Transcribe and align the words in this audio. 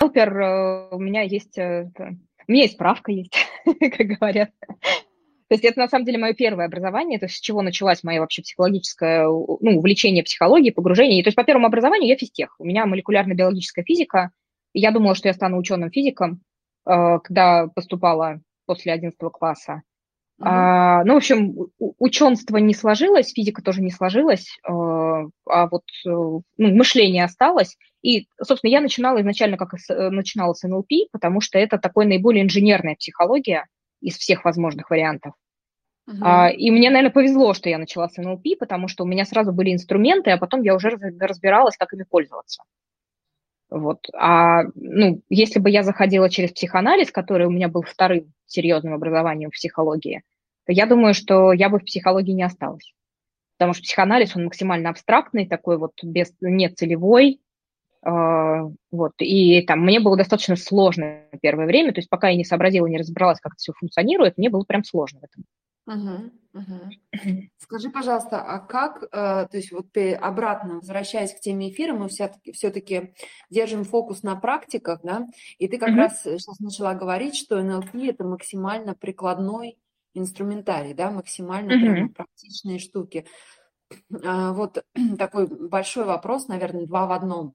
бухгалтер, 0.00 0.40
э, 0.40 0.88
у 0.90 0.98
меня 0.98 1.22
есть, 1.22 1.58
э, 1.58 1.90
у 2.48 2.52
меня 2.52 2.62
есть 2.62 2.74
справка 2.74 3.12
есть, 3.12 3.34
как 3.64 4.06
говорят. 4.06 4.50
То 4.68 5.54
есть 5.54 5.64
это 5.64 5.80
на 5.80 5.88
самом 5.88 6.04
деле 6.04 6.18
мое 6.18 6.32
первое 6.32 6.66
образование, 6.66 7.18
то 7.18 7.26
есть 7.26 7.36
с 7.36 7.40
чего 7.40 7.60
началась 7.60 8.04
моя 8.04 8.20
вообще 8.20 8.42
психологическое, 8.42 9.24
ну, 9.24 9.78
увлечение 9.78 10.22
психологией, 10.22 10.72
погружение. 10.72 11.22
То 11.24 11.28
есть 11.28 11.36
по 11.36 11.44
первому 11.44 11.66
образованию 11.66 12.08
я 12.08 12.16
физтех. 12.16 12.54
У 12.58 12.64
меня 12.64 12.86
молекулярно-биологическая 12.86 13.84
физика. 13.84 14.30
И 14.72 14.80
я 14.80 14.92
думала, 14.92 15.16
что 15.16 15.26
я 15.28 15.34
стану 15.34 15.58
ученым-физиком, 15.58 16.40
э, 16.86 17.18
когда 17.24 17.66
поступала 17.66 18.40
после 18.66 18.92
11 18.92 19.18
класса. 19.32 19.82
Mm-hmm. 20.40 20.46
А, 20.46 21.04
ну, 21.04 21.14
в 21.14 21.16
общем, 21.18 21.54
ученство 21.78 22.56
не 22.56 22.72
сложилось, 22.72 23.32
физика 23.32 23.62
тоже 23.62 23.82
не 23.82 23.90
сложилась, 23.90 24.58
э, 24.66 24.70
а 24.70 25.68
вот 25.68 25.82
ну, 26.04 26.42
мышление 26.56 27.24
осталось. 27.24 27.76
И, 28.02 28.26
собственно, 28.42 28.70
я 28.70 28.80
начинала 28.80 29.20
изначально 29.20 29.58
как 29.58 29.74
начинала 29.88 30.54
с 30.54 30.66
НЛП, 30.66 31.10
потому 31.12 31.42
что 31.42 31.58
это 31.58 31.78
такой 31.78 32.06
наиболее 32.06 32.42
инженерная 32.42 32.96
психология– 32.96 33.66
из 34.00 34.16
всех 34.16 34.44
возможных 34.44 34.90
вариантов. 34.90 35.34
Uh-huh. 36.08 36.52
И 36.52 36.70
мне, 36.70 36.90
наверное, 36.90 37.12
повезло, 37.12 37.54
что 37.54 37.68
я 37.68 37.78
начала 37.78 38.08
с 38.08 38.16
НЛП, 38.16 38.58
потому 38.58 38.88
что 38.88 39.04
у 39.04 39.06
меня 39.06 39.24
сразу 39.24 39.52
были 39.52 39.72
инструменты, 39.72 40.30
а 40.30 40.38
потом 40.38 40.62
я 40.62 40.74
уже 40.74 40.90
разбиралась, 40.90 41.76
как 41.76 41.92
ими 41.92 42.04
пользоваться. 42.08 42.64
Вот. 43.70 44.08
А 44.14 44.64
ну, 44.74 45.22
если 45.28 45.60
бы 45.60 45.70
я 45.70 45.82
заходила 45.82 46.28
через 46.28 46.50
психоанализ, 46.50 47.12
который 47.12 47.46
у 47.46 47.50
меня 47.50 47.68
был 47.68 47.82
вторым 47.82 48.32
серьезным 48.46 48.94
образованием 48.94 49.50
в 49.50 49.54
психологии, 49.54 50.22
то 50.66 50.72
я 50.72 50.86
думаю, 50.86 51.14
что 51.14 51.52
я 51.52 51.68
бы 51.68 51.78
в 51.78 51.84
психологии 51.84 52.32
не 52.32 52.42
осталась. 52.42 52.92
Потому 53.56 53.74
что 53.74 53.82
психоанализ, 53.82 54.34
он 54.34 54.44
максимально 54.44 54.90
абстрактный, 54.90 55.46
такой 55.46 55.78
вот 55.78 55.92
без, 56.02 56.32
нецелевой, 56.40 57.40
а, 58.02 58.62
вот, 58.90 59.12
и 59.18 59.62
там 59.62 59.80
мне 59.80 60.00
было 60.00 60.16
достаточно 60.16 60.56
сложно 60.56 61.24
первое 61.42 61.66
время, 61.66 61.92
то 61.92 61.98
есть 61.98 62.08
пока 62.08 62.30
я 62.30 62.36
не 62.36 62.44
сообразила, 62.44 62.86
не 62.86 62.96
разобралась, 62.96 63.40
как 63.40 63.52
это 63.52 63.58
все 63.58 63.72
функционирует, 63.74 64.38
мне 64.38 64.48
было 64.48 64.64
прям 64.64 64.84
сложно 64.84 65.20
в 65.20 65.24
этом. 65.24 65.44
Угу, 65.90 66.30
угу. 66.54 66.90
Скажи, 67.58 67.90
пожалуйста, 67.90 68.40
а 68.42 68.60
как, 68.60 69.02
э, 69.02 69.08
то 69.10 69.50
есть 69.52 69.72
вот 69.72 69.88
обратно, 70.20 70.76
возвращаясь 70.76 71.34
к 71.34 71.40
теме 71.40 71.70
эфира, 71.70 71.94
мы 71.94 72.08
все-таки, 72.08 72.52
все-таки 72.52 73.12
держим 73.50 73.82
фокус 73.82 74.22
на 74.22 74.36
практиках, 74.36 75.00
да, 75.02 75.26
и 75.58 75.66
ты 75.66 75.78
как 75.78 75.90
угу. 75.90 75.98
раз 75.98 76.22
сейчас 76.22 76.60
начала 76.60 76.94
говорить, 76.94 77.34
что 77.34 77.60
НЛП– 77.60 77.94
это 77.94 78.24
максимально 78.24 78.94
прикладной 78.94 79.78
инструментарий, 80.14 80.94
да, 80.94 81.10
максимально 81.10 81.74
угу. 81.74 81.82
прямо 81.82 82.08
практичные 82.12 82.78
штуки. 82.78 83.26
А, 84.24 84.52
вот 84.52 84.84
такой 85.18 85.48
большой 85.48 86.04
вопрос, 86.04 86.46
наверное, 86.46 86.86
два 86.86 87.06
в 87.06 87.12
одном. 87.12 87.54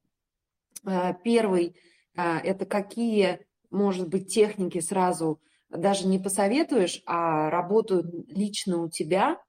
Э, 0.85 1.13
первый– 1.23 1.77
это 2.15 2.65
какие, 2.65 3.45
может 3.71 4.07
быть, 4.07 4.33
техники 4.33 4.79
сразу 4.79 5.41
даже 5.69 6.07
не 6.07 6.19
посоветуешь, 6.19 7.01
а 7.05 7.49
работают 7.49 8.05
лично 8.29 8.81
у 8.83 8.89
тебя, 8.89 9.41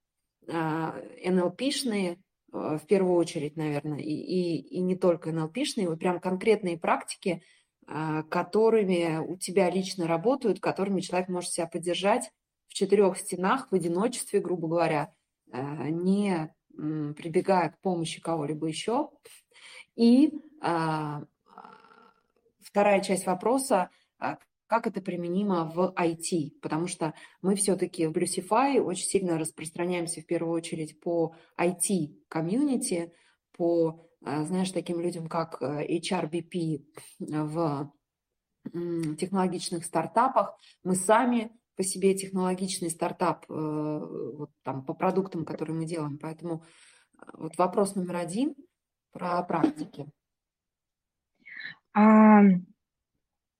НЛПшные, 0.47 2.13
э, 2.13 2.17
в 2.53 2.85
первую 2.87 3.15
очередь, 3.17 3.57
наверное, 3.57 3.99
и, 3.99 4.13
и, 4.13 4.57
и 4.77 4.79
не 4.81 4.95
только 4.95 5.31
НЛПшные, 5.31 5.89
вот 5.89 5.99
прям 5.99 6.19
конкретные 6.19 6.77
практики, 6.77 7.43
э, 7.85 8.23
которыми 8.29 9.17
у 9.17 9.35
тебя 9.35 9.69
лично 9.69 10.07
работают, 10.07 10.61
которыми 10.61 11.01
человек 11.01 11.27
может 11.27 11.51
себя 11.51 11.67
поддержать 11.67 12.31
в 12.67 12.73
четырех 12.73 13.17
стенах, 13.17 13.69
в 13.69 13.75
одиночестве, 13.75 14.39
грубо 14.39 14.67
говоря, 14.67 15.13
не 15.53 16.53
прибегая 16.77 17.69
к 17.69 17.79
помощи 17.79 18.21
кого-либо 18.21 18.67
еще. 18.67 19.09
И 19.95 20.31
а, 20.61 21.23
вторая 22.61 23.01
часть 23.01 23.25
вопроса, 23.25 23.89
а, 24.19 24.37
как 24.67 24.87
это 24.87 25.01
применимо 25.01 25.65
в 25.65 25.93
IT, 25.97 26.59
потому 26.61 26.87
что 26.87 27.13
мы 27.41 27.55
все-таки 27.55 28.07
в 28.07 28.11
Bluesify 28.11 28.79
очень 28.79 29.05
сильно 29.05 29.37
распространяемся 29.37 30.21
в 30.21 30.25
первую 30.25 30.53
очередь 30.53 30.99
по 30.99 31.35
IT-комьюнити, 31.59 33.13
по, 33.57 34.07
а, 34.23 34.43
знаешь, 34.43 34.71
таким 34.71 34.99
людям, 34.99 35.27
как 35.27 35.61
HRBP 35.61 36.85
в 37.19 37.91
технологичных 39.17 39.85
стартапах. 39.85 40.57
Мы 40.83 40.95
сами 40.95 41.51
по 41.75 41.83
себе 41.83 42.15
технологичный 42.15 42.89
стартап 42.89 43.45
э, 43.49 43.53
вот 43.53 44.51
там, 44.63 44.83
по 44.83 44.93
продуктам, 44.93 45.45
которые 45.45 45.77
мы 45.77 45.85
делаем. 45.85 46.17
Поэтому 46.17 46.63
вот 47.33 47.57
вопрос 47.57 47.95
номер 47.95 48.17
один 48.17 48.55
про 49.11 49.41
практики. 49.43 50.07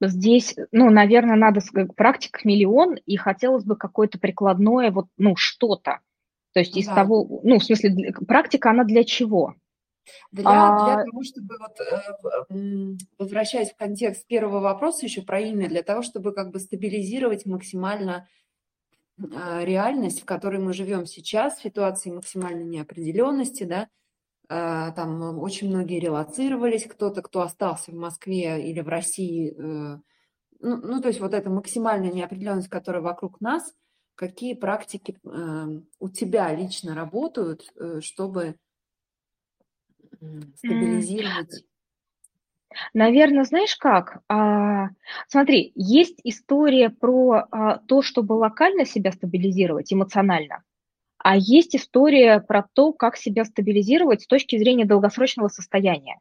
Здесь, 0.01 0.55
ну, 0.71 0.89
наверное, 0.89 1.35
надо 1.35 1.61
практик 1.95 2.45
миллион, 2.45 2.95
и 3.05 3.17
хотелось 3.17 3.63
бы 3.63 3.75
какое-то 3.75 4.19
прикладное, 4.19 4.91
вот, 4.91 5.07
ну, 5.17 5.35
что-то. 5.35 5.99
То 6.53 6.59
есть 6.59 6.75
из 6.77 6.87
да. 6.87 6.95
того, 6.95 7.41
ну, 7.43 7.59
в 7.59 7.63
смысле, 7.63 8.13
практика, 8.27 8.71
она 8.71 8.83
для 8.83 9.03
чего? 9.03 9.55
Для, 10.31 10.43
а... 10.45 10.95
для 10.95 11.03
того, 11.05 11.23
чтобы, 11.23 11.57
вот, 11.59 11.79
э, 12.49 12.97
возвращаясь 13.17 13.71
в 13.71 13.75
контекст 13.75 14.25
первого 14.27 14.59
вопроса 14.59 15.05
еще 15.05 15.21
про 15.21 15.39
имя, 15.39 15.67
для 15.67 15.83
того, 15.83 16.01
чтобы 16.01 16.33
как 16.33 16.51
бы 16.51 16.59
стабилизировать 16.59 17.45
максимально 17.45 18.27
а, 19.35 19.63
реальность, 19.63 20.21
в 20.21 20.25
которой 20.25 20.59
мы 20.59 20.73
живем 20.73 21.05
сейчас, 21.05 21.57
в 21.57 21.63
ситуации 21.63 22.11
максимальной 22.11 22.65
неопределенности, 22.65 23.63
да, 23.63 23.89
там 24.49 25.39
очень 25.39 25.69
многие 25.69 25.99
релацировались, 25.99 26.85
кто-то, 26.85 27.21
кто 27.21 27.41
остался 27.41 27.91
в 27.91 27.95
Москве 27.95 28.69
или 28.69 28.79
в 28.79 28.87
России. 28.87 29.51
Э, 29.51 29.99
ну, 30.59 30.77
ну, 30.77 31.01
то 31.01 31.09
есть 31.09 31.19
вот 31.19 31.33
эта 31.33 31.49
максимальная 31.49 32.11
неопределенность, 32.11 32.69
которая 32.69 33.01
вокруг 33.01 33.41
нас, 33.41 33.73
какие 34.15 34.53
практики 34.53 35.19
эм, 35.25 35.87
у 35.99 36.09
тебя 36.09 36.53
лично 36.55 36.95
работают, 36.95 37.71
э, 37.75 37.99
чтобы 38.01 38.55
стабилизировать? 40.55 41.63
Наверное, 42.93 43.43
знаешь 43.43 43.75
как? 43.77 44.21
А, 44.27 44.89
смотри, 45.27 45.71
есть 45.75 46.19
история 46.23 46.89
про 46.89 47.47
а, 47.49 47.77
то, 47.79 48.01
чтобы 48.01 48.33
локально 48.33 48.85
себя 48.85 49.11
стабилизировать 49.11 49.91
эмоционально. 49.91 50.63
А 51.29 51.35
есть 51.35 51.75
история 51.75 52.39
про 52.39 52.65
то, 52.73 52.93
как 52.93 53.17
себя 53.17 53.43
стабилизировать 53.43 54.21
с 54.21 54.27
точки 54.27 54.57
зрения 54.57 54.85
долгосрочного 54.85 55.49
состояния. 55.49 56.19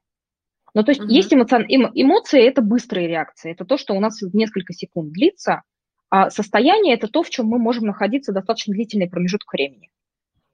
Ну, 0.74 0.82
то 0.82 0.90
есть 0.90 1.00
угу. 1.00 1.08
есть 1.08 1.32
эмоци... 1.32 1.64
эмо... 1.68 1.92
эмоции, 1.94 2.42
это 2.42 2.60
быстрые 2.60 3.06
реакции, 3.06 3.52
это 3.52 3.64
то, 3.64 3.76
что 3.76 3.94
у 3.94 4.00
нас 4.00 4.20
несколько 4.32 4.72
секунд 4.72 5.12
длится, 5.12 5.62
а 6.10 6.28
состояние– 6.30 6.94
это 6.96 7.06
то, 7.06 7.22
в 7.22 7.30
чем 7.30 7.46
мы 7.46 7.60
можем 7.60 7.84
находиться 7.84 8.32
достаточно 8.32 8.74
длительный 8.74 9.08
промежуток 9.08 9.52
времени. 9.52 9.90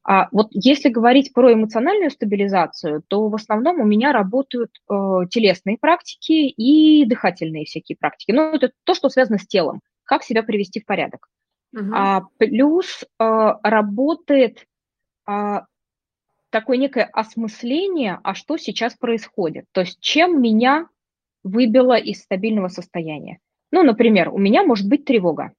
А 0.04 0.28
вот 0.32 0.48
если 0.50 0.90
говорить 0.90 1.32
про 1.32 1.54
эмоциональную 1.54 2.10
стабилизацию, 2.10 3.02
то 3.08 3.30
в 3.30 3.34
основном 3.34 3.80
у 3.80 3.84
меня 3.86 4.12
работают 4.12 4.72
э, 4.86 4.94
телесные 5.30 5.78
практики 5.80 6.32
и 6.32 7.06
дыхательные 7.06 7.64
всякие 7.64 7.96
практики. 7.96 8.32
Ну, 8.32 8.52
это 8.52 8.72
то, 8.84 8.92
что 8.92 9.08
связано 9.08 9.38
с 9.38 9.46
телом, 9.46 9.80
как 10.04 10.24
себя 10.24 10.42
привести 10.42 10.78
в 10.78 10.84
порядок. 10.84 11.28
Uh-huh. 11.74 11.90
А, 11.94 12.22
плюс 12.38 13.04
а, 13.18 13.58
работает 13.62 14.66
а, 15.24 15.64
такое 16.50 16.76
некое 16.76 17.04
осмысление, 17.04 18.18
а 18.22 18.34
что 18.34 18.58
сейчас 18.58 18.94
происходит. 18.94 19.64
То 19.72 19.80
есть 19.80 19.98
чем 20.00 20.40
меня 20.40 20.88
выбило 21.42 21.96
из 21.96 22.22
стабильного 22.22 22.68
состояния. 22.68 23.38
Ну, 23.70 23.82
например, 23.82 24.28
у 24.28 24.38
меня 24.38 24.62
может 24.64 24.88
быть 24.88 25.04
тревога. 25.04 25.52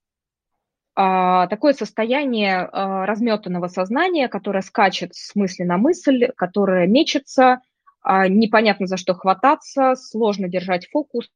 А, 0.96 1.48
такое 1.48 1.74
состояние 1.74 2.60
а, 2.60 3.06
разметанного 3.08 3.68
сознания, 3.68 4.28
которое 4.28 4.62
скачет 4.62 5.16
с 5.16 5.36
мысли 5.36 5.64
на 5.64 5.78
мысль, 5.78 6.28
которое 6.36 6.86
мечется, 6.86 7.62
а, 8.02 8.28
непонятно 8.28 8.86
за 8.86 8.98
что 8.98 9.16
хвататься, 9.16 9.96
сложно 9.96 10.48
держать 10.48 10.88
фокус, 10.92 11.28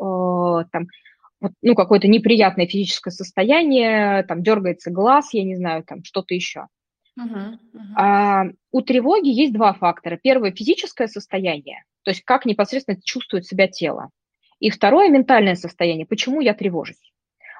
а, 0.00 0.64
там, 0.72 0.86
ну, 1.62 1.74
какое-то 1.74 2.08
неприятное 2.08 2.66
физическое 2.66 3.10
состояние, 3.10 4.22
там 4.24 4.42
дергается 4.42 4.90
глаз, 4.90 5.32
я 5.32 5.44
не 5.44 5.56
знаю, 5.56 5.84
там 5.84 6.04
что-то 6.04 6.34
еще. 6.34 6.66
Uh-huh, 7.18 7.52
uh-huh. 7.52 7.80
А, 7.96 8.44
у 8.72 8.80
тревоги 8.80 9.28
есть 9.28 9.52
два 9.52 9.72
фактора. 9.72 10.18
Первое– 10.20 10.50
физическое 10.56 11.06
состояние, 11.06 11.84
то 12.02 12.10
есть 12.10 12.24
как 12.24 12.44
непосредственно 12.44 12.98
чувствует 13.02 13.46
себя 13.46 13.68
тело. 13.68 14.10
И 14.58 14.70
второе– 14.70 15.08
ментальное 15.10 15.54
состояние, 15.54 16.06
почему 16.06 16.40
я 16.40 16.54
тревожусь. 16.54 17.12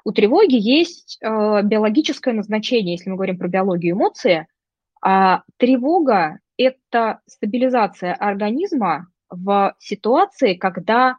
У 0.04 0.12
тревоги 0.12 0.56
есть 0.56 1.18
э, 1.22 1.26
биологическое 1.62 2.34
назначение, 2.34 2.94
если 2.94 3.10
мы 3.10 3.16
говорим 3.16 3.38
про 3.38 3.48
биологию 3.48 3.94
эмоции. 3.94 4.46
А 5.02 5.42
тревога– 5.56 6.40
это 6.58 7.20
стабилизация 7.26 8.14
организма 8.14 9.08
в 9.30 9.74
ситуации, 9.78 10.54
когда 10.54 11.18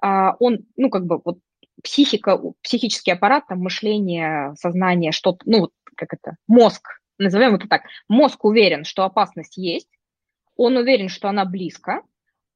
а, 0.00 0.34
он, 0.40 0.66
ну, 0.76 0.90
как 0.90 1.06
бы 1.06 1.20
вот 1.24 1.38
психика, 1.82 2.40
психический 2.62 3.12
аппарат, 3.12 3.46
там, 3.48 3.60
мышление, 3.60 4.54
сознание, 4.56 5.12
что-то, 5.12 5.40
ну, 5.44 5.70
как 5.96 6.14
это, 6.14 6.36
мозг, 6.46 7.00
назовем 7.18 7.54
это 7.56 7.68
так, 7.68 7.82
мозг 8.08 8.44
уверен, 8.44 8.84
что 8.84 9.04
опасность 9.04 9.56
есть, 9.56 9.88
он 10.56 10.76
уверен, 10.76 11.08
что 11.08 11.28
она 11.28 11.44
близко, 11.44 12.02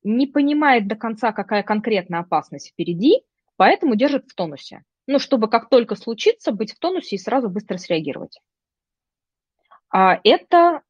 не 0.03 0.27
понимает 0.27 0.87
до 0.87 0.97
конца, 0.97 1.33
какая 1.33 1.63
конкретная 1.63 2.21
опасность 2.21 2.71
впереди, 2.71 3.23
поэтому 3.57 3.97
держит 3.97 4.27
в 4.29 4.35
тонусе. 4.35 4.83
Ну, 5.09 5.19
чтобы 5.19 5.49
как 5.49 5.69
только 5.69 5.95
случится, 5.95 6.53
быть 6.53 6.73
в 6.73 6.79
тонусе 6.79 7.17
и 7.17 7.19
сразу 7.19 7.49
быстро 7.49 7.79
среагировать. 7.79 8.41
А 9.89 10.21
это 10.25 10.83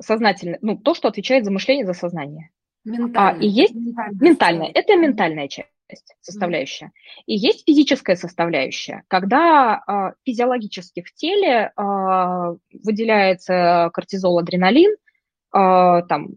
сознательно, 0.00 0.58
ну, 0.60 0.78
то, 0.78 0.94
что 0.94 1.08
отвечает 1.08 1.44
за 1.44 1.50
мышление, 1.50 1.86
за 1.86 1.92
сознание. 1.92 2.50
Ментальное. 2.84 3.40
А, 3.40 3.42
и 3.42 3.48
есть 3.48 3.74
ментальное, 3.74 4.20
ментальное 4.20 4.70
это 4.74 4.96
ментальная 4.96 5.48
часть 5.48 5.73
составляющая. 6.20 6.86
Mm-hmm. 6.86 7.22
И 7.26 7.34
есть 7.34 7.64
физическая 7.66 8.16
составляющая, 8.16 9.02
когда 9.08 9.82
э, 9.86 10.14
физиологически 10.24 11.02
в 11.02 11.14
теле 11.14 11.72
э, 11.76 12.56
выделяется 12.82 13.90
кортизол, 13.92 14.38
адреналин, 14.38 14.92
э, 14.92 16.02
там 16.08 16.28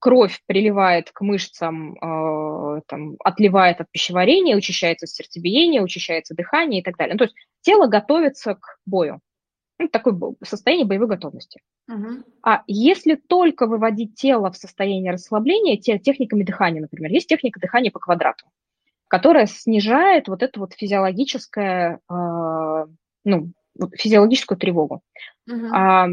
кровь 0.00 0.40
приливает 0.46 1.10
к 1.12 1.20
мышцам, 1.20 1.94
э, 1.94 2.80
там, 2.88 3.16
отливает 3.24 3.80
от 3.80 3.90
пищеварения, 3.90 4.56
учащается 4.56 5.06
сердцебиение, 5.06 5.82
учащается 5.82 6.34
дыхание 6.34 6.80
и 6.80 6.84
так 6.84 6.96
далее. 6.96 7.14
Ну, 7.14 7.18
то 7.18 7.24
есть 7.24 7.36
тело 7.60 7.86
готовится 7.86 8.54
к 8.54 8.78
бою. 8.86 9.20
Ну, 9.82 9.88
такое 9.88 10.16
состояние 10.44 10.86
боевой 10.86 11.08
готовности. 11.08 11.60
Uh-huh. 11.90 12.22
А 12.42 12.62
если 12.68 13.16
только 13.16 13.66
выводить 13.66 14.14
тело 14.14 14.52
в 14.52 14.56
состояние 14.56 15.12
расслабления, 15.12 15.76
те, 15.76 15.98
техниками 15.98 16.44
дыхания, 16.44 16.80
например, 16.80 17.10
есть 17.10 17.28
техника 17.28 17.58
дыхания 17.58 17.90
по 17.90 17.98
квадрату, 17.98 18.46
которая 19.08 19.46
снижает 19.46 20.28
вот 20.28 20.44
эту 20.44 20.60
вот 20.60 20.74
физиологическое, 20.74 21.98
э, 22.08 22.86
ну, 23.24 23.50
физиологическую 23.94 24.56
тревогу. 24.56 25.02
Uh-huh. 25.50 25.70
А, 25.72 26.08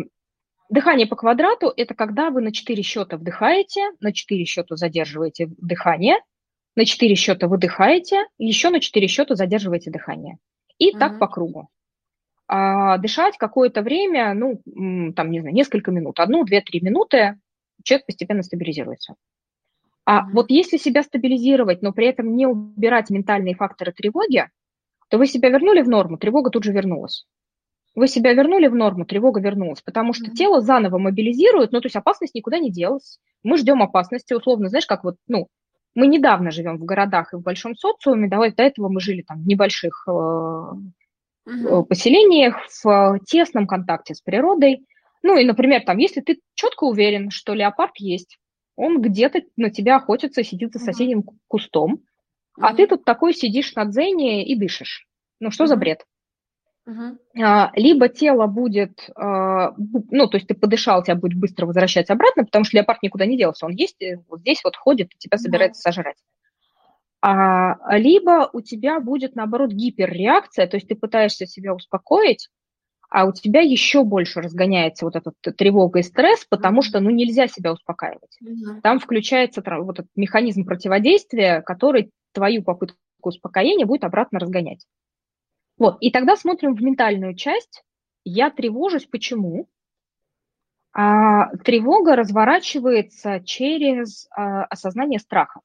дыхание 0.69 1.05
по 1.05 1.15
квадрату– 1.15 1.71
это 1.77 1.93
когда 1.93 2.31
вы 2.31 2.41
на 2.41 2.51
4 2.51 2.81
счета 2.81 3.17
вдыхаете, 3.17 3.81
на 3.99 4.11
4 4.13 4.45
счета 4.45 4.77
задерживаете 4.77 5.47
дыхание, 5.59 6.17
на 6.75 6.85
4 6.85 7.13
счета 7.13 7.47
выдыхаете, 7.47 8.25
еще 8.39 8.71
на 8.71 8.79
4 8.79 9.07
счета 9.07 9.35
задерживаете 9.35 9.91
дыхание. 9.91 10.37
И 10.79 10.89
uh-huh. 10.89 10.97
так 10.97 11.19
по 11.19 11.27
кругу 11.27 11.69
а 12.51 12.97
дышать 12.97 13.37
какое-то 13.37 13.83
время, 13.83 14.33
ну, 14.33 14.59
там, 15.13 15.29
не 15.29 15.39
знаю, 15.39 15.53
несколько 15.53 15.91
минут, 15.91 16.19
одну, 16.19 16.43
две, 16.43 16.61
три 16.61 16.81
минуты, 16.81 17.39
человек 17.83 18.07
постепенно 18.07 18.41
стабилизируется. 18.41 19.13
А 20.03 20.21
mm-hmm. 20.21 20.31
вот 20.33 20.49
если 20.49 20.77
себя 20.77 21.03
стабилизировать, 21.03 21.83
но 21.83 21.93
при 21.93 22.07
этом 22.07 22.35
не 22.35 22.47
убирать 22.47 23.11
ментальные 23.11 23.53
факторы 23.53 23.91
тревоги, 23.91 24.49
то 25.09 25.19
вы 25.19 25.27
себя 25.27 25.49
вернули 25.49 25.81
в 25.83 25.87
норму, 25.87 26.17
тревога 26.17 26.49
тут 26.49 26.63
же 26.63 26.71
вернулась. 26.71 27.27
Вы 27.93 28.07
себя 28.07 28.33
вернули 28.33 28.65
в 28.65 28.73
норму, 28.73 29.05
тревога 29.05 29.39
вернулась, 29.41 29.83
потому 29.83 30.13
что 30.13 30.31
mm-hmm. 30.31 30.35
тело 30.35 30.61
заново 30.61 30.97
мобилизирует, 30.97 31.71
ну, 31.71 31.81
то 31.81 31.85
есть 31.85 31.95
опасность 31.95 32.33
никуда 32.33 32.57
не 32.57 32.71
делась. 32.71 33.19
Мы 33.43 33.57
ждем 33.57 33.83
опасности, 33.83 34.33
условно, 34.33 34.69
знаешь, 34.69 34.87
как 34.87 35.03
вот, 35.03 35.17
ну, 35.27 35.49
мы 35.93 36.07
недавно 36.07 36.49
живем 36.49 36.77
в 36.77 36.85
городах 36.85 37.33
и 37.33 37.37
в 37.37 37.41
большом 37.41 37.75
социуме, 37.75 38.27
давай 38.27 38.51
до 38.51 38.63
этого 38.63 38.89
мы 38.89 39.01
жили 39.01 39.21
там 39.21 39.43
в 39.43 39.47
небольших 39.47 40.07
э, 40.07 40.61
угу. 41.49 41.85
поселениях, 41.85 42.55
в 42.83 43.19
тесном 43.25 43.67
контакте 43.67 44.13
с 44.13 44.21
природой. 44.21 44.85
Ну 45.21 45.37
и, 45.37 45.45
например, 45.45 45.83
там, 45.85 45.97
если 45.97 46.21
ты 46.21 46.39
четко 46.55 46.85
уверен, 46.85 47.29
что 47.29 47.53
леопард 47.53 47.97
есть, 47.97 48.37
он 48.75 49.01
где-то 49.01 49.41
на 49.57 49.69
тебя 49.69 49.97
охотится, 49.97 50.43
сидит 50.43 50.73
за 50.73 50.79
соседним 50.79 51.19
угу. 51.19 51.37
кустом, 51.47 51.93
угу. 51.93 52.01
а 52.61 52.73
ты 52.73 52.87
тут 52.87 53.03
такой 53.03 53.33
сидишь 53.33 53.75
на 53.75 53.85
дзене 53.85 54.45
и 54.45 54.55
дышишь. 54.55 55.07
Ну 55.39 55.51
что 55.51 55.63
угу. 55.63 55.69
за 55.69 55.75
бред? 55.75 56.05
Uh-huh. 56.87 57.69
Либо 57.75 58.09
тело 58.09 58.47
будет, 58.47 59.11
а, 59.15 59.75
ну, 59.77 60.27
то 60.27 60.37
есть 60.37 60.47
ты 60.47 60.55
подышал, 60.55 61.03
тебя 61.03 61.13
будет 61.15 61.37
быстро 61.37 61.67
возвращать 61.67 62.09
обратно, 62.09 62.45
потому 62.45 62.65
что 62.65 62.77
леопард 62.77 63.03
никуда 63.03 63.27
не 63.27 63.37
делся, 63.37 63.67
он 63.67 63.73
есть, 63.73 64.01
э, 64.01 64.23
вот 64.27 64.39
здесь 64.39 64.61
вот 64.63 64.75
ходит, 64.75 65.13
и 65.13 65.17
тебя 65.19 65.37
собирается 65.37 65.81
uh-huh. 65.81 65.93
сожрать 65.93 66.15
а, 67.21 67.97
либо 67.97 68.49
у 68.53 68.61
тебя 68.61 68.99
будет, 68.99 69.35
наоборот, 69.35 69.71
гиперреакция, 69.71 70.67
то 70.67 70.77
есть 70.77 70.87
ты 70.87 70.95
пытаешься 70.95 71.45
себя 71.45 71.73
успокоить, 71.73 72.49
а 73.09 73.25
у 73.25 73.33
тебя 73.33 73.61
еще 73.61 74.03
больше 74.03 74.39
разгоняется 74.39 75.05
вот 75.05 75.15
эта 75.15 75.31
тревога 75.51 75.99
и 75.99 76.03
стресс, 76.03 76.45
потому 76.45 76.81
что, 76.81 76.99
ну, 76.99 77.09
нельзя 77.09 77.47
себя 77.47 77.73
успокаивать. 77.73 78.37
Mm-hmm. 78.43 78.81
Там 78.81 78.99
включается 78.99 79.63
вот 79.65 79.99
этот 79.99 80.11
механизм 80.15 80.63
противодействия, 80.63 81.61
который 81.61 82.11
твою 82.33 82.63
попытку 82.63 82.97
успокоения 83.23 83.85
будет 83.85 84.03
обратно 84.03 84.39
разгонять. 84.39 84.85
Вот, 85.77 85.97
и 86.01 86.11
тогда 86.11 86.35
смотрим 86.35 86.75
в 86.75 86.81
ментальную 86.81 87.35
часть. 87.35 87.83
Я 88.25 88.51
тревожусь, 88.51 89.05
почему? 89.05 89.67
А, 90.93 91.55
тревога 91.57 92.15
разворачивается 92.15 93.41
через 93.43 94.27
а, 94.35 94.65
осознание 94.65 95.19
страха. 95.19 95.61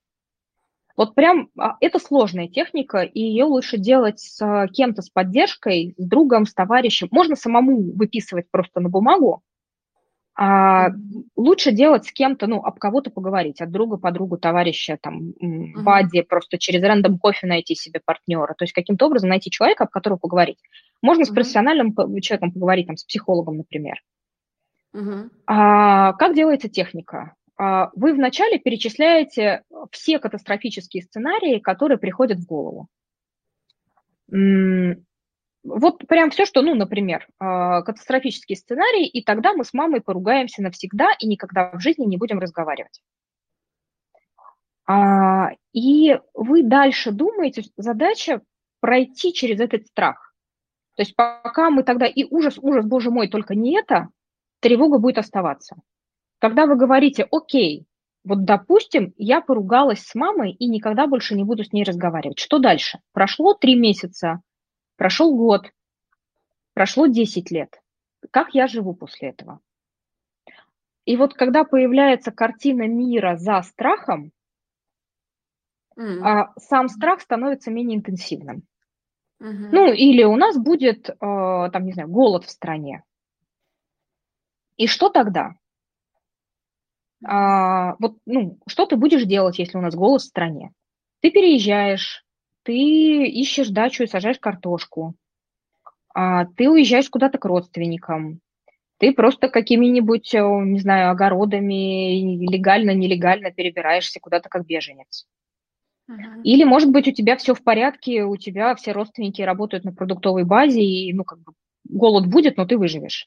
Вот 0.97 1.15
прям 1.15 1.49
а, 1.59 1.77
это 1.81 1.99
сложная 1.99 2.49
техника, 2.49 3.01
и 3.01 3.21
ее 3.21 3.45
лучше 3.45 3.79
делать 3.79 4.21
с 4.21 4.41
а, 4.41 4.69
кем-то 4.69 5.03
с 5.03 5.11
поддержкой, 5.11 5.95
с 5.99 6.07
другом, 6.07 6.47
с 6.47 6.55
товарищем. 6.55 7.09
Можно 7.11 7.37
самому 7.37 7.93
выписывать 7.95 8.51
просто 8.51 8.81
на 8.81 8.89
бумагу, 8.89 9.43
а 10.37 10.89
лучше 11.37 11.71
делать 11.71 12.07
с 12.07 12.13
кем-то, 12.13 12.49
ну, 12.49 12.57
об 12.65 12.79
кого-то 12.79 13.11
поговорить, 13.11 13.61
от 13.61 13.71
друга, 13.71 13.99
подругу, 13.99 14.37
товарища, 14.37 14.99
там, 15.01 15.33
бади, 15.77 16.23
просто 16.23 16.59
через 16.59 16.83
рандом 16.83 17.19
кофе 17.19 17.47
найти 17.47 17.77
себе 17.77 18.01
партнера, 18.05 18.55
то 18.55 18.65
есть 18.65 18.73
каким-то 18.73 19.07
образом 19.07 19.31
найти 19.31 19.51
человека, 19.51 19.85
об 19.85 19.91
котором 19.91 20.19
поговорить. 20.19 20.59
Можно 21.03 21.23
uh-huh. 21.23 21.27
с 21.27 21.35
профессиональным 21.35 21.95
человеком 22.21 22.51
поговорить, 22.53 22.89
там, 22.89 22.97
с 22.97 23.05
психологом, 23.05 23.59
например. 23.59 24.03
Uh-huh. 24.93 25.31
А, 25.47 26.15
как 26.15 26.35
делается 26.35 26.69
техника? 26.69 27.35
А, 27.57 27.91
вы 27.95 28.15
вначале 28.15 28.59
перечисляете 28.59 29.63
все 29.91 30.19
катастрофические 30.19 31.03
сценарии, 31.03 31.59
которые 31.59 31.99
приходят 31.99 32.39
в 32.39 32.47
голову. 32.47 32.89
Вот 35.65 36.07
прям 36.07 36.31
все, 36.31 36.45
что, 36.45 36.61
ну, 36.61 36.75
например, 36.75 37.27
а, 37.39 37.83
катастрофический 37.83 38.57
сценарий, 38.57 39.07
и 39.07 39.25
тогда 39.25 39.55
мы 39.55 39.65
с 39.65 39.73
мамой 39.73 40.03
поругаемся 40.03 40.63
навсегда 40.63 41.09
и 41.19 41.27
никогда 41.27 41.71
в 41.73 41.81
жизни 41.81 42.05
не 42.05 42.19
будем 42.19 42.39
разговаривать. 42.39 43.01
А, 44.87 45.53
и 45.73 46.19
вы 46.35 46.63
дальше 46.63 47.13
думаете, 47.13 47.63
задача 47.77 48.43
пройти 48.81 49.33
через 49.33 49.61
этот 49.61 49.87
страх. 49.87 50.35
То 50.97 51.03
есть 51.03 51.17
пока 51.17 51.71
мы 51.71 51.83
тогда 51.83 52.07
и 52.07 52.25
ужас, 52.25 52.59
ужас, 52.61 52.85
боже 52.85 53.11
мой, 53.11 53.29
только 53.29 53.55
не 53.55 53.79
это, 53.79 54.09
тревога 54.61 54.99
будет 54.99 55.17
оставаться. 55.17 55.77
Когда 56.45 56.67
вы 56.67 56.77
говорите, 56.77 57.27
окей, 57.31 57.87
вот, 58.23 58.45
допустим, 58.45 59.15
я 59.17 59.41
поругалась 59.41 60.01
с 60.01 60.15
мамой 60.15 60.53
и 60.53 60.69
никогда 60.69 61.07
больше 61.07 61.35
не 61.35 61.43
буду 61.43 61.65
с 61.65 61.73
ней 61.73 61.85
разговаривать. 61.85 62.39
Что 62.39 62.59
дальше? 62.59 63.01
Прошло 63.13 63.55
три 63.55 63.75
месяца, 63.75 64.43
прошел 64.97 65.35
год, 65.35 65.71
прошло 66.75 67.07
10 67.07 67.51
лет. 67.51 67.81
Как 68.31 68.53
я 68.53 68.67
живу 68.67 68.93
после 68.93 69.31
этого? 69.31 69.61
И 71.07 71.17
вот 71.17 71.33
когда 71.33 71.65
появляется 71.65 72.31
картина 72.31 72.87
мира 72.89 73.37
за 73.37 73.63
страхом, 73.63 74.31
mm. 75.99 76.49
сам 76.59 76.89
страх 76.91 77.23
становится 77.23 77.71
менее 77.71 77.97
интенсивным. 77.97 78.65
Mm-hmm. 79.43 79.69
Ну, 79.73 79.93
или 79.95 80.25
у 80.25 80.37
нас 80.37 80.59
будет, 80.59 81.09
э, 81.09 81.15
там, 81.19 81.87
не 81.87 81.95
знаю, 81.95 82.11
голод 82.11 82.45
в 82.45 82.51
стране. 82.51 83.03
И 84.77 84.87
что 84.87 85.09
тогда? 85.09 85.55
А, 87.25 87.97
вот, 87.99 88.17
ну, 88.27 88.59
что 88.67 88.87
ты 88.87 88.97
будешь 88.97 89.25
делать, 89.25 89.59
если 89.59 89.79
у 89.79 89.81
нас 89.81 89.95
голос 89.95 90.23
в 90.23 90.27
стране? 90.27 90.73
Ты 91.21 91.31
переезжаешь, 91.31 92.25
ты 92.63 93.27
ищешь 93.27 93.69
дачу 93.69 94.05
и 94.05 94.07
сажаешь 94.07 94.39
картошку, 94.39 95.15
а, 96.15 96.47
ты 96.47 96.69
уезжаешь 96.69 97.11
куда-то 97.11 97.39
к 97.39 97.45
родственникам, 97.45 98.41
ты 98.99 99.13
просто 99.13 99.49
какими-нибудь, 99.49 100.35
э, 100.35 100.41
не 100.41 100.81
знаю, 100.81 101.11
огородами 101.11 102.47
легально, 102.47 102.93
нелегально 102.93 103.51
перебираешься 103.51 104.21
куда-то 104.21 104.49
как 104.49 104.67
беженец. 104.67 105.27
Или, 106.45 106.65
может 106.65 106.91
быть, 106.91 107.09
у 107.09 107.13
тебя 107.13 107.37
все 107.37 107.55
в 107.55 107.63
порядке, 107.63 108.25
у 108.25 108.37
тебя 108.37 108.75
все 108.75 108.93
родственники 108.93 109.43
работают 109.43 109.85
на 109.85 109.93
продуктовой 109.93 110.45
базе, 110.45 110.83
и, 110.83 111.13
ну, 111.13 111.25
как 111.25 111.41
бы, 111.41 111.53
голод 111.89 112.27
будет, 112.27 112.57
но 112.57 112.67
ты 112.67 112.77
выживешь. 112.77 113.27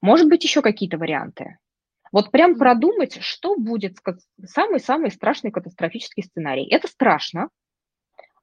Может 0.00 0.28
быть, 0.28 0.44
еще 0.44 0.62
какие-то 0.62 0.98
варианты. 0.98 1.58
Вот 2.16 2.30
прям 2.30 2.56
продумать, 2.56 3.18
что 3.20 3.56
будет 3.56 3.98
самый-самый 4.42 5.10
страшный 5.10 5.50
катастрофический 5.50 6.22
сценарий. 6.22 6.66
Это 6.66 6.88
страшно. 6.88 7.50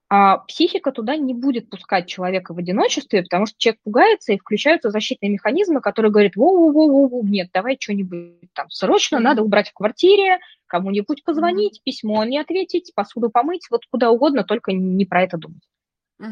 А 0.09 0.37
психика 0.37 0.91
туда 0.91 1.15
не 1.15 1.33
будет 1.33 1.71
пускать 1.71 2.05
человека 2.05 2.53
в 2.53 2.59
одиночестве, 2.59 3.23
потому 3.23 3.47
что 3.47 3.57
человек 3.57 3.81
пугается, 3.83 4.31
и 4.31 4.37
включаются 4.37 4.91
защитные 4.91 5.31
механизмы, 5.31 5.81
которые 5.81 6.11
говорят, 6.11 6.35
воу-воу-воу, 6.35 7.23
нет, 7.23 7.49
давай 7.51 7.77
что-нибудь 7.79 8.53
там 8.53 8.69
срочно, 8.69 9.19
надо 9.19 9.41
убрать 9.41 9.71
в 9.71 9.73
квартире, 9.73 10.37
кому-нибудь 10.67 11.23
позвонить, 11.23 11.81
письмо 11.83 12.23
не 12.25 12.37
ответить, 12.37 12.91
посуду 12.93 13.31
помыть, 13.31 13.65
вот 13.71 13.87
куда 13.89 14.11
угодно, 14.11 14.43
только 14.43 14.71
не 14.71 15.05
про 15.07 15.23
это 15.23 15.37
думать. 15.37 15.67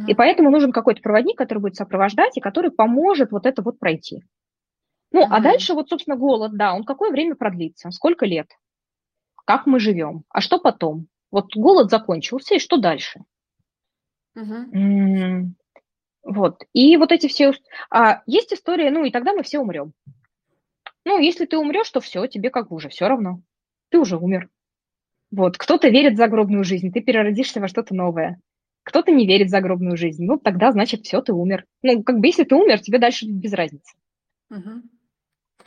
И 0.07 0.13
поэтому 0.13 0.51
нужен 0.51 0.71
какой-то 0.71 1.01
проводник, 1.01 1.39
который 1.39 1.57
будет 1.57 1.75
сопровождать 1.75 2.37
и 2.37 2.39
который 2.39 2.69
поможет 2.69 3.31
вот 3.31 3.47
это 3.47 3.63
вот 3.63 3.79
пройти. 3.79 4.21
Ну, 5.11 5.27
а 5.29 5.39
дальше 5.41 5.73
вот, 5.73 5.89
собственно, 5.89 6.15
голод, 6.15 6.55
да, 6.55 6.73
он 6.73 6.83
какое 6.83 7.11
время 7.11 7.35
продлится, 7.35 7.91
сколько 7.91 8.25
лет? 8.25 8.47
как 9.51 9.65
мы 9.65 9.79
живем, 9.79 10.23
а 10.29 10.39
что 10.39 10.59
потом? 10.59 11.07
Вот 11.29 11.55
голод 11.55 11.89
закончился, 11.89 12.55
и 12.55 12.59
что 12.59 12.77
дальше? 12.77 13.21
Угу. 14.35 15.53
Вот. 16.23 16.63
И 16.73 16.95
вот 16.97 17.11
эти 17.11 17.27
все... 17.27 17.53
А 17.89 18.21
есть 18.25 18.53
история, 18.53 18.91
ну, 18.91 19.03
и 19.03 19.11
тогда 19.11 19.33
мы 19.33 19.43
все 19.43 19.59
умрем. 19.59 19.93
Ну, 21.03 21.19
если 21.19 21.45
ты 21.45 21.57
умрешь, 21.57 21.89
то 21.89 21.99
все, 21.99 22.27
тебе 22.27 22.49
как 22.49 22.69
бы 22.69 22.77
уже 22.77 22.87
все 22.87 23.07
равно. 23.07 23.41
Ты 23.89 23.99
уже 23.99 24.17
умер. 24.17 24.49
Вот. 25.31 25.57
Кто-то 25.57 25.89
верит 25.89 26.13
в 26.13 26.17
загробную 26.17 26.63
жизнь, 26.63 26.91
ты 26.91 27.01
переродишься 27.01 27.59
во 27.59 27.67
что-то 27.67 27.93
новое. 27.93 28.39
Кто-то 28.83 29.11
не 29.11 29.27
верит 29.27 29.47
в 29.47 29.51
загробную 29.51 29.97
жизнь. 29.97 30.23
Ну, 30.23 30.37
тогда, 30.37 30.71
значит, 30.71 31.05
все, 31.05 31.21
ты 31.21 31.33
умер. 31.33 31.65
Ну, 31.81 32.03
как 32.03 32.19
бы, 32.19 32.27
если 32.27 32.43
ты 32.43 32.55
умер, 32.55 32.79
тебе 32.79 32.99
дальше 32.99 33.25
без 33.27 33.53
разницы. 33.53 33.97
Угу. 34.49 34.81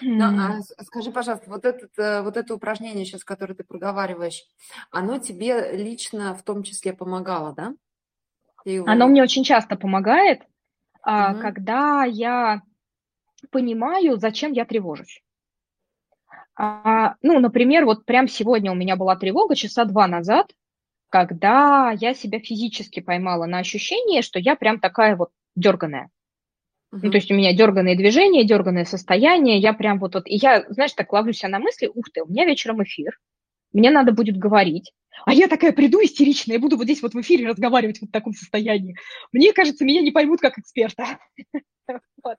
Ну, 0.04 0.25
а 0.25 0.61
скажи, 0.84 1.11
пожалуйста, 1.11 1.49
вот, 1.50 1.64
этот, 1.64 1.99
э, 1.99 2.23
вот 2.23 2.37
это 2.37 2.54
упражнение 2.54 3.04
сейчас, 3.04 3.25
которое 3.25 3.54
ты 3.54 3.64
проговариваешь, 3.64 4.44
оно 4.90 5.18
тебе 5.18 5.73
лично 5.73 6.34
в 6.34 6.42
том 6.42 6.62
числе 6.62 6.92
помогало, 6.92 7.54
да? 7.54 7.75
Его... 8.64 8.87
Оно 8.88 9.08
мне 9.08 9.23
очень 9.23 9.44
часто 9.44 9.76
помогает, 9.76 10.40
угу. 10.40 11.40
когда 11.40 12.04
я 12.04 12.62
понимаю, 13.50 14.18
зачем 14.18 14.52
я 14.52 14.64
тревожусь. 14.64 15.23
А, 16.56 17.16
ну, 17.23 17.40
например, 17.40 17.84
вот 17.84 18.04
прям 18.04 18.28
сегодня 18.28 18.70
у 18.70 18.75
меня 18.75 18.96
была 18.96 19.16
тревога 19.16 19.54
часа 19.54 19.84
два 19.84 20.06
назад, 20.06 20.52
когда 21.08 21.92
я 21.99 22.14
себя 22.14 22.40
физически 22.40 23.00
поймала 23.00 23.46
на 23.46 23.58
ощущение, 23.58 24.23
что 24.23 24.38
я 24.38 24.56
прям 24.56 24.80
такая 24.80 25.16
вот 25.16 25.30
дерганая. 25.56 26.11
Uh-huh. 26.95 27.01
Ну, 27.03 27.11
то 27.11 27.17
есть 27.17 27.31
у 27.31 27.35
меня 27.35 27.53
дерганные 27.53 27.97
движения, 27.97 28.45
дерганное 28.45 28.85
состояние, 28.85 29.59
я 29.59 29.73
прям 29.73 29.99
вот, 29.99 30.15
вот, 30.15 30.29
и 30.29 30.37
я, 30.37 30.65
знаешь, 30.69 30.93
так 30.93 31.13
ловлю 31.13 31.33
себя 31.33 31.49
на 31.49 31.59
мысли, 31.59 31.91
ух 31.93 32.07
ты, 32.13 32.23
у 32.23 32.29
меня 32.29 32.45
вечером 32.45 32.85
эфир, 32.85 33.19
мне 33.73 33.91
надо 33.91 34.13
будет 34.13 34.37
говорить, 34.37 34.93
а 35.27 35.35
я 35.35 35.49
такая 35.49 35.73
приду 35.73 35.99
истеричная, 36.03 36.57
и 36.57 36.61
буду 36.61 36.77
вот 36.77 36.85
здесь 36.85 37.03
вот 37.03 37.15
в 37.15 37.21
эфире 37.21 37.49
разговаривать 37.49 38.01
вот 38.01 38.11
в 38.11 38.13
таком 38.13 38.33
состоянии. 38.33 38.97
Мне 39.33 39.53
кажется, 39.53 39.85
меня 39.85 40.03
не 40.03 40.13
поймут 40.13 40.41
как 40.41 40.57
эксперта. 40.59 41.19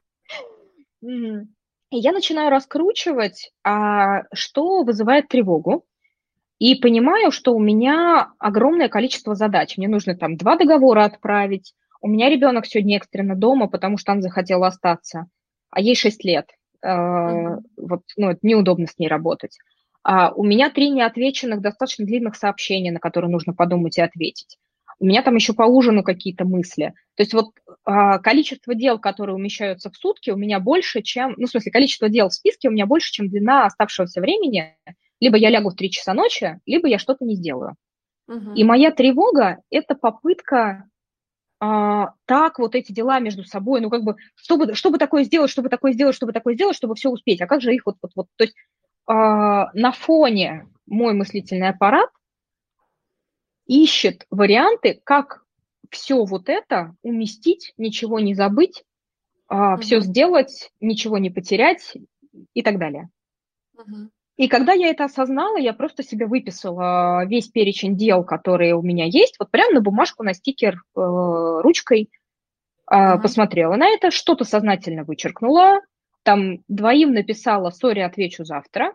И 1.92 1.98
я 1.98 2.12
начинаю 2.14 2.50
раскручивать, 2.50 3.52
а, 3.64 4.24
что 4.34 4.84
вызывает 4.84 5.28
тревогу, 5.28 5.86
и 6.58 6.76
понимаю, 6.76 7.32
что 7.32 7.54
у 7.54 7.60
меня 7.60 8.32
огромное 8.40 8.90
количество 8.90 9.36
задач. 9.36 9.78
Мне 9.78 9.88
нужно 9.88 10.16
там 10.16 10.38
два 10.38 10.56
договора 10.56 11.04
отправить. 11.04 11.74
У 12.06 12.08
меня 12.08 12.30
ребенок 12.30 12.68
сегодня 12.68 12.98
экстренно 12.98 13.36
дома, 13.36 13.68
потому 13.68 13.98
что 13.98 14.12
он 14.12 14.22
захотел 14.22 14.64
остаться, 14.64 15.26
а 15.72 15.82
ей 15.82 15.96
6 15.96 16.24
лет. 16.24 16.52
Mm-hmm. 16.86 17.62
Вот, 17.78 18.02
ну, 18.16 18.30
это 18.30 18.40
неудобно 18.44 18.86
с 18.86 19.00
ней 19.00 19.08
работать. 19.08 19.58
А 20.04 20.32
у 20.32 20.44
меня 20.44 20.70
три 20.70 20.92
неотвеченных 20.92 21.62
достаточно 21.62 22.06
длинных 22.06 22.36
сообщения, 22.36 22.92
на 22.92 23.00
которые 23.00 23.32
нужно 23.32 23.56
подумать 23.56 23.98
и 23.98 24.04
ответить. 24.04 24.60
У 25.00 25.06
меня 25.08 25.24
там 25.24 25.34
еще 25.34 25.54
по 25.54 25.64
ужину 25.64 26.04
какие-то 26.04 26.46
мысли. 26.46 26.94
То 27.16 27.24
есть 27.24 27.34
вот 27.34 27.48
а, 27.86 28.20
количество 28.20 28.76
дел, 28.76 29.00
которые 29.00 29.36
умещаются 29.36 29.90
в 29.90 29.96
сутки, 29.96 30.30
у 30.30 30.38
меня 30.38 30.60
больше, 30.60 31.02
чем... 31.02 31.34
Ну, 31.38 31.48
в 31.48 31.50
смысле, 31.50 31.72
количество 31.72 32.08
дел 32.08 32.30
в 32.30 32.36
списке 32.36 32.70
у 32.70 32.72
меня 32.72 32.86
больше, 32.86 33.14
чем 33.14 33.30
длина 33.30 33.66
оставшегося 33.66 34.22
времени. 34.22 34.76
Либо 35.20 35.38
я 35.38 35.50
лягу 35.50 35.72
в 35.72 35.76
3 35.76 35.90
часа 35.90 36.14
ночи, 36.14 36.60
либо 36.68 36.88
я 36.88 37.00
что-то 37.00 37.26
не 37.26 37.34
сделаю. 37.34 37.74
Угу. 38.28 38.54
И 38.54 38.64
моя 38.64 38.92
тревога– 38.92 39.58
это 39.72 39.96
попытка 39.96 40.88
а, 41.68 42.14
так 42.26 42.60
вот 42.60 42.76
эти 42.76 42.92
дела 42.92 43.20
между 43.20 43.44
собой, 43.44 43.82
ну, 43.82 43.90
как 43.90 44.04
бы, 44.04 44.18
чтобы, 44.36 44.76
чтобы 44.76 45.00
такое 45.00 45.24
сделать, 45.24 45.50
чтобы 45.50 45.70
такое 45.70 45.94
сделать, 45.94 46.16
чтобы 46.16 46.32
такое 46.32 46.54
сделать, 46.54 46.76
чтобы 46.76 46.94
все 46.94 47.10
успеть. 47.10 47.42
А 47.42 47.48
как 47.48 47.62
же 47.62 47.74
их 47.74 47.88
вот, 47.88 47.98
вот, 48.04 48.12
вот, 48.16 48.28
то 48.36 48.44
есть 48.44 48.56
а, 49.08 49.72
на 49.74 49.92
фоне 49.92 50.68
мой 50.86 51.14
мыслительный 51.14 51.70
аппарат 51.70 52.10
ищет 53.66 54.28
варианты, 54.30 55.02
как 55.04 55.44
все 55.90 56.24
вот 56.24 56.50
это 56.50 56.96
уместить, 57.02 57.74
ничего 57.78 58.20
не 58.20 58.36
забыть, 58.36 58.84
угу. 59.50 59.78
все 59.82 60.02
сделать, 60.02 60.72
ничего 60.82 61.18
не 61.18 61.32
потерять 61.32 61.98
и 62.54 62.62
так 62.62 62.78
далее. 62.78 63.10
Угу. 63.74 64.10
И 64.38 64.50
когда 64.50 64.74
я 64.74 64.90
это 64.90 65.06
осознала, 65.06 65.58
я 65.58 65.74
просто 65.74 66.04
себе 66.04 66.26
выписала 66.26 67.26
весь 67.26 67.48
перечень 67.48 67.96
дел, 67.96 68.24
которые 68.24 68.76
у 68.76 68.82
меня 68.82 69.06
есть, 69.06 69.36
вот 69.40 69.50
прямо 69.50 69.76
на 69.76 69.82
бумажку, 69.82 70.24
на 70.24 70.34
стикер 70.34 70.76
э, 70.76 70.80
ручкой, 70.96 72.10
э, 72.92 72.96
uh 72.96 73.22
посмотрела 73.22 73.76
на 73.76 73.88
это, 73.88 74.12
что-то 74.12 74.44
сознательно 74.44 75.06
вычеркнула, 75.06 75.80
там 76.24 76.58
двоим 76.68 77.14
написала 77.14 77.70
«сори, 77.70 78.02
отвечу 78.02 78.44
завтра», 78.44 78.94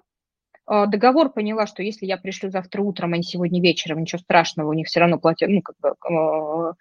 э, 0.70 0.86
договор 0.86 1.32
поняла, 1.32 1.66
что 1.66 1.82
если 1.82 2.04
я 2.04 2.18
пришлю 2.18 2.50
завтра 2.50 2.82
утром, 2.82 3.14
а 3.14 3.16
не 3.16 3.22
сегодня 3.22 3.62
вечером, 3.62 4.00
ничего 4.00 4.18
страшного, 4.18 4.68
у 4.68 4.74
них 4.74 4.88
все 4.88 5.00
равно 5.00 5.18
платят, 5.18 5.48
ну, 5.48 5.62
как 5.62 5.76
бы, 5.78 5.94
э, 6.06 6.72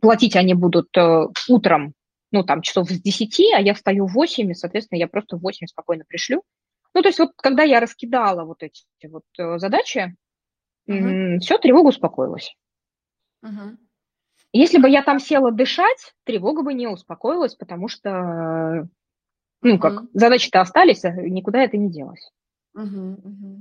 платить 0.00 0.36
они 0.36 0.54
будут 0.54 0.96
э, 0.96 1.26
утром, 1.48 1.94
ну, 2.30 2.44
там, 2.44 2.62
часов 2.62 2.88
с 2.88 3.00
10, 3.00 3.52
а 3.56 3.60
я 3.60 3.74
встаю 3.74 4.06
в 4.06 4.12
8, 4.12 4.50
и, 4.50 4.54
соответственно, 4.54 4.98
я 4.98 5.08
просто 5.08 5.38
в 5.38 5.40
8 5.40 5.66
спокойно 5.66 6.04
пришлю. 6.06 6.44
Ну, 6.96 7.02
то 7.02 7.08
есть 7.08 7.18
вот 7.18 7.32
когда 7.36 7.62
я 7.62 7.78
раскидала 7.78 8.44
вот 8.44 8.62
эти 8.62 8.86
вот 9.06 9.24
э, 9.38 9.58
задачи, 9.58 10.16
uh-huh. 10.88 11.40
все, 11.40 11.58
тревога 11.58 11.88
успокоилась. 11.88 12.56
Uh-huh. 13.44 13.76
Если 14.54 14.78
бы 14.78 14.88
я 14.88 15.02
там 15.02 15.20
села 15.20 15.52
дышать, 15.52 16.14
тревога 16.24 16.62
бы 16.62 16.72
не 16.72 16.86
успокоилась, 16.86 17.54
потому 17.54 17.88
что, 17.88 18.88
ну, 19.60 19.78
как, 19.78 19.92
uh-huh. 19.92 20.08
задачи-то 20.14 20.62
остались, 20.62 21.04
а 21.04 21.10
никуда 21.10 21.64
это 21.64 21.76
не 21.76 21.90
делось. 21.90 22.32
Uh-huh. 22.74 23.20
Uh-huh. 23.20 23.60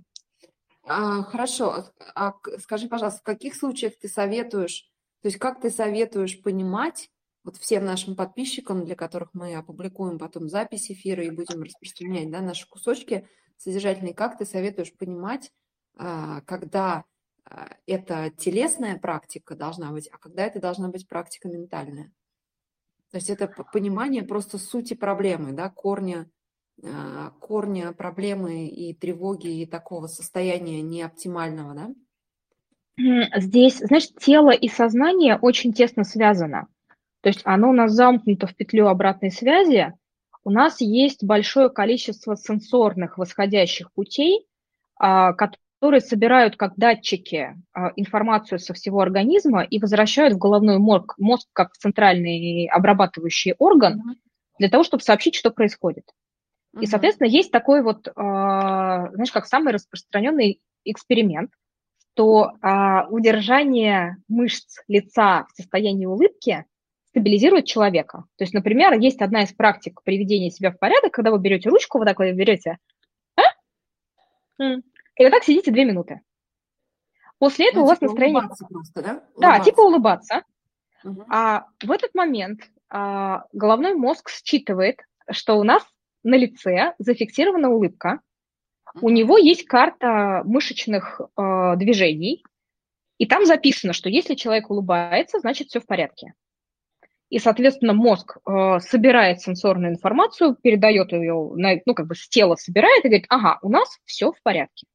А, 0.88 1.24
хорошо. 1.24 1.88
А, 2.16 2.30
а 2.30 2.60
скажи, 2.60 2.88
пожалуйста, 2.88 3.20
в 3.20 3.24
каких 3.24 3.56
случаях 3.56 4.00
ты 4.00 4.08
советуешь, 4.08 4.90
то 5.22 5.28
есть 5.28 5.40
как 5.40 5.60
ты 5.60 5.72
советуешь 5.72 6.42
понимать, 6.42 7.10
вот 7.46 7.58
всем 7.58 7.86
нашим 7.86 8.16
подписчикам, 8.16 8.86
для 8.86 8.96
которых 8.96 9.30
мы 9.34 9.56
опубликуем 9.56 10.18
потом 10.18 10.50
запись 10.50 10.90
эфира 10.90 11.24
и 11.24 11.30
будем 11.30 11.62
распространять 11.62 12.32
да, 12.32 12.42
наши 12.42 12.68
кусочки 12.68 13.28
содержательные, 13.58 14.16
как 14.16 14.38
ты 14.38 14.46
советуешь 14.46 14.94
понимать, 14.98 15.52
а, 15.96 16.42
когда 16.42 17.06
а, 17.46 17.70
это 17.86 18.32
телесная 18.36 18.98
практика 18.98 19.56
должна 19.56 19.92
быть, 19.92 20.10
а 20.12 20.18
когда 20.18 20.44
это 20.44 20.60
должна 20.60 20.90
быть 20.90 21.08
практика 21.08 21.48
ментальная? 21.48 22.12
То 23.12 23.18
есть 23.18 23.30
это 23.30 23.48
понимание 23.48 24.24
просто 24.24 24.58
сути 24.58 24.96
проблемы, 24.96 25.54
да, 25.54 25.70
корня, 25.70 26.30
а, 26.84 27.30
корня 27.40 27.94
проблемы 27.94 28.68
и 28.68 28.96
тревоги 28.96 29.62
и 29.62 29.68
такого 29.68 30.08
состояния 30.08 30.82
неоптимального, 30.82 31.76
да? 31.76 31.90
Здесь, 33.38 33.78
знаешь, 33.78 34.10
тело 34.20 34.52
и 34.52 34.68
сознание 34.68 35.38
очень 35.38 35.74
тесно 35.74 36.04
связано. 36.06 36.68
То 37.26 37.30
есть 37.30 37.42
оно 37.44 37.72
у 37.72 37.74
нас 37.74 37.92
замкнуто 37.92 38.46
в 38.46 38.56
петлю 38.56 38.86
обратной 38.86 39.32
связи. 39.32 39.92
У 40.44 40.52
нас 40.52 40.80
есть 40.80 41.24
большое 41.24 41.72
количество 41.72 42.38
сенсорных 42.38 43.18
восходящих 43.18 43.92
путей, 43.94 44.46
а, 44.96 45.34
которые 45.34 46.02
собирают 46.02 46.56
как 46.56 46.76
датчики 46.76 47.56
а, 47.74 47.94
информацию 47.96 48.60
со 48.60 48.76
всего 48.76 49.00
организма 49.00 49.64
и 49.64 49.80
возвращают 49.80 50.36
в 50.36 50.38
головной 50.38 50.78
мозг, 50.78 51.16
мозг 51.18 51.48
как 51.52 51.74
центральный 51.74 52.68
обрабатывающий 52.68 53.56
орган 53.58 54.04
для 54.60 54.70
того, 54.70 54.84
чтобы 54.84 55.02
сообщить, 55.02 55.34
что 55.34 55.50
происходит. 55.50 56.06
И, 56.80 56.86
соответственно, 56.86 57.28
есть 57.28 57.50
такой 57.50 57.82
вот, 57.82 58.08
а, 58.16 59.10
знаешь, 59.14 59.32
как 59.32 59.48
самый 59.48 59.74
распространенный 59.74 60.62
эксперимент, 60.84 61.50
что 62.14 62.52
удержание 63.10 64.18
мышц 64.28 64.78
лица 64.88 65.48
в 65.52 65.56
состоянии 65.56 66.06
улыбки 66.06 66.66
стабилизирует 67.16 67.66
человека. 67.66 68.26
То 68.36 68.44
есть, 68.44 68.54
например, 68.54 68.92
есть 69.00 69.22
одна 69.22 69.44
из 69.44 69.54
практик 69.54 70.02
приведения 70.04 70.52
себя 70.52 70.72
в 70.72 70.78
порядок, 70.78 71.14
когда 71.14 71.32
вы 71.32 71.40
берете 71.40 71.70
ручку, 71.70 71.98
вот 71.98 72.06
так 72.06 72.20
вот 72.20 72.30
берете, 72.34 72.78
а? 73.38 73.42
и 74.60 75.24
вот 75.24 75.32
так 75.32 75.44
сидите 75.46 75.72
две 75.72 75.86
минуты. 75.86 76.20
После 77.40 77.70
этого 77.70 77.80
ну, 77.80 77.86
у 77.86 77.88
вас 77.88 78.00
типа 78.00 78.12
настроение... 78.12 78.50
Просто, 78.70 79.02
да? 79.02 79.12
Улыбаться. 79.12 79.40
да, 79.40 79.60
типа 79.60 79.82
улыбаться. 79.82 80.44
Угу. 81.06 81.26
А 81.30 81.66
в 81.82 81.92
этот 81.92 82.14
момент 82.16 82.60
а, 82.90 83.46
головной 83.54 83.94
мозг 83.94 84.30
считывает, 84.30 85.00
что 85.32 85.56
у 85.56 85.64
нас 85.64 85.84
на 86.24 86.36
лице 86.36 86.96
зафиксирована 87.00 87.70
улыбка, 87.70 88.20
у 89.02 89.10
него 89.10 89.38
есть 89.38 89.66
карта 89.66 90.42
мышечных 90.46 91.20
э, 91.20 91.74
движений, 91.76 92.44
и 93.18 93.26
там 93.26 93.46
записано, 93.46 93.92
что 93.92 94.10
если 94.10 94.36
человек 94.36 94.70
улыбается, 94.70 95.40
значит 95.40 95.68
все 95.68 95.82
в 95.82 95.86
порядке. 95.86 96.34
И, 97.36 97.40
соответственно, 97.40 97.92
мозг 97.92 98.38
э, 98.38 98.80
собирает 98.80 99.42
сенсорную 99.42 99.92
информацию, 99.92 100.56
передает 100.56 101.12
ее, 101.12 101.52
на, 101.56 101.82
ну, 101.86 101.94
как 101.94 102.08
бы 102.08 102.16
с 102.16 102.30
тела 102.30 102.56
собирает 102.56 103.04
и 103.04 103.10
говорит, 103.10 103.26
ага, 103.28 103.60
у 103.62 103.68
нас 103.68 104.00
все 104.06 104.32
в 104.32 104.42
порядке. 104.42 104.88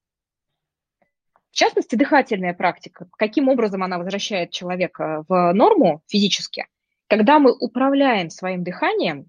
В 1.50 1.54
частности, 1.54 1.96
дыхательная 1.96 2.54
практика. 2.54 3.08
Каким 3.18 3.50
образом 3.50 3.82
она 3.82 3.98
возвращает 3.98 4.52
человека 4.52 5.22
в 5.28 5.52
норму 5.52 6.02
физически? 6.06 6.66
Когда 7.08 7.40
мы 7.40 7.54
управляем 7.54 8.30
своим 8.30 8.64
дыханием, 8.64 9.26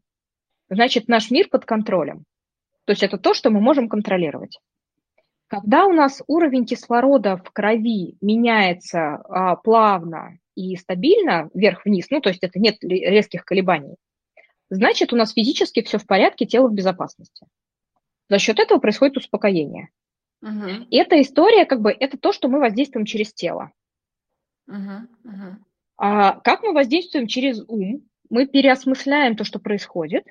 значит, 0.70 1.10
наш 1.10 1.32
мир 1.32 1.50
под 1.50 1.66
контролем. 1.66 2.24
То 2.86 2.92
есть 2.94 3.04
это 3.04 3.18
то, 3.18 3.34
что 3.34 3.50
мы 3.50 3.60
можем 3.60 3.90
контролировать. 3.90 4.58
Когда 5.48 5.86
у 5.86 5.92
нас 5.92 6.24
уровень 6.28 6.66
кислорода 6.66 7.36
в 7.36 7.52
крови 7.52 8.16
меняется 8.22 9.16
а, 9.16 9.58
плавно 9.58 10.38
и 10.56 10.76
стабильно 10.76 11.50
вверх-вниз, 11.54 12.08
ну, 12.10 12.22
то 12.22 12.30
есть 12.30 12.44
это 12.44 12.60
нет 12.60 12.78
резких 12.84 13.46
колебаний, 13.46 13.96
значит, 14.70 15.14
у 15.14 15.16
нас 15.16 15.34
физически 15.34 15.82
все 15.82 15.98
в 15.98 16.06
порядке, 16.06 16.46
тело 16.46 16.68
в 16.68 16.74
безопасности. 16.74 17.46
За 18.30 18.40
счет 18.40 18.60
этого 18.60 18.80
происходит 18.80 19.18
успокоение. 19.18 19.90
Угу. 20.42 20.88
И 20.90 20.98
эта 20.98 21.22
история, 21.22 21.66
как 21.66 21.82
бы, 21.82 21.92
это 21.92 22.18
то, 22.18 22.32
что 22.32 22.48
мы 22.48 22.60
воздействуем 22.60 23.06
через 23.06 23.34
тело. 23.34 23.72
Угу, 24.68 25.08
угу. 25.26 25.58
А 25.98 26.40
как 26.40 26.64
мы 26.64 26.74
воздействуем 26.74 27.28
через 27.28 27.62
ум? 27.68 28.08
Мы 28.30 28.48
переосмысляем 28.48 29.36
то, 29.36 29.44
что 29.44 29.60
происходит. 29.60 30.26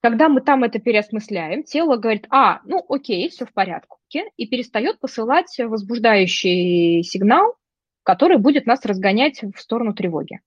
Когда 0.00 0.28
мы 0.28 0.40
там 0.40 0.64
это 0.64 0.78
переосмысляем, 0.78 1.62
тело 1.62 1.96
говорит, 1.96 2.26
а, 2.30 2.60
ну 2.64 2.84
окей, 2.88 3.28
все 3.28 3.44
в 3.44 3.52
порядке, 3.52 4.30
и 4.36 4.46
перестает 4.46 4.98
посылать 4.98 5.54
возбуждающий 5.58 7.02
сигнал, 7.02 7.54
который 8.02 8.38
будет 8.38 8.66
нас 8.66 8.84
разгонять 8.84 9.42
в 9.42 9.58
сторону 9.58 9.94
тревоги. 9.94 10.40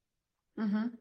Угу. 0.58 0.92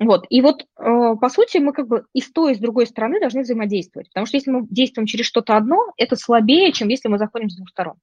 Вот, 0.00 0.26
и 0.28 0.42
вот, 0.42 0.62
э, 0.62 1.16
по 1.18 1.28
сути, 1.30 1.56
мы 1.56 1.72
как 1.72 1.88
бы 1.88 2.04
и 2.12 2.20
с 2.20 2.30
той, 2.30 2.52
и 2.52 2.54
с 2.54 2.58
другой 2.58 2.86
стороны 2.86 3.18
должны 3.18 3.42
взаимодействовать, 3.42 4.08
потому 4.08 4.26
что 4.26 4.36
если 4.36 4.50
мы 4.50 4.66
действуем 4.68 5.06
через 5.06 5.24
что-то 5.24 5.56
одно, 5.56 5.92
это 5.96 6.16
слабее, 6.16 6.70
чем 6.72 6.88
если 6.88 7.08
мы 7.08 7.18
заходим 7.18 7.48
с 7.48 7.56
двух 7.56 7.70
сторон. 7.70 7.96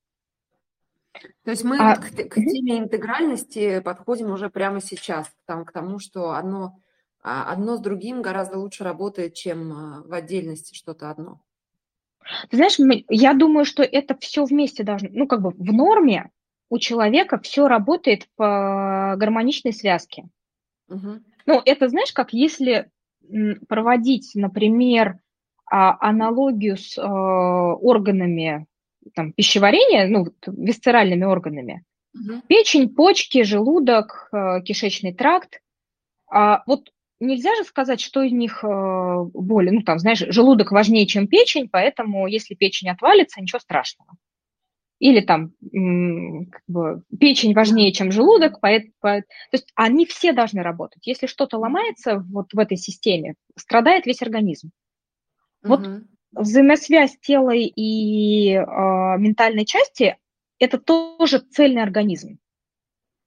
То 1.44 1.51
есть 1.51 1.63
мы 1.63 1.77
а, 1.77 1.96
вот 1.96 2.00
к, 2.00 2.29
к 2.29 2.36
теме 2.36 2.79
интегральности 2.79 3.79
подходим 3.79 4.32
уже 4.32 4.50
прямо 4.50 4.82
сейчас, 4.82 5.32
там, 5.46 5.65
к 5.65 5.72
тому, 5.72 6.00
что 6.00 6.32
одно, 6.32 6.79
а, 7.22 7.51
одно 7.51 7.77
с 7.77 7.79
другим 7.79 8.24
гораздо 8.24 8.58
лучше 8.58 8.84
работает, 8.84 9.36
чем 9.36 9.72
а, 9.72 10.03
в 10.03 10.13
отдельности 10.13 10.74
что-то 10.74 11.12
одно. 11.12 11.41
Ты 12.50 12.58
знаешь, 12.58 12.77
я 13.08 13.36
думаю, 13.36 13.65
что 13.65 13.84
это 13.84 14.17
все 14.17 14.46
вместе 14.46 14.84
должно, 14.84 15.10
ну, 15.12 15.27
как 15.27 15.41
бы 15.41 15.51
в 15.51 15.74
норме 15.74 16.32
у 16.69 16.79
человека 16.79 17.39
все 17.39 17.67
работает 17.67 18.27
по 18.36 19.15
гармоничной 19.17 19.74
связке. 19.74 20.25
Угу. 20.89 21.19
Ну, 21.45 21.62
это 21.65 21.89
знаешь, 21.89 22.12
как 22.12 22.34
если 22.34 22.89
проводить, 23.67 24.31
например, 24.36 25.19
а, 25.69 25.98
аналогию 26.00 26.77
с 26.77 26.95
э, 26.98 27.01
органами 27.01 28.67
там, 29.15 29.34
пищеварения, 29.34 30.07
ну, 30.07 30.27
висцеральными 30.45 31.24
органами. 31.24 31.84
Угу. 32.13 32.41
Печень, 32.48 32.93
почки, 32.93 33.43
желудок, 33.43 34.29
э, 34.31 34.62
кишечный 34.62 35.13
тракт. 35.13 35.62
А 36.31 36.63
вот 36.67 36.91
нельзя 37.19 37.55
же 37.55 37.63
сказать, 37.63 38.00
что 38.00 38.22
из 38.22 38.31
них 38.31 38.63
э, 38.63 38.67
более, 39.34 39.72
ну, 39.72 39.81
там, 39.81 39.98
знаешь, 39.98 40.24
желудок 40.27 40.72
важнее, 40.72 41.07
чем 41.07 41.27
печень, 41.27 41.67
поэтому 41.67 42.27
если 42.27 42.53
печень 42.53 42.89
отвалится, 42.89 43.41
ничего 43.41 43.60
страшного 43.60 44.17
или 44.99 45.19
там 45.21 45.51
как 46.51 46.61
бы, 46.67 47.03
печень 47.19 47.53
важнее, 47.53 47.91
чем 47.91 48.11
желудок, 48.11 48.59
поэтому, 48.61 48.93
то 49.01 49.23
есть 49.51 49.71
они 49.75 50.05
все 50.05 50.31
должны 50.31 50.61
работать. 50.61 51.05
Если 51.05 51.27
что-то 51.27 51.57
ломается 51.57 52.25
вот 52.31 52.53
в 52.53 52.59
этой 52.59 52.77
системе, 52.77 53.35
страдает 53.57 54.05
весь 54.05 54.21
организм. 54.21 54.71
Вот 55.63 55.85
угу. 55.85 56.01
взаимосвязь 56.31 57.17
тела 57.19 57.53
и 57.53 58.51
э, 58.51 58.61
ментальной 58.61 59.65
части– 59.65 60.17
это 60.59 60.77
тоже 60.77 61.39
цельный 61.39 61.83
организм. 61.83 62.37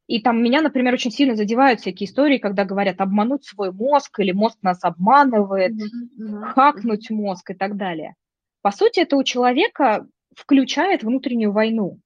И 0.07 0.23
там 0.23 0.43
меня, 0.43 0.63
например, 0.63 0.95
очень 0.95 1.11
сильно 1.11 1.37
задевают 1.37 1.81
всякие 1.81 2.09
истории, 2.09 2.39
когда 2.39 2.65
говорят 2.65 3.01
обмануть 3.01 3.45
свой 3.45 3.73
мозг 3.73 4.21
или 4.21 4.33
мозг 4.33 4.57
нас 4.63 4.83
обманывает, 4.83 5.73
mm-hmm. 5.73 6.45
хакнуть 6.45 7.11
мозг 7.11 7.51
и 7.51 7.55
так 7.55 7.77
далее. 7.77 8.15
По 8.63 8.71
сути, 8.71 9.01
это 9.01 9.17
у 9.17 9.23
человека 9.23 10.07
включает 10.39 11.03
внутреннюю 11.03 11.53
войну. 11.53 12.01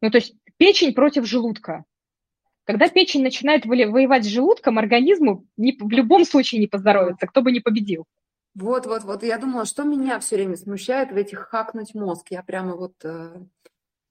Ну, 0.00 0.10
то 0.10 0.18
есть 0.18 0.34
печень 0.56 0.94
против 0.94 1.26
желудка. 1.26 1.84
Когда 2.64 2.88
печень 2.88 3.22
начинает 3.22 3.66
воевать 3.66 4.24
с 4.24 4.28
желудком, 4.28 4.78
организму 4.78 5.44
не, 5.56 5.76
в 5.78 5.90
любом 5.90 6.24
случае 6.24 6.60
не 6.60 6.68
поздоровится, 6.68 7.26
кто 7.26 7.42
бы 7.42 7.50
не 7.50 7.60
победил. 7.60 8.04
Вот, 8.54 8.86
вот, 8.86 9.02
вот. 9.02 9.22
Я 9.24 9.38
думала, 9.38 9.64
что 9.64 9.82
меня 9.82 10.20
все 10.20 10.36
время 10.36 10.56
смущает 10.56 11.10
в 11.10 11.16
этих 11.16 11.40
хакнуть 11.40 11.94
мозг. 11.94 12.28
Я 12.30 12.42
прямо 12.42 12.76
вот 12.76 12.94
э, 13.02 13.44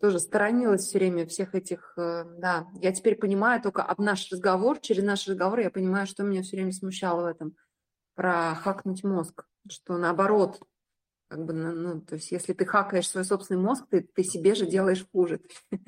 тоже 0.02 0.20
сторонилась 0.20 0.82
все 0.82 0.98
время 0.98 1.26
всех 1.28 1.56
этих, 1.56 1.94
э, 1.96 2.26
да. 2.40 2.68
Я 2.82 2.92
теперь 2.92 3.16
понимаю 3.16 3.62
только 3.62 3.84
об 3.84 4.00
наш 4.00 4.30
разговор, 4.32 4.80
через 4.80 5.04
наш 5.04 5.28
разговор 5.28 5.60
я 5.60 5.70
понимаю, 5.70 6.08
что 6.08 6.24
меня 6.24 6.42
все 6.42 6.58
время 6.58 6.74
смущало 6.74 7.22
в 7.22 7.26
этом, 7.28 7.56
про 8.16 8.56
хакнуть 8.56 9.04
мозг, 9.04 9.46
что 9.70 9.98
наоборот, 9.98 10.60
как 11.32 11.46
бы, 11.46 11.54
ну, 11.54 11.72
ну, 11.72 12.02
то 12.02 12.16
есть, 12.16 12.30
если 12.34 12.52
ты 12.52 12.66
хакаешь 12.66 13.08
свой 13.08 13.24
собственный 13.24 13.62
мозг, 13.62 13.86
ты, 13.90 14.02
ты 14.02 14.22
себе 14.22 14.54
же 14.54 14.66
делаешь 14.66 15.06
хуже. 15.14 15.40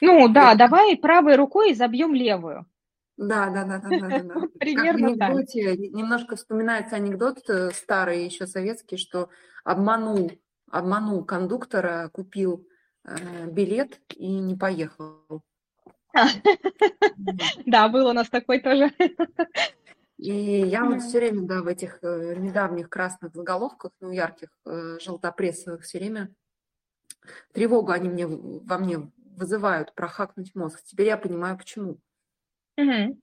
Ну 0.00 0.28
да, 0.28 0.54
давай 0.54 0.96
правой 0.96 1.36
рукой 1.36 1.72
забьем 1.72 2.14
левую. 2.14 2.66
Да, 3.16 3.48
да, 3.48 3.64
да, 3.64 3.78
да, 3.78 3.88
да, 3.88 4.22
да. 4.22 4.34
Примерно 4.58 5.08
как 5.16 5.18
в 5.18 5.22
анекдоте, 5.22 5.70
так. 5.70 5.78
немножко 5.78 6.36
вспоминается 6.36 6.96
анекдот 6.96 7.48
э, 7.48 7.70
старый, 7.70 8.24
еще 8.24 8.46
советский, 8.46 8.96
что 8.96 9.30
обманул, 9.64 10.32
обманул 10.70 11.24
кондуктора, 11.24 12.10
купил 12.12 12.66
э, 13.04 13.46
билет 13.46 14.00
и 14.14 14.38
не 14.38 14.56
поехал. 14.56 15.42
Да, 17.66 17.88
был 17.88 18.06
у 18.08 18.12
нас 18.12 18.28
такой 18.28 18.60
тоже. 18.60 18.92
И 20.16 20.32
я 20.32 20.84
вот 20.84 21.02
все 21.02 21.18
время, 21.18 21.42
да, 21.42 21.62
в 21.62 21.66
этих 21.66 21.98
э, 22.02 22.36
недавних 22.36 22.88
красных 22.88 23.34
заголовках, 23.34 23.92
ну, 24.00 24.10
ярких, 24.10 24.48
э, 24.64 24.98
желтопрессовых, 25.00 25.82
все 25.82 25.98
время 25.98 26.34
тревогу 27.52 27.90
они 27.90 28.08
мне, 28.08 28.26
во 28.26 28.78
мне 28.78 29.10
вызывают 29.36 29.94
прохакнуть 29.94 30.54
мозг. 30.54 30.82
Теперь 30.84 31.08
я 31.08 31.16
понимаю, 31.16 31.58
почему. 31.58 31.98
Угу. 32.76 33.20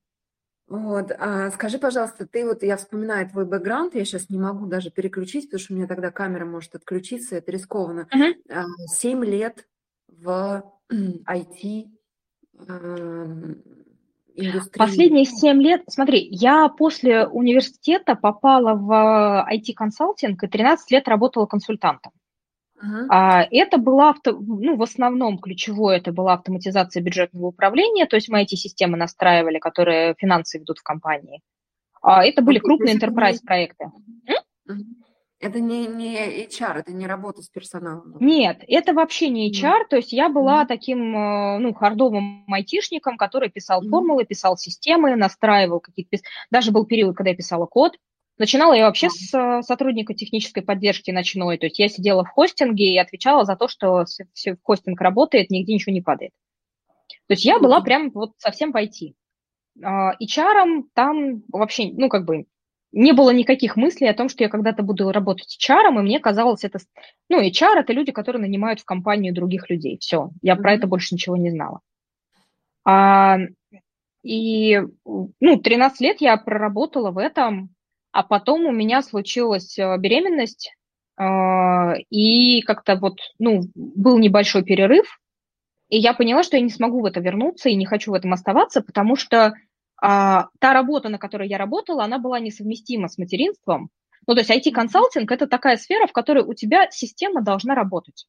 Вот, 0.68 1.12
а 1.18 1.52
скажи, 1.52 1.78
пожалуйста, 1.80 2.26
ты 2.26 2.46
вот, 2.46 2.64
я 2.64 2.78
вспоминаю 2.78 3.30
твой 3.30 3.46
бэкграунд, 3.46 3.94
я 3.94 4.06
сейчас 4.06 4.30
не 4.30 4.38
могу 4.38 4.68
даже 4.68 4.90
переключить, 4.90 5.46
потому 5.46 5.60
что 5.60 5.74
у 5.74 5.76
меня 5.78 5.88
тогда 5.88 6.12
камера 6.12 6.46
может 6.46 6.76
отключиться, 6.76 7.36
это 7.36 7.52
рискованно. 7.52 8.08
Угу. 8.14 8.88
Семь 8.88 9.26
лет 9.26 9.68
в 10.08 10.64
IT, 10.92 11.88
индустрии? 14.48 14.78
Последние 14.78 15.26
семь 15.26 15.62
лет, 15.62 15.84
смотри, 15.88 16.28
я 16.32 16.68
после 16.70 17.28
университета 17.28 18.16
попала 18.16 18.74
в 18.74 19.48
IT-консалтинг 19.52 20.44
и 20.44 20.48
13 20.48 20.92
лет 20.92 21.08
работала 21.08 21.46
консультантом. 21.46 22.12
Uh-huh. 22.84 23.48
Это 23.52 23.78
была, 23.78 24.10
авто, 24.10 24.32
ну, 24.32 24.76
в 24.76 24.82
основном 24.82 25.38
ключевое, 25.38 25.98
это 25.98 26.12
была 26.12 26.34
автоматизация 26.34 27.04
бюджетного 27.04 27.48
управления, 27.48 28.08
то 28.08 28.16
есть 28.16 28.28
мы 28.30 28.42
эти 28.42 28.56
системы 28.56 28.98
настраивали, 28.98 29.60
которые 29.60 30.16
финансы 30.18 30.58
ведут 30.58 30.80
в 30.80 30.84
компании. 30.84 31.42
А 32.02 32.26
это 32.26 32.42
были 32.42 32.58
крупные 32.58 32.96
enterprise 32.96 33.40
проекты. 33.46 33.92
Uh-huh. 34.68 34.74
Это 35.42 35.60
не, 35.60 35.88
не 35.88 36.46
HR, 36.46 36.80
это 36.80 36.94
не 36.94 37.08
работа 37.08 37.42
с 37.42 37.50
персоналом. 37.50 38.16
Нет, 38.20 38.64
это 38.68 38.94
вообще 38.94 39.30
не 39.30 39.52
HR. 39.52 39.86
Mm. 39.86 39.88
То 39.90 39.96
есть 39.96 40.14
я 40.14 40.30
была 40.30 40.64
mm. 40.64 40.68
таким, 40.68 41.18
э, 41.18 41.58
ну, 41.58 41.74
хардовым 41.74 42.46
айтишником, 42.48 43.18
который 43.18 43.50
писал 43.50 43.84
mm. 43.84 43.90
формулы, 43.90 44.26
писал 44.26 44.56
системы, 44.56 45.16
настраивал 45.16 45.80
какие-то... 45.80 46.18
Даже 46.52 46.72
был 46.72 46.86
период, 46.86 47.18
когда 47.18 47.32
я 47.32 47.36
писала 47.36 47.66
код. 47.66 47.98
Начинала 48.38 48.74
я 48.74 48.86
вообще 48.86 49.10
с 49.10 49.34
э, 49.34 49.64
сотрудника 49.64 50.14
технической 50.14 50.62
поддержки 50.62 51.10
ночной. 51.10 51.58
То 51.58 51.66
есть 51.66 51.80
я 51.80 51.90
сидела 51.90 52.24
в 52.24 52.30
хостинге 52.30 52.94
и 52.94 53.00
отвечала 53.00 53.44
за 53.44 53.56
то, 53.56 53.68
что 53.68 54.06
все 54.34 54.58
хостинг 54.62 55.02
работает, 55.02 55.50
нигде 55.50 55.74
ничего 55.74 55.94
не 55.94 56.02
падает. 56.02 56.32
То 57.28 57.34
есть 57.34 57.46
я 57.46 57.58
была 57.58 57.82
прям 57.82 58.12
вот 58.12 58.34
совсем 58.38 58.72
в 58.72 58.76
IT. 58.76 59.14
HR 59.80 60.84
там 60.94 61.44
вообще, 61.52 61.92
ну, 61.94 62.10
как 62.10 62.26
бы 62.26 62.46
не 62.92 63.14
было 63.14 63.30
никаких 63.32 63.76
мыслей 63.78 64.08
о 64.08 64.14
том, 64.14 64.30
что 64.30 64.44
я 64.44 64.50
когда-то 64.50 64.84
буду 64.84 65.12
работать 65.12 65.58
HR, 65.60 65.90
и 65.90 66.02
мне 66.02 66.20
казалось 66.20 66.64
это... 66.64 66.80
Ну, 67.30 67.42
HR– 67.42 67.76
это 67.80 67.94
люди, 67.94 68.12
которые 68.12 68.42
нанимают 68.42 68.82
в 68.82 68.86
компанию 68.86 69.34
других 69.34 69.70
людей. 69.70 69.98
Все, 70.00 70.32
я 70.42 70.54
mm-hmm. 70.54 70.58
про 70.58 70.74
это 70.74 70.88
больше 70.88 71.16
ничего 71.16 71.38
не 71.38 71.52
знала. 71.52 71.80
А, 72.84 73.38
и, 74.24 74.82
ну, 75.06 75.58
13 75.58 76.02
лет 76.02 76.22
я 76.22 76.36
проработала 76.38 77.12
в 77.12 77.18
этом, 77.18 77.70
а 78.12 78.24
потом 78.24 78.66
у 78.66 78.72
меня 78.72 79.02
случилась 79.02 79.78
э, 79.80 79.98
беременность, 79.98 80.76
а, 81.18 81.94
и 82.10 82.62
как-то 82.62 82.98
вот, 82.98 83.20
ну, 83.40 83.62
был 83.76 84.18
небольшой 84.18 84.64
перерыв, 84.64 85.20
и 85.90 85.98
я 85.98 86.14
поняла, 86.14 86.44
что 86.44 86.58
я 86.58 86.64
не 86.64 86.70
смогу 86.70 87.02
в 87.02 87.06
это 87.06 87.20
вернуться 87.20 87.70
и 87.70 87.76
не 87.76 87.86
хочу 87.86 88.12
в 88.12 88.16
этом 88.16 88.34
оставаться, 88.34 88.82
потому 88.82 89.16
что 89.16 89.54
а, 90.02 90.48
та 90.60 90.74
работа, 90.74 91.10
на 91.10 91.20
которой 91.20 91.48
я 91.48 91.58
работала, 91.58 92.04
она 92.04 92.18
была 92.18 92.40
несовместима 92.40 93.08
с 93.08 93.18
материнством. 93.18 93.90
Ну, 94.28 94.36
то 94.36 94.42
есть 94.42 94.50
IT-консалтинг– 94.52 95.32
это 95.34 95.48
такая 95.48 95.78
сфера, 95.78 96.08
в 96.08 96.12
которой 96.12 96.44
у 96.44 96.54
тебя 96.54 96.90
система 96.92 97.42
должна 97.42 97.76
работать. 97.76 98.28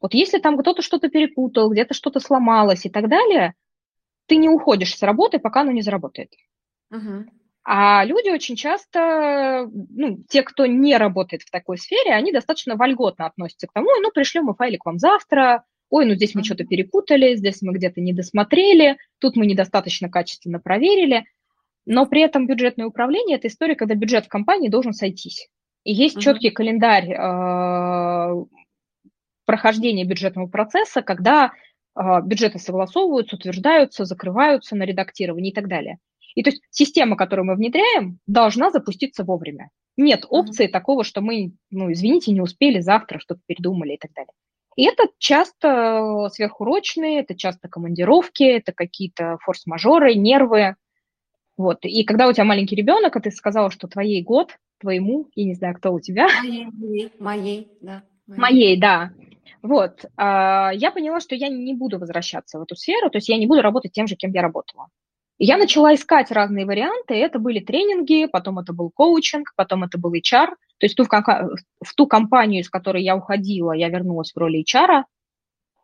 Вот 0.00 0.14
если 0.14 0.38
там 0.38 0.56
кто-то 0.56 0.82
что-то 0.82 1.08
перепутал, 1.08 1.70
где-то 1.70 1.94
что-то 1.94 2.20
сломалось 2.20 2.86
и 2.86 2.90
так 2.90 3.08
далее, 3.08 3.54
ты 4.26 4.36
не 4.36 4.48
уходишь 4.48 4.96
с 4.96 5.02
работы, 5.02 5.38
пока 5.38 5.62
оно 5.62 5.72
не 5.72 5.82
заработает. 5.82 6.32
Угу. 6.90 7.26
А 7.64 8.04
люди 8.04 8.30
очень 8.30 8.56
часто, 8.56 9.68
ну, 9.72 10.22
те, 10.28 10.42
кто 10.42 10.66
не 10.66 10.96
работает 10.96 11.42
в 11.42 11.50
такой 11.50 11.78
сфере, 11.78 12.12
они 12.12 12.32
достаточно 12.32 12.76
вольготно 12.76 13.26
относятся 13.26 13.66
к 13.66 13.72
тому, 13.72 13.88
ну, 14.00 14.10
пришлем 14.10 14.44
мы 14.44 14.54
файлик 14.54 14.86
вам 14.86 14.98
завтра, 14.98 15.64
ой, 15.90 16.06
ну 16.06 16.14
здесь 16.14 16.34
мы 16.34 16.44
что-то 16.44 16.64
перепутали, 16.64 17.36
здесь 17.36 17.62
мы 17.62 17.72
где-то 17.72 18.00
не 18.00 18.12
досмотрели, 18.12 18.96
тут 19.18 19.36
мы 19.36 19.46
недостаточно 19.46 20.08
качественно 20.08 20.60
проверили. 20.60 21.24
Но 21.86 22.06
при 22.06 22.20
этом 22.20 22.46
бюджетное 22.46 22.86
управление– 22.86 23.36
это 23.38 23.48
история, 23.48 23.74
когда 23.74 23.94
бюджет 23.94 24.26
в 24.26 24.28
компании 24.28 24.68
должен 24.68 24.92
сойтись. 24.92 25.48
И 25.84 25.92
есть 25.92 26.18
uh-huh. 26.18 26.20
четкий 26.20 26.50
календарь 26.50 27.10
э, 27.12 28.44
прохождения 29.46 30.04
бюджетного 30.04 30.48
процесса, 30.48 31.00
когда 31.00 31.52
э, 31.96 32.02
бюджеты 32.22 32.58
согласовываются, 32.58 33.36
утверждаются, 33.36 34.04
закрываются 34.04 34.76
на 34.76 34.82
редактирование 34.82 35.50
и 35.50 35.54
так 35.54 35.66
далее. 35.66 35.98
И 36.34 36.42
то 36.42 36.50
есть 36.50 36.62
система, 36.70 37.16
которую 37.16 37.46
мы 37.46 37.54
внедряем, 37.54 38.18
должна 38.26 38.70
запуститься 38.70 39.24
вовремя. 39.24 39.70
Нет 39.96 40.26
опции 40.28 40.68
uh-huh. 40.68 40.72
такого, 40.72 41.04
что 41.04 41.22
мы, 41.22 41.52
ну, 41.70 41.90
извините, 41.90 42.32
не 42.32 42.42
успели 42.42 42.80
завтра, 42.80 43.18
что-то 43.18 43.40
передумали 43.46 43.94
и 43.94 43.98
так 43.98 44.12
далее. 44.12 44.32
И 44.78 44.84
это 44.84 45.08
часто 45.18 46.28
сверхурочные, 46.32 47.18
это 47.22 47.34
часто 47.34 47.68
командировки, 47.68 48.44
это 48.44 48.70
какие-то 48.72 49.36
форс-мажоры, 49.40 50.14
нервы. 50.14 50.76
Вот. 51.56 51.78
И 51.82 52.04
когда 52.04 52.28
у 52.28 52.32
тебя 52.32 52.44
маленький 52.44 52.76
ребенок, 52.76 53.16
а 53.16 53.20
ты 53.20 53.32
сказала, 53.32 53.72
что 53.72 53.88
твоей 53.88 54.22
год, 54.22 54.56
твоему, 54.78 55.30
я 55.34 55.46
не 55.46 55.54
знаю, 55.54 55.74
кто 55.74 55.92
у 55.92 55.98
тебя. 55.98 56.28
Моей, 56.44 57.10
моей, 57.18 57.68
да. 57.80 58.04
Моей, 58.28 58.40
моей 58.40 58.80
да. 58.80 59.10
Вот. 59.62 60.04
А, 60.16 60.70
я 60.72 60.92
поняла, 60.92 61.18
что 61.18 61.34
я 61.34 61.48
не 61.48 61.74
буду 61.74 61.98
возвращаться 61.98 62.60
в 62.60 62.62
эту 62.62 62.76
сферу, 62.76 63.10
то 63.10 63.18
есть 63.18 63.28
я 63.28 63.36
не 63.36 63.48
буду 63.48 63.62
работать 63.62 63.90
тем 63.90 64.06
же, 64.06 64.14
кем 64.14 64.30
я 64.30 64.42
работала. 64.42 64.90
И 65.38 65.44
я 65.44 65.56
начала 65.56 65.92
искать 65.92 66.30
разные 66.30 66.66
варианты. 66.66 67.14
Это 67.14 67.40
были 67.40 67.58
тренинги, 67.58 68.28
потом 68.30 68.60
это 68.60 68.72
был 68.72 68.90
коучинг, 68.90 69.54
потом 69.56 69.82
это 69.82 69.98
был 69.98 70.14
HR. 70.14 70.50
То 70.78 70.86
есть 70.86 70.96
ту, 70.96 71.04
в 71.04 71.94
ту 71.94 72.06
компанию, 72.06 72.62
из 72.62 72.70
которой 72.70 73.02
я 73.02 73.16
уходила, 73.16 73.72
я 73.72 73.88
вернулась 73.88 74.32
в 74.32 74.38
роли 74.38 74.64
HR. 74.64 75.04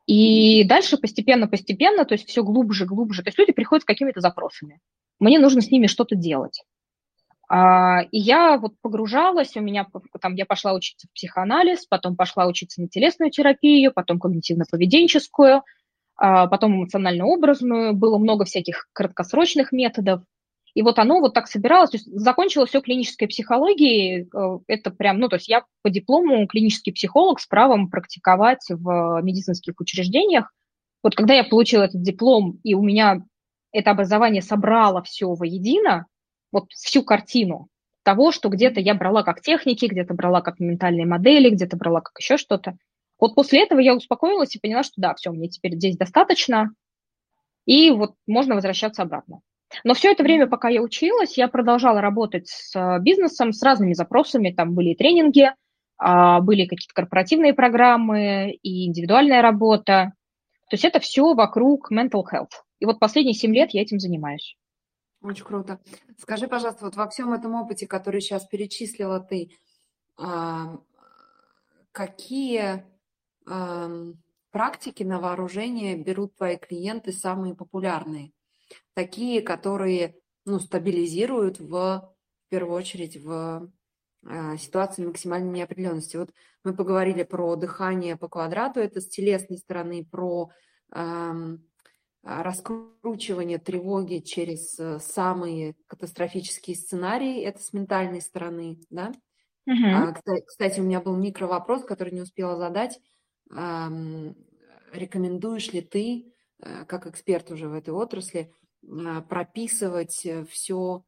И 0.07 0.65
дальше 0.65 0.99
постепенно-постепенно, 0.99 2.05
то 2.05 2.15
есть 2.15 2.29
все 2.29 2.43
глубже, 2.43 2.85
глубже. 2.87 3.23
То 3.23 3.29
есть 3.29 3.39
люди 3.39 3.53
приходят 3.53 3.83
с 3.83 3.87
какими-то 3.87 4.21
запросами. 4.21 4.81
Мне 5.19 5.39
нужно 5.39 5.61
с 5.61 5.71
ними 5.71 5.87
что-то 5.87 6.15
делать. 6.15 6.63
А, 7.49 8.03
и 8.11 8.19
я 8.19 8.59
вот 8.59 8.73
погружалась, 8.81 9.57
у 9.57 9.61
меня 9.61 9.87
там 10.21 10.35
я 10.35 10.47
пошла 10.47 10.75
учиться 10.75 11.09
в 11.09 11.15
психоанализ, 11.15 11.87
потом 11.87 12.17
пошла 12.17 12.47
учиться 12.47 12.81
на 12.81 12.89
телесную 12.89 13.31
терапию, 13.31 13.93
потом 13.93 14.19
когнитивно-поведенческую, 14.19 15.63
а, 16.17 16.47
потом 16.47 16.77
эмоционально-образную, 16.77 17.95
было 17.95 18.19
много 18.19 18.45
всяких 18.45 18.89
краткосрочных 18.93 19.73
методов. 19.73 20.23
И 20.75 20.83
вот 20.83 20.99
оно 20.99 21.21
вот 21.21 21.35
так 21.35 21.47
собиралось, 21.47 21.91
то 21.91 21.97
есть 21.97 22.07
закончилось 22.07 22.71
все 22.71 22.81
клинической 22.81 23.29
психологией, 23.29 24.23
э, 24.25 24.59
это 24.67 24.91
прям, 24.91 25.19
ну, 25.21 25.29
то 25.29 25.37
есть 25.37 25.49
я 25.49 25.65
по 25.83 25.91
диплому 25.91 26.47
клинический 26.49 26.93
психолог 26.93 27.41
с 27.41 27.47
правом 27.47 27.89
практиковать 27.89 28.65
в 28.69 29.21
медицинских 29.23 29.75
учреждениях. 29.79 30.53
Вот 31.03 31.15
когда 31.15 31.35
я 31.35 31.45
получила 31.45 31.85
этот 31.85 32.03
диплом, 32.03 32.59
и 32.65 32.75
у 32.75 32.83
меня 32.83 33.23
это 33.71 33.93
образование 33.93 34.43
собрало 34.43 35.03
все 35.05 35.33
воедино, 35.33 36.07
вот 36.51 36.71
всю 36.73 37.05
картину 37.05 37.69
того, 38.03 38.33
что 38.33 38.49
где-то 38.49 38.81
я 38.81 38.95
брала 38.95 39.23
как 39.23 39.41
техники, 39.41 39.87
где-то 39.87 40.15
брала 40.15 40.41
как 40.41 40.59
ментальные 40.59 41.07
модели, 41.07 41.51
где-то 41.51 41.77
брала 41.77 42.01
как 42.01 42.19
еще 42.19 42.37
что-то. 42.37 42.77
Вот 43.21 43.37
после 43.37 43.63
этого 43.63 43.79
я 43.79 43.95
успокоилась 43.95 44.57
и 44.57 44.61
поняла, 44.61 44.83
что 44.83 44.95
да, 44.97 45.15
все, 45.15 45.31
мне 45.31 45.49
теперь 45.49 45.77
здесь 45.77 45.97
достаточно, 45.97 46.75
и 47.65 47.91
вот 47.91 48.15
можно 48.27 48.57
возвращаться 48.57 49.03
обратно. 49.03 49.41
Но 49.83 49.95
все 49.95 50.13
это 50.13 50.23
время, 50.23 50.47
пока 50.47 50.69
я 50.69 50.83
училась, 50.83 51.37
я 51.37 51.49
продолжала 51.49 52.01
работать 52.01 52.49
с 52.49 52.75
э, 52.77 53.01
бизнесом, 53.01 53.53
с 53.53 53.63
разными 53.63 53.95
запросами. 53.95 54.53
Там 54.53 54.75
были 54.75 54.91
и 54.91 54.97
тренинги, 54.97 55.51
а, 55.97 56.41
были 56.41 56.67
какие-то 56.67 56.95
корпоративные 56.95 57.55
программы 57.55 58.53
и 58.63 58.87
индивидуальная 58.87 59.43
работа. 59.43 60.13
То 60.71 60.75
есть 60.75 60.85
это 60.85 61.01
все 61.01 61.35
вокруг 61.35 61.91
mental 61.91 62.23
health. 62.31 62.53
И 62.81 62.87
вот 62.87 62.99
последние 62.99 63.35
семь 63.35 63.55
лет 63.55 63.71
я 63.71 63.83
этим 63.83 63.99
занимаюсь. 63.99 64.57
Очень 65.23 65.45
круто. 65.45 65.81
Скажи, 66.19 66.49
пожалуйста, 66.49 66.85
вот 66.85 66.97
во 66.97 67.09
всем 67.09 67.33
этом 67.33 67.55
опыте, 67.55 67.87
который 67.87 68.21
сейчас 68.21 68.45
перечислила 68.47 69.21
ты, 69.21 69.49
какие 71.93 72.85
практики 74.51 75.03
на 75.03 75.19
вооружение 75.21 75.97
берут 75.97 76.37
твои 76.37 76.59
клиенты 76.59 77.13
самые 77.13 77.55
популярные? 77.55 78.34
Такие, 78.95 79.43
которые 79.43 80.17
ну, 80.45 80.59
стабилизируют 80.59 81.59
в, 81.59 81.71
в 81.71 82.15
первую 82.49 82.77
очередь 82.77 83.17
в 83.17 83.71
э, 84.27 84.57
ситуации 84.59 85.05
максимальной 85.05 85.51
неопределенности. 85.51 86.17
Вот 86.17 86.31
мы 86.65 86.75
поговорили 86.75 87.23
про 87.23 87.57
дыхание 87.57 88.17
по 88.17 88.29
квадрату, 88.29 88.81
это 88.81 89.01
с 89.01 89.09
телесной 89.09 89.59
стороны, 89.59 90.05
про 90.05 90.51
э, 90.95 91.57
раскручивание 92.23 93.59
тревоги 93.59 94.19
через 94.19 94.79
э, 94.79 94.99
самые 95.01 95.77
катастрофические 95.87 96.77
сценарии, 96.77 97.43
это 97.43 97.63
с 97.63 97.73
ментальной 97.73 98.21
стороны, 98.21 98.81
да? 98.91 99.13
Uh-huh. 99.67 100.15
Кстати, 100.47 100.81
у 100.81 100.83
меня 100.83 101.01
был 101.01 101.17
микро 101.17 101.47
вопрос, 101.47 101.85
который 101.85 102.13
не 102.13 102.21
успела 102.21 102.57
задать 102.57 103.01
рекомендуешь 104.95 105.73
ли 105.73 105.81
ты, 105.81 106.33
э, 106.61 106.85
как 106.87 107.07
эксперт 107.07 107.51
уже 107.51 107.69
в 107.69 107.75
этой 107.75 107.91
отрасли, 107.91 108.53
а, 108.63 108.64
прописывать 109.29 110.25
э, 110.27 110.45
все 110.45 111.05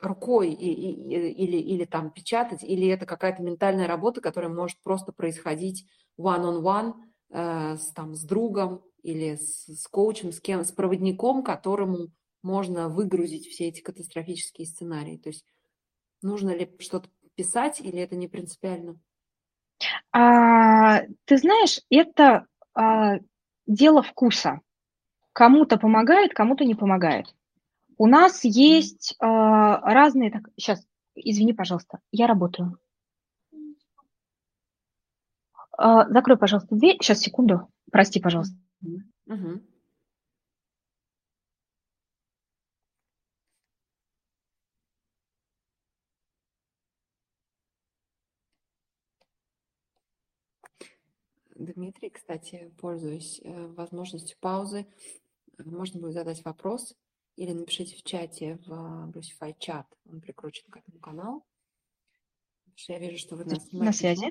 рукой 0.00 0.52
или, 0.52 1.30
или, 1.30 1.56
или 1.56 1.84
там 1.84 2.10
печатать, 2.10 2.62
или 2.62 2.86
это 2.88 3.06
какая-то 3.06 3.42
ментальная 3.42 3.86
работа, 3.86 4.20
которая 4.20 4.50
может 4.52 4.78
просто 4.82 5.12
происходить 5.12 5.86
one-on-one 6.18 6.94
э, 7.30 7.76
с, 7.76 7.92
там, 7.92 8.14
с 8.14 8.22
другом 8.22 8.82
или 9.02 9.36
с, 9.36 9.66
с 9.66 9.88
коучем, 9.88 10.32
с 10.32 10.40
кем, 10.40 10.64
с 10.64 10.72
проводником, 10.72 11.42
которому 11.42 12.10
можно 12.42 12.88
выгрузить 12.88 13.46
все 13.46 13.68
эти 13.68 13.80
катастрофические 13.80 14.66
сценарии. 14.66 15.16
То 15.16 15.30
есть 15.30 15.46
нужно 16.22 16.50
ли 16.50 16.74
что-то 16.78 17.08
писать 17.34 17.80
или 17.80 17.98
это 17.98 18.16
не 18.16 18.28
принципиально? 18.28 19.00
А, 20.12 21.02
ты 21.24 21.36
знаешь, 21.38 21.80
это 21.90 22.46
а, 22.74 23.18
дело 23.66 24.02
вкуса. 24.02 24.60
Кому-то 25.32 25.78
помогает, 25.78 26.32
кому-то 26.32 26.64
не 26.64 26.74
помогает. 26.74 27.34
У 27.98 28.06
нас 28.06 28.44
есть 28.44 29.14
а, 29.18 29.80
разные... 29.80 30.30
Так, 30.30 30.48
сейчас, 30.56 30.86
извини, 31.14 31.52
пожалуйста, 31.52 31.98
я 32.10 32.26
работаю. 32.26 32.78
А, 35.76 36.08
закрой, 36.08 36.38
пожалуйста, 36.38 36.74
дверь. 36.74 36.96
Сейчас, 37.00 37.20
секунду. 37.20 37.68
Прости, 37.90 38.20
пожалуйста. 38.20 38.56
Угу. 38.82 39.60
Дмитрий, 51.58 52.10
кстати, 52.10 52.72
пользуясь 52.78 53.40
э, 53.42 53.66
возможностью 53.68 54.36
паузы, 54.40 54.86
можно 55.58 56.00
будет 56.00 56.14
задать 56.14 56.44
вопрос 56.44 56.94
или 57.36 57.52
напишите 57.52 57.96
в 57.96 58.02
чате 58.02 58.58
в 58.66 59.06
Брусифай 59.08 59.54
чат, 59.58 59.86
он 60.04 60.20
прикручен 60.20 60.70
к 60.70 60.76
этому 60.76 60.98
каналу. 60.98 61.44
Я 62.88 62.98
вижу, 62.98 63.18
что 63.18 63.36
вы 63.36 63.44
нас 63.44 63.72
На 63.72 63.92
связи? 63.92 64.30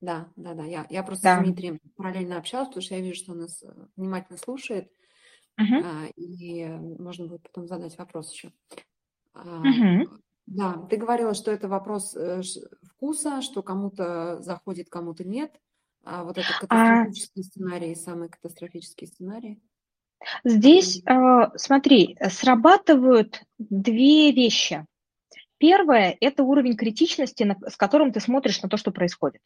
Да, 0.00 0.30
да, 0.36 0.54
да. 0.54 0.64
Я, 0.64 0.86
я 0.90 1.02
просто 1.02 1.22
да. 1.24 1.40
с 1.40 1.44
Дмитрием 1.44 1.78
параллельно 1.96 2.36
общалась, 2.36 2.68
потому 2.68 2.82
что 2.82 2.94
я 2.94 3.00
вижу, 3.00 3.16
что 3.16 3.32
он 3.32 3.38
нас 3.38 3.62
э, 3.62 3.72
внимательно 3.96 4.38
слушает. 4.38 4.90
Uh-huh. 5.58 6.12
И 6.16 6.66
можно 6.66 7.28
будет 7.28 7.42
потом 7.42 7.68
задать 7.68 7.96
вопрос 7.96 8.32
еще. 8.32 8.52
Uh-huh. 9.34 10.08
Да, 10.46 10.74
ты 10.90 10.96
говорила, 10.96 11.32
что 11.32 11.52
это 11.52 11.68
вопрос 11.68 12.14
э, 12.16 12.42
вкуса, 12.82 13.40
что 13.40 13.62
кому-то 13.62 14.42
заходит, 14.42 14.90
кому-то 14.90 15.24
нет. 15.24 15.58
А 16.04 16.24
вот 16.24 16.38
это 16.38 16.48
а 16.58 16.60
катастрофический 16.60 17.42
а... 17.42 17.44
сценарий, 17.44 17.94
самый 17.94 18.28
катастрофический 18.28 19.06
сценарий? 19.06 19.60
Здесь, 20.44 21.02
э, 21.04 21.50
смотри, 21.56 22.16
срабатывают 22.30 23.42
две 23.58 24.32
вещи. 24.32 24.86
Первое– 25.58 26.16
это 26.20 26.42
уровень 26.42 26.76
критичности, 26.76 27.56
с 27.68 27.76
которым 27.76 28.12
ты 28.12 28.20
смотришь 28.20 28.62
на 28.62 28.68
то, 28.68 28.76
что 28.76 28.90
происходит. 28.90 29.40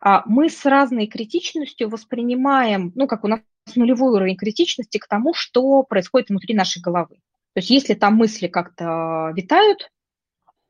А 0.00 0.24
мы 0.26 0.50
с 0.50 0.64
разной 0.66 1.06
критичностью 1.06 1.88
воспринимаем, 1.88 2.92
ну, 2.94 3.06
как 3.06 3.24
у 3.24 3.28
нас 3.28 3.40
нулевой 3.76 4.12
уровень 4.12 4.36
критичности 4.36 4.98
к 4.98 5.06
тому, 5.06 5.32
что 5.32 5.84
происходит 5.84 6.28
внутри 6.28 6.54
нашей 6.54 6.82
головы. 6.82 7.16
То 7.54 7.60
есть 7.60 7.70
если 7.70 7.94
там 7.94 8.16
мысли 8.16 8.48
как-то 8.48 9.32
витают, 9.36 9.90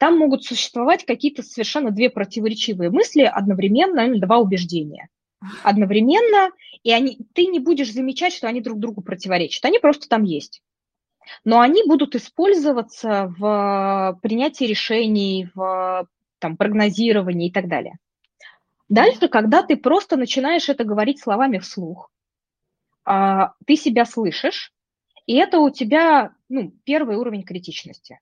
там 0.03 0.19
могут 0.19 0.43
существовать 0.43 1.07
какие-то 1.07 1.45
совершенно 1.45 1.93
две 1.93 2.11
противоречивые 2.11 2.91
мысли 2.91 3.23
одновременно, 3.23 4.05
ну, 4.09 4.19
два 4.19 4.39
убеждения 4.39 5.09
одновременно, 5.63 6.51
и 6.83 6.91
они, 6.91 7.21
ты 7.35 7.47
не 7.47 7.61
будешь 7.61 7.93
замечать, 7.93 8.33
что 8.33 8.49
они 8.49 8.61
друг 8.61 8.81
другу 8.81 9.01
противоречат. 9.01 9.65
Они 9.65 9.79
просто 9.79 10.09
там 10.09 10.25
есть. 10.25 10.61
но 11.45 11.61
они 11.61 11.85
будут 11.87 12.17
использоваться 12.17 13.33
в 13.39 14.19
принятии 14.23 14.65
решений, 14.65 15.49
в 15.55 16.09
там, 16.41 16.57
прогнозировании 16.57 17.51
и 17.51 17.53
так 17.53 17.69
далее. 17.69 17.95
Дальше, 18.89 19.29
когда 19.29 19.63
ты 19.63 19.77
просто 19.77 20.17
начинаешь 20.17 20.69
это 20.69 20.83
говорить 20.83 21.21
словами 21.21 21.59
вслух, 21.59 22.11
а, 23.05 23.53
ты 23.69 23.77
себя 23.77 24.05
слышишь, 24.05 24.73
и 25.27 25.37
это 25.37 25.61
у 25.61 25.71
тебя 25.71 26.35
ну, 26.49 26.73
первый 26.83 27.19
уровень 27.19 27.45
критичности. 27.45 28.19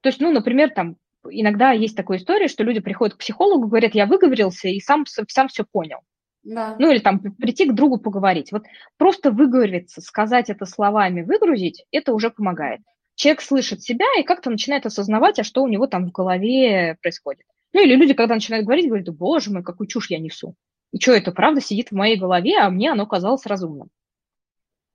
То 0.00 0.08
есть, 0.08 0.20
ну, 0.20 0.32
например, 0.32 0.70
там 0.70 0.96
иногда 1.30 1.72
есть 1.72 1.96
такая 1.96 2.18
история, 2.18 2.48
что 2.48 2.64
люди 2.64 2.80
приходят 2.80 3.14
к 3.14 3.18
психологу, 3.18 3.66
говорят, 3.66 3.94
я 3.94 4.06
выговорился 4.06 4.68
и 4.68 4.80
сам, 4.80 5.04
сам 5.06 5.48
все 5.48 5.64
понял. 5.64 5.98
Да. 6.42 6.76
Ну 6.78 6.90
или 6.90 6.98
там 6.98 7.20
прийти 7.20 7.66
к 7.66 7.74
другу 7.74 7.98
поговорить. 7.98 8.50
Вот 8.52 8.64
просто 8.96 9.30
выговориться, 9.30 10.00
сказать 10.00 10.50
это 10.50 10.66
словами, 10.66 11.22
выгрузить, 11.22 11.84
это 11.92 12.12
уже 12.12 12.30
помогает. 12.30 12.80
Человек 13.14 13.42
слышит 13.42 13.82
себя 13.82 14.06
и 14.18 14.24
как-то 14.24 14.50
начинает 14.50 14.86
осознавать, 14.86 15.38
а 15.38 15.44
что 15.44 15.62
у 15.62 15.68
него 15.68 15.86
там 15.86 16.06
в 16.06 16.12
голове 16.12 16.96
происходит. 17.00 17.46
Ну 17.72 17.82
или 17.82 17.94
люди, 17.94 18.14
когда 18.14 18.34
начинают 18.34 18.66
говорить, 18.66 18.88
говорят, 18.88 19.08
боже 19.14 19.52
мой, 19.52 19.62
какую 19.62 19.86
чушь 19.86 20.10
я 20.10 20.18
несу. 20.18 20.54
И 20.92 21.00
что 21.00 21.12
это, 21.12 21.32
правда, 21.32 21.60
сидит 21.60 21.90
в 21.90 21.94
моей 21.94 22.16
голове, 22.16 22.58
а 22.58 22.70
мне 22.70 22.90
оно 22.90 23.06
казалось 23.06 23.46
разумным. 23.46 23.88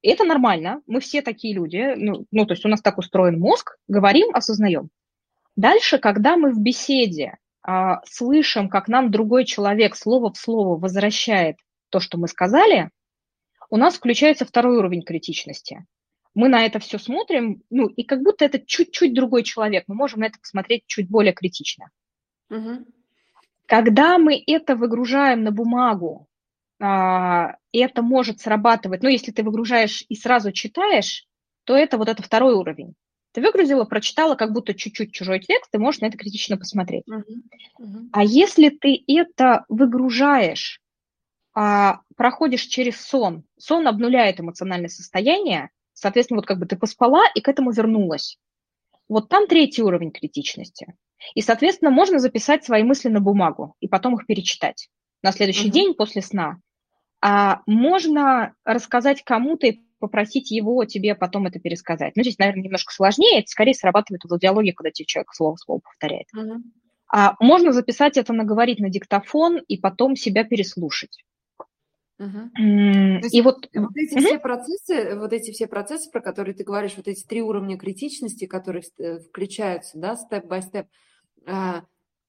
И 0.01 0.09
это 0.09 0.25
нормально, 0.25 0.81
мы 0.85 0.99
все 0.99 1.21
такие 1.21 1.55
люди, 1.55 1.95
ну, 1.95 2.25
ну, 2.31 2.45
то 2.45 2.53
есть 2.53 2.63
у 2.65 2.69
нас 2.69 2.81
так 2.81 2.99
устроен 2.99 3.39
мозг, 3.39 3.77
говорим, 3.87 4.35
осознаем. 4.35 4.89
Дальше, 5.57 5.97
когда 5.97 6.37
мы 6.37 6.51
в 6.51 6.59
беседе 6.59 7.37
а, 7.63 8.01
слышим, 8.05 8.69
как 8.69 8.87
нам 8.87 9.09
другой 9.11 9.43
человек 9.43 9.95
слово 9.95 10.31
в 10.31 10.37
слово 10.37 10.79
возвращает 10.79 11.57
то, 11.89 11.99
что 11.99 12.19
мы 12.19 12.27
сказали, 12.27 12.91
у 13.71 13.77
нас 13.77 13.95
включается 13.95 14.45
второй 14.45 14.77
уровень 14.77 15.01
критичности. 15.01 15.85
Мы 16.35 16.47
на 16.47 16.63
это 16.63 16.77
все 16.77 16.99
смотрим, 16.99 17.63
ну, 17.71 17.87
и 17.87 18.03
как 18.03 18.21
будто 18.21 18.45
это 18.45 18.59
чуть-чуть 18.63 19.15
другой 19.15 19.41
человек, 19.41 19.85
мы 19.87 19.95
можем 19.95 20.19
на 20.19 20.25
это 20.25 20.39
посмотреть 20.39 20.83
чуть 20.85 21.09
более 21.09 21.33
критично. 21.33 21.89
Угу. 22.51 22.85
Когда 23.65 24.19
мы 24.19 24.41
это 24.45 24.75
выгружаем 24.75 25.43
на 25.43 25.51
бумагу, 25.51 26.27
а, 26.79 27.55
это 27.73 28.03
может 28.03 28.41
срабатывать, 28.41 29.01
ну, 29.01 29.09
если 29.09 29.31
ты 29.31 29.41
выгружаешь 29.41 30.05
и 30.07 30.15
сразу 30.15 30.51
читаешь, 30.51 31.25
то 31.63 31.75
это 31.75 31.97
вот 31.97 32.09
это 32.09 32.21
второй 32.21 32.53
уровень. 32.53 32.93
Ты 33.37 33.43
выгрузила, 33.43 33.85
прочитала 33.85 34.33
как 34.33 34.51
будто 34.51 34.73
чуть-чуть 34.73 35.13
чужой 35.13 35.39
текст, 35.39 35.69
ты 35.69 35.77
можешь 35.77 36.01
на 36.01 36.07
это 36.07 36.17
критично 36.17 36.57
посмотреть. 36.57 37.03
Uh-huh. 37.07 37.21
Uh-huh. 37.79 38.09
А 38.11 38.23
если 38.23 38.69
ты 38.69 39.03
это 39.05 39.63
выгружаешь, 39.69 40.81
а, 41.53 41.99
проходишь 42.15 42.63
через 42.63 42.99
сон, 42.99 43.43
сон 43.55 43.87
обнуляет 43.87 44.39
эмоциональное 44.39 44.89
состояние, 44.89 45.69
соответственно, 45.93 46.39
вот 46.39 46.47
как 46.47 46.57
бы 46.57 46.65
ты 46.65 46.77
поспала 46.77 47.25
и 47.35 47.41
к 47.41 47.47
этому 47.47 47.69
вернулась. 47.69 48.39
Вот 49.07 49.29
там 49.29 49.45
третий 49.45 49.83
уровень 49.83 50.09
критичности. 50.09 50.95
И, 51.35 51.41
соответственно, 51.41 51.91
можно 51.91 52.17
записать 52.17 52.65
свои 52.65 52.81
мысли 52.81 53.09
на 53.09 53.19
бумагу 53.19 53.75
и 53.79 53.87
потом 53.87 54.15
их 54.15 54.25
перечитать 54.25 54.89
на 55.21 55.31
следующий 55.31 55.67
uh-huh. 55.67 55.73
день 55.73 55.93
после 55.93 56.23
сна. 56.23 56.59
А 57.21 57.61
можно 57.67 58.55
рассказать 58.65 59.23
кому-то 59.23 59.67
и 59.67 59.83
попросить 59.99 60.51
его 60.51 60.83
тебе 60.85 61.15
потом 61.15 61.47
это 61.47 61.59
пересказать. 61.59 62.15
Ну, 62.15 62.23
здесь, 62.23 62.37
наверное, 62.37 62.63
немножко 62.63 62.93
сложнее, 62.93 63.39
это 63.39 63.47
скорее 63.47 63.73
срабатывает 63.73 64.23
в 64.23 64.39
диалоге, 64.39 64.73
когда 64.73 64.91
тебе 64.91 65.05
человек 65.05 65.33
слово 65.33 65.55
в 65.55 65.59
слово 65.59 65.79
повторяет. 65.79 66.27
Uh-huh. 66.35 66.61
А 67.11 67.35
можно 67.39 67.71
записать 67.71 68.17
это, 68.17 68.33
наговорить 68.33 68.79
на 68.79 68.89
диктофон 68.89 69.59
и 69.67 69.77
потом 69.77 70.15
себя 70.15 70.43
переслушать. 70.43 71.23
Mm, 72.19 73.21
и 73.31 73.41
вот, 73.41 73.69
вот 73.75 73.95
эти 73.95 74.17
uh-huh. 74.17 74.21
все 74.21 74.39
процессы, 74.39 75.15
вот 75.19 75.33
эти 75.33 75.51
все 75.51 75.67
процессы, 75.67 76.09
про 76.11 76.19
которые 76.19 76.55
ты 76.55 76.63
говоришь, 76.63 76.97
вот 76.97 77.07
эти 77.07 77.23
три 77.23 77.43
уровня 77.43 77.77
критичности, 77.77 78.45
которые 78.47 78.83
э, 78.97 79.19
включаются, 79.19 79.99
да, 79.99 80.15
степ-бай-степ, 80.15 80.87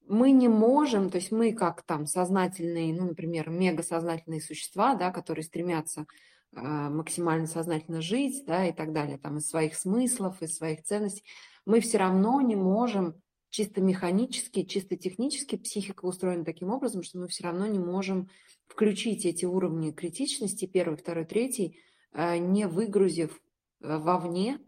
мы 0.09 0.31
не 0.31 0.48
можем, 0.48 1.11
то 1.11 1.16
есть 1.16 1.31
мы 1.31 1.52
как 1.52 1.83
там 1.83 2.07
сознательные, 2.07 2.94
ну, 2.94 3.09
например, 3.09 3.50
мегасознательные 3.50 4.40
существа, 4.40 4.94
да, 4.94 5.11
которые 5.11 5.44
стремятся 5.44 6.02
а, 6.02 6.04
максимально 6.52 7.46
сознательно 7.46 8.00
жить, 8.00 8.44
да, 8.46 8.66
и 8.66 8.72
так 8.72 8.92
далее, 8.92 9.18
там, 9.18 9.38
из 9.38 9.48
своих 9.48 9.74
смыслов, 9.74 10.42
из 10.42 10.56
своих 10.56 10.82
ценностей, 10.82 11.24
мы 11.66 11.80
все 11.80 11.98
равно 11.98 12.40
не 12.40 12.56
можем 12.56 13.20
чисто 13.50 13.80
механически, 13.80 14.62
чисто 14.62 14.96
технически 14.96 15.56
психика 15.56 16.04
устроена 16.06 16.44
таким 16.44 16.70
образом, 16.70 17.02
что 17.02 17.18
мы 17.18 17.28
все 17.28 17.44
равно 17.44 17.66
не 17.66 17.78
можем 17.78 18.28
включить 18.66 19.24
эти 19.24 19.44
уровни 19.44 19.90
критичности, 19.90 20.66
первый, 20.66 20.96
второй, 20.96 21.24
третий, 21.24 21.78
а, 22.12 22.38
не 22.38 22.66
выгрузив 22.66 23.40
а, 23.82 23.98
вовне 23.98 24.58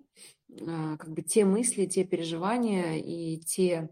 как 0.49 1.09
бы 1.09 1.23
те 1.23 1.45
мысли, 1.45 1.87
те 1.87 2.03
переживания 2.03 2.97
и 2.97 3.39
те 3.39 3.77
а, 3.77 3.89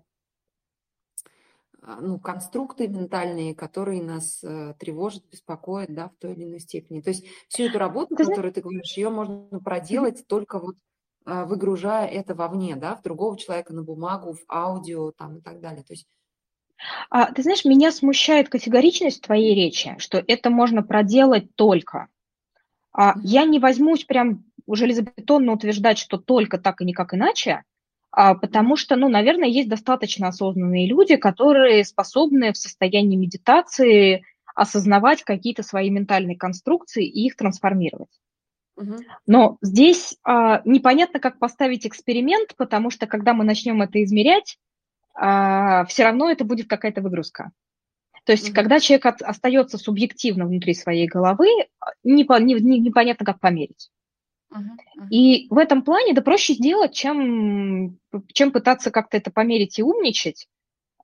ну, 1.83 2.19
конструкты 2.19 2.89
ментальные, 2.89 3.55
которые 3.55 4.03
нас 4.03 4.43
э, 4.43 4.75
тревожат, 4.79 5.25
беспокоят, 5.31 5.95
да, 5.95 6.09
в 6.09 6.17
той 6.17 6.33
или 6.33 6.45
иной 6.45 6.61
степени. 6.61 7.01
То 7.01 7.11
есть 7.11 7.25
всю 7.49 7.65
эту 7.65 7.79
работу, 7.79 8.17
ты 8.17 8.25
которую 8.25 8.53
ты 8.53 8.61
говоришь, 8.61 8.97
ее 8.97 9.11
можно 9.11 9.61
проделать 9.61 10.27
только 10.27 10.59
вот 10.59 10.77
э, 11.27 11.45
выгружая 11.45 12.07
это 12.07 12.35
вовне, 12.35 12.77
да, 12.77 12.97
в 12.97 13.03
другого 13.03 13.39
человека 13.39 13.73
на 13.73 13.83
бумагу, 13.83 14.33
в 14.33 14.45
аудио 14.49 15.13
там 15.13 15.39
и 15.39 15.41
так 15.41 15.61
далее. 15.61 15.85
То 15.85 15.93
есть 15.93 16.07
а, 17.11 17.33
ты 17.33 17.43
знаешь, 17.43 17.65
меня 17.65 17.91
смущает 17.91 18.49
категоричность 18.49 19.23
твоей 19.23 19.55
речи, 19.55 19.97
что 19.99 20.23
это 20.27 20.51
можно 20.51 20.83
проделать 20.83 21.55
только. 21.57 22.09
А, 22.93 23.15
я 23.23 23.45
не 23.45 23.59
возьмусь 23.59 24.05
прям 24.05 24.45
железобетонно 24.67 25.53
утверждать, 25.53 25.99
что 25.99 26.19
только 26.19 26.59
так 26.59 26.81
и 26.81 26.85
никак 26.85 27.15
иначе, 27.15 27.51
а, 27.51 27.63
потому 28.35 28.77
что, 28.77 28.97
ну, 28.97 29.09
наверное, 29.09 29.49
есть 29.49 29.69
достаточно 29.69 30.29
осознанные 30.29 30.89
люди, 30.89 31.17
которые 31.17 31.85
способны 31.85 32.53
в 32.53 32.57
состоянии 32.57 33.17
медитации 33.17 34.25
осознавать 34.55 35.23
какие-то 35.23 35.63
свои 35.63 35.89
ментальные 35.89 36.37
конструкции 36.37 37.07
и 37.07 37.27
их 37.27 37.37
трансформировать. 37.37 38.11
Но 39.27 39.59
здесь 39.61 40.17
а, 40.25 40.63
непонятно, 40.65 41.21
как 41.21 41.39
поставить 41.39 41.87
эксперимент, 41.87 42.55
потому 42.57 42.91
что 42.91 43.07
когда 43.07 43.35
мы 43.35 43.45
начнем 43.45 43.83
это 43.83 44.03
измерять, 44.03 44.57
а, 45.15 45.85
все 45.87 46.05
равно 46.05 46.31
это 46.31 46.45
будет 46.45 46.69
какая-то 46.69 47.03
выгрузка. 47.03 47.51
То 48.25 48.33
есть, 48.33 48.51
mm-hmm. 48.51 48.55
когда 48.55 48.79
человек 48.79 49.07
от, 49.07 49.23
остается 49.23 49.79
субъективно 49.79 50.47
внутри 50.47 50.75
своей 50.75 51.07
головы, 51.07 51.49
не, 52.05 52.25
не, 52.25 52.55
не, 52.55 52.81
непонятно, 52.81 53.25
как 53.25 53.41
померить. 53.41 53.91
И 55.11 55.47
в 55.51 55.59
этом 55.59 55.83
плане 55.83 56.15
да 56.15 56.23
проще 56.23 56.55
сделать, 56.55 56.95
чем, 56.95 57.99
чем 58.33 58.53
пытаться 58.53 58.91
как-то 58.91 59.17
это 59.17 59.31
померить 59.31 59.79
и 59.79 59.83
умничать. 59.83 60.49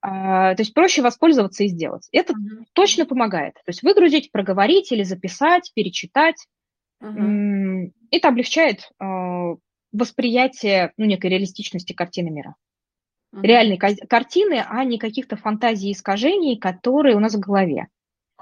А, 0.06 0.54
то 0.54 0.60
есть 0.60 0.74
проще 0.74 1.00
воспользоваться 1.00 1.64
и 1.64 1.68
сделать. 1.68 2.08
Это 2.12 2.34
uh-huh. 2.34 2.64
точно 2.74 3.06
помогает. 3.06 3.54
То 3.54 3.68
есть 3.68 3.82
выгрузить, 3.82 4.30
проговорить 4.32 4.92
или 4.92 5.02
записать, 5.02 5.72
перечитать. 5.74 6.46
Uh-huh. 7.02 7.90
Это 8.10 8.28
облегчает 8.28 8.90
а, 8.98 9.54
восприятие 9.92 10.92
ну, 10.98 11.06
некой 11.06 11.30
реалистичности 11.30 11.94
картины 11.94 12.28
мира. 12.28 12.54
Uh-huh. 13.34 13.40
Реальной 13.42 13.78
картины, 13.78 14.62
а 14.68 14.84
не 14.84 14.98
каких-то 14.98 15.36
фантазий 15.36 15.88
и 15.88 15.92
искажений, 15.92 16.58
которые 16.58 17.16
у 17.16 17.20
нас 17.20 17.34
в 17.34 17.40
голове. 17.40 17.88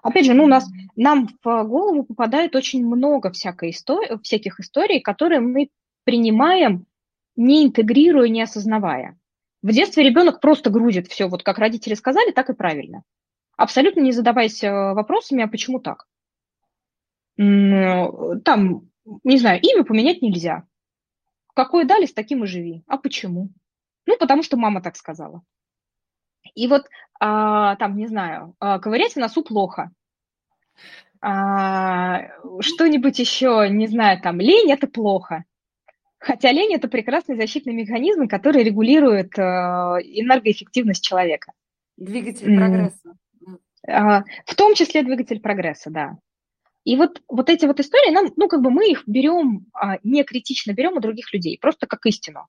Опять 0.03 0.27
же, 0.27 0.35
ну, 0.35 0.45
у 0.45 0.49
нас, 0.49 0.69
нам 0.97 1.29
в 1.43 1.65
голову 1.65 2.03
попадает 2.03 2.57
очень 2.57 2.85
много 2.85 3.31
всякой 3.31 3.71
истории, 3.71 4.21
всяких 4.23 4.59
историй, 4.59 5.01
которые 5.01 5.41
мы 5.41 5.71
принимаем, 6.05 6.87
не 7.37 7.65
интегрируя, 7.65 8.29
не 8.29 8.43
осознавая. 8.43 9.19
В 9.62 9.71
детстве 9.71 10.03
ребенок 10.03 10.41
просто 10.41 10.71
грузит 10.71 11.07
все, 11.07 11.29
вот 11.29 11.45
как 11.45 11.59
родители 11.59 11.95
сказали, 11.95 12.33
так 12.33 12.51
и 12.51 12.55
правильно. 12.55 13.05
Абсолютно 13.57 14.01
не 14.01 14.11
задаваясь 14.11 14.62
э, 14.65 14.71
вопросами, 14.71 15.45
а 15.45 15.49
почему 15.49 15.79
так? 15.79 16.07
Там, 17.37 18.91
не 19.25 19.38
знаю, 19.38 19.61
имя 19.62 19.85
поменять 19.85 20.21
нельзя. 20.21 20.67
Какое 21.55 21.85
дали, 21.85 22.07
с 22.07 22.12
таким 22.12 22.43
и 22.43 22.47
живи. 22.47 22.83
А 22.88 22.99
почему? 22.99 23.51
Ну, 24.07 24.17
потому 24.19 24.43
что 24.43 24.57
мама 24.57 24.83
так 24.83 24.97
сказала. 24.97 25.43
И 26.55 26.66
вот 26.66 26.87
а, 27.20 27.76
там, 27.76 27.96
не 27.96 28.07
знаю, 28.07 28.55
а, 28.59 28.78
ковырять 28.78 29.14
в 29.14 29.16
носу 29.16 29.42
плохо. 29.42 29.90
А, 31.20 32.22
что-нибудь 32.61 33.18
еще, 33.18 33.68
не 33.70 33.87
знаю, 33.87 34.20
там, 34.20 34.40
лень– 34.40 34.72
это 34.72 34.88
плохо. 34.88 35.44
Хотя 36.18 36.50
лень– 36.50 36.74
это 36.74 36.88
прекрасный 36.88 37.37
защитный 37.37 37.74
механизм, 37.74 38.26
который 38.26 38.64
регулирует 38.64 39.38
а, 39.38 39.98
энергоэффективность 40.02 41.05
человека. 41.05 41.52
Двигатель 41.96 42.57
прогресса. 42.57 43.14
А, 43.87 44.24
в 44.44 44.55
том 44.57 44.74
числе 44.74 45.05
двигатель 45.05 45.40
прогресса, 45.40 45.90
да. 45.90 46.18
И 46.85 46.96
вот, 46.96 47.22
вот 47.28 47.48
эти 47.48 47.66
вот 47.66 47.78
истории, 47.78 48.12
нам, 48.12 48.33
ну, 48.37 48.48
как 48.48 48.61
бы 48.62 48.70
мы 48.70 48.90
их 48.90 49.05
берем, 49.07 49.66
а, 49.72 49.98
не 50.02 50.24
критично 50.24 50.72
берем 50.72 50.96
у 50.96 51.00
других 51.00 51.33
людей, 51.33 51.57
просто 51.61 51.87
как 51.87 52.05
истину. 52.07 52.48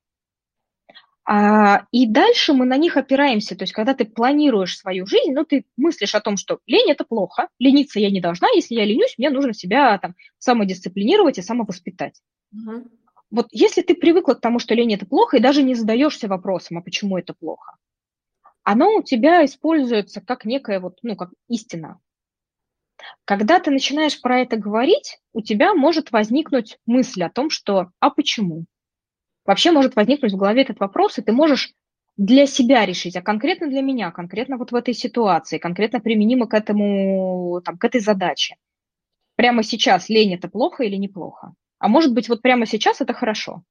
А, 1.26 1.86
и 1.92 2.06
дальше 2.06 2.54
мы 2.54 2.66
на 2.66 2.76
них 2.76 2.98
опираемся. 2.98 3.56
То 3.56 3.64
есть, 3.64 3.74
когда 3.74 3.94
ты 3.94 4.06
планируешь 4.06 4.78
свою 4.78 5.06
жизнь, 5.06 5.32
ну, 5.34 5.46
ты 5.46 5.66
мыслишь 5.78 6.16
о 6.16 6.22
том, 6.22 6.36
что 6.36 6.60
лень– 6.68 6.88
это 6.92 7.06
плохо, 7.06 7.48
лениться 7.60 8.00
я 8.00 8.12
не 8.12 8.20
должна, 8.20 8.50
если 8.50 8.76
я 8.76 8.86
ленюсь, 8.86 9.16
мне 9.18 9.30
нужно 9.30 9.54
себя 9.54 9.98
там 10.00 10.16
самодисциплинировать 10.40 11.38
и 11.38 11.42
самовоспитать. 11.42 12.22
Угу. 12.52 12.84
вот 13.32 13.48
если 13.52 13.82
ты 13.82 13.96
привыкла 13.96 14.36
к 14.36 14.42
тому, 14.42 14.60
что 14.60 14.76
лень– 14.76 14.94
это 14.96 15.08
плохо, 15.08 15.38
и 15.38 15.42
даже 15.42 15.64
не 15.64 15.74
задаешься 15.76 16.28
вопросом, 16.28 16.78
а 16.78 16.82
почему 16.82 17.18
это 17.18 17.34
плохо, 17.34 17.78
оно 18.64 18.98
у 18.98 19.02
тебя 19.02 19.44
используется 19.46 20.22
как 20.22 20.46
некая 20.46 20.80
вот, 20.80 21.00
ну, 21.04 21.16
как 21.16 21.32
истина. 21.48 22.00
Когда 23.26 23.60
ты 23.60 23.72
начинаешь 23.72 24.20
про 24.22 24.42
это 24.42 24.58
говорить, 24.58 25.20
у 25.34 25.42
тебя 25.42 25.74
может 25.74 26.12
возникнуть 26.12 26.78
мысль 26.86 27.24
о 27.24 27.30
том, 27.30 27.50
что 27.50 27.92
«а 28.00 28.10
почему?». 28.10 28.66
Вообще 29.46 29.72
может 29.72 29.96
возникнуть 29.96 30.34
в 30.34 30.38
голове 30.38 30.62
этот 30.62 30.80
вопрос, 30.80 31.18
и 31.18 31.22
ты 31.22 31.32
можешь 31.32 31.74
для 32.16 32.46
себя 32.46 32.86
решить, 32.86 33.16
а 33.16 33.22
конкретно 33.22 33.68
для 33.68 33.82
меня, 33.82 34.12
конкретно 34.12 34.58
вот 34.58 34.72
в 34.72 34.76
этой 34.76 34.94
ситуации, 34.94 35.58
конкретно 35.58 36.00
применимо 36.00 36.48
к 36.48 36.54
этому, 36.54 37.62
там, 37.66 37.78
к 37.78 37.84
этой 37.84 38.02
задаче. 38.02 38.56
Прямо 39.36 39.64
сейчас 39.64 40.10
лень– 40.10 40.34
это 40.36 40.48
плохо 40.48 40.84
или 40.84 40.96
неплохо? 40.96 41.54
А 41.80 41.88
может 41.88 42.14
быть, 42.14 42.30
вот 42.30 42.42
прямо 42.42 42.66
сейчас 42.66 43.02
это 43.02 43.14
хорошо. 43.14 43.64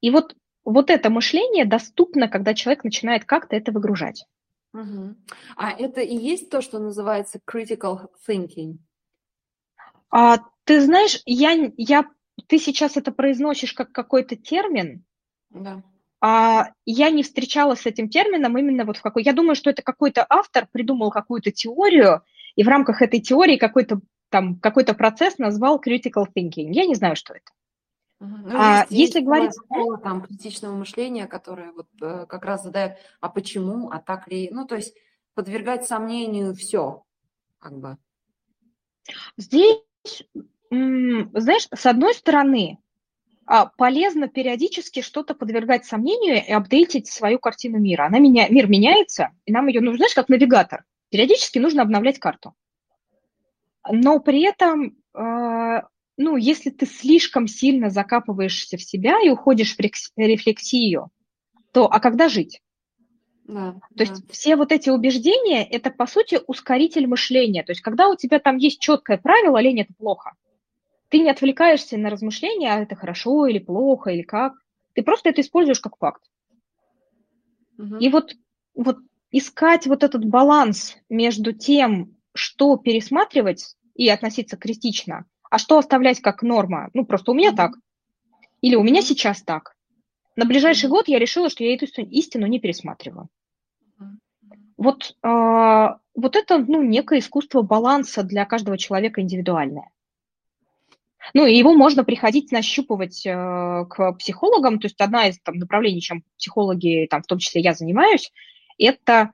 И 0.00 0.10
вот, 0.10 0.36
вот 0.64 0.88
это 0.88 1.10
мышление 1.10 1.64
доступно, 1.64 2.28
когда 2.28 2.54
человек 2.54 2.84
начинает 2.84 3.24
как-то 3.24 3.56
это 3.56 3.72
выгружать. 3.72 4.24
Угу. 4.72 5.16
А 5.56 5.72
это 5.72 6.00
и 6.00 6.16
есть 6.16 6.48
то, 6.48 6.62
что 6.62 6.78
называется 6.78 7.40
critical 7.44 8.06
thinking? 8.26 8.78
А, 10.10 10.38
ты 10.64 10.80
знаешь, 10.80 11.20
я, 11.26 11.72
я, 11.76 12.04
ты 12.46 12.58
сейчас 12.58 12.96
это 12.96 13.12
произносишь 13.12 13.72
как 13.72 13.92
какой-то 13.92 14.36
термин. 14.36 15.04
Да. 15.50 15.82
А 16.20 16.72
я 16.84 17.10
не 17.10 17.22
встречалась 17.22 17.80
с 17.80 17.86
этим 17.86 18.08
термином 18.08 18.56
именно 18.58 18.84
вот 18.84 18.98
в 18.98 19.02
какой... 19.02 19.22
Я 19.22 19.32
думаю, 19.32 19.54
что 19.54 19.70
это 19.70 19.82
какой-то 19.82 20.26
автор 20.28 20.68
придумал 20.70 21.10
какую-то 21.10 21.50
теорию, 21.50 22.22
и 22.56 22.62
в 22.62 22.68
рамках 22.68 23.00
этой 23.00 23.20
теории 23.20 23.56
какой-то 23.56 24.00
там 24.28 24.60
какой-то 24.60 24.94
процесс 24.94 25.38
назвал 25.38 25.80
critical 25.80 26.26
thinking. 26.26 26.72
Я 26.72 26.86
не 26.86 26.94
знаю, 26.94 27.16
что 27.16 27.34
это. 27.34 27.50
Ну, 28.20 28.50
а, 28.52 28.80
есть, 28.90 29.14
если 29.14 29.20
говорить... 29.20 29.52
Школа, 29.54 29.96
там, 29.96 30.20
критичного 30.20 30.76
мышления, 30.76 31.26
которое 31.26 31.72
вот 31.72 31.88
э, 32.02 32.26
как 32.26 32.44
раз 32.44 32.62
задает, 32.62 32.98
а 33.20 33.30
почему, 33.30 33.88
а 33.90 33.98
так 33.98 34.28
ли... 34.28 34.50
Ну, 34.52 34.66
то 34.66 34.76
есть 34.76 34.94
подвергать 35.34 35.86
сомнению 35.86 36.54
все, 36.54 37.02
как 37.58 37.78
бы. 37.78 37.96
Здесь, 39.38 39.82
знаешь, 40.70 41.68
с 41.74 41.86
одной 41.86 42.14
стороны, 42.14 42.78
а, 43.46 43.66
полезно 43.66 44.28
периодически 44.28 45.02
что-то 45.02 45.34
подвергать 45.34 45.84
сомнению 45.84 46.36
и 46.36 46.52
апдейтить 46.52 47.08
свою 47.08 47.38
картину 47.38 47.78
мира. 47.78 48.06
Она 48.06 48.18
меня, 48.18 48.48
мир 48.48 48.68
меняется, 48.68 49.30
и 49.44 49.52
нам 49.52 49.66
ее 49.66 49.80
нужно, 49.80 49.98
знаешь, 49.98 50.14
как 50.14 50.28
навигатор. 50.28 50.84
Периодически 51.10 51.58
нужно 51.58 51.82
обновлять 51.82 52.18
карту 52.18 52.54
но 53.88 54.20
при 54.20 54.42
этом, 54.42 54.96
а, 55.14 55.86
ну, 56.16 56.36
если 56.36 56.70
ты 56.70 56.86
слишком 56.86 57.46
сильно 57.46 57.90
закапываешься 57.90 58.76
в 58.76 58.82
себя 58.82 59.20
и 59.22 59.30
уходишь 59.30 59.74
в 59.74 59.80
рефлексию, 60.16 61.10
то 61.72 61.86
а 61.86 62.00
когда 62.00 62.28
жить? 62.28 62.60
Да, 63.44 63.72
то 63.72 63.80
да. 63.96 64.04
есть 64.04 64.30
все 64.30 64.56
вот 64.56 64.70
эти 64.70 64.90
убеждения– 64.90 65.64
это, 65.70 65.90
по 65.90 66.06
сути, 66.06 66.38
ускоритель 66.46 67.06
мышления. 67.06 67.64
То 67.64 67.72
есть 67.72 67.80
когда 67.80 68.08
у 68.08 68.16
тебя 68.16 68.38
там 68.38 68.58
есть 68.58 68.80
четкое 68.80 69.18
правило, 69.18 69.60
лень– 69.60 69.80
это 69.82 69.92
плохо, 69.94 70.34
ты 71.10 71.18
не 71.18 71.30
отвлекаешься 71.30 71.98
на 71.98 72.08
размышления, 72.08 72.72
а 72.72 72.80
это 72.80 72.94
хорошо 72.94 73.46
или 73.46 73.58
плохо, 73.58 74.10
или 74.10 74.22
как. 74.22 74.54
Ты 74.94 75.02
просто 75.02 75.28
это 75.28 75.40
используешь 75.40 75.80
как 75.80 75.98
факт. 75.98 76.22
Угу. 77.78 77.96
И 77.96 78.08
вот, 78.08 78.32
вот 78.74 78.98
искать 79.30 79.86
вот 79.86 80.02
этот 80.02 80.24
баланс 80.24 80.96
между 81.08 81.52
тем, 81.52 82.16
что 82.32 82.76
пересматривать 82.76 83.76
и 83.94 84.08
относиться 84.08 84.56
критично, 84.56 85.26
а 85.50 85.58
что 85.58 85.78
оставлять 85.78 86.20
как 86.20 86.42
норма. 86.42 86.90
Ну, 86.94 87.04
просто 87.04 87.32
у 87.32 87.34
меня 87.34 87.52
так. 87.52 87.72
Или 88.60 88.76
у 88.76 88.82
меня 88.82 89.02
сейчас 89.02 89.42
так. 89.42 89.74
На 90.36 90.46
ближайший 90.46 90.88
год 90.88 91.08
я 91.08 91.18
решила, 91.18 91.50
что 91.50 91.64
я 91.64 91.74
эту 91.74 91.86
истину 92.02 92.46
не 92.46 92.60
пересматриваю. 92.60 93.28
Вот, 94.76 95.14
э, 95.22 95.88
вот 96.14 96.36
это 96.36 96.58
ну, 96.58 96.82
некое 96.82 97.18
искусство 97.18 97.62
баланса 97.62 98.22
для 98.22 98.46
каждого 98.46 98.78
человека 98.78 99.20
индивидуальное. 99.20 99.90
Ну, 101.34 101.46
и 101.46 101.54
его 101.54 101.74
можно 101.74 102.04
приходить 102.04 102.50
нащупывать 102.50 103.24
э, 103.26 103.84
к 103.88 104.12
психологам. 104.14 104.78
То 104.78 104.86
есть 104.86 105.00
одна 105.00 105.28
из 105.28 105.38
там, 105.40 105.56
направлений, 105.56 106.00
чем 106.00 106.24
психологи, 106.38 107.06
там, 107.10 107.22
в 107.22 107.26
том 107.26 107.38
числе 107.38 107.60
я 107.60 107.74
занимаюсь, 107.74 108.32
это 108.78 109.32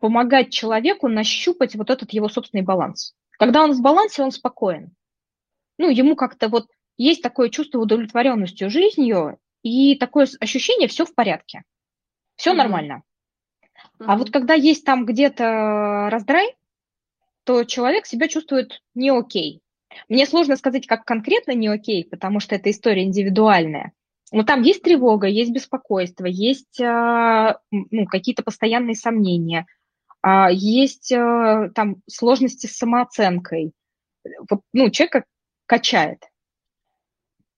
помогать 0.00 0.52
человеку 0.52 1.08
нащупать 1.08 1.74
вот 1.74 1.90
этот 1.90 2.12
его 2.12 2.28
собственный 2.28 2.62
баланс. 2.62 3.14
Когда 3.38 3.62
он 3.62 3.72
в 3.72 3.82
балансе, 3.82 4.22
он 4.22 4.30
спокоен. 4.30 4.94
Ну, 5.76 5.88
ему 5.90 6.16
как-то 6.16 6.48
вот 6.48 6.66
есть 6.96 7.22
такое 7.22 7.50
чувство 7.50 7.78
удовлетворенностью 7.78 8.70
жизнью 8.70 9.38
и 9.62 9.96
такое 9.96 10.28
ощущение, 10.40 10.88
все 10.88 11.04
в 11.04 11.14
порядке, 11.14 11.62
все 12.36 12.52
mm-hmm. 12.52 12.56
нормально. 12.56 13.02
Mm-hmm. 13.74 14.04
А 14.06 14.16
вот 14.16 14.30
когда 14.30 14.54
есть 14.54 14.84
там 14.84 15.04
где-то 15.04 16.08
раздрай, 16.10 16.56
то 17.44 17.64
человек 17.64 18.06
себя 18.06 18.28
чувствует 18.28 18.82
не 18.94 19.10
окей. 19.10 19.62
Мне 20.08 20.26
сложно 20.26 20.56
сказать, 20.56 20.86
как 20.86 21.04
конкретно 21.04 21.52
не 21.52 21.68
окей, 21.68 22.04
потому 22.04 22.40
что 22.40 22.54
эта 22.54 22.70
история 22.70 23.04
индивидуальная. 23.04 23.92
Но 24.30 24.42
там 24.42 24.62
есть 24.62 24.82
тревога, 24.82 25.26
есть 25.26 25.52
беспокойство, 25.52 26.26
есть 26.26 26.80
а, 26.80 27.58
ну, 27.70 28.06
какие-то 28.06 28.42
постоянные 28.42 28.94
сомнения– 28.94 29.66
а, 30.20 30.50
есть 30.50 31.12
э, 31.12 31.70
там 31.74 32.02
сложности 32.06 32.66
с 32.66 32.76
самооценкой. 32.76 33.72
Вот, 34.50 34.62
ну, 34.72 34.90
человека 34.90 35.24
качает. 35.66 36.24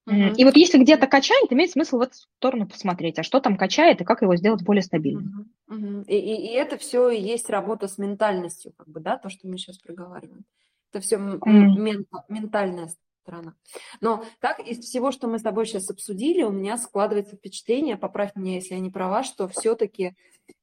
Uh-huh. 0.08 0.34
И 0.36 0.44
вот 0.44 0.56
если 0.56 0.78
где-то 0.78 1.06
качает, 1.06 1.52
имеет 1.52 1.70
смысл 1.70 1.98
в 1.98 2.02
эту 2.02 2.14
сторону 2.14 2.66
посмотреть, 2.66 3.18
а 3.18 3.22
что 3.22 3.40
там 3.40 3.56
качает 3.56 4.00
и 4.00 4.04
как 4.04 4.22
его 4.22 4.36
сделать 4.36 4.62
более 4.62 4.82
стабильным. 4.82 5.52
Uh-huh. 5.68 5.78
Uh-huh. 5.78 6.04
И, 6.06 6.16
и, 6.16 6.48
и 6.48 6.52
это 6.52 6.76
все 6.76 7.10
и 7.10 7.20
есть 7.20 7.48
работа 7.48 7.88
с 7.88 7.96
ментальностью, 7.96 8.72
как 8.76 8.88
бы, 8.88 9.00
да, 9.00 9.16
то, 9.16 9.30
что 9.30 9.48
мы 9.48 9.56
сейчас 9.56 9.78
проговариваем. 9.78 10.44
Это 10.90 11.00
все 11.00 11.16
мент, 11.18 12.08
ментальная 12.28 12.90
сторона. 13.22 13.54
Но 14.00 14.24
так 14.40 14.60
из 14.60 14.78
всего, 14.78 15.12
что 15.12 15.28
мы 15.28 15.38
с 15.38 15.42
тобой 15.42 15.66
сейчас 15.66 15.90
обсудили, 15.90 16.42
у 16.42 16.50
меня 16.50 16.76
складывается 16.78 17.36
впечатление, 17.36 17.96
поправь 17.96 18.34
меня, 18.34 18.54
если 18.54 18.74
я 18.74 18.80
не 18.80 18.90
права, 18.90 19.22
что 19.22 19.48
все-таки 19.48 20.14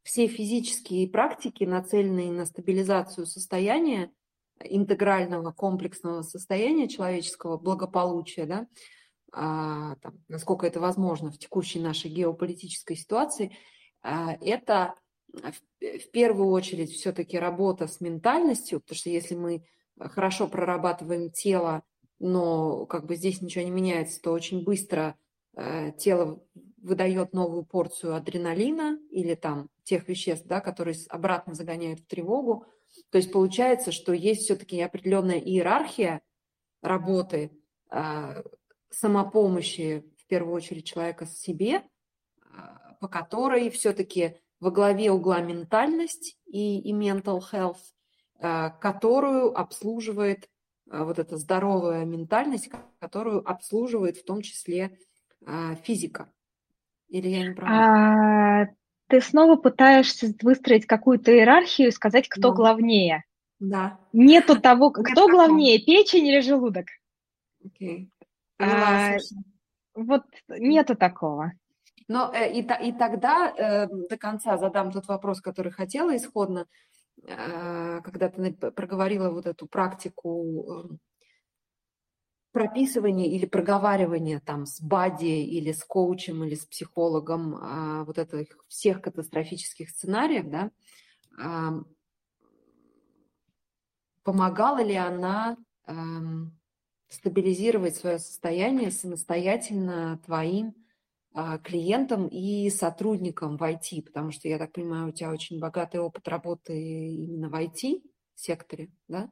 все 0.04 0.28
физические 0.28 1.08
практики, 1.08 1.64
нацеленные 1.64 2.32
на 2.32 2.46
стабилизацию 2.46 3.26
состояния, 3.26 4.12
интегрального 4.60 5.52
комплексного 5.52 6.24
состояния 6.24 6.88
человеческого 6.88 7.58
благополучия, 7.58 8.46
да, 8.46 8.68
а, 9.32 9.96
там, 9.98 10.20
насколько 10.28 10.66
это 10.66 10.80
возможно 10.80 11.32
в 11.32 11.38
текущей 11.38 11.80
нашей 11.80 12.10
геополитической 12.10 12.96
ситуации, 12.96 13.56
а, 14.02 14.36
это 14.42 14.96
в, 15.32 15.54
в 15.82 16.12
первую 16.12 16.50
очередь 16.50 16.92
все-таки 16.92 17.38
работа 17.38 17.88
с 17.88 18.02
ментальностью, 18.02 18.80
потому 18.80 18.98
что 18.98 19.10
если 19.10 19.36
мы 19.36 19.64
хорошо 20.00 20.48
прорабатываем 20.48 21.32
тело, 21.32 21.84
но 22.20 22.86
как 22.86 23.06
бы 23.06 23.16
здесь 23.16 23.42
ничего 23.42 23.64
не 23.64 23.72
меняется, 23.72 24.22
то 24.22 24.32
очень 24.32 24.64
быстро 24.64 25.16
э, 25.56 25.92
тело 25.98 26.44
выдает 26.82 27.34
новую 27.34 27.64
порцию 27.64 28.16
адреналина 28.16 29.00
или 29.12 29.36
там 29.36 29.70
тех 29.84 30.08
веществ, 30.08 30.48
да, 30.48 30.62
которые 30.62 30.96
обратно 31.10 31.54
загоняют 31.54 32.02
в 32.02 32.08
тревогу. 32.08 32.66
То 33.12 33.18
есть 33.18 33.32
получается, 33.32 33.92
что 33.92 34.14
есть 34.14 34.44
все-таки 34.44 34.80
определенная 34.82 35.40
иерархия 35.40 36.22
работы, 36.82 37.52
э, 37.92 38.44
самопомощи, 38.90 40.06
в 40.18 40.28
первую 40.28 40.56
очередь, 40.56 40.86
человека 40.86 41.26
с 41.26 41.38
себе, 41.40 41.76
э, 41.76 41.84
по 43.00 43.08
которой 43.08 43.70
все-таки 43.70 44.38
во 44.60 44.72
главе 44.72 45.12
угла 45.12 45.40
ментальность 45.42 46.38
и, 46.46 46.80
и 46.80 46.94
mental 46.94 47.42
health, 47.52 47.78
которую 48.40 49.58
обслуживает 49.58 50.50
э, 50.90 51.04
вот 51.04 51.20
эта 51.20 51.38
здоровая 51.38 52.06
ментальность, 52.06 52.70
которую 53.00 53.48
обслуживает 53.48 54.18
в 54.18 54.26
том 54.26 54.42
числе 54.42 54.98
э, 55.46 55.76
физика. 55.84 56.32
Или 57.10 57.30
я 57.30 57.48
не 57.48 57.54
права? 57.54 58.64
А, 58.64 58.68
ты 59.08 59.22
снова 59.22 59.56
пытаешься 59.56 60.34
выстроить 60.42 60.86
какую-то 60.86 61.32
иерархию 61.32 61.88
и 61.88 61.92
сказать, 61.92 62.28
кто 62.30 62.50
да. 62.50 62.56
главнее. 62.56 63.24
Да. 63.60 64.00
Нету 64.14 64.60
того, 64.60 64.92
кто 64.92 65.28
главнее, 65.28 65.80
печень 65.80 66.28
или 66.28 66.42
желудок. 66.42 66.88
Окей. 67.66 68.12
А, 68.60 69.18
вот 69.96 70.24
нету 70.48 70.96
такого. 70.96 71.54
Но 72.08 72.32
э, 72.34 72.54
и, 72.54 72.60
и 72.62 72.92
тогда 72.94 73.54
э, 73.58 73.88
до 73.88 74.18
конца 74.18 74.58
задам 74.58 74.92
тот 74.92 75.08
вопрос, 75.08 75.42
который 75.42 75.72
хотела 75.72 76.16
исходно, 76.16 76.60
э, 76.60 76.66
когда 77.26 78.30
ты 78.30 78.54
проговорила 78.54 79.32
вот 79.32 79.46
эту 79.46 79.68
практику 79.68 80.66
эм, 80.72 81.00
прописывание 82.58 83.28
или 83.28 83.46
проговаривание 83.46 84.40
там 84.40 84.66
с 84.66 84.82
бади 84.82 85.26
или 85.26 85.72
с 85.72 85.84
коучем 85.84 86.44
или 86.44 86.56
с 86.56 86.66
психологом 86.66 87.56
а, 87.56 88.04
вот 88.04 88.18
этих 88.18 88.58
всех 88.68 89.02
катастрофических 89.02 89.92
сценариев, 89.92 90.50
да, 90.50 90.72
помогала 94.24 94.82
ли 94.82 94.96
она 94.96 95.56
а, 95.86 95.94
стабилизировать 97.10 97.96
свое 97.96 98.18
состояние 98.18 98.90
самостоятельно 98.90 100.20
твоим 100.26 100.74
клиентам 101.64 102.28
и 102.28 102.70
сотрудникам 102.70 103.58
в 103.58 103.64
IT, 103.64 104.04
потому 104.04 104.32
что, 104.32 104.48
я 104.48 104.58
так 104.58 104.72
понимаю, 104.72 105.10
у 105.10 105.12
тебя 105.12 105.32
очень 105.32 105.60
богатый 105.60 106.00
опыт 106.00 106.28
работы 106.28 106.74
именно 107.14 107.50
в 107.50 107.54
IT-секторе, 107.54 108.92
да? 109.08 109.30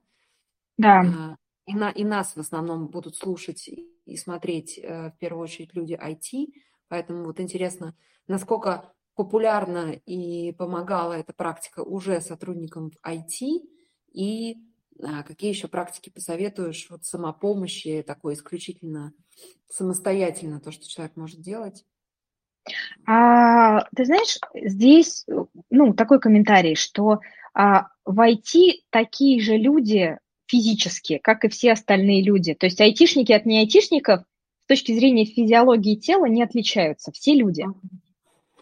Да. 0.78 1.02
А, 1.02 1.38
и, 1.66 1.74
на, 1.74 1.90
и 1.90 2.04
нас 2.04 2.36
в 2.36 2.40
основном 2.40 2.88
будут 2.88 3.16
слушать 3.16 3.70
и 4.06 4.18
смотреть 4.18 4.78
э, 4.78 5.10
в 5.10 5.18
первую 5.18 5.44
очередь 5.44 5.74
люди 5.74 5.94
IT, 5.94 6.54
поэтому 6.90 7.26
вот 7.26 7.40
интересно, 7.40 7.96
насколько 8.28 8.94
популярна 9.16 9.92
и 9.92 10.52
помогала 10.52 11.14
эта 11.14 11.34
практика 11.34 11.80
уже 11.80 12.22
сотрудникам 12.22 12.92
в 12.92 12.98
IT, 13.08 13.68
и 14.12 14.58
а, 15.02 15.24
какие 15.24 15.50
еще 15.50 15.68
практики 15.68 16.10
посоветуешь 16.10 16.88
вот 16.90 17.04
самопомощи, 17.04 18.04
такой 18.06 18.36
исключительно 18.36 19.14
самостоятельно, 19.70 20.60
то, 20.60 20.72
что 20.72 20.88
человек 20.88 21.16
может 21.16 21.42
делать? 21.42 21.84
А, 23.06 23.86
ты 23.96 24.06
знаешь, 24.06 24.38
здесь, 24.54 25.26
ну, 25.70 25.94
такой 25.94 26.20
комментарий, 26.20 26.76
что 26.76 27.20
а, 27.54 27.88
в 28.06 28.20
IT 28.20 28.82
такие 28.90 29.42
же 29.42 29.58
люди 29.58 30.18
физически, 30.48 31.20
как 31.22 31.46
и 31.46 31.50
все 31.50 31.74
остальные 31.74 32.24
люди. 32.24 32.54
То 32.54 32.68
есть 32.68 32.82
айтишники 32.82 33.32
от 33.32 33.46
не 33.46 33.60
айтишников 33.60 34.22
с 34.64 34.68
точки 34.68 34.94
зрения 34.94 35.26
физиологии 35.26 35.96
тела 35.96 36.26
не 36.26 36.44
отличаются, 36.44 37.12
все 37.12 37.36
люди. 37.36 37.66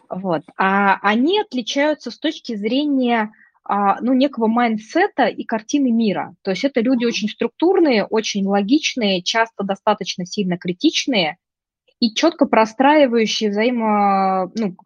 Вот. 0.08 0.42
А 0.56 0.98
они 1.02 1.40
отличаются 1.40 2.10
с 2.10 2.18
точки 2.18 2.54
зрения 2.54 3.32
а, 3.64 4.00
ну, 4.00 4.12
некого 4.12 4.46
майндсета 4.46 5.26
и 5.26 5.44
картины 5.44 5.90
мира. 5.90 6.34
То 6.42 6.50
есть 6.50 6.64
это 6.64 6.80
люди 6.80 7.06
очень 7.06 7.28
структурные, 7.28 8.04
очень 8.04 8.46
логичные, 8.46 9.22
часто 9.22 9.64
достаточно 9.64 10.26
сильно 10.26 10.58
критичные 10.58 11.38
и 12.04 12.14
четко 12.14 12.44
простраивающие 12.44 13.48
взаимо, 13.48 14.52
ну, 14.54 14.76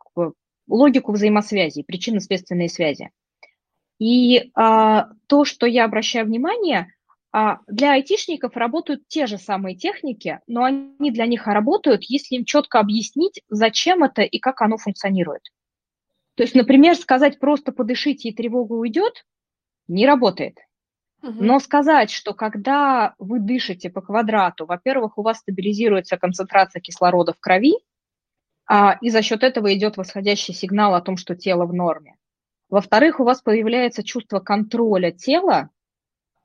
логику 0.69 1.13
взаимосвязи, 1.13 1.83
причинно-следственные 1.83 2.69
связи. 2.69 3.11
И 3.99 4.53
а, 4.55 5.09
то, 5.27 5.45
что 5.45 5.67
я 5.67 5.85
обращаю 5.85 6.27
внимание, 6.27 6.93
а, 7.33 7.59
для 7.67 7.95
айтишников 7.95 8.57
работают 8.57 9.09
те 9.09 9.27
же 9.27 9.37
самые 9.37 9.75
техники, 9.75 10.39
но 10.47 10.63
они 10.63 11.11
для 11.11 11.27
них 11.27 11.49
работают, 11.49 12.05
если 12.05 12.37
им 12.37 12.45
четко 12.45 12.79
объяснить, 12.79 13.43
зачем 13.49 14.05
это 14.05 14.23
и 14.23 14.39
как 14.39 14.63
оно 14.63 14.77
функционирует. 14.77 15.43
То 16.37 16.45
есть, 16.45 16.55
например, 16.55 16.95
сказать 16.95 17.41
просто 17.41 17.73
подышите 17.73 18.29
и 18.29 18.35
тревога 18.35 18.75
уйдет, 18.75 19.25
не 19.89 20.07
работает. 20.07 20.59
Угу. 21.23 21.43
Но 21.43 21.59
сказать, 21.59 22.11
что 22.11 22.33
когда 22.33 23.15
вы 23.19 23.41
дышите 23.41 23.91
по 23.91 24.01
квадрату, 24.01 24.67
во-первых, 24.67 25.19
у 25.19 25.23
вас 25.23 25.39
стабилизируется 25.39 26.17
концентрация 26.17 26.81
кислорода 26.81 27.33
в 27.33 27.41
крови, 27.41 27.75
а, 28.67 28.99
и 29.01 29.11
за 29.11 29.23
счет 29.23 29.43
этого 29.43 29.75
идет 29.75 29.97
восходящий 29.97 30.55
сигнал 30.55 30.95
о 30.95 31.01
том, 31.01 31.17
что 31.17 31.35
тело 31.35 31.67
в 31.67 31.75
норме. 31.75 32.17
Во-вторых, 32.69 33.19
у 33.19 33.25
вас 33.25 33.41
появляется 33.41 34.05
чувство 34.05 34.41
контроля 34.41 35.11
тела, 35.11 35.71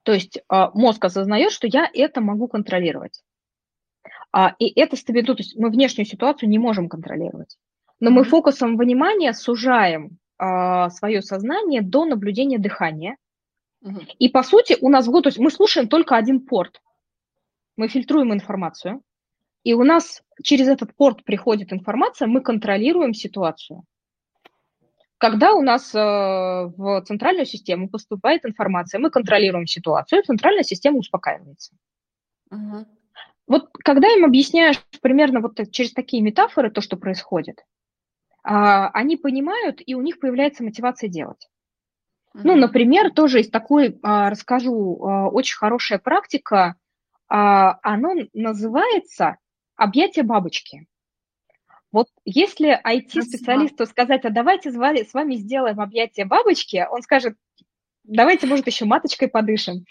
то 0.04 0.14
есть 0.14 0.40
а, 0.48 0.72
мозг 0.74 1.04
осознает, 1.06 1.52
что 1.52 1.68
я 1.68 1.90
это 1.94 2.22
могу 2.22 2.48
контролировать. 2.48 3.22
А, 4.32 4.56
и 4.58 4.68
это 4.80 4.96
стабилизует, 4.96 5.38
то 5.38 5.44
есть 5.44 5.58
мы 5.58 5.70
внешнюю 5.70 6.06
ситуацию 6.06 6.50
не 6.50 6.60
можем 6.60 6.90
контролировать. 6.90 7.58
Но 8.00 8.10
мы 8.10 8.24
фокусом 8.24 8.78
внимания 8.78 9.34
сужаем 9.34 10.18
а, 10.38 10.90
свое 10.90 11.22
сознание 11.22 11.82
до 11.82 12.06
наблюдения 12.06 12.58
дыхания. 12.58 13.18
И 14.20 14.30
по 14.30 14.44
сути 14.44 14.78
у 14.80 14.90
нас 14.90 15.08
год, 15.08 15.24
то 15.24 15.30
есть 15.30 15.40
мы 15.40 15.52
слушаем 15.52 15.88
только 15.88 16.16
один 16.16 16.40
порт. 16.42 16.82
Мы 17.76 17.88
фильтруем 17.88 18.34
информацию. 18.34 19.02
И 19.64 19.74
у 19.74 19.84
нас 19.84 20.22
через 20.42 20.68
этот 20.68 20.96
порт 20.96 21.24
приходит 21.24 21.72
информация, 21.72 22.28
мы 22.28 22.42
контролируем 22.42 23.14
ситуацию. 23.14 23.84
Когда 25.18 25.54
у 25.54 25.62
нас 25.62 25.96
э, 25.96 26.00
в 26.00 27.02
центральную 27.06 27.46
систему 27.46 27.88
поступает 27.88 28.46
информация, 28.46 29.00
мы 29.00 29.10
контролируем 29.10 29.68
ситуацию, 29.68 30.22
центральная 30.24 30.64
система 30.64 30.98
успокаивается. 30.98 31.74
Угу. 32.52 32.86
Вот 33.48 33.70
когда 33.72 34.10
им 34.10 34.26
объясняешь 34.26 34.84
примерно 35.02 35.40
вот 35.40 35.58
через 35.72 35.94
такие 35.94 36.22
метафоры 36.22 36.72
то, 36.72 36.82
что 36.82 36.98
происходит, 36.98 37.64
а, 38.44 38.90
они 38.90 39.16
понимают, 39.16 39.82
и 39.86 39.96
у 39.96 40.02
них 40.02 40.20
появляется 40.20 40.64
мотивация 40.64 41.10
делать. 41.10 41.50
Mm-hmm. 42.36 42.42
Ну, 42.44 42.56
например, 42.56 43.12
тоже 43.12 43.42
из 43.42 43.50
такой, 43.50 44.00
а, 44.02 44.30
расскажу, 44.30 45.00
а, 45.04 45.30
очень 45.30 45.56
хорошая 45.56 46.00
практика, 46.00 46.76
оно 47.30 48.14
называется 48.34 49.38
объятие 49.76 50.24
бабочки. 50.24 50.86
Вот 51.92 52.08
если 52.26 52.80
IT-специалисту 52.86 53.88
сказать, 53.88 54.24
а 54.26 54.30
давайте 54.30 54.72
с 54.72 54.76
вами 54.76 55.36
сделаем 55.36 55.80
объятие 55.80 56.28
бабочки, 56.28 56.86
он 56.92 57.02
скажет, 57.02 57.36
давайте, 58.04 58.46
может, 58.46 58.68
еще 58.68 58.86
маточкой 58.86 59.30
подышим. 59.30 59.86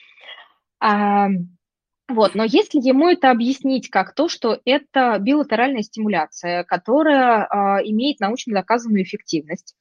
Вот, 2.08 2.34
но 2.34 2.44
если 2.44 2.78
ему 2.78 3.08
это 3.08 3.30
объяснить 3.30 3.88
как 3.88 4.14
то, 4.14 4.28
что 4.28 4.60
это 4.64 5.18
билатеральная 5.18 5.82
стимуляция, 5.82 6.62
которая 6.64 7.44
э, 7.44 7.84
имеет 7.86 8.20
научно 8.20 8.54
доказанную 8.54 9.02
эффективность 9.02 9.74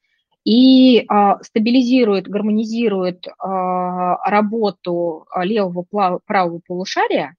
и 0.43 0.99
э, 0.99 1.03
стабилизирует, 1.41 2.27
гармонизирует 2.27 3.27
э, 3.27 3.31
работу 3.37 5.27
левого 5.35 6.19
правого 6.25 6.61
полушария, 6.65 7.35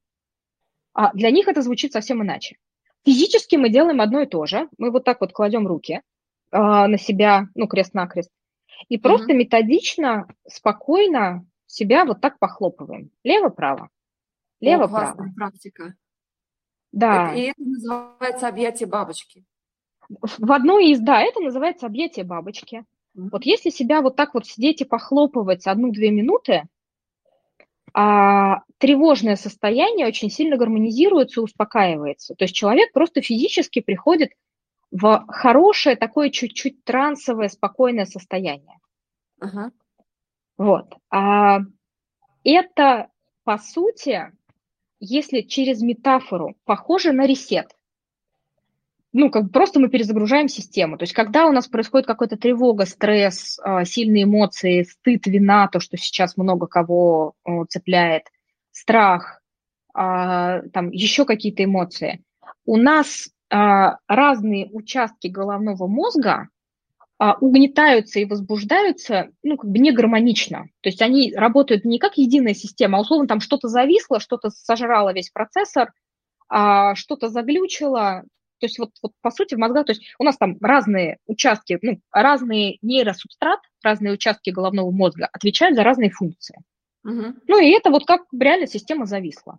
для 1.14 1.30
них 1.30 1.48
это 1.48 1.62
звучит 1.62 1.92
совсем 1.92 2.22
иначе. 2.22 2.58
Физически 3.04 3.56
мы 3.56 3.70
делаем 3.70 4.00
одно 4.00 4.20
и 4.20 4.26
то 4.26 4.44
же. 4.46 4.68
Мы 4.76 4.90
вот 4.90 5.04
так 5.04 5.20
вот 5.22 5.32
кладем 5.32 5.66
руки 5.66 6.02
на 6.50 6.98
себя, 6.98 7.48
ну, 7.54 7.66
крест-накрест, 7.66 8.30
и 8.88 8.98
просто 8.98 9.32
mm-hmm. 9.32 9.36
методично, 9.36 10.28
спокойно 10.46 11.46
себя 11.66 12.04
вот 12.04 12.20
так 12.20 12.38
похлопываем. 12.38 13.10
Лево-право. 13.24 13.88
Лево-право. 14.60 15.30
практика. 15.34 15.94
Да. 16.92 17.34
И 17.34 17.44
это 17.44 17.62
называется 17.62 18.48
объятие 18.48 18.88
бабочки. 18.88 19.44
В 20.08 20.52
одной 20.52 20.90
из, 20.90 21.00
да, 21.00 21.22
это 21.22 21.40
называется 21.40 21.86
объятие 21.86 22.24
бабочки. 22.24 22.84
Mm-hmm. 23.16 23.28
Вот 23.32 23.44
если 23.44 23.70
себя 23.70 24.00
вот 24.00 24.16
так 24.16 24.34
вот 24.34 24.46
сидеть 24.46 24.80
и 24.80 24.84
похлопывать 24.84 25.66
одну-две 25.66 26.10
минуты, 26.10 26.64
а, 27.94 28.62
тревожное 28.78 29.36
состояние 29.36 30.06
очень 30.06 30.30
сильно 30.30 30.56
гармонизируется 30.56 31.40
и 31.40 31.44
успокаивается. 31.44 32.34
То 32.34 32.44
есть 32.44 32.54
человек 32.54 32.92
просто 32.92 33.20
физически 33.20 33.80
приходит 33.80 34.30
в 34.90 35.24
хорошее 35.28 35.96
такое 35.96 36.30
чуть-чуть 36.30 36.84
трансовое, 36.84 37.48
спокойное 37.48 38.04
состояние. 38.04 38.78
Uh-huh. 39.42 39.70
Вот. 40.58 40.94
А, 41.10 41.60
это, 42.44 43.08
по 43.44 43.58
сути, 43.58 44.32
если 45.00 45.40
через 45.40 45.82
метафору 45.82 46.54
похоже 46.64 47.12
на 47.12 47.26
ресет, 47.26 47.76
ну, 49.12 49.30
как 49.30 49.50
просто 49.52 49.78
мы 49.78 49.88
перезагружаем 49.88 50.48
систему. 50.48 50.96
То 50.96 51.02
есть, 51.02 51.12
когда 51.12 51.46
у 51.46 51.52
нас 51.52 51.68
происходит 51.68 52.06
какая-то 52.06 52.36
тревога, 52.36 52.86
стресс, 52.86 53.58
а, 53.62 53.84
сильные 53.84 54.24
эмоции, 54.24 54.84
стыд, 54.84 55.26
вина, 55.26 55.68
то, 55.68 55.80
что 55.80 55.96
сейчас 55.98 56.36
много 56.36 56.66
кого 56.66 57.34
цепляет, 57.68 58.24
страх, 58.70 59.42
а, 59.94 60.62
там 60.72 60.90
еще 60.90 61.26
какие-то 61.26 61.64
эмоции, 61.64 62.24
у 62.64 62.76
нас 62.76 63.28
а, 63.50 63.98
разные 64.08 64.70
участки 64.72 65.28
головного 65.28 65.86
мозга 65.86 66.48
угнетаются 67.40 68.18
и 68.18 68.24
возбуждаются, 68.24 69.28
ну, 69.44 69.56
как 69.56 69.70
бы 69.70 69.78
не 69.78 69.92
гармонично. 69.92 70.64
То 70.80 70.88
есть 70.88 71.00
они 71.02 71.32
работают 71.32 71.84
не 71.84 72.00
как 72.00 72.16
единая 72.16 72.52
система, 72.52 72.98
а 72.98 73.00
условно 73.02 73.28
там 73.28 73.38
что-то 73.38 73.68
зависло, 73.68 74.18
что-то 74.18 74.50
сожрало 74.50 75.12
весь 75.12 75.30
процессор, 75.30 75.92
что-то 76.48 77.28
заглючило. 77.28 78.24
То 78.62 78.66
есть 78.66 78.78
вот, 78.78 78.90
вот 79.02 79.10
по 79.20 79.32
сути 79.32 79.56
в 79.56 79.58
мозгах, 79.58 79.86
то 79.86 79.92
есть 79.92 80.14
у 80.20 80.22
нас 80.22 80.36
там 80.36 80.56
разные 80.60 81.18
участки, 81.26 81.80
ну, 81.82 81.98
разные 82.12 82.78
нейросубстрат, 82.80 83.58
разные 83.82 84.12
участки 84.12 84.50
головного 84.50 84.92
мозга 84.92 85.28
отвечают 85.32 85.74
за 85.74 85.82
разные 85.82 86.10
функции. 86.10 86.62
Угу. 87.02 87.34
Ну 87.48 87.60
и 87.60 87.70
это 87.70 87.90
вот 87.90 88.06
как 88.06 88.22
реально 88.32 88.68
система 88.68 89.04
зависла. 89.04 89.58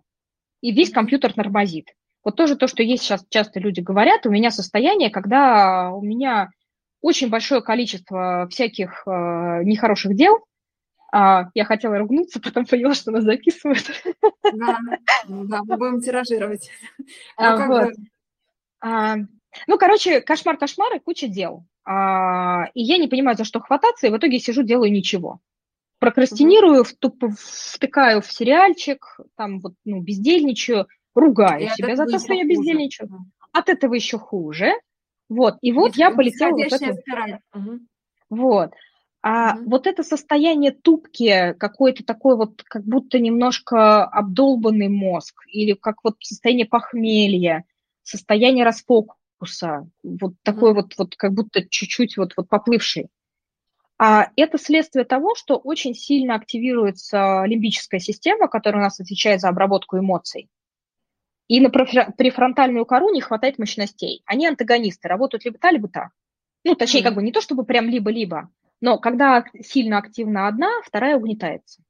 И 0.62 0.72
весь 0.72 0.90
компьютер 0.90 1.34
тормозит. 1.34 1.88
Вот 2.24 2.36
тоже 2.36 2.56
то, 2.56 2.66
что 2.66 2.82
есть 2.82 3.02
сейчас 3.02 3.26
часто 3.28 3.60
люди 3.60 3.80
говорят, 3.80 4.24
у 4.24 4.30
меня 4.30 4.50
состояние, 4.50 5.10
когда 5.10 5.90
у 5.90 6.00
меня 6.00 6.48
очень 7.02 7.28
большое 7.28 7.60
количество 7.60 8.48
всяких 8.48 9.02
э, 9.06 9.10
нехороших 9.64 10.16
дел. 10.16 10.38
А, 11.12 11.50
я 11.52 11.66
хотела 11.66 11.98
ругнуться, 11.98 12.40
потом 12.42 12.64
поняла, 12.64 12.94
что 12.94 13.10
нас 13.10 13.24
записывают. 13.24 13.84
Да, 14.42 14.78
да, 15.28 15.62
мы 15.62 15.76
будем 15.76 16.00
тиражировать. 16.00 16.70
А, 17.36 17.58
ну, 17.58 17.66
вот. 17.66 17.84
бы... 17.88 17.94
а, 18.84 19.16
ну, 19.66 19.78
короче, 19.78 20.20
кошмар-кошмар 20.20 20.96
и 20.96 20.98
куча 20.98 21.26
дел. 21.26 21.64
А, 21.86 22.66
и 22.74 22.82
я 22.82 22.98
не 22.98 23.08
понимаю, 23.08 23.34
за 23.36 23.44
что 23.44 23.60
хвататься, 23.60 24.06
и 24.06 24.10
в 24.10 24.16
итоге 24.18 24.38
сижу, 24.38 24.62
делаю 24.62 24.92
ничего. 24.92 25.40
Прокрастинирую, 26.00 26.84
втуп, 26.84 27.24
втыкаю 27.38 28.20
в 28.20 28.30
сериальчик, 28.30 29.20
там 29.36 29.60
вот, 29.60 29.72
ну, 29.86 30.02
бездельничаю, 30.02 30.86
ругаю 31.14 31.70
себя 31.70 31.96
за 31.96 32.04
то, 32.04 32.18
что 32.18 32.34
я 32.34 32.44
бездельничаю. 32.44 33.08
От 33.52 33.70
этого 33.70 33.94
еще 33.94 34.18
хуже. 34.18 34.72
Вот, 35.30 35.56
и 35.62 35.72
вот 35.72 35.96
я 35.96 36.10
полетела 36.10 36.50
вот 36.50 36.72
эту... 36.72 36.98
Угу. 37.54 37.78
Вот. 38.28 38.72
А 39.22 39.54
угу. 39.54 39.70
вот 39.70 39.86
это 39.86 40.02
состояние 40.02 40.72
тупки, 40.72 41.54
какой-то 41.58 42.04
такой 42.04 42.36
вот, 42.36 42.62
как 42.64 42.84
будто 42.84 43.18
немножко 43.18 44.04
обдолбанный 44.04 44.88
мозг, 44.88 45.34
или 45.46 45.72
как 45.72 45.96
вот 46.04 46.16
состояние 46.20 46.66
похмелья, 46.66 47.64
состояние 48.04 48.64
расфокуса, 48.64 49.88
вот 50.04 50.34
такой 50.42 50.74
вот, 50.74 50.94
вот 50.96 51.16
как 51.16 51.32
будто 51.32 51.66
чуть-чуть 51.68 52.16
вот, 52.16 52.34
вот 52.36 52.48
поплывший. 52.48 53.08
А 53.98 54.28
это 54.36 54.58
следствие 54.58 55.04
того, 55.04 55.34
что 55.34 55.56
очень 55.56 55.94
сильно 55.94 56.34
активируется 56.34 57.44
лимбическая 57.46 58.00
система, 58.00 58.48
которая 58.48 58.82
у 58.82 58.84
нас 58.84 59.00
отвечает 59.00 59.40
за 59.40 59.48
обработку 59.48 59.98
эмоций. 59.98 60.48
И 61.46 61.60
на 61.60 61.68
префронтальную 61.70 62.86
кору 62.86 63.12
не 63.12 63.20
хватает 63.20 63.58
мощностей. 63.58 64.22
Они 64.24 64.46
антагонисты, 64.46 65.08
работают 65.08 65.44
либо 65.44 65.58
та, 65.58 65.70
либо 65.70 65.88
та. 65.88 66.10
Ну, 66.64 66.74
точнее, 66.74 67.00
mm-hmm. 67.00 67.04
как 67.04 67.14
бы 67.14 67.22
не 67.22 67.32
то, 67.32 67.40
чтобы 67.40 67.64
прям 67.64 67.88
либо-либо, 67.88 68.48
но 68.80 68.98
когда 68.98 69.44
сильно 69.60 69.98
активна 69.98 70.48
одна, 70.48 70.68
вторая 70.82 71.16
угнетается. 71.16 71.82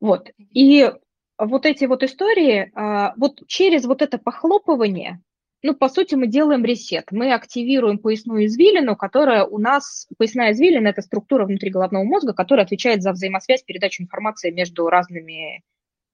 Вот. 0.00 0.30
И 0.38 0.92
вот 1.38 1.66
эти 1.66 1.84
вот 1.84 2.02
истории, 2.02 2.70
а, 2.74 3.14
вот 3.16 3.46
через 3.46 3.84
вот 3.84 4.02
это 4.02 4.18
похлопывание, 4.18 5.20
ну, 5.62 5.74
по 5.74 5.88
сути, 5.88 6.14
мы 6.14 6.26
делаем 6.26 6.64
ресет. 6.64 7.10
Мы 7.10 7.32
активируем 7.32 7.98
поясную 7.98 8.46
извилину, 8.46 8.94
которая 8.94 9.44
у 9.44 9.58
нас... 9.58 10.06
Поясная 10.16 10.52
извилина– 10.52 10.88
это 10.88 11.02
структура 11.02 11.44
внутри 11.44 11.70
головного 11.70 12.04
мозга, 12.04 12.34
которая 12.34 12.64
отвечает 12.64 13.02
за 13.02 13.12
взаимосвязь, 13.12 13.62
передачу 13.62 14.02
информации 14.02 14.50
между 14.50 14.86
разными 14.88 15.62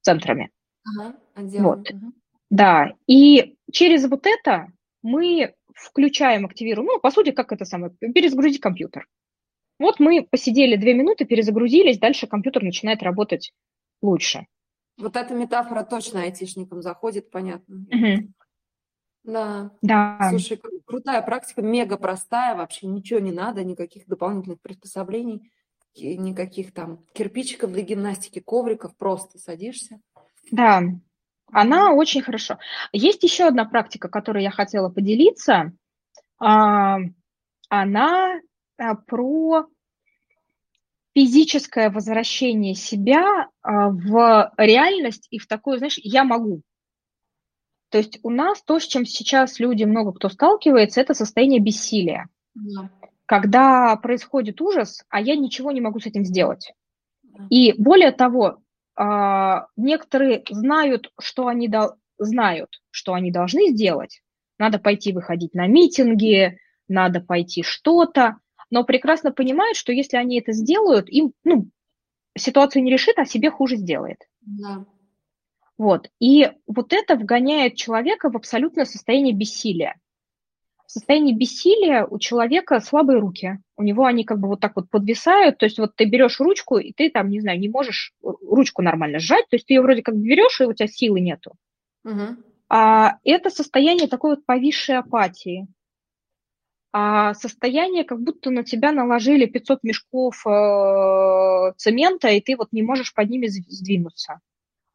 центрами. 0.01 0.51
Ага, 0.85 1.17
вот. 1.35 1.91
Угу. 1.91 2.13
Да, 2.51 2.93
и 3.07 3.57
через 3.71 4.09
вот 4.09 4.27
это 4.27 4.69
мы 5.03 5.55
включаем, 5.75 6.47
активируем, 6.47 6.87
ну, 6.87 7.01
по 7.01 7.11
сути, 7.11 7.33
как 7.33 7.53
это 7.53 7.65
самое, 7.65 7.93
перезагрузить 7.93 8.61
компьютер. 8.61 9.07
Вот 9.79 10.01
мы 10.01 10.23
посидели 10.23 10.77
две 10.77 10.95
минуты, 10.95 11.25
перезагрузились, 11.25 11.99
дальше 11.99 12.27
компьютер 12.27 12.63
начинает 12.63 13.03
работать 13.03 13.53
лучше. 14.01 14.47
Вот 14.99 15.17
эта 15.17 15.35
метафора 15.35 15.85
точно 15.85 16.23
айтишникам 16.23 16.83
заходит, 16.83 17.31
понятно. 17.31 17.77
Угу. 17.91 18.33
Да. 19.25 19.71
Да. 19.83 20.29
Слушай, 20.31 20.61
крутая 20.85 21.23
практика, 21.23 21.63
мега 21.63 21.97
простая, 21.97 22.57
вообще 22.57 22.87
ничего 22.87 23.21
не 23.21 23.33
надо, 23.33 23.65
никаких 23.65 24.07
дополнительных 24.07 24.61
приспособлений, 24.61 25.51
никаких 25.95 26.73
там 26.73 27.05
кирпичиков 27.15 27.73
для 27.73 27.83
гимнастики, 27.83 28.41
ковриков, 28.41 28.97
просто 28.97 29.39
садишься. 29.39 30.01
Да, 30.51 30.83
она 31.53 31.93
очень 31.93 32.23
хорошо. 32.23 32.59
Есть 32.93 33.23
еще 33.23 33.45
одна 33.45 33.65
практика, 33.65 34.09
которой 34.09 34.43
я 34.43 34.51
хотела 34.51 34.89
поделиться. 34.89 35.73
А, 36.39 36.99
она 37.69 38.41
а, 38.79 38.95
про 38.95 39.67
физическое 41.15 41.91
возвращение 41.91 42.75
себя 42.75 43.49
а, 43.63 43.91
в 43.91 44.53
реальность 44.57 45.27
и 45.31 45.39
в 45.39 45.47
такую, 45.47 45.79
знаешь, 45.79 45.99
я 46.03 46.25
могу. 46.25 46.63
То 47.91 47.99
есть 47.99 48.19
у 48.23 48.31
нас 48.31 48.63
то, 48.63 48.79
с 48.79 48.87
чем 48.87 49.05
сейчас 49.05 49.61
люди 49.61 49.85
много 49.85 50.13
кто 50.13 50.31
сталкивается, 50.31 51.01
это 51.01 51.13
состояние 51.13 51.61
бессилия. 51.61 52.29
Да. 52.55 52.91
Когда 53.27 53.97
происходит 53.97 54.61
ужас, 54.61 55.05
а 55.11 55.21
я 55.21 55.37
ничего 55.37 55.71
не 55.73 55.81
могу 55.81 56.01
с 56.01 56.07
этим 56.07 56.25
сделать. 56.25 56.73
И 57.51 57.75
более 57.79 58.13
того, 58.13 58.63
а, 58.95 59.67
некоторые 59.77 60.43
знают, 60.49 61.13
что 61.21 61.47
они 61.47 61.69
до... 61.69 61.97
знают, 62.19 62.81
что 62.91 63.15
они 63.15 63.31
должны 63.31 63.71
сделать. 63.71 64.23
Надо 64.59 64.79
пойти 64.79 65.13
выходить 65.13 65.55
на 65.55 65.67
митинги, 65.67 66.59
надо 66.89 67.21
пойти 67.21 67.63
что-то, 67.63 68.37
но 68.73 68.85
прекрасно 68.85 69.31
понимают, 69.31 69.77
что 69.77 69.93
если 69.93 70.17
они 70.17 70.41
это 70.41 70.53
сделают, 70.53 71.09
им 71.09 71.33
ну, 71.45 71.69
ситуацию 72.37 72.83
не 72.83 72.91
решит, 72.91 73.19
а 73.19 73.25
себе 73.25 73.51
хуже 73.51 73.77
сделает. 73.77 74.19
Да. 74.41 74.85
Вот. 75.79 76.11
И 76.19 76.51
вот 76.67 76.93
это 76.93 77.15
вгоняет 77.17 77.77
человека 77.77 78.31
в 78.31 78.37
абсолютное 78.37 78.85
состояние 78.85 79.35
бессилия 79.35 79.97
состоянии 80.93 81.33
бессилия 81.33 82.05
у 82.05 82.19
человека 82.19 82.79
слабые 82.81 83.19
руки. 83.19 83.59
У 83.79 83.83
него 83.83 84.05
они 84.05 84.25
как 84.25 84.39
бы 84.39 84.49
вот 84.49 84.61
так 84.61 84.77
вот 84.77 84.91
подвисают. 84.91 85.57
То 85.57 85.65
есть 85.65 85.79
вот 85.79 85.97
ты 85.97 86.05
берешь 86.05 86.39
ручку, 86.39 86.77
и 86.77 86.93
ты 86.93 87.09
там, 87.09 87.31
не 87.31 87.41
знаю, 87.41 87.59
не 87.59 87.71
можешь 87.71 88.13
ручку 88.23 88.83
нормально 88.83 89.19
сжать. 89.19 89.49
То 89.49 89.57
есть 89.57 89.67
ты 89.67 89.75
ее 89.75 89.81
вроде 89.81 90.03
как 90.03 90.17
берешь, 90.17 90.61
и 90.61 90.65
у 90.65 90.73
тебя 90.75 90.89
силы 90.89 91.21
нету. 91.21 91.55
Угу. 92.05 92.37
А 92.69 93.17
это 93.25 93.49
состояние 93.49 94.07
такой 94.07 94.37
вот 94.37 94.45
повисшей 94.45 94.99
апатии. 94.99 95.67
А 96.93 97.35
состояние, 97.35 98.05
как 98.05 98.21
будто 98.21 98.51
на 98.51 98.65
тебя 98.65 98.93
наложили 98.93 99.47
500 99.47 99.83
мешков 99.83 100.47
э, 100.47 101.73
цемента, 101.77 102.29
и 102.29 102.41
ты 102.41 102.57
вот 102.57 102.69
не 102.73 102.83
можешь 102.83 103.15
под 103.15 103.31
ними 103.31 103.47
сдвинуться 103.47 104.41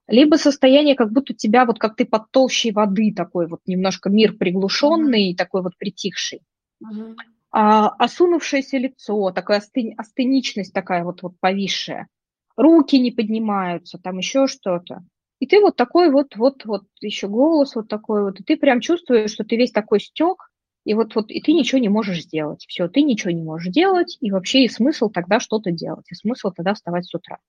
либо 0.07 0.35
состояние, 0.35 0.95
как 0.95 1.11
будто 1.11 1.33
тебя 1.33 1.65
вот 1.65 1.79
как 1.79 1.95
ты 1.95 2.05
под 2.05 2.31
толщей 2.31 2.71
воды 2.71 3.13
такой 3.13 3.47
вот 3.47 3.61
немножко 3.65 4.09
мир 4.09 4.33
приглушенный, 4.33 5.31
mm-hmm. 5.31 5.37
такой 5.37 5.63
вот 5.63 5.77
притихший. 5.77 6.41
Mm-hmm. 6.83 7.15
А, 7.51 7.89
осунувшееся 7.89 8.77
лицо, 8.77 9.31
такая 9.31 9.59
асты, 9.59 9.93
астеничность 9.97 10.73
такая 10.73 11.03
вот, 11.03 11.23
вот 11.23 11.33
повисшая. 11.39 12.07
Руки 12.55 12.97
не 12.97 13.11
поднимаются, 13.11 13.99
там 13.99 14.17
еще 14.17 14.47
что-то. 14.47 15.03
И 15.39 15.45
ты 15.45 15.59
вот 15.59 15.75
такой 15.75 16.09
вот, 16.09 16.35
вот, 16.35 16.65
вот, 16.65 16.85
еще 16.99 17.27
голос 17.27 17.75
вот 17.75 17.87
такой 17.87 18.23
вот, 18.23 18.39
и 18.39 18.43
ты 18.43 18.57
прям 18.57 18.79
чувствуешь, 18.79 19.31
что 19.31 19.43
ты 19.43 19.55
весь 19.55 19.71
такой 19.71 19.99
стек, 19.99 20.49
и 20.87 20.93
вот, 20.93 21.15
вот, 21.15 21.31
и 21.31 21.41
ты 21.41 21.51
ничего 21.51 21.79
не 21.79 21.89
можешь 21.89 22.21
сделать. 22.21 22.65
Все, 22.69 22.87
ты 22.87 23.01
ничего 23.01 23.31
не 23.31 23.43
можешь 23.43 23.73
делать, 23.73 24.17
и 24.21 24.31
вообще 24.31 24.63
и 24.63 24.69
смысл 24.69 25.09
тогда 25.09 25.41
что-то 25.41 25.69
делать, 25.69 26.05
и 26.09 26.15
смысл 26.15 26.51
тогда 26.55 26.73
вставать 26.73 27.05
с 27.05 27.13
утра. 27.13 27.39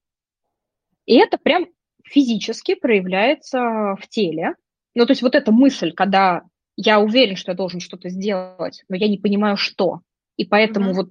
И 1.07 1.15
это 1.15 1.39
прям 1.39 1.69
физически 2.05 2.75
проявляется 2.75 3.95
в 4.01 4.09
теле. 4.09 4.57
Ну, 4.97 5.07
то 5.07 5.13
есть 5.13 5.23
вот 5.23 5.37
эта 5.37 5.53
мысль, 5.53 5.93
когда 5.93 6.43
я 6.75 6.99
уверен, 6.99 7.37
что 7.37 7.53
я 7.53 7.57
должен 7.57 7.79
что-то 7.79 8.09
сделать, 8.09 8.83
но 8.89 8.97
я 8.97 9.07
не 9.07 9.19
понимаю, 9.19 9.57
что. 9.57 10.01
И 10.37 10.45
поэтому 10.45 10.91
mm-hmm. 10.91 10.95
вот 10.95 11.11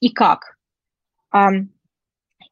и 0.00 0.10
как. 0.10 0.58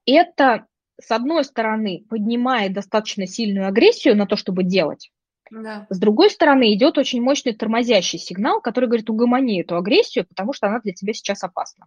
Это, 0.05 0.67
с 1.01 1.13
одной 1.13 1.45
стороны, 1.45 2.05
поднимает 2.09 2.73
достаточно 2.73 3.29
сильную 3.29 3.69
агрессию 3.69 4.17
на 4.17 4.27
то, 4.27 4.35
чтобы 4.35 4.65
делать. 4.65 5.13
Да. 5.51 5.87
С 5.91 5.99
другой 5.99 6.31
стороны, 6.31 6.75
идет 6.75 6.99
очень 6.99 7.23
мощный 7.23 7.55
тормозящий 7.55 8.19
сигнал, 8.19 8.61
который 8.61 8.87
говорит, 8.87 9.11
угомони 9.11 9.63
эту 9.63 9.77
агрессию, 9.77 10.27
потому 10.27 10.53
что 10.53 10.67
она 10.67 10.81
для 10.81 10.93
тебя 10.93 11.13
сейчас 11.13 11.43
опасна. 11.45 11.87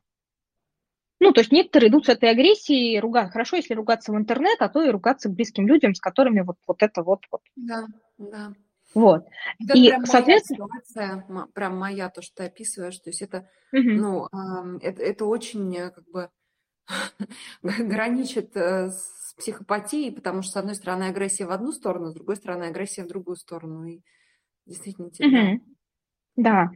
Ну, 1.20 1.34
то 1.34 1.42
есть 1.42 1.52
некоторые 1.52 1.90
идут 1.90 2.08
с 2.08 2.10
этой 2.10 2.32
агрессией, 2.32 3.00
ругать. 3.00 3.32
Хорошо, 3.32 3.58
если 3.58 3.76
ругаться 3.76 4.12
в 4.12 4.16
интернет, 4.16 4.60
а 4.60 4.70
то 4.70 4.82
и 4.82 4.90
ругаться 4.90 5.30
близким 5.30 5.68
людям, 5.68 5.94
с 5.94 6.00
которыми 6.00 6.42
вот, 6.42 6.58
вот 6.66 6.82
это 6.82 7.04
вот. 7.04 7.20
вот. 7.32 7.42
Да, 7.56 7.86
да. 8.18 8.54
Вот. 8.96 9.26
Это 9.60 9.78
и, 9.78 9.90
прям 9.90 10.06
соответственно... 10.06 10.68
моя 10.68 10.82
ситуация, 10.84 11.48
прям 11.54 11.78
моя, 11.78 12.10
то, 12.10 12.22
что 12.22 12.38
ты 12.38 12.44
описываешь, 12.46 12.98
то 12.98 13.10
есть 13.10 13.22
это, 13.22 13.48
угу. 13.72 13.82
ну, 13.84 14.28
это, 14.82 15.02
это 15.02 15.26
очень 15.26 15.76
э, 15.78 15.92
как 15.92 16.10
бы 16.10 16.30
граничит 17.64 18.56
э, 18.56 18.90
с 18.90 19.34
психопатией, 19.38 20.12
потому 20.12 20.42
что, 20.42 20.54
с 20.54 20.58
одной 20.58 20.76
стороны, 20.76 21.06
агрессия 21.06 21.46
в 21.46 21.52
одну 21.52 21.72
сторону, 21.72 22.12
с 22.12 22.14
другой 22.14 22.36
стороны, 22.36 22.66
агрессия 22.66 23.04
в 23.04 23.08
другую 23.08 23.38
сторону. 23.38 23.86
И 23.86 24.02
действительно, 24.66 25.08
угу. 25.08 25.62
Да. 26.36 26.72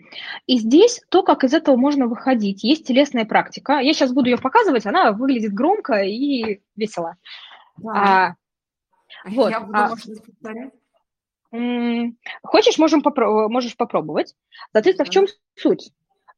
И 0.47 0.57
здесь 0.59 1.01
то, 1.09 1.23
как 1.23 1.43
из 1.43 1.53
этого 1.53 1.75
можно 1.77 2.07
выходить. 2.07 2.63
Есть 2.63 2.87
телесная 2.87 3.25
практика. 3.25 3.79
Я 3.79 3.93
сейчас 3.93 4.11
буду 4.11 4.29
ее 4.29 4.37
показывать, 4.37 4.85
она 4.85 5.11
выглядит 5.11 5.53
громко 5.53 6.01
и 6.01 6.61
весело. 6.75 7.15
Да. 7.77 7.91
А, 7.93 8.35
а 9.23 9.29
вот. 9.29 9.49
Я 9.49 9.61
буду, 9.61 9.77
а, 9.77 9.89
может 9.89 10.07
Хочешь, 12.43 12.77
можем 12.77 13.01
попро- 13.01 13.47
можешь 13.47 13.77
попробовать. 13.77 14.35
Соответственно, 14.73 15.05
да. 15.05 15.09
в 15.09 15.13
чем 15.13 15.25
суть? 15.55 15.91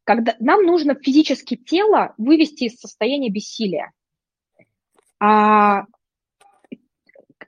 Когда 0.08 0.38
нам 0.40 0.64
нужно 0.64 0.96
физически 0.96 1.58
тело 1.58 2.14
вывести 2.18 2.64
из 2.64 2.80
состояния 2.80 3.30
бессилия. 3.30 3.92
А 5.20 5.84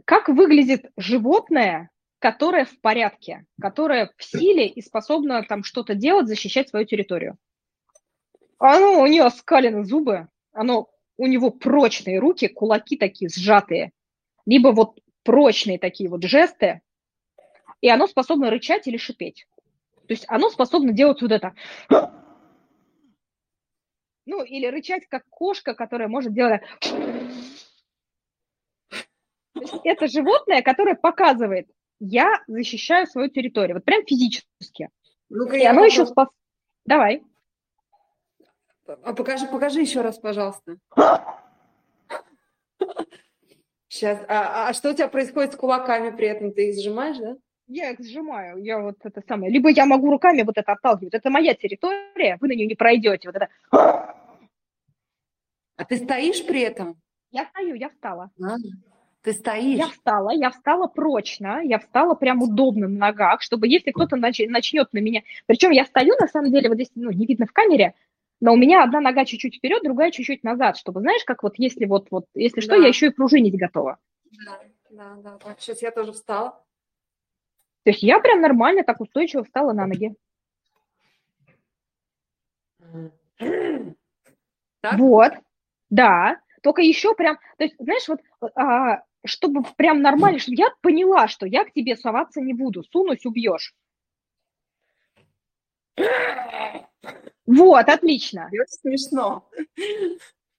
как 0.04 0.28
выглядит 0.28 0.92
животное, 0.98 1.90
которая 2.20 2.66
в 2.66 2.78
порядке, 2.82 3.46
которая 3.62 4.12
в 4.18 4.24
силе 4.26 4.68
и 4.68 4.82
способна 4.82 5.42
там 5.44 5.64
что-то 5.64 5.96
делать, 5.96 6.28
защищать 6.28 6.68
свою 6.68 6.86
территорию. 6.86 7.38
Оно, 8.58 9.04
у 9.04 9.08
нее 9.08 9.24
оскалены 9.24 9.86
зубы, 9.86 10.28
оно, 10.52 10.90
у 11.16 11.28
него 11.28 11.52
прочные 11.52 12.20
руки, 12.20 12.50
кулаки 12.50 12.98
такие 12.98 13.30
сжатые, 13.30 13.94
либо 14.46 14.74
вот 14.74 15.00
прочные 15.24 15.80
такие 15.80 16.10
вот 16.10 16.26
жесты, 16.26 16.82
и 17.80 17.88
оно 17.88 18.06
способно 18.08 18.50
рычать 18.50 18.86
или 18.90 18.98
шипеть. 18.98 19.48
То 20.10 20.14
есть 20.14 20.26
оно 20.28 20.50
способно 20.50 20.92
делать 20.92 21.22
вот 21.22 21.32
это. 21.32 21.56
Ну, 24.30 24.44
или 24.44 24.68
рычать, 24.68 25.08
как 25.10 25.24
кошка, 25.28 25.74
которая 25.74 26.08
может 26.08 26.36
делать 26.36 26.62
Это 29.84 30.08
животное, 30.08 30.62
которое 30.62 30.94
показывает, 30.94 31.68
я 32.00 32.44
защищаю 32.46 33.08
свою 33.08 33.30
территорию, 33.30 33.78
вот 33.78 33.86
прям 33.86 34.06
физически. 34.06 34.90
Ну-ка, 35.30 35.58
и 35.58 35.66
оно 35.66 35.84
еще 35.84 36.06
спас... 36.06 36.28
Давай. 36.86 37.24
А 38.86 39.14
покажи, 39.14 39.48
покажи 39.48 39.82
еще 39.82 40.02
раз, 40.02 40.20
пожалуйста. 40.20 40.78
Сейчас. 43.88 44.20
А, 44.28 44.70
а 44.70 44.74
что 44.74 44.92
у 44.92 44.94
тебя 44.94 45.08
происходит 45.08 45.54
с 45.54 45.58
кулаками 45.58 46.16
при 46.16 46.28
этом? 46.28 46.54
Ты 46.54 46.70
их 46.70 46.80
сжимаешь, 46.80 47.18
да? 47.18 47.36
Я 47.66 47.92
их 47.92 48.00
сжимаю. 48.00 48.58
Я 48.64 48.80
вот 48.80 48.98
это 49.04 49.22
самое. 49.28 49.52
Либо 49.52 49.70
я 49.70 49.88
могу 49.88 50.12
руками 50.12 50.44
вот 50.44 50.58
это 50.58 50.72
отталкивать. 50.74 51.16
Это 51.16 51.32
моя 51.32 51.56
территория, 51.56 52.38
вы 52.40 52.48
на 52.48 52.54
нее 52.54 52.68
не 52.68 52.76
пройдете. 52.76 53.28
Вот 53.30 53.36
это. 53.36 53.50
А 55.80 55.86
ты 55.86 55.96
стоишь 55.96 56.46
при 56.46 56.60
этом? 56.60 56.98
Я 57.32 57.46
стою, 57.46 57.74
я 57.76 57.88
встала. 57.88 58.32
А, 58.44 58.58
ты 59.22 59.32
стоишь? 59.32 59.78
Я 59.78 59.88
встала, 59.88 60.32
я 60.32 60.50
встала 60.50 60.88
прочно, 60.88 61.62
я 61.64 61.80
встала 61.80 62.16
прям 62.16 62.42
удобно 62.42 62.90
на 62.90 63.08
ногах, 63.08 63.42
чтобы 63.42 63.66
если 63.70 63.92
кто-то 63.92 64.18
нач- 64.18 64.50
начнет 64.50 64.92
на 64.92 64.98
меня... 65.00 65.24
Причем 65.46 65.72
я 65.72 65.86
стою, 65.86 66.16
на 66.20 66.28
самом 66.28 66.52
деле, 66.52 66.68
вот 66.68 66.76
здесь 66.76 66.92
ну, 66.96 67.12
не 67.12 67.26
видно 67.26 67.46
в 67.46 67.54
камере, 67.54 67.94
но 68.42 68.52
у 68.52 68.58
меня 68.58 68.84
одна 68.84 69.00
нога 69.00 69.24
чуть-чуть 69.24 69.56
вперед, 69.56 69.82
другая 69.82 70.12
чуть-чуть 70.12 70.44
назад, 70.44 70.76
чтобы, 70.76 71.00
знаешь, 71.00 71.24
как 71.24 71.44
вот 71.44 71.54
если 71.58 71.86
вот, 71.86 72.08
вот 72.12 72.26
если 72.34 72.60
что, 72.60 72.76
я 72.76 72.90
еще 72.90 73.08
и 73.08 73.12
пружинить 73.12 73.58
готова. 73.58 74.00
Да, 74.46 74.60
да, 74.90 75.16
да. 75.24 75.38
Так, 75.38 75.62
сейчас 75.62 75.82
я 75.82 75.92
тоже 75.92 76.12
встала. 76.12 76.62
То 77.84 77.92
есть 77.92 78.04
я 78.04 78.20
прям 78.20 78.42
нормально 78.42 78.84
так 78.84 79.00
устойчиво 79.00 79.46
встала 79.46 79.72
на 79.72 79.88
ноги. 79.88 80.14
Так? 84.82 84.98
Вот, 84.98 85.34
да. 85.90 86.40
Только 86.62 86.82
еще 86.82 87.16
прям, 87.16 87.38
то 87.58 87.64
есть, 87.64 87.76
знаешь, 87.80 88.08
вот, 88.08 88.20
а, 88.56 89.04
чтобы 89.26 89.64
прям 89.78 90.02
нормально, 90.02 90.40
чтобы 90.40 90.56
я 90.58 90.70
поняла, 90.82 91.28
что 91.28 91.46
я 91.46 91.64
к 91.64 91.72
тебе 91.72 91.96
соваться 91.96 92.42
не 92.42 92.54
буду, 92.54 92.84
сунусь, 92.84 93.26
убьешь. 93.26 93.74
Вот, 97.46 97.90
отлично. 97.90 98.50
Это 98.52 98.72
смешно. 98.72 99.50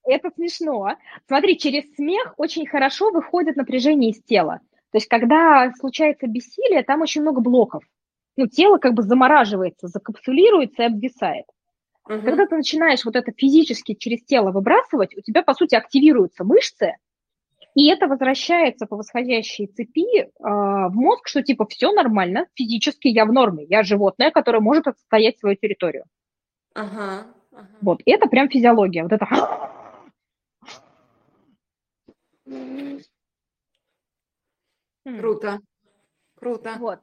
Это 0.03 0.31
смешно. 0.31 0.97
Смотри, 1.27 1.57
через 1.57 1.93
смех 1.95 2.33
очень 2.37 2.67
хорошо 2.67 3.11
выходит 3.11 3.55
напряжение 3.55 4.11
из 4.11 4.21
тела. 4.23 4.59
То 4.91 4.97
есть, 4.97 5.07
когда 5.07 5.71
случается 5.79 6.27
бессилие, 6.27 6.83
там 6.83 7.01
очень 7.01 7.21
много 7.21 7.39
блоков. 7.39 7.83
Ну, 8.35 8.47
тело 8.47 8.77
как 8.77 8.93
бы 8.93 9.03
замораживается, 9.03 9.87
закапсулируется 9.87 10.83
и 10.83 10.85
обвисает. 10.87 11.45
Угу. 12.07 12.21
Когда 12.21 12.47
ты 12.47 12.55
начинаешь 12.55 13.05
вот 13.05 13.15
это 13.15 13.31
физически 13.31 13.93
через 13.93 14.23
тело 14.23 14.51
выбрасывать, 14.51 15.15
у 15.15 15.21
тебя, 15.21 15.43
по 15.43 15.53
сути, 15.53 15.75
активируются 15.75 16.43
мышцы, 16.43 16.95
и 17.73 17.87
это 17.89 18.07
возвращается 18.07 18.85
по 18.85 18.97
восходящей 18.97 19.67
цепи 19.67 20.23
э, 20.23 20.29
в 20.39 20.91
мозг, 20.93 21.27
что 21.27 21.41
типа 21.41 21.65
все 21.67 21.91
нормально, 21.91 22.47
физически 22.55 23.07
я 23.07 23.25
в 23.25 23.31
норме, 23.31 23.65
я 23.65 23.83
животное, 23.83 24.31
которое 24.31 24.59
может 24.59 24.87
отстоять 24.87 25.39
свою 25.39 25.55
территорию. 25.55 26.03
Ага, 26.73 27.27
ага. 27.51 27.69
Вот, 27.81 28.01
это 28.05 28.27
прям 28.27 28.49
физиология, 28.49 29.03
вот 29.03 29.13
это. 29.13 29.25
Круто, 35.03 35.59
круто. 36.35 36.75
Вот. 36.77 36.99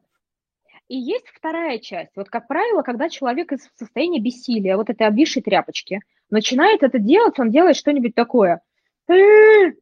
И 0.88 0.96
есть 0.96 1.28
вторая 1.28 1.78
часть. 1.78 2.12
Вот, 2.16 2.30
как 2.30 2.48
правило, 2.48 2.82
когда 2.82 3.08
человек 3.10 3.52
из 3.52 3.68
состояния 3.76 4.20
бессилия, 4.20 4.76
вот 4.76 4.88
этой 4.88 5.06
обвисшей 5.06 5.42
тряпочки, 5.42 6.00
начинает 6.30 6.82
это 6.82 6.98
делать, 6.98 7.38
он 7.38 7.50
делает 7.50 7.76
что-нибудь 7.76 8.14
такое. 8.14 8.62
Ну, 9.06 9.76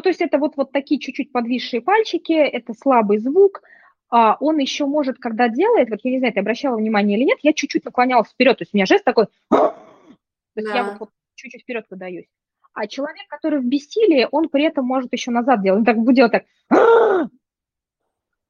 то 0.00 0.08
есть 0.08 0.22
это 0.22 0.38
вот, 0.38 0.56
вот 0.56 0.72
такие 0.72 0.98
чуть-чуть 0.98 1.32
подвисшие 1.32 1.82
пальчики, 1.82 2.32
это 2.32 2.72
слабый 2.72 3.18
звук. 3.18 3.62
А 4.08 4.36
он 4.40 4.58
еще 4.58 4.86
может, 4.86 5.18
когда 5.18 5.48
делает, 5.48 5.90
вот 5.90 6.00
я 6.02 6.10
не 6.10 6.18
знаю, 6.18 6.32
ты 6.32 6.40
обращала 6.40 6.76
внимание 6.76 7.18
или 7.18 7.24
нет, 7.24 7.38
я 7.42 7.52
чуть-чуть 7.52 7.84
наклонялась 7.84 8.28
вперед, 8.28 8.58
то 8.58 8.62
есть 8.62 8.74
у 8.74 8.76
меня 8.76 8.84
жест 8.84 9.04
такой, 9.04 9.26
то 9.48 9.74
есть 10.54 10.68
да. 10.68 10.76
я 10.76 10.84
вот, 10.84 11.00
вот 11.00 11.10
чуть-чуть 11.34 11.62
вперед 11.62 11.86
выдаюсь. 11.88 12.26
А 12.74 12.86
человек, 12.86 13.26
который 13.28 13.60
в 13.60 13.64
бессилии, 13.64 14.28
он 14.30 14.50
при 14.50 14.64
этом 14.64 14.84
может 14.84 15.12
еще 15.12 15.30
назад 15.30 15.62
делать. 15.62 15.80
Он 15.80 15.84
так 15.84 15.96
будет 15.96 16.16
делать 16.16 16.32
так. 16.32 16.44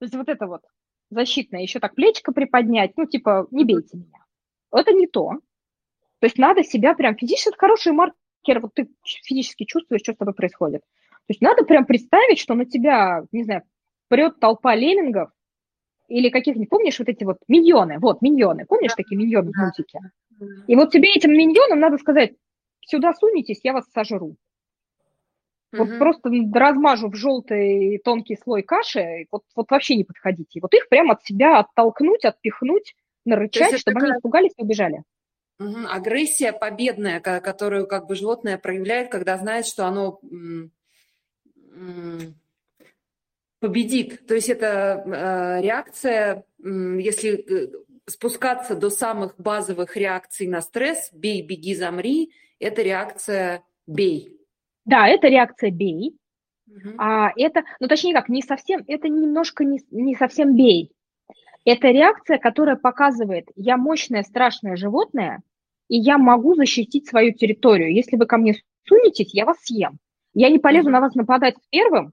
То 0.03 0.07
есть 0.07 0.17
вот 0.17 0.29
это 0.29 0.49
вот 0.49 0.63
защитное, 1.11 1.63
еще 1.63 1.79
так 1.79 1.95
плечко 1.95 2.33
приподнять, 2.33 2.91
ну, 2.97 3.07
типа, 3.07 3.47
не 3.53 3.65
бейте 3.65 3.99
меня. 3.99 4.25
Это 4.73 4.91
не 4.91 5.07
то. 5.07 5.35
То 6.19 6.27
есть 6.27 6.39
надо 6.39 6.65
себя 6.65 6.95
прям 6.95 7.17
физически, 7.17 7.51
это 7.51 7.59
хороший 7.59 7.93
маркер, 7.93 8.59
вот 8.61 8.75
ты 8.75 8.89
физически 9.05 9.63
чувствуешь, 9.63 10.01
что 10.03 10.13
с 10.13 10.17
тобой 10.17 10.35
происходит. 10.35 10.81
То 10.81 11.29
есть 11.29 11.41
надо 11.41 11.63
прям 11.63 11.87
представить, 11.87 12.41
что 12.41 12.55
на 12.55 12.65
тебя, 12.65 13.23
не 13.31 13.45
знаю, 13.45 13.63
прет 14.09 14.41
толпа 14.41 14.75
леммингов 14.75 15.31
или 16.09 16.31
каких-нибудь, 16.31 16.69
помнишь 16.69 16.99
вот 16.99 17.09
эти 17.09 17.23
вот 17.23 17.37
миньоны, 17.47 18.01
вот 18.01 18.23
миньоны, 18.23 18.67
помнишь 18.67 18.95
такие 18.97 19.17
миньоны 19.17 19.53
в 19.53 19.57
мультике? 19.57 20.01
И 20.67 20.75
вот 20.75 20.91
тебе 20.91 21.11
этим 21.15 21.31
миньонам 21.31 21.79
надо 21.79 21.99
сказать, 21.99 22.33
сюда 22.81 23.15
сунетесь, 23.15 23.61
я 23.63 23.73
вас 23.73 23.85
сожру. 23.93 24.35
Вот 25.73 25.89
угу. 25.89 25.99
просто 25.99 26.31
размажу 26.53 27.09
в 27.09 27.15
желтый 27.15 27.99
тонкий 28.05 28.37
слой 28.37 28.63
каши, 28.63 29.27
вот, 29.31 29.43
вот 29.57 29.71
вообще 29.71 29.97
не 29.97 30.05
подходите. 30.05 30.61
Вот 30.61 30.75
их 30.75 30.89
прямо 30.89 31.15
от 31.15 31.25
себя 31.25 31.61
оттолкнуть, 31.61 32.25
отпихнуть, 32.25 32.95
нарычать, 33.25 33.79
чтобы 33.79 33.95
такая... 33.95 34.11
они 34.11 34.19
испугались 34.19 34.53
и 34.57 34.63
убежали. 34.63 35.03
Угу. 35.59 35.77
Агрессия 35.89 36.53
победная, 36.53 37.21
которую 37.21 37.87
как 37.87 38.07
бы 38.07 38.17
животное 38.17 38.59
проявляет, 38.59 39.11
когда 39.11 39.39
знает, 39.39 39.67
что 39.67 39.87
оно 39.87 40.21
победит. 43.61 44.27
То 44.27 44.35
есть 44.35 44.49
это 44.49 45.03
э, 45.07 45.63
реакция, 45.63 46.45
если 46.59 47.31
э, 47.33 47.73
спускаться 48.07 48.75
до 48.75 48.91
самых 48.91 49.39
базовых 49.39 49.97
реакций 49.97 50.49
на 50.49 50.61
стресс, 50.61 51.11
бей, 51.13 51.43
беги, 51.43 51.75
замри, 51.75 52.33
это 52.59 52.83
реакция 52.83 53.63
бей. 53.87 54.42
Да, 54.85 55.09
это 55.09 55.29
реакция 55.29 55.71
бей. 55.71 56.17
Угу. 56.67 56.95
А 56.99 57.31
это, 57.37 57.63
ну 57.81 57.89
точнее 57.89 58.15
как, 58.15 58.29
не 58.29 58.43
совсем, 58.43 58.83
это 58.87 59.09
немножко 59.09 59.65
не, 59.65 59.81
не 59.91 60.15
совсем 60.15 60.57
бей. 60.57 60.91
Это 61.65 61.89
реакция, 61.89 62.39
которая 62.39 62.77
показывает, 62.77 63.49
я 63.55 63.77
мощное, 63.77 64.23
страшное 64.23 64.77
животное, 64.77 65.43
и 65.89 65.97
я 65.97 66.19
могу 66.19 66.55
защитить 66.55 67.09
свою 67.09 67.33
территорию. 67.33 67.95
Если 67.95 68.17
вы 68.17 68.27
ко 68.27 68.37
мне 68.37 68.57
сунетесь, 68.85 69.35
я 69.35 69.45
вас 69.45 69.59
съем. 69.61 69.99
Я 70.35 70.49
не 70.49 70.59
полезу 70.59 70.91
на 70.91 71.01
вас 71.01 71.15
нападать 71.15 71.55
первым, 71.71 72.13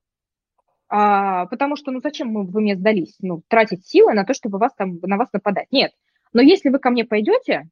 а, 0.89 1.45
потому 1.45 1.75
что, 1.75 1.91
ну, 1.91 2.01
зачем 2.01 2.29
мы, 2.29 2.45
вы 2.45 2.61
мне 2.61 2.75
сдались? 2.75 3.15
Ну, 3.21 3.43
тратить 3.47 3.85
силы 3.85 4.13
на 4.13 4.25
то, 4.25 4.33
чтобы 4.33 4.57
вас 4.57 4.73
там, 4.75 4.99
на 5.01 5.17
вас 5.17 5.29
нападать. 5.31 5.67
Нет. 5.71 5.91
Но 6.33 6.41
если 6.41 6.69
вы 6.69 6.79
ко 6.79 6.89
мне 6.89 7.05
пойдете, 7.05 7.69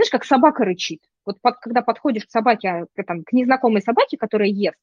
знаешь, 0.00 0.10
как 0.10 0.24
собака 0.24 0.64
рычит. 0.64 1.02
Вот 1.26 1.40
под, 1.40 1.58
когда 1.58 1.82
подходишь 1.82 2.24
к 2.24 2.30
собаке, 2.30 2.86
к, 2.94 3.04
там, 3.04 3.22
к 3.22 3.32
незнакомой 3.32 3.82
собаке, 3.82 4.16
которая 4.16 4.48
ест, 4.48 4.78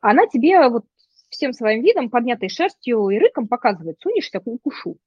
она 0.00 0.26
тебе 0.26 0.68
вот 0.68 0.84
всем 1.30 1.54
своим 1.54 1.82
видом, 1.82 2.10
поднятой 2.10 2.50
шерстью 2.50 3.08
и 3.08 3.18
рыком 3.18 3.48
показывает, 3.48 3.98
сунешься, 4.00 4.40
укушу. 4.44 4.98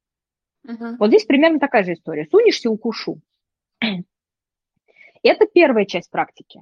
Uh-huh. 0.68 0.96
Вот 0.98 1.10
здесь 1.10 1.26
примерно 1.26 1.60
такая 1.60 1.84
же 1.84 1.94
история. 1.94 2.28
Сунешься, 2.32 2.72
укушу. 2.72 3.22
Это 5.24 5.46
первая 5.54 5.86
часть 5.86 6.10
практики. 6.10 6.62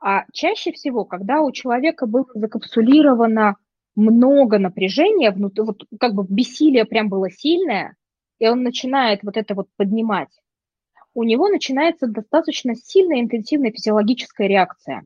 А 0.00 0.24
чаще 0.32 0.72
всего, 0.72 1.04
когда 1.04 1.42
у 1.42 1.52
человека 1.52 2.06
было 2.06 2.26
закапсулировано 2.34 3.56
много 3.94 4.58
напряжения, 4.58 5.30
внутри, 5.30 5.64
вот 5.64 5.84
как 6.00 6.14
бы 6.14 6.24
бессилие 6.26 6.86
прям 6.86 7.10
было 7.10 7.30
сильное, 7.30 7.96
и 8.38 8.48
он 8.48 8.62
начинает 8.62 9.22
вот 9.22 9.36
это 9.36 9.54
вот 9.54 9.68
поднимать, 9.76 10.30
у 11.14 11.24
него 11.24 11.48
начинается 11.48 12.06
достаточно 12.06 12.74
сильная 12.74 13.20
интенсивная 13.20 13.70
физиологическая 13.70 14.48
реакция. 14.48 15.04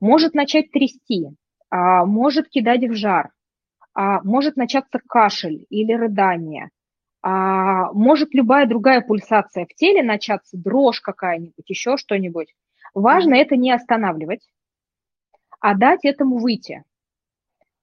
Может 0.00 0.34
начать 0.34 0.70
трясти, 0.70 1.30
а, 1.70 2.04
может 2.04 2.48
кидать 2.48 2.84
в 2.84 2.94
жар, 2.94 3.30
а, 3.94 4.22
может 4.22 4.56
начаться 4.56 5.00
кашель 5.06 5.66
или 5.70 5.92
рыдание, 5.92 6.70
а, 7.22 7.92
может 7.92 8.32
любая 8.32 8.66
другая 8.66 9.00
пульсация 9.00 9.66
в 9.66 9.74
теле 9.74 10.02
начаться, 10.02 10.56
дрожь 10.56 11.00
какая-нибудь, 11.00 11.68
еще 11.68 11.96
что-нибудь. 11.96 12.54
Важно 12.94 13.34
это 13.34 13.56
не 13.56 13.72
останавливать, 13.72 14.48
а 15.60 15.74
дать 15.74 16.04
этому 16.04 16.38
выйти. 16.38 16.84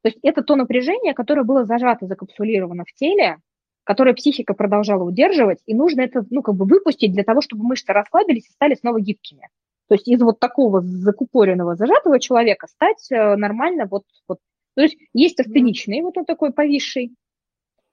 То 0.02 0.10
есть 0.10 0.20
это 0.24 0.42
то 0.42 0.56
напряжение, 0.56 1.14
которое 1.14 1.44
было 1.44 1.66
зажато, 1.66 2.06
закапсулировано 2.06 2.86
в 2.86 2.94
теле, 2.94 3.40
которое 3.86 4.14
психика 4.14 4.54
продолжала 4.54 5.04
удерживать, 5.04 5.60
и 5.66 5.74
нужно 5.74 6.02
это, 6.02 6.26
ну, 6.32 6.42
как 6.42 6.56
бы 6.56 6.66
выпустить 6.66 7.14
для 7.14 7.24
того, 7.24 7.42
чтобы 7.42 7.64
мышцы 7.64 7.94
расслабились 7.94 8.50
и 8.50 8.52
стали 8.52 8.74
снова 8.76 9.00
гибкими. 9.00 9.48
То 9.88 9.96
есть 9.96 10.08
из 10.08 10.20
вот 10.22 10.40
такого 10.40 10.82
закупоренного, 10.82 11.76
зажатого 11.76 12.20
человека 12.20 12.68
стать 12.68 13.10
э, 13.12 13.36
нормально 13.36 13.88
вот, 13.90 14.04
вот. 14.28 14.40
То 14.74 14.82
есть 14.82 14.98
есть 15.14 15.40
астеничный, 15.40 16.02
вот 16.02 16.18
он 16.18 16.26
такой 16.26 16.52
повисший, 16.52 17.16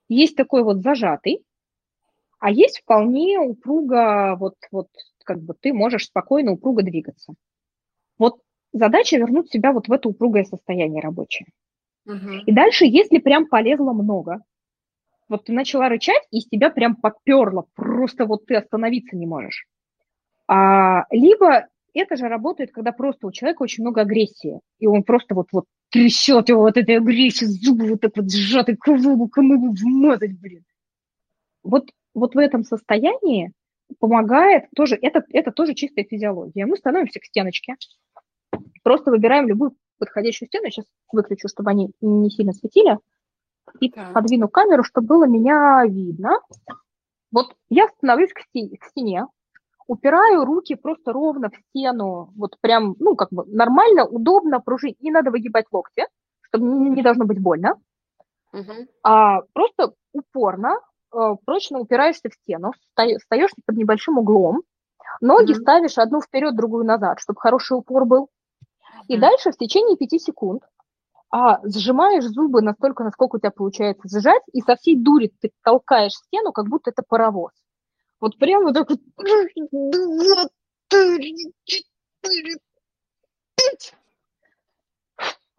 есть 0.08 0.34
такой 0.34 0.64
вот 0.64 0.78
зажатый, 0.82 1.44
а 2.40 2.50
есть 2.50 2.80
вполне 2.80 3.38
упруго, 3.38 4.34
вот, 4.36 4.54
вот 4.72 4.88
как 5.24 5.42
бы 5.42 5.54
ты 5.54 5.74
можешь 5.74 6.06
спокойно 6.06 6.52
упруго 6.52 6.82
двигаться. 6.82 7.34
Вот 8.18 8.40
задача 8.72 9.18
вернуть 9.18 9.50
себя 9.50 9.72
вот 9.72 9.88
в 9.88 9.92
это 9.92 10.08
упругое 10.08 10.44
состояние 10.44 11.02
рабочее. 11.02 11.48
Мгм. 12.06 12.40
И 12.46 12.52
дальше, 12.52 12.86
если 12.86 13.18
прям 13.18 13.46
полезло 13.46 13.92
много, 13.92 14.40
вот 15.28 15.44
ты 15.44 15.52
начала 15.52 15.88
рычать, 15.88 16.22
и 16.30 16.38
из 16.38 16.46
тебя 16.46 16.70
прям 16.70 16.96
поперло, 16.96 17.66
просто 17.74 18.26
вот 18.26 18.46
ты 18.46 18.56
остановиться 18.56 19.16
не 19.16 19.26
можешь. 19.26 19.66
А, 20.48 21.04
либо 21.10 21.68
это 21.94 22.16
же 22.16 22.28
работает, 22.28 22.72
когда 22.72 22.92
просто 22.92 23.26
у 23.26 23.32
человека 23.32 23.62
очень 23.62 23.82
много 23.82 24.02
агрессии, 24.02 24.60
и 24.78 24.86
он 24.86 25.02
просто 25.02 25.34
вот, 25.34 25.48
вот 25.52 25.66
трясет 25.90 26.48
его 26.48 26.62
вот 26.62 26.76
этой 26.76 26.96
агрессией, 26.96 27.50
зубы 27.50 27.88
вот 27.88 28.00
так 28.00 28.16
вот 28.16 28.30
сжаты, 28.30 28.76
кому, 28.76 29.28
кому 29.28 29.74
вмазать, 29.74 30.38
блин. 30.40 30.64
Вот, 31.62 31.90
вот 32.14 32.34
в 32.34 32.38
этом 32.38 32.64
состоянии 32.64 33.52
помогает 33.98 34.64
тоже, 34.74 34.98
это, 35.00 35.24
это 35.30 35.52
тоже 35.52 35.74
чистая 35.74 36.04
физиология. 36.04 36.66
Мы 36.66 36.76
становимся 36.76 37.20
к 37.20 37.24
стеночке, 37.24 37.76
просто 38.82 39.10
выбираем 39.10 39.48
любую 39.48 39.76
подходящую 39.98 40.48
стену. 40.48 40.70
Сейчас 40.70 40.86
выключу, 41.12 41.48
чтобы 41.48 41.70
они 41.70 41.92
не 42.00 42.30
сильно 42.30 42.52
светили. 42.52 42.98
И 43.80 43.90
Так. 43.90 44.12
подвину 44.12 44.48
камеру, 44.48 44.82
чтобы 44.84 45.06
было 45.06 45.24
меня 45.26 45.84
видно. 45.86 46.40
Вот 47.30 47.54
я 47.70 47.88
становлюсь 47.88 48.32
к 48.32 48.40
стене, 48.40 48.76
к 48.76 48.84
стене, 48.84 49.26
упираю 49.86 50.44
руки 50.44 50.74
просто 50.74 51.12
ровно 51.12 51.50
в 51.50 51.56
стену, 51.68 52.32
вот 52.36 52.58
прям, 52.60 52.94
ну, 52.98 53.16
как 53.16 53.30
бы 53.30 53.44
нормально, 53.46 54.04
удобно 54.04 54.60
пружить. 54.60 55.00
Не 55.00 55.10
надо 55.10 55.30
выгибать 55.30 55.66
локти, 55.72 56.06
чтобы 56.42 56.66
не, 56.66 57.02
должно 57.02 57.24
быть 57.24 57.40
больно, 57.40 57.80
Мгм. 58.52 58.86
а 59.02 59.40
просто 59.54 59.94
упорно, 60.12 60.78
э, 61.14 61.36
прочно 61.46 61.78
упираешься 61.78 62.28
в 62.28 62.34
стену, 62.34 62.72
вста- 62.72 63.18
встаешь 63.18 63.50
под 63.64 63.76
небольшим 63.76 64.18
углом, 64.18 64.62
ноги 65.20 65.52
Мгм. 65.52 65.62
ставишь 65.62 65.98
одну 65.98 66.20
вперед, 66.20 66.54
другую 66.54 66.84
назад, 66.84 67.18
чтобы 67.20 67.40
хороший 67.40 67.78
упор 67.78 68.04
был. 68.04 68.28
И 69.08 69.14
Мгм. 69.14 69.20
дальше 69.22 69.52
в 69.52 69.56
течение 69.56 69.96
пяти 69.96 70.18
секунд 70.18 70.62
а, 71.32 71.60
сжимаешь 71.66 72.24
зубы 72.24 72.60
настолько, 72.60 73.04
насколько 73.04 73.36
у 73.36 73.38
тебя 73.38 73.50
получается 73.50 74.06
сжать, 74.06 74.42
и 74.52 74.60
со 74.60 74.76
всей 74.76 74.96
дури 74.96 75.32
ты 75.40 75.50
толкаешь 75.62 76.12
стену, 76.12 76.52
как 76.52 76.68
будто 76.68 76.90
это 76.90 77.02
паровоз. 77.02 77.52
Вот 78.20 78.36
прям 78.38 78.64
вот 78.64 78.74
так 78.74 78.90
вот. 78.90 79.00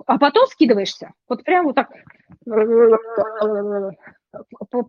А 0.06 0.20
потом 0.20 0.46
скидываешься. 0.48 1.14
Вот 1.28 1.44
прям 1.44 1.66
вот 1.66 1.76
так 1.76 1.90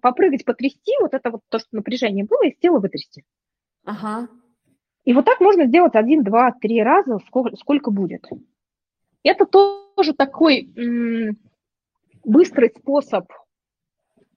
попрыгать, 0.02 0.44
потрясти, 0.44 0.92
вот 1.00 1.14
это 1.14 1.30
вот 1.30 1.40
то, 1.48 1.58
что 1.58 1.68
напряжение 1.72 2.26
было, 2.26 2.42
из 2.44 2.58
тела 2.58 2.78
вытрясти. 2.78 3.24
Ага. 3.84 4.28
И 5.04 5.14
вот 5.14 5.24
так 5.24 5.40
можно 5.40 5.64
сделать 5.66 5.94
один, 5.94 6.24
два, 6.24 6.52
три 6.52 6.82
раза, 6.82 7.20
сколько, 7.26 7.56
сколько 7.56 7.90
будет. 7.90 8.26
Это 9.24 9.46
тоже 9.46 10.12
такой 10.12 10.70
быстрый 12.22 12.70
способ 12.70 13.26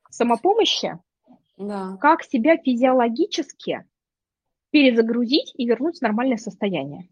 самопомощи, 0.09 0.97
Да. 1.57 1.97
как 2.01 2.23
себя 2.23 2.57
физиологически 2.57 3.85
перезагрузить 4.71 5.53
и 5.55 5.65
вернуть 5.67 5.99
в 5.99 6.01
нормальное 6.01 6.37
состояние. 6.37 7.07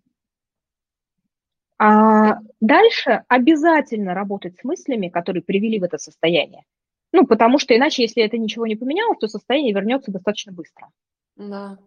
А 1.78 2.40
дальше 2.62 3.24
обязательно 3.28 4.14
работать 4.14 4.58
с 4.58 4.64
мыслями, 4.64 5.10
которые 5.10 5.44
привели 5.44 5.80
в 5.80 5.84
это 5.84 5.98
состояние. 5.98 6.64
Ну, 7.12 7.28
потому 7.28 7.60
что 7.60 7.76
иначе, 7.76 8.04
если 8.04 8.24
это 8.24 8.38
ничего 8.38 8.66
не 8.66 8.76
поменялось, 8.76 9.18
то 9.20 9.28
состояние 9.28 9.74
вернется 9.74 10.12
достаточно 10.12 10.52
быстро. 10.54 10.90
Да. 11.36 11.78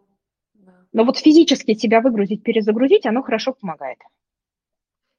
Да. 0.55 0.74
Но 0.93 1.05
вот 1.05 1.18
физически 1.18 1.74
себя 1.74 2.01
выгрузить, 2.01 2.43
перезагрузить, 2.43 3.07
оно 3.07 3.22
хорошо 3.22 3.55
помогает. 3.55 3.99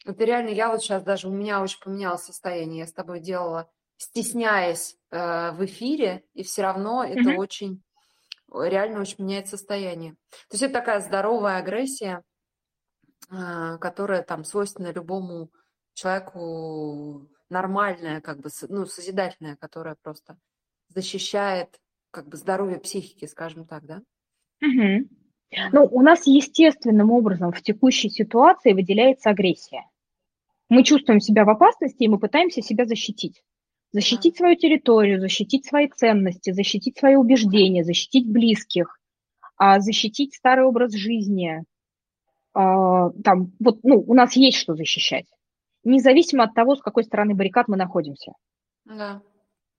Это 0.05 0.23
реально, 0.23 0.49
я 0.49 0.69
вот 0.69 0.81
сейчас 0.81 1.03
даже, 1.03 1.27
у 1.27 1.31
меня 1.31 1.61
очень 1.61 1.79
поменялось 1.81 2.23
состояние. 2.23 2.79
Я 2.79 2.87
с 2.87 2.93
тобой 2.93 3.19
делала, 3.19 3.69
стесняясь 3.97 4.97
э, 5.11 5.51
в 5.51 5.63
эфире, 5.65 6.23
и 6.33 6.43
все 6.43 6.61
равно 6.61 7.03
это 7.03 7.31
Мгм. 7.31 7.31
очень, 7.31 7.83
реально 8.53 9.01
очень 9.01 9.23
меняет 9.25 9.47
состояние. 9.49 10.13
То 10.49 10.53
есть 10.55 10.63
это 10.63 10.73
такая 10.75 11.01
здоровая 11.01 11.57
агрессия, 11.59 12.23
а, 13.29 13.77
которая 13.77 14.23
там 14.23 14.43
свойственна 14.43 14.91
любому 14.91 15.51
человеку, 15.93 17.27
нормальная, 17.49 18.21
как 18.21 18.39
бы, 18.39 18.49
ну, 18.69 18.85
созидательная, 18.85 19.55
которая 19.57 19.95
просто 20.01 20.37
защищает 20.89 21.79
как 22.11 22.27
бы 22.27 22.37
здоровье 22.37 22.79
психики, 22.79 23.25
скажем 23.25 23.67
так, 23.67 23.85
да? 23.85 24.01
Мгм. 24.61 25.09
Ну, 25.71 25.87
у 25.91 26.01
нас 26.01 26.27
естественным 26.27 27.11
образом 27.11 27.51
в 27.51 27.61
текущей 27.61 28.09
ситуации 28.09 28.73
выделяется 28.73 29.31
агрессия. 29.31 29.85
Мы 30.69 30.83
чувствуем 30.83 31.19
себя 31.19 31.45
в 31.45 31.49
опасности, 31.49 32.03
и 32.03 32.07
мы 32.07 32.19
пытаемся 32.19 32.61
себя 32.61 32.85
защитить. 32.85 33.41
Защитить 33.91 34.37
свою 34.37 34.55
территорию, 34.55 35.19
защитить 35.19 35.65
свои 35.65 35.87
ценности, 35.87 36.51
защитить 36.51 36.97
свои 36.99 37.15
убеждения, 37.15 37.83
защитить 37.83 38.29
близких, 38.29 38.99
а, 39.57 39.79
защитить 39.79 40.35
старый 40.35 40.65
образ 40.65 40.93
жизни. 40.93 41.63
А, 42.53 43.09
Там, 43.23 43.51
вот, 43.59 43.79
ну, 43.83 44.03
у 44.05 44.13
нас 44.13 44.35
есть 44.35 44.57
что 44.57 44.75
защищать, 44.75 45.25
независимо 45.83 46.43
от 46.43 46.53
того, 46.53 46.75
с 46.75 46.81
какой 46.81 47.03
стороны 47.03 47.33
баррикад 47.33 47.67
мы 47.67 47.77
находимся. 47.77 48.33
Да. 48.85 49.21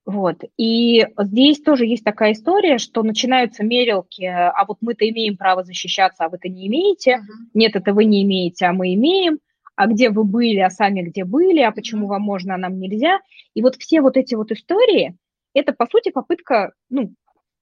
Вот. 0.06 0.42
И 0.56 1.06
здесь 1.18 1.60
тоже 1.60 1.86
есть 1.86 2.04
такая 2.04 2.32
история, 2.32 2.78
что 2.78 3.02
начинаются 3.02 3.62
мерилки, 3.62 4.24
а 4.24 4.64
вот 4.66 4.78
мы-то 4.80 5.08
имеем 5.08 5.36
право 5.36 5.62
защищаться, 5.62 6.24
а 6.24 6.28
вы-то 6.28 6.48
не 6.48 6.66
имеете. 6.68 7.18
Мгм. 7.18 7.50
Нет, 7.54 7.76
это 7.76 7.92
вы 7.92 8.06
не 8.06 8.22
имеете, 8.24 8.66
а 8.66 8.72
мы 8.72 8.94
имеем. 8.94 9.38
А 9.76 9.86
где 9.86 10.10
вы 10.10 10.24
были, 10.24 10.58
а 10.58 10.70
сами 10.70 11.02
где 11.02 11.24
были, 11.24 11.60
а 11.60 11.70
почему 11.70 12.06
вам 12.06 12.22
можно, 12.22 12.54
а 12.54 12.58
нам 12.58 12.78
нельзя. 12.78 13.20
И 13.54 13.62
вот 13.62 13.76
все 13.76 14.00
вот 14.00 14.16
эти 14.16 14.34
вот 14.34 14.52
истории, 14.52 15.16
это, 15.54 15.72
по 15.72 15.86
сути, 15.86 16.10
попытка 16.10 16.72
ну, 16.90 17.14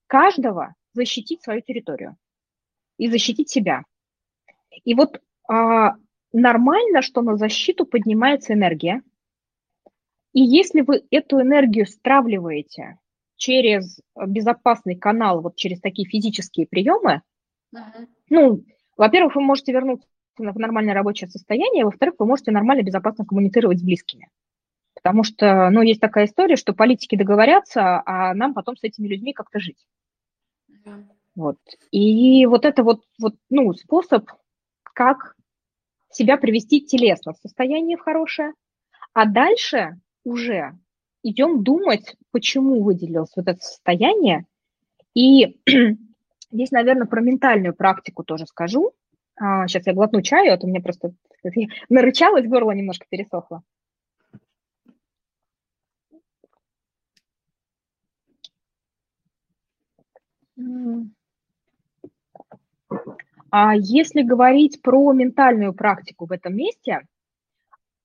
каждого 0.07 0.75
защитить 0.95 1.43
свою 1.43 1.61
территорию 1.61 2.17
и 2.99 3.09
защитить 3.09 3.51
себя. 3.51 3.83
И 4.85 4.95
вот 4.95 5.21
а, 5.49 5.95
нормально, 6.33 7.03
что 7.03 7.23
на 7.23 7.37
защиту 7.37 7.87
поднимается 7.87 8.55
энергия. 8.55 9.03
И 10.33 10.41
если 10.41 10.83
вы 10.83 11.03
эту 11.11 11.41
энергию 11.41 11.87
стравливаете 11.87 12.99
через 13.37 14.01
безопасный 14.17 14.97
канал, 14.97 15.41
вот 15.41 15.57
через 15.57 15.81
такие 15.81 16.09
физические 16.09 16.67
приемы, 16.67 17.23
Мгм. 17.73 18.09
ну, 18.31 18.65
во-первых, 18.97 19.37
вы 19.37 19.43
можете 19.43 19.73
вернуться 19.73 20.09
в 20.37 20.59
нормальное 20.59 20.95
рабочее 20.95 21.29
состояние, 21.29 21.85
во-вторых, 21.85 22.17
вы 22.19 22.27
можете 22.27 22.51
нормально, 22.51 22.83
безопасно 22.83 23.25
коммуницировать 23.25 23.79
с 23.79 23.83
близкими. 23.83 24.29
Потому 24.95 25.23
что, 25.23 25.71
ну, 25.71 25.83
есть 25.83 26.01
такая 26.01 26.27
история, 26.27 26.57
что 26.57 26.75
политики 26.75 27.17
договорятся, 27.17 28.03
а 28.05 28.35
нам 28.35 28.55
потом 28.55 28.77
с 28.77 28.83
этими 28.83 29.07
людьми 29.07 29.33
как-то 29.33 29.61
жить. 29.61 29.87
Да. 30.85 30.99
Вот. 31.37 31.59
И 31.93 32.47
вот 32.47 32.65
это 32.65 32.83
вот, 32.83 33.03
вот, 33.21 33.37
ну, 33.49 33.73
способ, 33.75 34.29
как 34.83 35.37
себя 36.11 36.37
привести 36.37 36.81
телесно 36.81 37.33
в 37.33 37.39
состояние 37.39 37.97
в 37.97 38.01
хорошее, 38.01 38.55
а 39.13 39.25
дальше 39.25 40.01
уже 40.29 40.79
идем 41.23 41.63
думать, 41.63 42.17
почему 42.31 42.83
выделилось 42.83 43.33
вот 43.37 43.49
это 43.49 43.61
состояние. 43.61 44.47
И 45.15 45.61
здесь, 46.51 46.71
наверное, 46.71 47.07
про 47.07 47.21
ментальную 47.21 47.75
практику 47.75 48.25
тоже 48.25 48.47
скажу. 48.47 48.93
А, 49.37 49.67
сейчас 49.67 49.87
я 49.87 49.95
глотну 49.95 50.23
чаю, 50.23 50.55
а 50.55 50.59
то 50.59 50.67
мне 50.67 50.81
просто 50.81 51.13
нарычалось, 51.89 52.47
горло 52.47 52.73
немножко 52.73 53.07
пересохло. 53.09 53.63
А 63.51 63.75
если 63.75 64.23
говорить 64.23 64.83
про 64.83 65.13
ментальную 65.13 65.73
практику 65.73 66.27
в 66.27 66.33
этом 66.33 66.55
месте, 66.55 67.07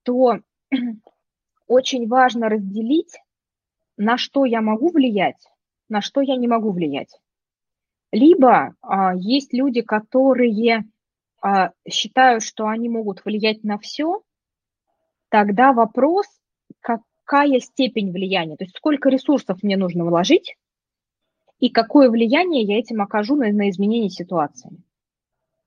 то 0.03 0.39
очень 1.73 2.07
важно 2.07 2.49
разделить, 2.49 3.17
на 3.97 4.17
что 4.17 4.45
я 4.45 4.61
могу 4.61 4.89
влиять, 4.89 5.47
на 5.89 6.01
что 6.01 6.21
я 6.21 6.35
не 6.35 6.47
могу 6.47 6.71
влиять. 6.71 7.19
Либо 8.11 8.75
а, 8.81 9.15
есть 9.15 9.53
люди, 9.53 9.81
которые 9.81 10.85
а, 11.41 11.71
считают, 11.89 12.43
что 12.43 12.67
они 12.67 12.89
могут 12.89 13.25
влиять 13.25 13.63
на 13.63 13.77
все, 13.77 14.21
тогда 15.29 15.73
вопрос, 15.73 16.27
какая 16.79 17.59
степень 17.59 18.11
влияния, 18.11 18.55
то 18.55 18.65
есть 18.65 18.77
сколько 18.77 19.09
ресурсов 19.09 19.63
мне 19.63 19.77
нужно 19.77 20.05
вложить 20.05 20.55
и 21.59 21.69
какое 21.69 22.09
влияние 22.09 22.63
я 22.63 22.77
этим 22.77 23.01
окажу 23.01 23.35
на, 23.35 23.51
на 23.51 23.69
изменение 23.69 24.09
ситуации. 24.09 24.69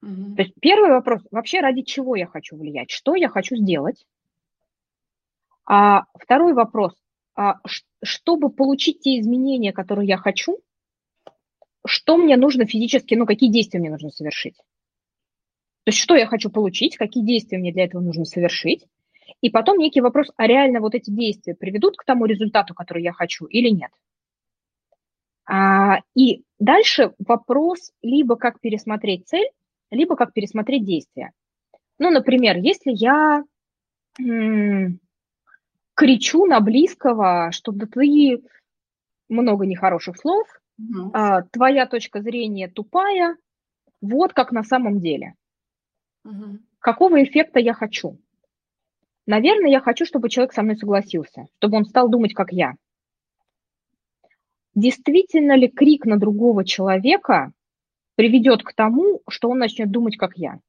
Мгм. 0.02 0.36
То 0.36 0.42
есть 0.42 0.54
первый 0.60 0.90
вопрос, 0.90 1.22
вообще 1.30 1.60
ради 1.60 1.82
чего 1.82 2.16
я 2.16 2.26
хочу 2.26 2.56
влиять, 2.56 2.90
что 2.90 3.14
я 3.14 3.28
хочу 3.28 3.56
сделать. 3.56 4.06
А 5.66 6.04
второй 6.14 6.54
вопрос, 6.54 6.94
а, 7.34 7.56
чтобы 8.02 8.50
получить 8.50 9.00
те 9.00 9.18
изменения, 9.18 9.72
которые 9.72 10.08
я 10.08 10.16
хочу, 10.16 10.58
что 11.84 12.16
мне 12.16 12.36
нужно 12.36 12.66
физически, 12.66 13.14
ну 13.14 13.26
какие 13.26 13.50
действия 13.50 13.80
мне 13.80 13.90
нужно 13.90 14.10
совершить. 14.10 14.56
То 15.84 15.90
есть 15.90 15.98
что 15.98 16.16
я 16.16 16.26
хочу 16.26 16.50
получить, 16.50 16.96
какие 16.96 17.24
действия 17.24 17.58
мне 17.58 17.72
для 17.72 17.84
этого 17.84 18.00
нужно 18.00 18.24
совершить, 18.24 18.86
и 19.40 19.50
потом 19.50 19.78
некий 19.78 20.00
вопрос, 20.00 20.30
а 20.36 20.46
реально 20.46 20.80
вот 20.80 20.94
эти 20.94 21.10
действия 21.10 21.54
приведут 21.54 21.96
к 21.96 22.04
тому 22.04 22.26
результату, 22.26 22.74
который 22.74 23.02
я 23.02 23.12
хочу 23.12 23.44
или 23.46 23.68
нет. 23.68 23.90
А, 25.48 26.00
и 26.14 26.42
дальше 26.58 27.14
вопрос 27.18 27.92
либо 28.02 28.36
как 28.36 28.60
пересмотреть 28.60 29.28
цель, 29.28 29.48
либо 29.90 30.16
как 30.16 30.32
пересмотреть 30.32 30.84
действия. 30.84 31.32
Ну, 31.98 32.10
например, 32.10 32.56
если 32.56 32.90
я 32.92 33.44
м- 34.18 34.98
кричу 35.96 36.44
на 36.46 36.60
близкого, 36.60 37.50
что 37.50 37.72
да 37.72 37.86
ты 37.86 38.42
много 39.28 39.66
нехороших 39.66 40.16
слов, 40.18 40.46
mm-hmm. 40.80 41.10
а, 41.12 41.42
твоя 41.42 41.86
точка 41.86 42.20
зрения 42.20 42.68
тупая, 42.68 43.36
вот 44.00 44.32
как 44.34 44.52
на 44.52 44.62
самом 44.62 45.00
деле. 45.00 45.34
Mm-hmm. 46.24 46.58
Какого 46.78 47.24
эффекта 47.24 47.58
я 47.58 47.72
хочу? 47.72 48.18
Наверное, 49.26 49.70
я 49.70 49.80
хочу, 49.80 50.04
чтобы 50.04 50.28
человек 50.28 50.52
со 50.52 50.62
мной 50.62 50.76
согласился, 50.76 51.46
чтобы 51.56 51.78
он 51.78 51.84
стал 51.86 52.08
думать, 52.08 52.34
как 52.34 52.52
я. 52.52 52.74
Действительно 54.74 55.56
ли 55.56 55.68
крик 55.68 56.04
на 56.04 56.18
другого 56.18 56.64
человека 56.64 57.52
приведет 58.14 58.62
к 58.62 58.74
тому, 58.74 59.22
что 59.28 59.48
он 59.48 59.58
начнет 59.58 59.90
думать, 59.90 60.18
как 60.18 60.36
я? 60.36 60.60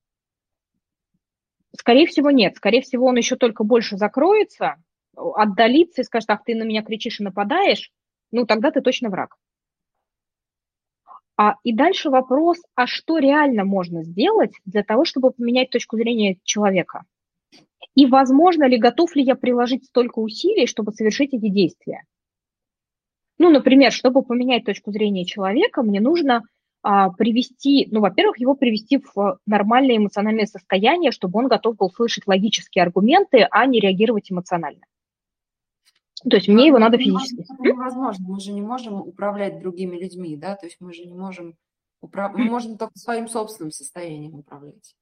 Скорее 1.76 2.08
всего, 2.08 2.32
нет. 2.32 2.56
Скорее 2.56 2.82
всего, 2.82 3.08
он 3.08 3.18
еще 3.18 3.36
только 3.36 3.66
больше 3.66 3.98
закроется, 3.98 4.78
отдалится 5.18 6.02
и 6.02 6.06
скажет, 6.06 6.30
ах, 6.30 6.44
ты 6.44 6.56
на 6.56 6.64
меня 6.64 6.84
кричишь 6.84 7.20
и 7.20 7.24
нападаешь, 7.24 7.92
ну, 8.32 8.46
тогда 8.46 8.72
ты 8.72 8.82
точно 8.82 9.10
враг. 9.10 9.36
А, 11.38 11.56
и 11.64 11.74
дальше 11.74 12.10
вопрос, 12.10 12.58
а 12.76 12.88
что 12.88 13.20
реально 13.20 13.64
можно 13.64 14.04
сделать 14.04 14.54
для 14.66 14.84
того, 14.84 15.06
чтобы 15.06 15.32
поменять 15.32 15.70
точку 15.70 15.98
зрения 15.98 16.38
человека? 16.44 17.04
И 17.96 18.06
возможно 18.08 18.68
ли, 18.68 18.78
готов 18.78 19.16
ли 19.16 19.24
я 19.24 19.36
приложить 19.36 19.86
столько 19.86 20.20
усилий, 20.20 20.66
чтобы 20.66 20.94
совершить 20.94 21.34
эти 21.34 21.50
действия? 21.50 22.04
Ну, 23.38 23.50
например, 23.52 23.92
чтобы 23.92 24.24
поменять 24.24 24.66
точку 24.66 24.92
зрения 24.92 25.26
человека, 25.26 25.84
мне 25.84 26.02
нужно 26.02 26.44
а, 26.82 27.12
привести, 27.12 27.88
ну, 27.92 28.00
во-первых, 28.00 28.40
его 28.40 28.56
привести 28.56 29.00
в 29.14 29.40
нормальное 29.46 29.98
эмоциональное 29.98 30.48
состояние, 30.48 31.12
чтобы 31.12 31.40
он 31.40 31.48
готов 31.48 31.78
был 31.78 31.92
слышать 31.92 32.26
логические 32.26 32.84
аргументы, 32.84 33.48
а 33.52 33.66
не 33.68 33.80
реагировать 33.80 34.32
эмоционально. 34.32 34.82
То 36.24 36.38
есть 36.38 36.48
мне 36.48 36.68
его 36.68 36.80
надо 36.80 36.98
физически. 36.98 37.42
Это 37.42 37.64
невозможно. 37.64 38.26
Мы 38.28 38.40
же 38.40 38.52
не 38.52 38.62
можем 38.62 38.96
управлять 39.02 39.60
другими 39.60 39.98
людьми, 39.98 40.36
да? 40.36 40.56
То 40.56 40.66
есть 40.66 40.78
мы 40.80 40.94
же 40.94 41.06
не 41.06 41.14
можем 41.14 41.56
управ... 42.02 42.34
мы 42.36 42.46
можем 42.46 42.78
только 42.78 42.98
своим 42.98 43.28
собственным 43.28 43.72
состоянием 43.72 44.36
управлять. 44.36 44.96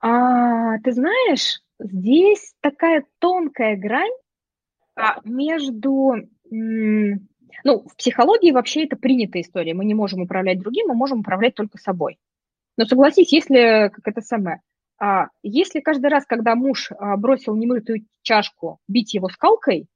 А, 0.00 0.78
ты 0.78 0.92
знаешь, 0.92 1.60
здесь 1.78 2.54
такая 2.60 3.04
тонкая 3.18 3.76
грань 3.76 4.12
а, 4.94 5.20
между 5.24 6.14
ну, 6.50 7.80
в 7.80 7.96
психологии 7.96 8.52
вообще 8.52 8.84
это 8.84 8.96
принятая 8.96 9.42
история. 9.42 9.74
Мы 9.74 9.84
не 9.84 9.94
можем 9.94 10.22
управлять 10.22 10.60
другим, 10.60 10.88
мы 10.88 10.94
можем 10.94 11.20
управлять 11.20 11.54
только 11.54 11.78
собой. 11.78 12.18
Но 12.76 12.84
согласись, 12.84 13.32
если, 13.32 13.90
как 13.92 14.06
это 14.06 14.20
самое, 14.20 14.62
если 15.42 15.80
каждый 15.80 16.10
раз, 16.10 16.26
когда 16.26 16.54
муж 16.54 16.90
а, 16.90 17.16
бросил 17.16 17.54
немытую 17.54 18.06
чашку, 18.22 18.78
бить 18.88 19.14
его 19.14 19.28
скалкой, 19.28 19.86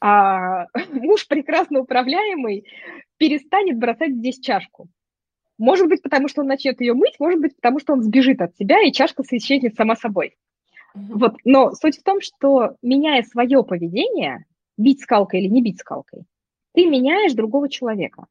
а 0.00 0.66
муж 0.92 1.28
прекрасно 1.28 1.80
управляемый 1.80 2.66
перестанет 3.18 3.78
бросать 3.78 4.14
здесь 4.14 4.40
чашку. 4.40 4.88
Может 5.58 5.88
быть, 5.88 6.02
потому 6.02 6.28
что 6.28 6.42
он 6.42 6.48
начнет 6.48 6.80
ее 6.80 6.92
мыть, 6.92 7.18
может 7.18 7.40
быть, 7.40 7.56
потому 7.56 7.78
что 7.78 7.94
он 7.94 8.02
сбежит 8.02 8.42
от 8.42 8.54
себя, 8.56 8.82
и 8.82 8.92
чашка 8.92 9.22
исчезнет 9.30 9.74
сама 9.74 9.96
собой. 9.96 10.36
Вот. 10.94 11.36
Но 11.44 11.72
суть 11.72 11.98
в 11.98 12.02
том, 12.02 12.20
что 12.20 12.76
меняя 12.82 13.22
свое 13.22 13.62
поведение, 13.62 14.44
бить 14.76 15.02
скалкой 15.02 15.40
или 15.40 15.48
не 15.48 15.62
бить 15.62 15.80
скалкой, 15.80 16.24
ты 16.74 16.86
меняешь 16.86 17.32
другого 17.32 17.68
человека. 17.68 18.26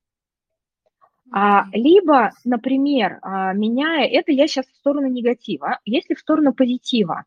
А, 1.38 1.66
либо, 1.74 2.32
например, 2.46 3.20
а, 3.22 3.52
меняя 3.52 4.08
это, 4.08 4.32
я 4.32 4.48
сейчас 4.48 4.68
в 4.68 4.76
сторону 4.78 5.08
негатива, 5.08 5.80
если 5.84 6.14
в 6.14 6.20
сторону 6.20 6.54
позитива. 6.54 7.26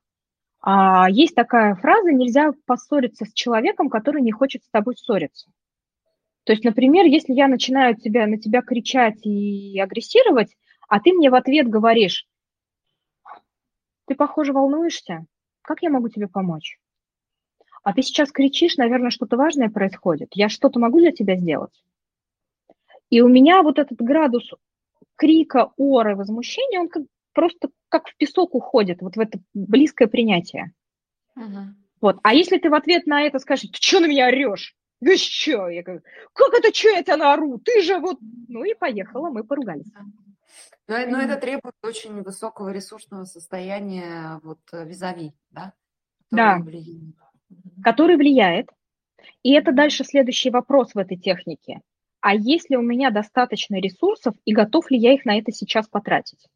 А, 0.63 1.11
есть 1.11 1.35
такая 1.35 1.75
фраза, 1.75 2.11
нельзя 2.11 2.53
поссориться 2.65 3.27
с 3.27 3.33
человеком, 3.35 3.91
который 3.91 4.23
не 4.23 4.33
хочет 4.33 4.65
с 4.65 4.71
тобой 4.71 4.97
ссориться. 4.97 5.51
То 6.45 6.55
есть, 6.55 6.65
например, 6.65 7.05
если 7.05 7.35
я 7.35 7.49
начинаю 7.49 7.97
тебя, 7.97 8.27
на 8.27 8.39
тебя 8.39 8.63
кричать 8.63 9.27
и 9.27 9.79
агрессировать, 9.79 10.57
а 10.89 11.01
ты 11.01 11.13
мне 11.13 11.29
в 11.29 11.35
ответ 11.35 11.69
говоришь, 11.69 12.27
ты, 14.07 14.15
похоже, 14.15 14.55
волнуешься, 14.55 15.27
как 15.61 15.83
я 15.83 15.91
могу 15.91 16.09
тебе 16.09 16.29
помочь? 16.29 16.79
а 17.83 17.93
ты 17.93 18.01
сейчас 18.03 18.33
кричишь, 18.33 18.79
наверное, 18.79 19.11
что-то 19.11 19.37
важное 19.37 19.69
происходит, 19.69 20.31
я 20.33 20.49
что-то 20.49 20.81
могу 20.81 20.99
для 20.99 21.13
тебя 21.13 21.37
сделать? 21.37 21.73
И 23.11 23.21
у 23.21 23.29
меня 23.29 23.63
вот 23.63 23.79
этот 23.79 23.99
градус 23.99 24.51
крика, 25.17 25.73
оры, 25.77 26.17
возмущения, 26.17 26.81
он 26.81 26.89
как, 26.89 27.05
просто 27.33 27.71
как 27.89 28.09
в 28.09 28.17
песок 28.17 28.55
уходит, 28.55 29.01
вот 29.01 29.17
в 29.17 29.21
это 29.21 29.39
близкое 29.55 30.07
принятие. 30.07 30.73
Uh-huh. 31.37 31.67
Вот. 32.01 32.19
А 32.23 32.35
если 32.35 32.59
ты 32.59 32.71
в 32.71 32.75
ответ 32.75 33.07
на 33.07 33.23
это 33.23 33.39
скажешь, 33.39 33.71
ты 33.71 33.79
что 33.81 34.01
на 34.01 34.07
меня 34.07 34.27
орешь? 34.27 34.77
Да 35.01 35.17
что? 35.17 35.69
Я 35.69 35.83
говорю, 35.83 36.03
как 36.33 36.53
это 36.55 36.75
что 36.75 36.89
я 36.91 37.03
тебя 37.03 37.17
наору? 37.17 37.59
Ты 37.59 37.83
же 37.83 37.99
вот... 37.99 38.19
Ну 38.49 38.65
и 38.65 38.75
поехала, 38.75 39.31
мы 39.31 39.45
поругались. 39.45 39.91
Но, 40.87 40.97
но 41.07 41.21
это 41.21 41.37
требует 41.37 41.75
очень 41.83 42.23
высокого 42.23 42.71
ресурсного 42.71 43.25
состояния 43.25 44.41
вот 44.43 44.61
визави, 44.73 45.33
да? 45.51 45.73
Да. 46.31 46.59
Влияет 46.59 47.15
который 47.83 48.17
влияет. 48.17 48.71
И 49.43 49.53
это 49.53 49.73
дальше 49.73 50.05
следующий 50.05 50.51
вопрос 50.51 50.95
в 50.95 50.99
этой 50.99 51.17
технике. 51.17 51.81
А 52.21 52.35
есть 52.35 52.69
ли 52.71 52.77
у 52.77 52.83
меня 52.83 53.11
достаточно 53.11 53.77
ресурсов 53.77 54.35
и 54.45 54.53
готов 54.53 54.91
ли 54.91 54.99
я 54.99 55.15
их 55.15 55.25
на 55.25 55.39
это 55.39 55.53
сейчас 55.53 55.89
потратить? 55.89 56.47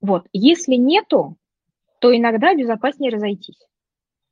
Вот. 0.00 0.26
Если 0.32 0.74
нету, 0.74 1.36
то 2.00 2.14
иногда 2.14 2.54
безопаснее 2.54 3.12
разойтись. 3.12 3.60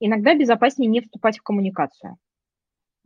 Иногда 0.00 0.34
безопаснее 0.34 0.90
не 0.90 1.00
вступать 1.00 1.38
в 1.38 1.42
коммуникацию. 1.42 2.16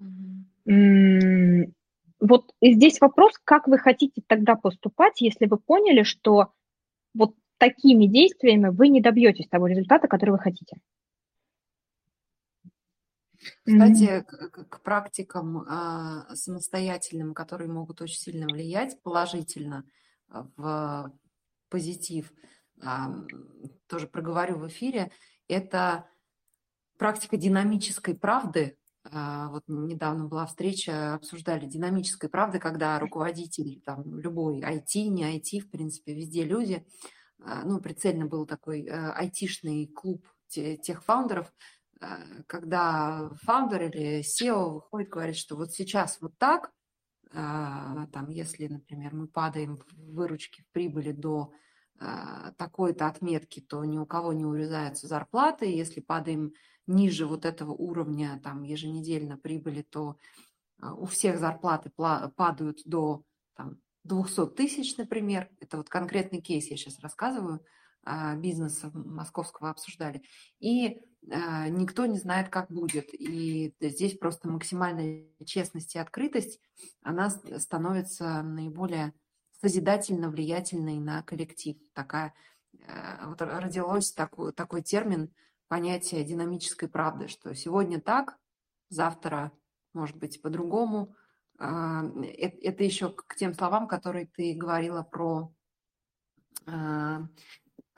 Mm-hmm. 0.01 1.73
Вот 2.21 2.53
здесь 2.61 3.01
вопрос, 3.01 3.39
как 3.45 3.69
вы 3.69 3.79
хотите 3.79 4.23
тогда 4.27 4.57
поступать, 4.57 5.21
если 5.21 5.47
вы 5.47 5.59
поняли, 5.59 6.03
что 6.03 6.53
вот 7.15 7.35
такими 7.59 8.07
действиями 8.07 8.69
вы 8.69 8.89
не 8.89 9.01
добьетесь 9.01 9.49
того 9.49 9.67
результата, 9.67 10.09
который 10.09 10.31
вы 10.31 10.39
хотите. 10.39 10.79
Кстати, 13.65 14.25
к, 14.27 14.69
к 14.69 14.83
практикам 14.83 15.65
а, 15.69 16.35
самостоятельным, 16.35 17.35
которые 17.35 17.71
могут 17.71 18.01
очень 18.01 18.19
сильно 18.19 18.47
влиять 18.47 19.01
положительно 19.03 19.85
а, 20.29 20.49
в 20.57 21.13
позитив, 21.69 22.33
а, 22.83 23.15
тоже 23.87 24.07
проговорю 24.07 24.59
в 24.59 24.69
эфире, 24.69 25.13
это 25.47 26.09
практика 26.99 27.37
динамической 27.37 28.17
правды. 28.17 28.77
А, 29.05 29.49
вот 29.51 29.65
недавно 29.69 30.27
была 30.27 30.47
встреча, 30.47 31.15
обсуждали 31.15 31.67
динамической 31.67 32.29
правды, 32.29 32.59
когда 32.59 32.99
руководитель, 32.99 33.81
там, 33.85 34.19
любой 34.19 34.61
IT, 34.61 35.09
не 35.09 35.39
IT, 35.39 35.61
в 35.61 35.71
принципе, 35.71 36.15
везде 36.15 36.45
люди, 36.45 36.85
а, 37.41 37.63
ну, 37.65 37.81
прицельно 37.81 38.27
был 38.27 38.47
такой 38.47 38.87
а, 38.89 39.13
айтишный 39.13 39.87
клуб 39.87 40.27
тех 40.49 41.05
фаундеров, 41.05 41.53
Э, 41.53 41.78
когда 42.47 43.31
фаундер 43.43 43.85
или 43.85 44.21
SEO 44.21 44.75
выходит, 44.75 45.11
говорит, 45.11 45.37
что 45.37 45.57
вот 45.57 45.73
сейчас 45.73 46.21
вот 46.21 46.37
так, 46.39 46.71
э, 47.31 47.35
там, 48.13 48.29
если, 48.29 48.69
например, 48.69 49.15
мы 49.15 49.27
падаем 49.27 49.77
в 49.77 50.15
выручке 50.15 50.63
в 50.63 50.73
прибыли 50.73 51.13
до 51.13 51.53
э, 52.01 52.53
такой-то 52.57 53.07
отметки, 53.07 53.61
то 53.61 53.85
ни 53.85 53.99
у 53.99 54.07
кого 54.07 54.33
не 54.33 54.45
урезаются 54.45 55.07
зарплаты. 55.07 55.67
Если 55.67 56.01
падаем 56.01 56.53
ниже 56.87 57.27
вот 57.27 57.45
этого 57.45 57.73
уровня 57.73 58.41
там, 58.43 58.63
еженедельно 58.63 59.37
прибыли, 59.37 59.83
то 59.83 60.17
у 60.81 61.07
всех 61.07 61.39
зарплаты 61.39 61.91
падают 61.91 62.83
до 62.85 63.25
там, 63.57 63.79
200 64.05 64.55
тысяч, 64.55 64.97
например. 64.97 65.51
Это 65.61 65.77
вот 65.77 65.89
конкретный 65.89 66.41
кейс 66.41 66.71
я 66.71 66.77
сейчас 66.77 67.01
рассказываю– 67.01 67.61
бизнеса 68.37 68.91
московского 68.95 69.71
обсуждали. 69.71 70.23
И 70.61 71.03
а, 71.31 71.69
никто 71.69 72.07
не 72.07 72.19
знает, 72.19 72.49
как 72.49 72.71
будет. 72.71 73.13
И 73.13 73.75
здесь 73.81 74.17
просто 74.17 74.49
максимальная 74.49 75.27
честность 75.45 75.95
и 75.95 75.99
открытость, 75.99 76.61
она 77.03 77.31
становится 77.31 78.43
наиболее 78.43 79.13
созидательно 79.61 80.31
влиятельной 80.31 80.99
на 80.99 81.23
коллектив. 81.23 81.77
Такая, 81.93 82.35
а, 82.87 83.29
вот 83.29 83.43
родилось 83.43 84.13
такой, 84.13 84.53
такой 84.53 84.83
термин, 84.83 85.33
понятие 85.69 86.25
динамической 86.25 86.89
правды, 86.89 87.29
что 87.29 87.55
сегодня 87.55 88.01
так, 88.01 88.39
завтра 88.89 89.53
может 89.93 90.17
быть 90.17 90.41
по-другому. 90.41 91.15
Это 91.59 92.85
еще 92.85 93.11
к 93.11 93.35
тем 93.35 93.53
словам, 93.53 93.89
которые 93.89 94.27
ты 94.27 94.55
говорила 94.55 95.03
про 95.03 95.53
а, 96.67 97.27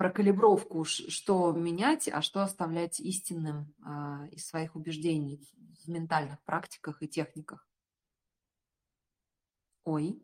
про 0.00 0.10
калибровку, 0.10 0.82
что 0.86 1.52
менять, 1.52 2.08
а 2.08 2.22
что 2.22 2.42
оставлять 2.42 3.00
истинным 3.00 3.74
а, 3.84 4.26
из 4.32 4.46
своих 4.46 4.74
убеждений 4.74 5.46
в 5.84 5.88
ментальных 5.90 6.42
практиках 6.44 7.02
и 7.02 7.06
техниках. 7.06 7.68
Ой. 9.84 10.18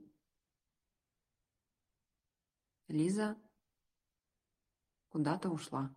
Лиза 2.88 3.36
куда-то 5.10 5.50
ушла. 5.50 5.94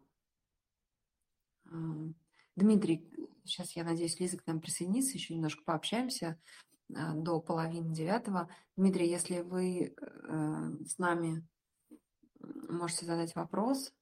А, 1.63 1.69
Дмитрий, 2.57 3.09
сейчас 3.45 3.77
я 3.77 3.85
надеюсь, 3.85 4.19
Лиза 4.19 4.39
к 4.39 4.45
нам 4.45 4.59
присоединится, 4.59 5.13
еще 5.13 5.33
немножко 5.33 5.63
пообщаемся 5.63 6.37
до 6.89 7.39
половины 7.39 7.95
девятого. 7.95 8.53
Дмитрий, 8.75 9.07
если 9.07 9.39
вы 9.39 9.95
э, 9.95 10.85
с 10.85 10.97
нами 10.97 11.47
можете 12.39 13.05
задать 13.05 13.35
вопрос. 13.35 13.93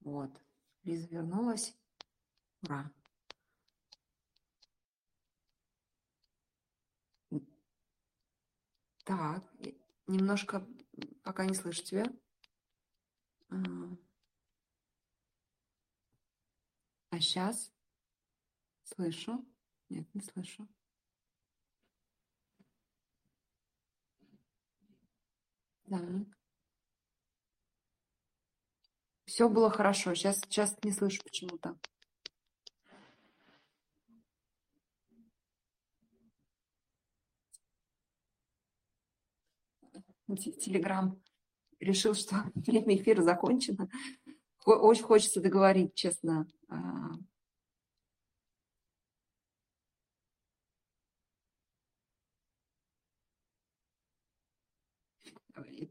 Вот. 0.00 0.30
Лиза 0.82 1.06
вернулась. 1.08 1.76
Ура. 2.62 2.90
Так, 9.04 9.42
немножко 10.06 10.66
пока 11.22 11.46
не 11.46 11.54
слышу 11.54 11.82
тебя. 11.82 12.04
А 17.10 17.20
сейчас 17.20 17.72
слышу? 18.84 19.44
Нет, 19.88 20.06
не 20.14 20.20
слышу. 20.20 20.68
Так. 25.88 26.02
Все 29.24 29.48
было 29.48 29.70
хорошо. 29.70 30.14
Сейчас, 30.14 30.40
сейчас 30.40 30.76
не 30.82 30.92
слышу 30.92 31.22
почему-то. 31.22 31.78
Телеграм 40.36 41.18
решил, 41.80 42.14
что 42.14 42.36
время 42.54 42.96
эфира 42.96 43.22
закончено. 43.22 43.88
Очень 44.64 45.04
хочется 45.04 45.40
договорить, 45.40 45.94
честно, 45.94 46.46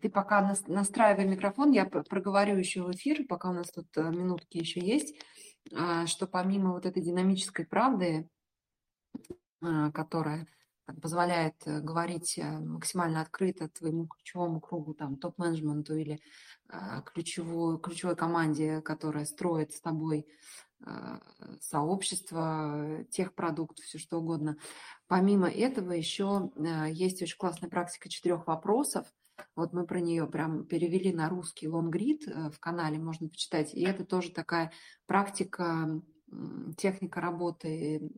ты 0.02 0.10
пока 0.10 0.56
настраивай 0.68 1.26
микрофон, 1.26 1.72
я 1.72 1.86
проговорю 1.86 2.58
еще 2.58 2.84
в 2.84 2.92
эфир, 2.92 3.26
пока 3.28 3.50
у 3.50 3.54
нас 3.54 3.70
тут 3.72 3.88
э, 3.98 4.10
минутки 4.10 4.58
еще 4.58 4.80
есть, 4.80 5.16
а, 5.74 6.06
что 6.06 6.28
помимо 6.28 6.72
вот 6.72 6.86
этой 6.86 7.02
динамической 7.02 7.66
правды, 7.66 8.30
а, 9.62 9.92
которая 9.92 10.48
позволяет 11.02 11.56
э, 11.66 11.82
говорить 11.82 12.38
э, 12.38 12.60
максимально 12.60 13.22
открыто 13.22 13.70
твоему 13.70 14.08
ключевому 14.08 14.62
кругу, 14.62 14.94
там, 14.94 15.18
топ-менеджменту 15.18 15.96
или 15.96 16.20
ключевой, 17.14 17.80
ключевой 17.80 18.18
команде, 18.18 18.82
которая 18.82 19.24
строит 19.24 19.72
с 19.72 19.80
тобой 19.80 20.28
сообщество, 21.62 23.06
тех 23.10 23.34
продуктов, 23.34 23.86
все 23.86 23.98
что 23.98 24.20
угодно. 24.20 24.58
Помимо 25.08 25.50
этого 25.50 25.94
еще 25.94 26.52
есть 26.92 27.22
очень 27.22 27.38
классная 27.38 27.70
практика 27.70 28.10
четырех 28.10 28.48
вопросов, 28.48 29.08
вот 29.56 29.74
мы 29.74 29.86
про 29.86 30.00
нее 30.00 30.28
прям 30.28 30.66
перевели 30.66 31.14
на 31.14 31.30
русский 31.30 31.68
лонгрид 31.68 32.28
э, 32.28 32.50
в 32.50 32.60
канале, 32.60 32.98
можно 33.00 33.30
почитать. 33.30 33.74
И 33.74 33.82
это 33.82 34.06
тоже 34.06 34.32
такая 34.32 34.72
практика, 35.06 36.02
техника 36.78 37.22
работы 37.22 38.12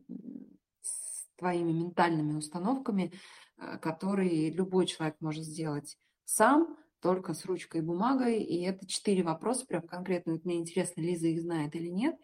с 0.82 1.28
твоими 1.36 1.72
ментальными 1.72 2.34
установками, 2.34 3.12
э, 3.56 3.78
которые 3.78 4.50
любой 4.50 4.86
человек 4.86 5.16
может 5.20 5.44
сделать 5.44 5.96
сам, 6.24 6.76
только 7.00 7.34
с 7.34 7.44
ручкой 7.46 7.78
и 7.78 7.84
бумагой. 7.84 8.42
И 8.42 8.62
это 8.62 8.86
четыре 8.86 9.22
вопроса, 9.22 9.66
прям 9.66 9.82
конкретно. 9.82 10.34
Вот 10.34 10.44
мне 10.44 10.58
интересно, 10.58 11.00
Лиза 11.00 11.28
их 11.28 11.40
знает 11.40 11.74
или 11.74 11.88
нет. 11.88 12.16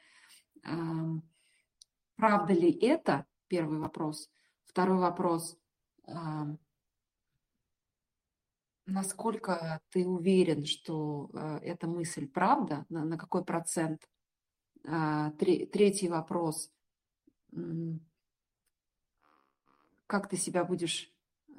Правда 2.17 2.53
ли 2.53 2.71
это? 2.71 3.25
Первый 3.49 3.79
вопрос. 3.79 4.29
Второй 4.65 4.99
вопрос 4.99 5.57
насколько 8.87 9.80
ты 9.91 10.07
уверен, 10.07 10.64
что 10.64 11.30
э, 11.32 11.59
эта 11.62 11.87
мысль 11.87 12.28
правда, 12.28 12.87
на, 12.89 13.05
на 13.05 13.18
какой 13.18 13.45
процент? 13.45 14.09
А, 14.84 15.32
третий 15.32 16.09
вопрос. 16.09 16.72
Как 20.07 20.28
ты 20.28 20.37
себя 20.37 20.64
будешь 20.64 21.12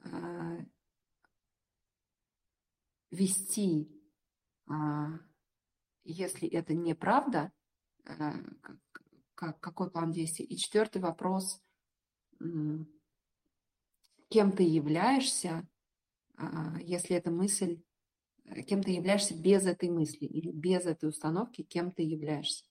э, 0.04 0.66
вести, 3.12 3.92
а, 4.70 5.20
если 6.06 6.48
это 6.48 6.74
неправда? 6.74 7.52
Э, 8.06 8.32
как, 9.36 9.60
какой 9.60 9.92
план 9.92 10.14
действий? 10.14 10.46
И 10.46 10.58
четвертый 10.58 11.02
вопрос. 11.02 11.62
Кем 12.40 12.88
ты 14.52 14.64
являешься 14.64 15.68
если 16.82 17.16
эта 17.16 17.32
мысль, 17.32 17.82
э, 18.46 18.62
кем 18.62 18.84
ты 18.84 18.92
являешься 18.92 19.36
без 19.36 19.66
этой 19.66 19.90
мысли 19.90 20.26
или 20.26 20.52
без 20.52 20.86
этой 20.86 21.10
установки, 21.10 21.64
кем 21.64 21.92
ты 21.92 22.04
являешься. 22.04 22.66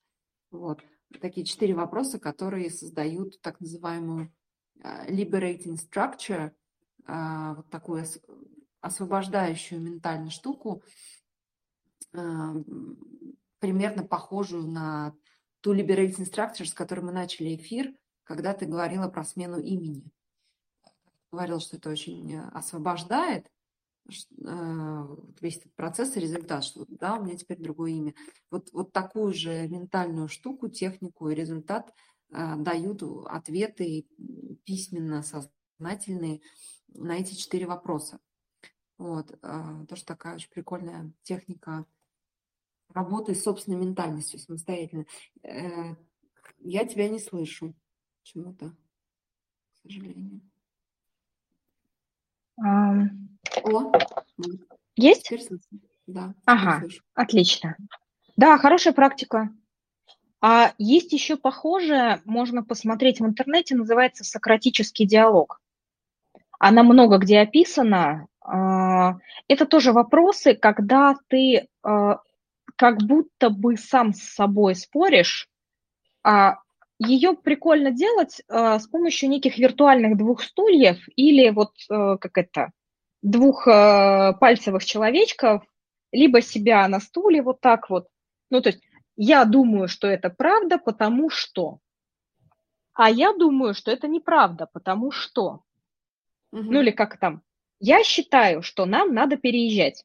Вот. 0.51 0.83
Такие 1.21 1.45
четыре 1.45 1.75
вопроса, 1.75 2.19
которые 2.19 2.71
создают 2.71 3.41
так 3.41 3.61
называемую 3.61 4.33
а, 4.83 5.07
liberating 5.09 5.77
structure, 5.77 6.53
а, 7.07 7.55
вот 7.55 7.71
такую 7.71 8.05
освобождающую 8.81 9.81
ментальную 9.81 10.31
штуку, 10.31 10.83
примерно 13.59 14.05
похожую 14.05 14.67
на 14.69 15.15
ту 15.61 15.75
liberating 15.75 16.25
structure, 16.25 16.65
с 16.65 16.73
которой 16.73 17.01
мы 17.01 17.13
начали 17.13 17.57
эфир, 17.57 17.93
когда 18.23 18.55
ты 18.55 18.67
говорила 18.67 19.09
про 19.09 19.25
смену 19.25 19.59
имени. 19.59 20.11
Говорил, 21.31 21.61
что 21.61 21.77
это 21.77 21.91
очень 21.91 22.35
э, 22.35 22.49
освобождает, 22.53 23.47
а, 23.47 23.56
весь 25.41 25.57
этот 25.57 25.75
процесс 25.75 26.17
и 26.17 26.21
результат, 26.21 26.65
что 26.65 26.85
да, 26.89 27.17
у 27.17 27.25
меня 27.25 27.37
теперь 27.37 27.61
другое 27.61 27.93
имя. 27.93 28.15
Вот, 28.51 28.71
вот 28.73 28.93
такую 28.93 29.35
же 29.35 29.67
ментальную 29.69 30.29
штуку, 30.29 30.69
технику 30.69 31.29
и 31.29 31.35
результат 31.35 31.93
а, 32.33 32.57
дают 32.57 33.03
ответы 33.27 34.07
письменно, 34.65 35.23
сознательные 35.23 36.41
на 36.89 37.19
эти 37.19 37.35
четыре 37.35 37.67
вопроса. 37.67 38.21
Вот, 38.99 39.37
а, 39.43 39.85
тоже 39.87 40.05
такая 40.05 40.37
очень 40.37 40.51
прикольная 40.51 41.13
техника 41.23 41.85
работы 42.89 43.35
с 43.35 43.43
собственной 43.43 43.79
ментальностью 43.79 44.39
самостоятельно. 44.39 45.07
Э, 45.43 45.97
я 46.59 46.87
тебя 46.87 47.09
не 47.09 47.19
слышу 47.19 47.75
почему-то, 48.23 48.71
к 49.75 49.79
сожалению. 49.83 50.41
О, 53.65 53.93
есть? 54.97 55.31
Да. 56.07 56.35
Ага, 56.45 56.83
отлично. 57.15 57.77
Да, 58.37 58.59
хорошая 58.59 58.93
практика. 58.93 59.51
А 60.41 60.73
есть 60.79 61.13
еще 61.13 61.37
похожее, 61.37 62.21
можно 62.25 62.63
посмотреть 62.63 63.21
в 63.21 63.27
интернете, 63.27 63.75
называется 63.75 64.23
сократический 64.25 65.07
диалог. 65.07 65.61
Она 66.59 66.83
много 66.83 67.19
где 67.19 67.41
описана. 67.41 68.27
А, 68.41 69.17
это 69.49 69.67
тоже 69.67 69.93
вопросы, 69.93 70.55
когда 70.55 71.17
ты 71.29 71.69
а, 71.83 72.21
как 72.77 72.99
будто 73.03 73.51
бы 73.51 73.77
сам 73.77 74.13
с 74.13 74.23
собой 74.23 74.75
споришь, 74.75 75.49
а 76.23 76.59
ее 76.99 77.35
прикольно 77.35 77.91
делать 77.91 78.41
с 78.49 78.87
помощью 78.89 79.29
неких 79.29 79.59
виртуальных 79.59 80.17
двух 80.17 80.43
стульев 80.43 80.99
или 81.15 81.51
вот 81.51 81.73
как 81.89 82.39
это, 82.39 82.71
двух 83.23 83.67
э, 83.67 84.35
пальцевых 84.41 84.85
человечков, 84.85 85.65
либо 86.13 86.41
себя 86.41 86.87
на 86.89 87.01
стуле 87.01 87.43
вот 87.43 87.61
так 87.61 87.91
вот. 87.91 88.09
Ну, 88.51 88.61
то 88.61 88.71
есть 88.71 88.83
я 89.17 89.45
думаю, 89.45 89.89
что 89.89 90.07
это 90.07 90.31
правда, 90.31 90.79
потому 90.79 91.31
что. 91.31 91.79
А 92.93 93.11
я 93.11 93.33
думаю, 93.33 93.75
что 93.75 93.91
это 93.91 94.09
неправда, 94.09 94.67
потому 94.73 95.11
что. 95.11 95.63
Угу. 96.53 96.63
Ну, 96.63 96.81
или 96.81 96.91
как 96.91 97.19
там. 97.19 97.43
Я 97.81 98.05
считаю, 98.05 98.63
что 98.63 98.87
нам 98.87 99.13
надо 99.13 99.37
переезжать. 99.37 100.05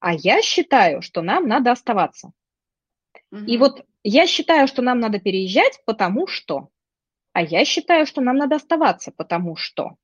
А 0.00 0.12
я 0.14 0.42
считаю, 0.42 1.00
что 1.00 1.22
нам 1.22 1.46
надо 1.46 1.70
оставаться. 1.70 2.32
Угу. 3.30 3.44
И 3.44 3.56
вот 3.56 3.84
я 4.02 4.26
считаю, 4.26 4.66
что 4.66 4.82
нам 4.82 4.98
надо 4.98 5.20
переезжать, 5.20 5.80
потому 5.86 6.26
что. 6.26 6.68
А 7.32 7.42
я 7.42 7.64
считаю, 7.64 8.06
что 8.06 8.20
нам 8.20 8.36
надо 8.36 8.56
оставаться, 8.56 9.12
потому 9.12 9.56
что. 9.56 9.96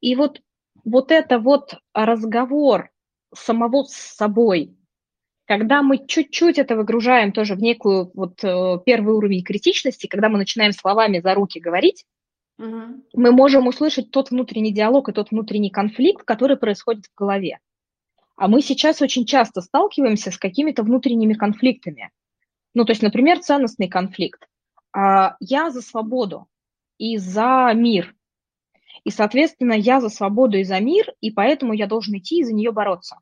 И 0.00 0.16
вот 0.16 0.40
вот 0.84 1.10
это 1.10 1.38
вот 1.38 1.74
разговор 1.94 2.90
самого 3.34 3.84
с 3.84 3.94
собой, 3.94 4.76
когда 5.46 5.82
мы 5.82 6.06
чуть-чуть 6.06 6.58
это 6.58 6.76
выгружаем 6.76 7.32
тоже 7.32 7.54
в 7.54 7.62
некую 7.62 8.10
вот 8.14 8.42
э, 8.44 8.78
первый 8.84 9.14
уровень 9.14 9.44
критичности, 9.44 10.06
когда 10.06 10.28
мы 10.28 10.38
начинаем 10.38 10.72
словами 10.72 11.20
за 11.20 11.34
руки 11.34 11.60
говорить, 11.60 12.04
угу. 12.58 13.04
мы 13.14 13.32
можем 13.32 13.66
услышать 13.66 14.10
тот 14.10 14.30
внутренний 14.30 14.72
диалог 14.72 15.08
и 15.08 15.12
тот 15.12 15.30
внутренний 15.30 15.70
конфликт, 15.70 16.24
который 16.24 16.56
происходит 16.56 17.06
в 17.06 17.14
голове. 17.18 17.58
А 18.36 18.48
мы 18.48 18.62
сейчас 18.62 19.02
очень 19.02 19.26
часто 19.26 19.60
сталкиваемся 19.60 20.30
с 20.30 20.38
какими-то 20.38 20.82
внутренними 20.82 21.34
конфликтами. 21.34 22.10
Ну, 22.74 22.84
то 22.84 22.92
есть, 22.92 23.02
например, 23.02 23.40
ценностный 23.40 23.88
конфликт. 23.88 24.46
А, 24.92 25.36
я 25.40 25.70
за 25.70 25.82
свободу 25.82 26.46
и 26.98 27.18
за 27.18 27.72
мир. 27.74 28.14
И, 29.04 29.10
соответственно, 29.10 29.72
я 29.72 30.00
за 30.00 30.08
свободу 30.08 30.58
и 30.58 30.64
за 30.64 30.78
мир, 30.80 31.12
и 31.20 31.30
поэтому 31.30 31.72
я 31.72 31.86
должен 31.86 32.16
идти 32.16 32.40
и 32.40 32.44
за 32.44 32.52
нее 32.52 32.72
бороться. 32.72 33.18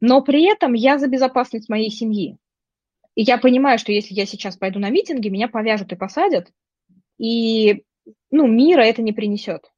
Но 0.00 0.22
при 0.22 0.44
этом 0.44 0.74
я 0.74 0.98
за 0.98 1.08
безопасность 1.08 1.68
моей 1.68 1.90
семьи. 1.90 2.36
И 3.14 3.22
я 3.22 3.38
понимаю, 3.38 3.78
что 3.78 3.92
если 3.92 4.12
я 4.12 4.26
сейчас 4.26 4.56
пойду 4.56 4.78
на 4.78 4.90
митинги, 4.90 5.28
меня 5.28 5.48
повяжут 5.48 5.92
и 5.92 5.96
посадят, 5.96 6.52
и 7.16 7.84
ну, 8.30 8.46
мира 8.46 8.82
это 8.82 9.00
не 9.00 9.12
принесет. 9.12 9.70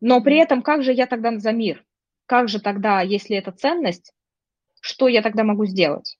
Но 0.00 0.22
при 0.22 0.36
этом 0.38 0.62
как 0.62 0.84
же 0.84 0.92
я 0.92 1.06
тогда 1.06 1.36
за 1.38 1.52
мир? 1.52 1.84
Как 2.26 2.48
же 2.48 2.60
тогда, 2.60 3.00
если 3.02 3.36
это 3.36 3.50
ценность, 3.50 4.12
что 4.80 5.08
я 5.08 5.22
тогда 5.22 5.42
могу 5.42 5.66
сделать? 5.66 6.18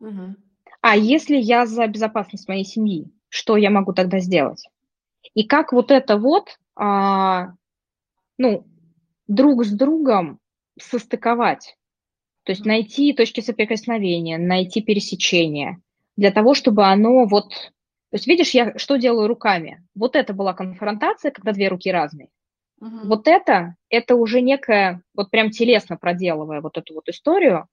Угу. 0.00 0.36
А 0.80 0.96
если 0.96 1.36
я 1.36 1.66
за 1.66 1.86
безопасность 1.86 2.48
моей 2.48 2.64
семьи, 2.64 3.12
что 3.28 3.56
я 3.58 3.70
могу 3.70 3.92
тогда 3.92 4.20
сделать? 4.20 4.64
И 5.34 5.46
как 5.46 5.72
вот 5.72 5.90
это 5.90 6.16
вот, 6.16 6.58
а, 6.76 7.52
ну, 8.38 8.66
друг 9.26 9.64
с 9.64 9.70
другом 9.70 10.38
состыковать? 10.80 11.76
То 12.44 12.52
есть 12.52 12.64
найти 12.64 13.12
точки 13.12 13.40
соприкосновения, 13.40 14.38
найти 14.38 14.80
пересечения 14.80 15.80
для 16.16 16.30
того, 16.30 16.54
чтобы 16.54 16.84
оно 16.86 17.26
вот... 17.26 17.50
То 18.10 18.14
есть 18.14 18.26
видишь, 18.26 18.50
я 18.50 18.76
что 18.78 18.96
делаю 18.96 19.28
руками? 19.28 19.84
Вот 19.94 20.16
это 20.16 20.32
была 20.32 20.54
конфронтация, 20.54 21.30
когда 21.30 21.52
две 21.52 21.68
руки 21.68 21.92
разные. 21.92 22.28
Угу. 22.80 23.00
Вот 23.04 23.28
это, 23.28 23.74
это 23.90 24.14
уже 24.14 24.40
некое, 24.40 25.02
вот 25.14 25.30
прям 25.30 25.50
телесно 25.50 25.96
проделывая 25.96 26.60
вот 26.60 26.78
эту 26.78 26.94
вот 26.94 27.08
историю, 27.08 27.66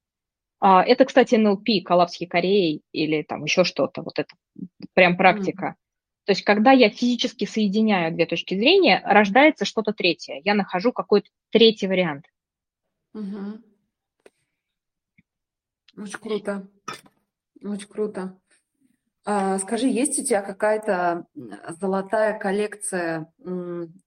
а, 0.59 0.83
это, 0.83 1.05
кстати, 1.05 1.35
НЛП, 1.35 1.85
Калавский 1.85 2.27
Кореи 2.27 2.81
или 2.91 3.21
там 3.23 3.43
еще 3.43 3.63
что-то, 3.63 4.01
вот 4.01 4.19
это 4.19 4.33
прям 4.93 5.15
практика. 5.15 5.75
То 6.25 6.31
есть, 6.31 6.43
когда 6.43 6.71
я 6.71 6.89
физически 6.89 7.45
соединяю 7.45 8.13
две 8.13 8.25
точки 8.25 8.55
зрения, 8.55 9.01
рождается 9.05 9.63
что-то 9.63 9.93
третье. 9.93 10.41
Я 10.43 10.55
нахожу 10.55 10.91
какой-то 10.91 11.29
третий 11.51 11.87
вариант. 11.87 12.25
Угу. 13.13 13.61
Очень 15.97 16.19
круто. 16.19 16.67
Очень 17.61 17.87
круто. 17.87 18.39
А, 19.27 19.57
скажи, 19.59 19.87
есть 19.87 20.19
у 20.19 20.23
тебя 20.23 20.41
какая-то 20.41 21.25
золотая 21.79 22.37
коллекция, 22.37 23.31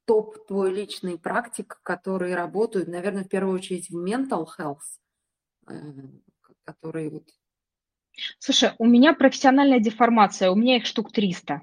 топ 0.04 0.46
твой 0.46 0.72
личный 0.72 1.18
практик, 1.18 1.80
которые 1.82 2.36
работают, 2.36 2.88
наверное, 2.88 3.24
в 3.24 3.28
первую 3.28 3.56
очередь 3.56 3.90
в 3.90 3.96
mental 3.96 4.46
health, 4.58 4.78
э, 5.68 5.74
которые 6.64 7.10
вот... 7.10 7.24
Слушай, 8.38 8.72
у 8.78 8.84
меня 8.84 9.12
профессиональная 9.12 9.80
деформация, 9.80 10.50
у 10.50 10.56
меня 10.56 10.76
их 10.76 10.86
штук 10.86 11.10
300. 11.10 11.62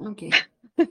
Окей. 0.00 0.32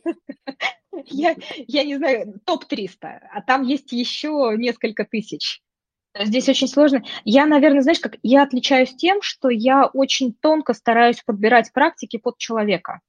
Я, 1.05 1.35
я 1.67 1.83
не 1.83 1.95
знаю, 1.97 2.39
топ-300, 2.45 3.19
а 3.31 3.41
там 3.41 3.63
есть 3.63 3.91
еще 3.91 4.53
несколько 4.57 5.05
тысяч. 5.05 5.61
Здесь 6.19 6.49
очень 6.49 6.67
сложно. 6.67 7.03
Я, 7.23 7.45
наверное, 7.45 7.81
знаешь, 7.81 7.99
как 7.99 8.17
я 8.23 8.43
отличаюсь 8.43 8.95
тем, 8.95 9.21
что 9.21 9.49
я 9.49 9.85
очень 9.85 10.33
тонко 10.33 10.73
стараюсь 10.73 11.21
подбирать 11.23 11.71
практики 11.71 12.17
под 12.17 12.37
человека. 12.37 12.99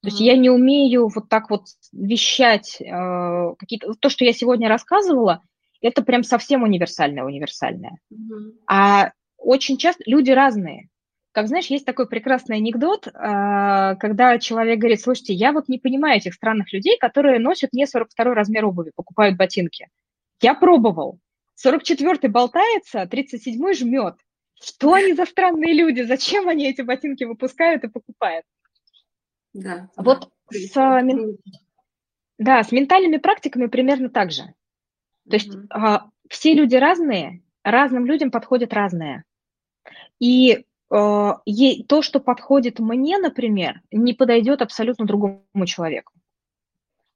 То 0.00 0.08
есть 0.08 0.20
я 0.20 0.36
не 0.36 0.50
умею 0.50 1.08
вот 1.08 1.28
так 1.28 1.50
вот 1.50 1.64
вещать 1.92 2.80
э, 2.80 3.54
какие-то... 3.58 3.94
То, 3.94 4.08
что 4.08 4.24
я 4.24 4.32
сегодня 4.32 4.68
рассказывала, 4.68 5.42
это 5.80 6.02
прям 6.02 6.22
совсем 6.22 6.62
универсальное, 6.62 7.24
универсальное. 7.24 7.98
Mm-hmm. 8.12 8.52
А 8.68 9.12
очень 9.36 9.76
часто 9.76 10.02
люди 10.06 10.30
разные. 10.30 10.88
Как 11.34 11.48
знаешь, 11.48 11.66
есть 11.66 11.84
такой 11.84 12.06
прекрасный 12.06 12.58
анекдот, 12.58 13.08
э, 13.08 13.10
когда 13.10 14.38
человек 14.38 14.78
говорит, 14.78 15.00
слушайте, 15.00 15.32
я 15.32 15.50
вот 15.50 15.68
не 15.68 15.80
понимаю 15.80 16.18
этих 16.18 16.34
странных 16.34 16.72
людей, 16.72 16.96
которые 16.96 17.40
носят 17.40 17.72
не 17.72 17.88
42 17.88 18.34
размер 18.34 18.64
обуви, 18.64 18.92
покупают 18.94 19.36
ботинки. 19.36 19.88
Я 20.40 20.54
пробовал. 20.54 21.18
44-й 21.60 22.28
болтается, 22.28 23.02
37-й 23.02 23.74
жмет. 23.74 24.14
Что 24.62 24.92
они 24.92 25.12
за 25.14 25.26
странные 25.26 25.74
люди? 25.74 26.02
Зачем 26.02 26.48
они 26.48 26.70
эти 26.70 26.82
ботинки 26.82 27.24
выпускают 27.24 27.82
и 27.82 27.88
покупают? 27.88 28.46
Да. 29.52 29.88
Вот 29.96 30.30
да. 30.52 30.56
с, 30.56 31.36
да, 32.38 32.62
с 32.62 32.70
ментальными 32.70 33.16
практиками 33.16 33.66
примерно 33.66 34.08
так 34.08 34.30
же. 34.30 34.42
То 35.28 35.34
есть 35.34 35.52
mm-hmm. 35.52 35.66
а, 35.70 36.10
все 36.28 36.54
люди 36.54 36.76
разные, 36.76 37.42
разным 37.64 38.06
людям 38.06 38.30
подходит 38.30 38.72
разное. 38.72 39.24
И 40.20 40.64
е, 40.92 41.84
то, 41.84 42.02
что 42.02 42.20
подходит 42.20 42.78
мне, 42.78 43.18
например, 43.18 43.80
не 43.90 44.12
подойдет 44.12 44.62
абсолютно 44.62 45.06
другому 45.06 45.66
человеку. 45.66 46.12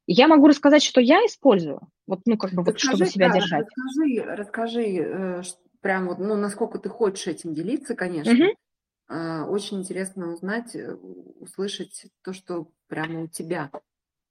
Я 0.06 0.26
могу 0.26 0.48
рассказать, 0.48 0.82
что 0.82 1.00
я 1.00 1.18
использую, 1.26 1.80
вот, 2.06 2.20
ну, 2.24 2.38
как 2.38 2.52
бы, 2.52 2.62
вот, 2.62 2.80
чтобы 2.80 3.04
себя 3.06 3.28
да, 3.28 3.34
держать. 3.34 3.66
Расскажи, 3.66 4.36
расскажи 4.36 4.82
э, 4.82 5.42
прям 5.82 6.06
вот, 6.06 6.18
ну, 6.18 6.34
насколько 6.34 6.78
ты 6.78 6.88
хочешь 6.88 7.26
этим 7.26 7.52
делиться, 7.52 7.94
конечно. 7.94 8.32
Угу. 8.32 9.52
Очень 9.52 9.80
интересно 9.80 10.32
узнать, 10.32 10.74
э, 10.74 10.94
услышать 11.40 12.06
то, 12.22 12.32
что 12.32 12.68
прямо 12.88 13.24
у 13.24 13.26
тебя 13.26 13.70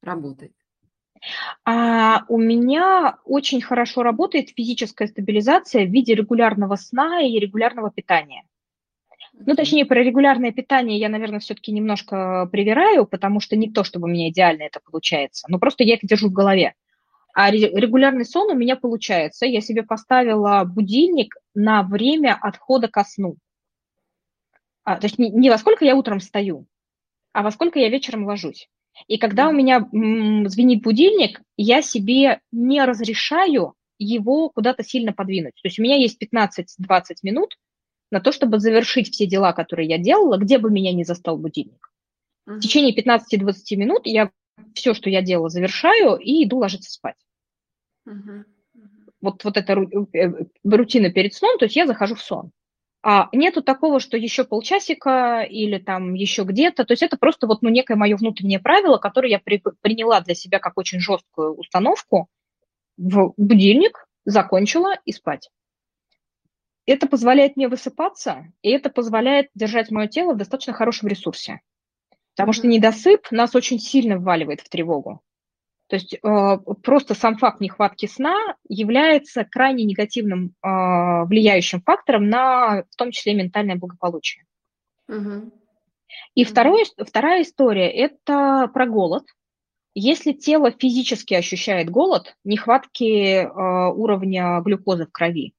работает. 0.02 0.54
А 1.66 2.26
у 2.28 2.38
меня 2.38 3.18
очень 3.24 3.62
хорошо 3.62 4.04
работает 4.04 4.50
физическая 4.50 5.08
стабилизация 5.08 5.86
в 5.86 5.92
виде 5.92 6.16
регулярного 6.16 6.76
сна 6.76 7.22
и 7.22 7.40
регулярного 7.40 7.92
питания. 7.92 8.44
Ну, 9.46 9.56
точнее, 9.56 9.86
про 9.86 10.02
регулярное 10.04 10.52
питание 10.52 10.98
я, 10.98 11.10
наверное, 11.10 11.40
все-таки 11.40 11.72
немножко 11.72 12.50
привираю, 12.52 13.06
потому 13.06 13.40
что 13.40 13.56
не 13.56 13.72
то, 13.72 13.84
чтобы 13.84 14.06
у 14.06 14.12
меня 14.12 14.30
идеально 14.30 14.64
это 14.64 14.80
получается, 14.84 15.46
но 15.50 15.60
просто 15.60 15.84
я 15.84 15.96
это 15.96 16.08
держу 16.08 16.30
в 16.30 16.34
голове. 16.34 16.74
А 17.34 17.52
регулярный 17.52 18.26
сон 18.26 18.50
у 18.50 18.56
меня 18.56 18.76
получается. 18.76 19.46
Я 19.46 19.62
себе 19.62 19.84
поставила 19.84 20.64
будильник 20.64 21.36
на 21.54 21.84
время 21.84 22.36
отхода 22.42 22.88
ко 22.88 23.04
сну. 23.04 23.36
А, 24.84 24.96
то 24.96 25.06
есть 25.06 25.20
не, 25.20 25.30
не 25.30 25.52
во 25.52 25.60
сколько 25.60 25.86
я 25.86 25.96
утром 25.96 26.20
встаю, 26.20 26.66
а 27.34 27.44
во 27.44 27.52
сколько 27.52 27.78
я 27.78 27.90
вечером 27.90 28.26
ложусь. 28.26 28.70
И 29.08 29.20
когда 29.20 29.50
у 29.50 29.52
меня 29.52 29.88
м, 29.94 30.50
звенит 30.50 30.82
будильник, 30.82 31.42
я 31.58 31.84
себе 31.84 32.40
не 32.52 32.84
разрешаю 32.84 33.76
его 34.00 34.50
куда-то 34.50 34.84
сильно 34.84 35.14
подвинуть. 35.14 35.54
То 35.56 35.68
есть 35.68 35.78
у 35.78 35.84
меня 35.84 35.98
есть 35.98 36.20
15-20 36.20 37.18
минут, 37.22 37.58
на 38.12 38.20
то, 38.20 38.32
чтобы 38.32 38.60
завершить 38.60 39.12
все 39.12 39.26
дела, 39.26 39.54
которые 39.54 39.88
я 39.88 39.98
делала, 39.98 40.38
где 40.38 40.58
бы 40.58 40.70
меня 40.70 40.94
не 40.94 41.04
застал 41.04 41.38
будильник. 41.38 41.92
В 42.46 42.60
течение 42.60 42.96
15-20 42.96 43.76
минут 43.76 44.02
я 44.06 44.32
все, 44.74 44.94
что 44.94 45.10
я 45.10 45.22
делала, 45.22 45.50
завершаю 45.50 46.16
и 46.16 46.46
иду 46.46 46.60
ложиться 46.60 46.90
спать. 46.90 47.18
Uh-huh. 48.08 48.44
Вот, 49.22 49.44
вот 49.44 49.58
эта 49.58 49.74
э, 49.74 50.30
рутина 50.64 51.12
перед 51.12 51.34
сном, 51.34 51.58
то 51.58 51.66
есть 51.66 51.76
я 51.76 51.86
захожу 51.86 52.16
в 52.16 52.22
сон. 52.22 52.52
А 53.04 53.30
нету 53.32 53.62
такого, 53.62 54.00
что 54.00 54.18
еще 54.18 54.44
полчасика 54.44 55.42
или 55.42 55.78
там 55.78 56.14
еще 56.14 56.44
где-то. 56.44 56.86
То 56.86 56.94
есть 56.94 57.04
это 57.04 57.18
просто 57.18 57.48
вот 57.48 57.62
ну, 57.62 57.70
некое 57.70 57.96
мое 57.96 58.16
внутреннее 58.16 58.60
правило, 58.60 58.98
которое 58.98 59.30
я 59.30 59.40
при, 59.40 59.62
приняла 59.82 60.22
для 60.22 60.36
себя 60.36 60.60
как 60.60 60.78
очень 60.78 61.00
жесткую 61.00 61.56
установку 61.56 62.28
в 62.98 63.34
будильник, 63.38 64.08
закончила 64.26 64.96
и 65.06 65.12
спать 65.12 65.50
это 66.92 67.08
позволяет 67.08 67.58
мне 67.58 67.68
высыпаться, 67.68 68.52
и 68.62 68.70
это 68.70 68.90
позволяет 68.90 69.50
держать 69.54 69.92
мое 69.92 70.08
тело 70.08 70.34
в 70.34 70.38
достаточно 70.38 70.74
хорошем 70.74 71.08
ресурсе. 71.08 71.62
Потому 72.36 72.54
что 72.54 72.68
недосып 72.68 73.32
нас 73.32 73.56
очень 73.56 73.80
сильно 73.80 74.18
вваливает 74.18 74.62
в 74.62 74.70
тревогу. 74.70 75.22
То 75.88 75.96
есть 75.96 76.14
э, 76.14 76.58
просто 76.84 77.14
сам 77.14 77.38
факт 77.38 77.62
нехватки 77.62 78.06
сна 78.06 78.36
является 78.68 79.46
крайне 79.46 79.86
негативным 79.86 80.54
э, 80.62 80.68
влияющим 81.26 81.82
фактором 81.82 82.30
на, 82.30 82.84
в 82.90 82.96
том 82.98 83.12
числе, 83.12 83.34
ментальное 83.34 83.78
благополучие. 83.78 84.46
И. 86.36 86.44
Второе, 86.44 86.86
вторая 86.98 87.42
история– 87.44 87.90
это 87.92 88.70
про 88.74 88.86
голод. 88.86 89.24
Если 89.94 90.34
тело 90.34 90.72
физически 90.72 91.34
ощущает 91.34 91.90
голод, 91.90 92.36
нехватки 92.44 93.40
э, 93.44 93.48
уровня 93.48 94.60
глюкозы 94.62 95.06
в 95.06 95.12
крови, 95.12 95.54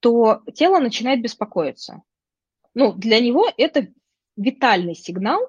то 0.00 0.42
тело 0.54 0.78
начинает 0.78 1.22
беспокоиться. 1.22 2.02
Ну, 2.74 2.92
для 2.92 3.20
него 3.20 3.46
это 3.56 3.88
витальный 4.36 4.94
сигнал, 4.94 5.48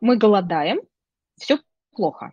мы 0.00 0.16
голодаем, 0.16 0.80
все 1.38 1.58
плохо. 1.92 2.32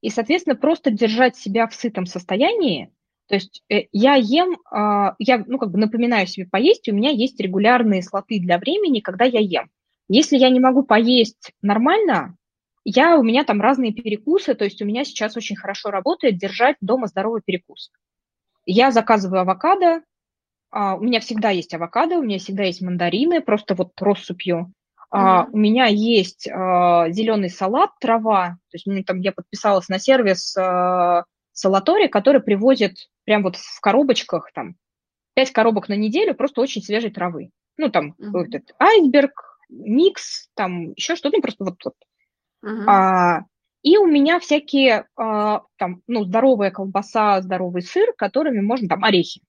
И, 0.00 0.10
соответственно, 0.10 0.56
просто 0.56 0.90
держать 0.90 1.36
себя 1.36 1.66
в 1.66 1.74
сытом 1.74 2.06
состоянии 2.06 2.90
То 3.26 3.36
есть 3.36 3.62
э, 3.68 3.84
я 3.92 4.14
ем, 4.14 4.58
а, 4.70 5.14
я, 5.18 5.44
ну, 5.46 5.58
как 5.58 5.70
бы 5.70 5.78
напоминаю 5.78 6.26
себе 6.26 6.46
поесть, 6.46 6.88
у 6.88 6.94
меня 6.94 7.10
есть 7.10 7.40
регулярные 7.40 8.02
слоты 8.02 8.38
для 8.40 8.58
времени, 8.58 9.00
когда 9.00 9.24
я 9.24 9.40
ем. 9.40 9.70
Если 10.08 10.36
я 10.36 10.50
не 10.50 10.60
могу 10.60 10.82
поесть 10.82 11.52
нормально, 11.62 12.36
я, 12.84 13.18
у 13.18 13.22
меня 13.22 13.44
там 13.44 13.60
разные 13.60 13.92
перекусы, 13.92 14.54
то 14.54 14.64
есть 14.64 14.82
у 14.82 14.84
меня 14.84 15.04
сейчас 15.04 15.36
очень 15.36 15.56
хорошо 15.56 15.90
работает 15.90 16.36
держать 16.36 16.76
дома 16.80 17.06
здоровый 17.06 17.40
перекус. 17.44 17.90
Я 18.66 18.90
заказываю 18.90 19.40
авокадо, 19.40 20.02
а, 20.74 20.96
у 20.96 21.02
меня 21.02 21.20
всегда 21.20 21.50
есть 21.50 21.72
авокадо, 21.72 22.18
у 22.18 22.22
меня 22.22 22.38
всегда 22.38 22.64
есть 22.64 22.82
мандарины, 22.82 23.40
просто 23.40 23.76
вот 23.76 23.92
россыпью. 24.00 24.72
Mm-hmm. 25.14 25.46
У 25.52 25.56
меня 25.56 25.86
есть 25.86 26.48
а, 26.48 27.08
зеленый 27.10 27.48
салат, 27.48 27.90
трава, 28.00 28.56
то 28.70 28.74
есть 28.74 28.86
ну, 28.86 29.04
там 29.04 29.20
я 29.20 29.30
подписалась 29.30 29.88
на 29.88 30.00
сервис 30.00 30.56
а, 30.56 31.24
Салатори, 31.52 32.08
который 32.08 32.42
привозит 32.42 32.96
прям 33.24 33.44
вот 33.44 33.54
в 33.54 33.80
коробочках, 33.80 34.50
там, 34.52 34.74
пять 35.34 35.52
коробок 35.52 35.88
на 35.88 35.94
неделю 35.94 36.34
просто 36.34 36.60
очень 36.60 36.82
свежей 36.82 37.12
травы. 37.12 37.50
Ну, 37.76 37.88
там, 37.90 38.16
mm-hmm. 38.18 38.42
этот 38.42 38.74
айсберг, 38.80 39.60
микс, 39.68 40.48
там, 40.56 40.90
еще 40.94 41.14
что-то, 41.14 41.36
ну, 41.36 41.42
просто 41.42 41.64
вот, 41.64 41.76
вот. 41.84 41.94
Uh-huh. 42.64 42.84
А, 42.88 43.40
и 43.82 43.96
у 43.96 44.06
меня 44.06 44.40
всякие, 44.40 45.06
а, 45.16 45.62
там, 45.76 46.02
ну, 46.08 46.24
здоровая 46.24 46.72
колбаса, 46.72 47.40
здоровый 47.42 47.82
сыр, 47.82 48.12
которыми 48.16 48.60
можно, 48.60 48.88
там, 48.88 49.04
орехи. 49.04 49.42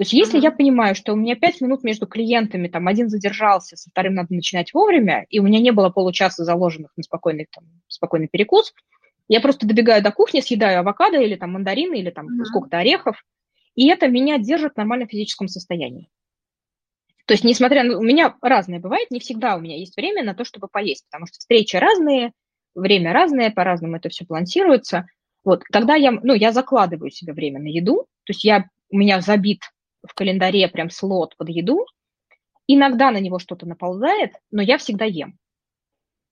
То 0.00 0.04
есть 0.04 0.14
если 0.14 0.40
я 0.40 0.50
понимаю, 0.50 0.94
что 0.94 1.12
у 1.12 1.16
меня 1.16 1.36
пять 1.36 1.60
минут 1.60 1.84
между 1.84 2.06
клиентами, 2.06 2.68
там, 2.68 2.88
один 2.88 3.10
задержался, 3.10 3.76
со 3.76 3.90
вторым 3.90 4.14
надо 4.14 4.32
начинать 4.32 4.72
вовремя, 4.72 5.26
и 5.28 5.40
у 5.40 5.42
меня 5.42 5.60
не 5.60 5.72
было 5.72 5.90
получаса 5.90 6.42
заложенных 6.42 6.90
на 6.96 7.02
спокойный, 7.02 7.46
там, 7.52 7.64
спокойный 7.86 8.26
перекус, 8.26 8.72
я 9.28 9.42
просто 9.42 9.66
добегаю 9.66 10.02
до 10.02 10.10
кухни, 10.10 10.40
съедаю 10.40 10.80
авокадо 10.80 11.20
или 11.20 11.34
там 11.34 11.52
мандарины, 11.52 11.96
или 11.96 12.08
там 12.08 12.28
uh-huh. 12.28 12.46
сколько-то 12.46 12.78
орехов, 12.78 13.22
и 13.74 13.88
это 13.90 14.08
меня 14.08 14.38
держит 14.38 14.72
в 14.72 14.76
нормальном 14.78 15.06
физическом 15.06 15.48
состоянии. 15.48 16.08
То 17.26 17.34
есть, 17.34 17.44
несмотря 17.44 17.84
на... 17.84 17.98
У 17.98 18.02
меня 18.02 18.34
разное 18.40 18.80
бывает, 18.80 19.10
не 19.10 19.20
всегда 19.20 19.54
у 19.54 19.60
меня 19.60 19.76
есть 19.76 19.98
время 19.98 20.24
на 20.24 20.34
то, 20.34 20.46
чтобы 20.46 20.68
поесть, 20.68 21.04
потому 21.10 21.26
что 21.26 21.36
встречи 21.38 21.76
разные, 21.76 22.32
время 22.74 23.12
разное, 23.12 23.50
по-разному 23.50 23.96
это 23.96 24.08
все 24.08 24.24
планируется. 24.24 25.08
Вот, 25.44 25.62
тогда 25.70 25.94
я, 25.94 26.10
ну, 26.10 26.32
я 26.32 26.52
закладываю 26.52 27.10
себе 27.10 27.34
время 27.34 27.60
на 27.60 27.68
еду, 27.68 28.06
то 28.24 28.30
есть 28.30 28.44
я, 28.44 28.64
у 28.88 28.96
меня 28.96 29.20
забит 29.20 29.60
в 30.06 30.14
календаре 30.14 30.68
прям 30.68 30.90
слот 30.90 31.36
под 31.36 31.48
еду, 31.48 31.86
иногда 32.66 33.10
на 33.10 33.18
него 33.18 33.38
что-то 33.38 33.66
наползает, 33.66 34.34
но 34.50 34.62
я 34.62 34.78
всегда 34.78 35.04
ем. 35.04 35.38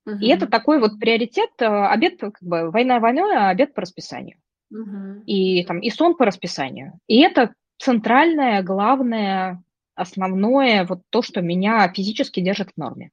Uh-huh. 0.07 0.19
И 0.19 0.27
это 0.29 0.47
такой 0.47 0.79
вот 0.79 0.99
приоритет, 0.99 1.51
э, 1.59 1.65
обед, 1.65 2.19
как 2.19 2.37
бы, 2.41 2.71
война 2.71 2.99
войной, 2.99 3.35
а 3.35 3.49
обед 3.49 3.73
по 3.73 3.81
расписанию. 3.81 4.37
Uh-huh. 4.73 5.23
И, 5.25 5.63
там, 5.65 5.79
и 5.79 5.89
сон 5.89 6.15
по 6.15 6.25
расписанию. 6.25 6.99
И 7.07 7.19
это 7.21 7.53
центральная, 7.77 8.63
главная 8.63 9.63
основное, 9.99 10.85
вот 10.85 11.01
то, 11.09 11.21
что 11.21 11.41
меня 11.41 11.91
физически 11.93 12.39
держит 12.39 12.71
в 12.71 12.77
норме. 12.77 13.11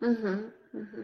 Угу, 0.00 0.28
угу. 0.72 1.02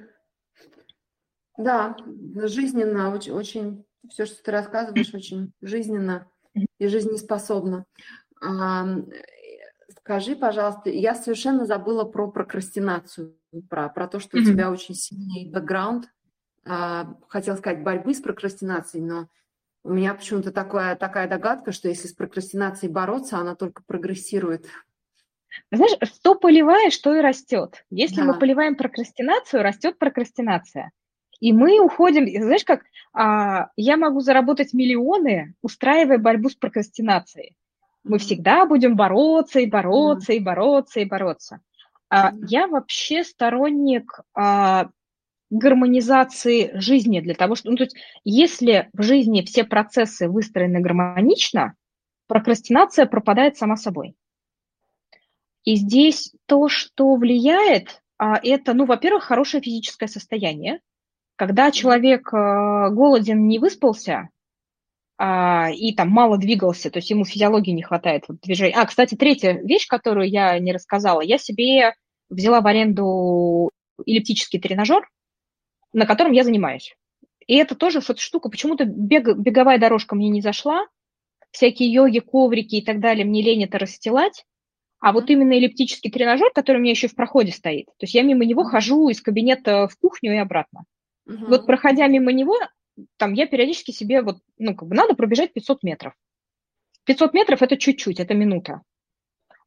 Да, 1.58 1.96
жизненно, 2.34 3.14
очень, 3.14 3.32
очень, 3.32 3.84
все, 4.08 4.26
что 4.26 4.42
ты 4.42 4.50
рассказываешь, 4.50 5.14
очень 5.14 5.52
жизненно 5.60 6.28
и 6.78 6.86
жизнеспособно. 6.88 7.84
А, 8.42 8.86
скажи, 10.00 10.36
пожалуйста, 10.36 10.90
я 10.90 11.14
совершенно 11.14 11.64
забыла 11.64 12.04
про 12.04 12.30
прокрастинацию, 12.30 13.36
про, 13.68 13.88
про 13.88 14.08
то, 14.08 14.20
что 14.20 14.36
mm-hmm. 14.36 14.40
у 14.40 14.44
тебя 14.44 14.70
очень 14.70 14.94
сильный 14.94 15.50
бэкграунд. 15.50 16.06
А, 16.64 17.14
хотела 17.28 17.56
сказать 17.56 17.82
борьбы 17.82 18.14
с 18.14 18.20
прокрастинацией, 18.20 19.04
но 19.04 19.28
у 19.84 19.92
меня 19.92 20.14
почему-то 20.14 20.52
такая, 20.52 20.96
такая 20.96 21.28
догадка, 21.28 21.72
что 21.72 21.88
если 21.88 22.08
с 22.08 22.12
прокрастинацией 22.12 22.92
бороться, 22.92 23.38
она 23.38 23.54
только 23.54 23.82
прогрессирует 23.84 24.66
знаешь, 25.70 25.96
что 26.02 26.34
поливаешь, 26.34 26.92
что 26.92 27.14
и 27.14 27.20
растет. 27.20 27.84
Если 27.90 28.16
да. 28.16 28.24
мы 28.24 28.38
поливаем 28.38 28.76
прокрастинацию, 28.76 29.62
растет 29.62 29.98
прокрастинация. 29.98 30.92
И 31.40 31.52
мы 31.52 31.80
уходим, 31.80 32.26
знаешь, 32.26 32.64
как 32.64 32.82
а, 33.12 33.68
я 33.76 33.96
могу 33.96 34.20
заработать 34.20 34.72
миллионы, 34.72 35.54
устраивая 35.60 36.18
борьбу 36.18 36.48
с 36.48 36.54
прокрастинацией. 36.54 37.56
Мы 38.04 38.18
всегда 38.18 38.66
будем 38.66 38.96
бороться 38.96 39.60
и 39.60 39.66
бороться 39.66 40.32
и 40.32 40.40
бороться 40.40 41.00
и 41.00 41.04
бороться. 41.04 41.60
А, 42.08 42.32
я 42.48 42.66
вообще 42.66 43.24
сторонник 43.24 44.20
а, 44.34 44.90
гармонизации 45.50 46.70
жизни 46.74 47.20
для 47.20 47.34
того, 47.34 47.54
что, 47.54 47.70
ну, 47.70 47.76
то 47.76 47.84
есть, 47.84 47.96
если 48.24 48.88
в 48.92 49.02
жизни 49.02 49.42
все 49.42 49.64
процессы 49.64 50.28
выстроены 50.28 50.80
гармонично, 50.80 51.74
прокрастинация 52.26 53.06
пропадает 53.06 53.56
сама 53.56 53.76
собой. 53.76 54.16
И 55.64 55.76
здесь 55.76 56.32
то, 56.46 56.68
что 56.68 57.14
влияет, 57.14 58.02
а, 58.18 58.38
это, 58.42 58.72
ну, 58.74 58.84
во-первых, 58.84 59.24
хорошее 59.24 59.62
физическое 59.62 60.08
состояние. 60.08 60.80
Когда 61.36 61.70
человек 61.70 62.32
а, 62.32 62.90
голоден, 62.90 63.46
не 63.46 63.58
выспался, 63.58 64.30
и 65.22 65.94
там 65.94 66.08
мало 66.08 66.36
двигался, 66.36 66.90
то 66.90 66.98
есть 66.98 67.10
ему 67.10 67.24
физиологии 67.24 67.70
не 67.70 67.82
хватает 67.82 68.24
вот, 68.26 68.40
движения. 68.40 68.74
А, 68.74 68.86
кстати, 68.86 69.14
третья 69.14 69.52
вещь, 69.52 69.86
которую 69.86 70.28
я 70.28 70.58
не 70.58 70.72
рассказала, 70.72 71.20
я 71.20 71.38
себе 71.38 71.94
взяла 72.28 72.60
в 72.60 72.66
аренду 72.66 73.70
эллиптический 74.04 74.58
тренажер, 74.60 75.08
на 75.92 76.06
котором 76.06 76.32
я 76.32 76.42
занимаюсь. 76.42 76.96
И 77.46 77.54
это 77.54 77.74
тоже 77.74 78.00
вот 78.06 78.18
штука, 78.18 78.48
почему-то 78.48 78.84
бег, 78.84 79.36
беговая 79.36 79.78
дорожка 79.78 80.16
мне 80.16 80.28
не 80.28 80.40
зашла, 80.40 80.86
всякие 81.50 81.92
йоги, 81.92 82.18
коврики 82.18 82.76
и 82.76 82.84
так 82.84 82.98
далее, 82.98 83.24
мне 83.24 83.42
лень 83.42 83.64
это 83.64 83.78
расстилать. 83.78 84.44
А 84.98 85.12
вот 85.12 85.30
именно 85.30 85.52
эллиптический 85.52 86.10
тренажер, 86.10 86.50
который 86.54 86.78
у 86.78 86.80
меня 86.80 86.92
еще 86.92 87.08
в 87.08 87.14
проходе 87.14 87.52
стоит, 87.52 87.86
то 87.86 88.02
есть 88.02 88.14
я 88.14 88.22
мимо 88.22 88.44
него 88.44 88.64
хожу 88.64 89.08
из 89.08 89.20
кабинета 89.20 89.88
в 89.88 89.96
кухню 89.98 90.34
и 90.34 90.38
обратно. 90.38 90.84
Угу. 91.26 91.46
Вот 91.46 91.66
проходя 91.66 92.06
мимо 92.06 92.32
него, 92.32 92.56
там 93.16 93.32
я 93.32 93.46
периодически 93.46 93.90
себе 93.90 94.22
вот, 94.22 94.38
ну, 94.58 94.74
как 94.74 94.88
бы 94.88 94.94
надо 94.94 95.14
пробежать 95.14 95.52
500 95.52 95.82
метров. 95.82 96.14
500 97.04 97.34
метров– 97.34 97.62
это 97.62 97.76
чуть-чуть, 97.76 98.20
это 98.20 98.34
минута. 98.34 98.82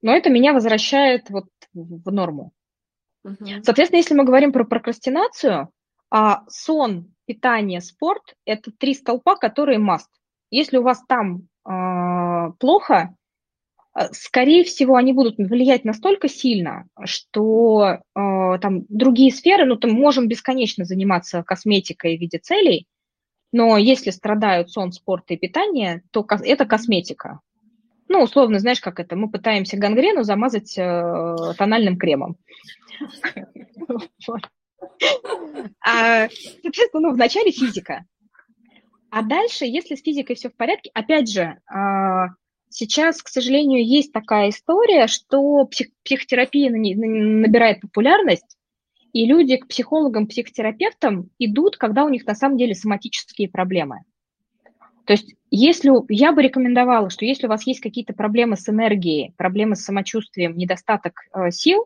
Но 0.02 0.14
это 0.14 0.30
меня 0.30 0.54
возвращает 0.54 1.30
вот 1.30 1.48
в 1.74 2.12
норму. 2.12 2.52
Угу. 3.24 3.64
Соответственно, 3.64 3.98
если 3.98 4.14
мы 4.14 4.24
говорим 4.24 4.52
про 4.52 4.64
прокрастинацию, 4.64 5.70
а 6.12 6.44
сон, 6.48 7.14
питание, 7.26 7.82
спорт– 7.82 8.36
это 8.46 8.72
три 8.72 8.94
столпа, 8.94 9.36
которые 9.36 9.80
must. 9.80 10.08
Если 10.52 10.78
у 10.78 10.84
вас 10.84 11.04
там 11.08 11.48
э, 11.68 12.52
плохо, 12.60 13.16
а, 13.94 14.14
скорее 14.14 14.64
всего, 14.64 14.96
они 14.96 15.14
будут 15.14 15.38
влиять 15.38 15.86
настолько 15.86 16.28
сильно, 16.28 16.86
что 17.04 17.84
э, 17.84 18.00
там 18.14 18.86
другие 18.90 19.32
сферы, 19.32 19.66
ну, 19.66 19.78
там 19.78 19.92
можем 19.92 20.28
бесконечно 20.28 20.86
заниматься 20.86 21.44
косметикой 21.44 22.18
в 22.18 22.22
виде 22.22 22.38
целей, 22.38 22.88
но 23.56 23.78
если 23.78 24.10
страдают 24.10 24.70
сон, 24.70 24.92
спорт 24.92 25.32
и 25.32 25.38
питание, 25.38 26.04
то 26.12 26.28
это 26.44 26.66
косметика. 26.66 27.40
Ну, 28.10 28.22
условно, 28.22 28.60
знаешь, 28.60 28.82
как 28.82 29.00
это? 29.00 29.16
Мы 29.16 29.32
пытаемся 29.32 29.78
гангрену 29.78 30.24
замазать 30.24 30.78
э, 30.78 31.36
тональным 31.58 31.98
кремом. 31.98 32.36
А, 35.80 36.28
соответственно, 36.62 37.08
ну, 37.08 37.14
вначале 37.14 37.52
физика. 37.52 38.04
А 39.10 39.22
дальше, 39.22 39.64
если 39.64 39.96
с 39.96 40.02
физикой 40.02 40.36
все 40.36 40.50
в 40.50 40.56
порядке, 40.56 40.92
опять 40.94 41.32
же, 41.32 41.58
а, 41.68 42.28
Сейчас, 42.70 43.22
к 43.22 43.30
сожалению, 43.30 43.88
есть 43.88 44.12
такая 44.12 44.50
история, 44.50 45.08
что 45.08 45.64
псих, 45.66 45.88
психотерапия 46.04 46.70
набирает 46.70 47.80
популярность, 47.80 48.58
и 49.16 49.26
люди 49.26 49.56
к 49.56 49.68
психологам, 49.68 50.28
психотерапевтам 50.28 51.30
идут, 51.40 51.78
когда 51.78 52.04
у 52.04 52.10
них 52.10 52.26
на 52.26 52.36
самом 52.36 52.58
деле 52.58 52.76
соматические 52.76 53.48
проблемы. 53.48 54.02
То 55.06 55.14
есть, 55.14 55.36
если 55.50 55.90
я 56.10 56.34
бы 56.34 56.42
рекомендовала, 56.42 57.10
что 57.10 57.24
если 57.24 57.46
у 57.46 57.50
вас 57.50 57.66
есть 57.66 57.80
какие-то 57.80 58.14
проблемы 58.14 58.58
с 58.58 58.68
энергией, 58.68 59.34
проблемы 59.38 59.78
с 59.78 59.86
самочувствием, 59.86 60.58
недостаток 60.58 61.14
э, 61.34 61.50
сил, 61.52 61.86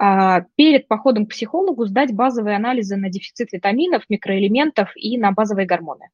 э, 0.00 0.38
перед 0.56 0.88
походом 0.88 1.26
к 1.26 1.30
психологу 1.30 1.86
сдать 1.86 2.12
базовые 2.12 2.56
анализы 2.56 2.96
на 2.96 3.08
дефицит 3.08 3.52
витаминов, 3.52 4.02
микроэлементов 4.08 4.90
и 4.96 5.16
на 5.16 5.30
базовые 5.30 5.66
гормоны. 5.66 6.08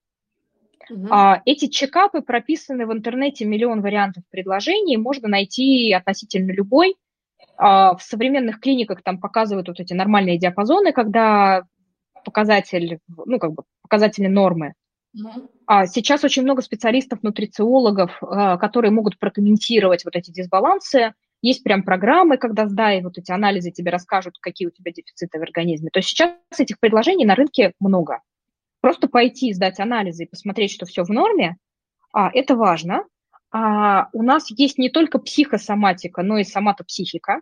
Угу. 0.90 1.08
Эти 1.46 1.68
чекапы 1.68 2.20
прописаны 2.20 2.84
в 2.84 2.92
интернете, 2.92 3.46
миллион 3.46 3.80
вариантов 3.80 4.24
предложений, 4.30 4.98
можно 4.98 5.26
найти 5.26 5.90
относительно 5.94 6.52
любой. 6.52 6.96
А, 7.56 7.96
в 7.96 8.02
современных 8.02 8.60
клиниках 8.60 9.02
там 9.02 9.20
показывают 9.20 9.68
вот 9.68 9.80
эти 9.80 9.92
нормальные 9.92 10.38
диапазоны, 10.38 10.92
когда 10.92 11.64
показатель, 12.24 12.98
ну, 13.08 13.38
как 13.38 13.52
бы 13.52 13.64
показатели 13.82 14.26
нормы. 14.26 14.74
Угу. 15.14 15.50
А 15.66 15.86
сейчас 15.86 16.24
очень 16.24 16.42
много 16.42 16.62
специалистов, 16.62 17.22
нутрициологов, 17.22 18.18
а, 18.22 18.56
которые 18.56 18.90
могут 18.90 19.18
прокомментировать 19.18 20.04
вот 20.04 20.16
эти 20.16 20.30
дисбалансы. 20.30 21.12
Есть 21.42 21.62
прям 21.62 21.82
программы, 21.82 22.38
когда 22.38 22.66
сдай 22.66 23.02
вот 23.02 23.18
эти 23.18 23.30
анализы 23.30 23.70
тебе 23.70 23.90
расскажут, 23.90 24.38
какие 24.40 24.68
у 24.68 24.70
тебя 24.70 24.92
дефициты 24.92 25.38
в 25.38 25.42
организме. 25.42 25.90
То 25.92 25.98
есть 25.98 26.08
сейчас 26.08 26.34
этих 26.58 26.80
предложений 26.80 27.26
на 27.26 27.34
рынке 27.34 27.72
много. 27.78 28.20
Просто 28.80 29.08
пойти, 29.08 29.52
сдать 29.52 29.78
анализы 29.78 30.24
и 30.24 30.28
посмотреть, 30.28 30.72
что 30.72 30.86
все 30.86 31.04
в 31.04 31.10
норме, 31.10 31.56
а, 32.12 32.30
это 32.32 32.56
важно. 32.56 33.04
А, 33.54 34.08
у 34.12 34.24
нас 34.24 34.50
есть 34.50 34.78
не 34.78 34.90
только 34.90 35.20
психосоматика, 35.20 36.24
но 36.24 36.38
и 36.38 36.44
соматопсихика. 36.44 37.40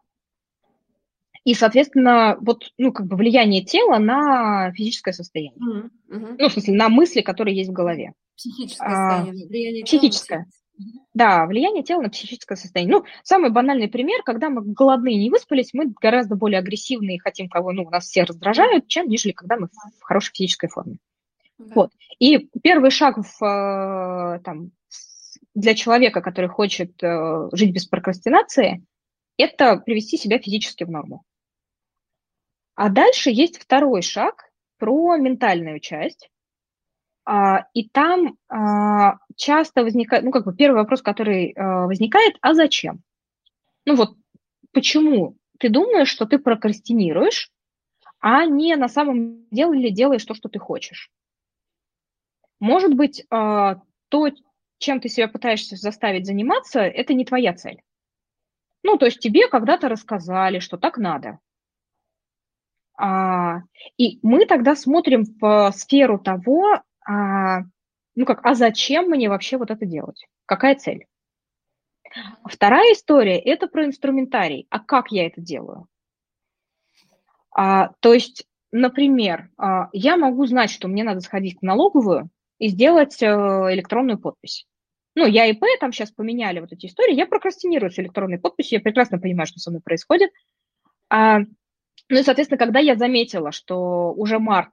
И, 1.45 1.55
соответственно, 1.55 2.37
вот, 2.39 2.71
ну, 2.77 2.93
как 2.93 3.07
бы 3.07 3.17
влияние 3.17 3.65
тела 3.65 3.99
на 3.99 4.71
физическое 4.73 5.15
состояние. 5.15 5.59
Mm-hmm. 5.59 6.37
Ну, 6.39 6.49
в 6.51 6.53
смысле, 6.53 6.75
на 6.75 6.91
мысли, 6.91 7.23
которые 7.23 7.57
есть 7.57 7.71
в 7.71 7.73
голове. 7.73 8.13
Психическое 8.37 8.87
а, 8.87 9.17
состояние, 9.17 9.49
влияние 9.49 9.85
психическое. 9.85 10.47
Тела 10.77 10.87
Да, 11.15 11.47
влияние 11.47 11.83
тела 11.83 12.03
на 12.03 12.11
психическое 12.11 12.57
состояние. 12.57 12.95
Ну, 12.95 13.05
самый 13.23 13.51
банальный 13.51 13.89
пример, 13.89 14.23
когда 14.23 14.51
мы 14.51 14.61
голодные 14.63 15.17
не 15.17 15.31
выспались, 15.31 15.71
мы 15.73 15.95
гораздо 15.99 16.37
более 16.37 16.59
агрессивные, 16.59 17.21
хотим 17.21 17.49
кого, 17.49 17.73
ну, 17.73 17.89
нас 17.89 18.05
все 18.05 18.25
раздражают, 18.25 18.87
чем 18.87 19.09
нежели 19.09 19.33
когда 19.33 19.57
мы 19.57 19.69
в 19.99 20.03
хорошей 20.03 20.33
физической 20.35 20.69
форме. 20.69 20.99
Да. 21.59 21.73
Вот. 21.75 21.91
И 22.19 22.51
первый 22.63 22.91
шаг 22.91 23.17
в, 23.17 23.43
э, 23.43 24.41
там, 24.41 24.73
для 25.55 25.75
человека, 25.75 26.21
который 26.21 26.49
хочет 26.49 27.03
э, 27.03 27.49
жить 27.53 27.73
без 27.73 27.87
прокрастинации, 27.87 28.85
это 29.37 29.77
привести 29.77 30.17
себя 30.17 30.39
физически 30.39 30.85
в 30.85 30.91
норму. 30.91 31.25
А 32.75 32.89
дальше 32.89 33.31
есть 33.31 33.61
второй 33.61 34.03
шаг 34.03 34.51
про 34.79 35.17
ментальную 35.17 35.81
часть. 35.81 36.31
А, 37.25 37.67
и 37.75 37.89
там 37.89 38.37
а, 38.49 39.19
часто 39.37 39.85
возникает, 39.85 40.25
ну, 40.25 40.33
как 40.33 40.45
бы 40.45 40.55
первый 40.55 40.79
вопрос, 40.79 41.03
который 41.03 41.53
а, 41.53 41.87
возникает, 41.87 42.37
а 42.41 42.55
зачем? 42.55 43.03
Ну 43.85 43.95
вот, 43.95 44.17
почему 44.73 45.37
ты 45.59 45.69
думаешь, 45.69 46.09
что 46.09 46.27
ты 46.27 46.39
прокрастинируешь, 46.39 47.51
а 48.19 48.45
не 48.47 48.75
на 48.77 48.89
самом 48.89 49.49
деле 49.51 49.91
делаешь 49.91 50.25
то, 50.25 50.35
что 50.35 50.49
ты 50.49 50.59
хочешь? 50.59 51.11
Может 52.59 52.95
быть, 52.95 53.27
то, 53.29 53.77
чем 54.83 55.01
ты 55.01 55.09
себя 55.09 55.29
пытаешься 55.29 55.77
заставить 55.77 56.27
заниматься, 56.27 56.81
это 56.81 57.15
не 57.15 57.25
твоя 57.25 57.55
цель. 57.55 57.83
Ну, 58.83 58.99
то 58.99 59.07
есть 59.07 59.21
тебе 59.21 59.49
когда-то 59.49 59.89
рассказали, 59.89 60.59
что 60.59 60.77
так 60.77 60.99
надо. 60.99 61.39
А, 62.99 63.61
и 63.97 64.19
мы 64.23 64.45
тогда 64.47 64.75
смотрим 64.75 65.25
в 65.41 65.73
сферу 65.73 66.19
того, 66.19 66.83
а, 67.07 67.61
ну 68.15 68.27
как, 68.27 68.45
а 68.45 68.55
зачем 68.55 69.07
мне 69.07 69.29
вообще 69.29 69.57
вот 69.57 69.71
это 69.71 69.87
делать? 69.87 70.27
Какая 70.47 70.75
цель? 70.75 71.07
Вторая 72.45 72.93
история– 72.93 73.39
это 73.41 73.69
про 73.69 73.87
инструментарий. 73.87 74.67
А 74.69 74.81
как 74.81 75.13
я 75.13 75.27
это 75.27 75.41
делаю? 75.41 75.87
А, 77.55 77.93
то 78.01 78.13
есть, 78.13 78.47
например, 78.71 79.51
а, 79.57 79.89
я 79.93 80.17
могу 80.17 80.45
знать, 80.47 80.71
что 80.71 80.89
мне 80.89 81.05
надо 81.05 81.21
сходить 81.21 81.59
в 81.61 81.63
налоговую 81.63 82.29
и 82.59 82.69
сделать 82.69 83.23
а, 83.23 83.73
электронную 83.73 84.19
подпись. 84.19 84.67
Ну, 85.15 85.27
я 85.27 85.47
ИП, 85.47 85.65
там 85.81 85.93
сейчас 85.93 86.11
поменяли 86.11 86.61
вот 86.61 86.73
эти 86.73 86.87
истории, 86.87 87.15
я 87.15 87.27
прокрастинирую 87.27 87.91
с 87.91 87.99
электронной 87.99 88.39
подписью, 88.39 88.79
я 88.79 88.83
прекрасно 88.83 89.19
понимаю, 89.19 89.47
что 89.47 89.59
со 89.59 89.71
мной 89.71 89.83
происходит. 89.83 90.31
А, 91.11 91.41
ну 92.09 92.19
и, 92.19 92.23
соответственно, 92.23 92.59
когда 92.59 92.79
я 92.79 92.97
заметила, 92.97 93.53
что 93.53 94.13
уже 94.13 94.39
март 94.39 94.71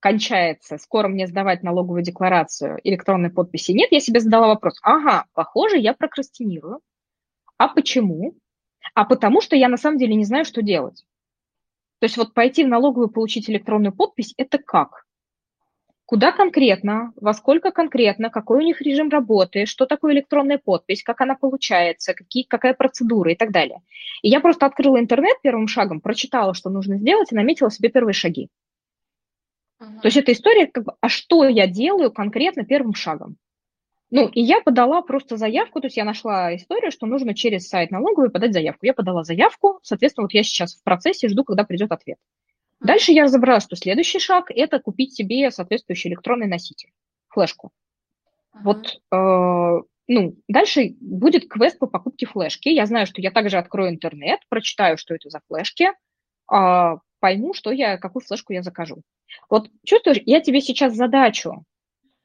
кончается, 0.00 0.76
скоро 0.76 1.08
мне 1.08 1.26
сдавать 1.26 1.62
налоговую 1.62 2.02
декларацию, 2.02 2.78
электронной 2.84 3.30
подписи 3.30 3.72
нет, 3.72 3.90
я 3.90 4.00
себе 4.00 4.20
задала 4.20 4.48
вопрос, 4.48 4.78
ага, 4.82 5.24
похоже, 5.32 5.78
я 5.78 5.94
прокрастинирую. 5.94 6.80
А 7.56 7.68
почему? 7.68 8.34
А 8.94 9.04
потому 9.04 9.40
что 9.40 9.56
я 9.56 9.68
на 9.68 9.76
самом 9.76 9.98
деле 9.98 10.14
не 10.14 10.24
знаю, 10.24 10.44
что 10.44 10.62
делать. 10.62 11.04
То 12.00 12.04
есть 12.04 12.16
вот 12.16 12.34
пойти 12.34 12.64
в 12.64 12.68
налоговую 12.68 13.08
получить 13.08 13.50
электронную 13.50 13.92
подпись– 13.92 14.34
это 14.36 14.58
как? 14.58 15.04
Куда 16.08 16.32
конкретно, 16.32 17.12
во 17.16 17.34
сколько 17.34 17.70
конкретно, 17.70 18.30
какой 18.30 18.60
у 18.60 18.62
них 18.62 18.80
режим 18.80 19.10
работы, 19.10 19.66
что 19.66 19.84
такое 19.84 20.14
электронная 20.14 20.56
подпись, 20.56 21.02
как 21.02 21.20
она 21.20 21.34
получается, 21.34 22.14
какие, 22.14 22.44
какая 22.44 22.72
процедура 22.72 23.30
и 23.30 23.34
так 23.34 23.52
далее. 23.52 23.82
И 24.22 24.30
я 24.30 24.40
просто 24.40 24.64
открыла 24.64 24.98
интернет 24.98 25.36
первым 25.42 25.68
шагом, 25.68 26.00
прочитала, 26.00 26.54
что 26.54 26.70
нужно 26.70 26.96
сделать, 26.96 27.30
и 27.30 27.34
наметила 27.34 27.70
себе 27.70 27.90
первые 27.90 28.14
шаги. 28.14 28.48
Uh-huh. 29.82 30.00
То 30.00 30.06
есть 30.08 30.16
это 30.16 30.32
история, 30.32 30.66
как 30.66 30.84
бы, 30.84 30.94
а 31.02 31.10
что 31.10 31.46
я 31.46 31.66
делаю 31.66 32.10
конкретно 32.10 32.64
первым 32.64 32.94
шагом? 32.94 33.36
Ну, 34.10 34.28
и 34.28 34.40
я 34.40 34.62
подала 34.62 35.02
просто 35.02 35.36
заявку, 35.36 35.82
то 35.82 35.88
есть 35.88 35.98
я 35.98 36.06
нашла 36.06 36.56
историю, 36.56 36.90
что 36.90 37.04
нужно 37.04 37.34
через 37.34 37.68
сайт 37.68 37.90
налоговой 37.90 38.30
подать 38.30 38.54
заявку. 38.54 38.86
Я 38.86 38.94
подала 38.94 39.24
заявку, 39.24 39.78
соответственно, 39.82 40.24
вот 40.24 40.32
я 40.32 40.42
сейчас 40.42 40.74
в 40.74 40.82
процессе 40.84 41.28
жду, 41.28 41.44
когда 41.44 41.64
придет 41.64 41.92
ответ. 41.92 42.16
Дальше 42.80 43.12
я 43.12 43.24
разобралась, 43.24 43.64
что 43.64 43.76
следующий 43.76 44.20
шаг– 44.20 44.50
это 44.54 44.78
купить 44.78 45.14
себе 45.14 45.50
соответствующий 45.50 46.10
электронный 46.10 46.46
носитель, 46.46 46.90
флешку. 47.28 47.72
Uh-huh. 48.54 48.60
Вот, 48.62 49.00
э, 49.12 49.82
ну, 50.06 50.36
дальше 50.48 50.94
будет 51.00 51.48
квест 51.48 51.78
по 51.78 51.86
покупке 51.86 52.26
флешки. 52.26 52.68
Я 52.68 52.86
знаю, 52.86 53.06
что 53.06 53.20
я 53.20 53.30
также 53.30 53.58
открою 53.58 53.90
интернет, 53.90 54.40
прочитаю, 54.48 54.96
что 54.96 55.14
это 55.14 55.28
за 55.28 55.40
флешки, 55.48 55.88
э, 56.52 56.96
пойму, 57.20 57.52
что 57.52 57.72
я, 57.72 57.98
какую 57.98 58.22
флешку 58.24 58.52
я 58.52 58.62
закажу. 58.62 59.02
Вот 59.50 59.70
чувствуешь, 59.84 60.22
я 60.24 60.40
тебе 60.40 60.60
сейчас 60.60 60.94
задачу 60.94 61.64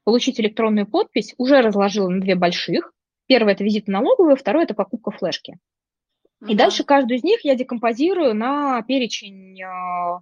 получить 0.04 0.40
электронную 0.40 0.86
подпись 0.86 1.34
уже 1.38 1.62
разложила 1.62 2.10
на 2.10 2.22
две 2.22 2.36
больших. 2.36 2.94
Первое– 3.26 3.54
это 3.54 3.64
визит 3.64 3.86
в 3.86 3.90
налоговую, 3.90 4.36
второе– 4.36 4.64
это 4.66 4.74
покупка 4.74 5.12
флешки. 5.12 5.58
И 6.48 6.56
дальше 6.56 6.84
каждую 6.84 7.18
из 7.18 7.24
них 7.24 7.40
я 7.46 7.56
декомпозирую 7.56 8.36
на 8.36 8.82
перечень 8.82 9.62
э, 9.62 10.20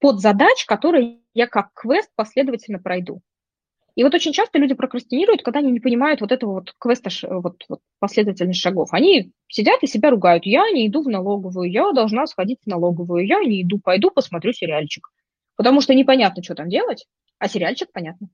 подзадач, 0.00 0.64
которые 0.66 1.18
я 1.34 1.46
как 1.46 1.70
квест 1.74 2.10
последовательно 2.16 2.78
пройду. 2.78 3.20
И 3.98 4.04
вот 4.04 4.14
очень 4.14 4.32
часто 4.32 4.60
люди 4.60 4.74
прокрастинируют, 4.74 5.42
когда 5.42 5.58
они 5.58 5.72
не 5.72 5.80
понимают 5.80 6.20
вот 6.20 6.30
этого 6.30 6.52
вот 6.52 6.72
квеста, 6.78 7.10
вот, 7.28 7.64
вот 7.68 7.80
последовательность 7.98 8.60
шагов. 8.60 8.90
Они 8.92 9.32
сидят 9.48 9.82
и 9.82 9.88
себя 9.88 10.10
ругают. 10.10 10.46
Я 10.46 10.70
не 10.70 10.86
иду 10.86 11.02
в 11.02 11.08
налоговую, 11.08 11.68
я 11.68 11.90
должна 11.90 12.28
сходить 12.28 12.60
в 12.64 12.68
налоговую, 12.68 13.26
я 13.26 13.40
не 13.40 13.62
иду, 13.62 13.80
пойду 13.80 14.12
посмотрю 14.12 14.52
сериальчик. 14.52 15.08
Потому 15.56 15.80
что 15.80 15.94
непонятно, 15.94 16.44
что 16.44 16.54
там 16.54 16.68
делать, 16.68 17.06
а 17.40 17.48
сериальчик 17.48 17.90
понятно. 17.90 18.28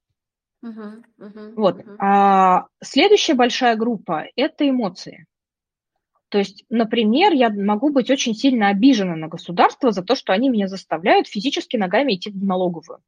Uh-huh, 0.62 1.02
uh-huh, 1.18 1.54
вот. 1.56 1.78
Uh-huh. 1.78 1.96
А, 1.98 2.66
следующая 2.82 3.32
большая 3.32 3.76
группа– 3.76 4.26
это 4.36 4.68
эмоции. 4.68 5.24
То 6.34 6.38
есть, 6.38 6.64
например, 6.68 7.32
я 7.32 7.48
могу 7.48 7.90
быть 7.90 8.10
очень 8.10 8.34
сильно 8.34 8.66
обижена 8.66 9.14
на 9.14 9.28
государство 9.28 9.92
за 9.92 10.02
то, 10.02 10.16
что 10.16 10.32
они 10.32 10.48
меня 10.48 10.66
заставляют 10.66 11.28
физически 11.28 11.76
ногами 11.76 12.14
идти 12.16 12.28
в 12.28 12.44
налоговую. 12.44 12.98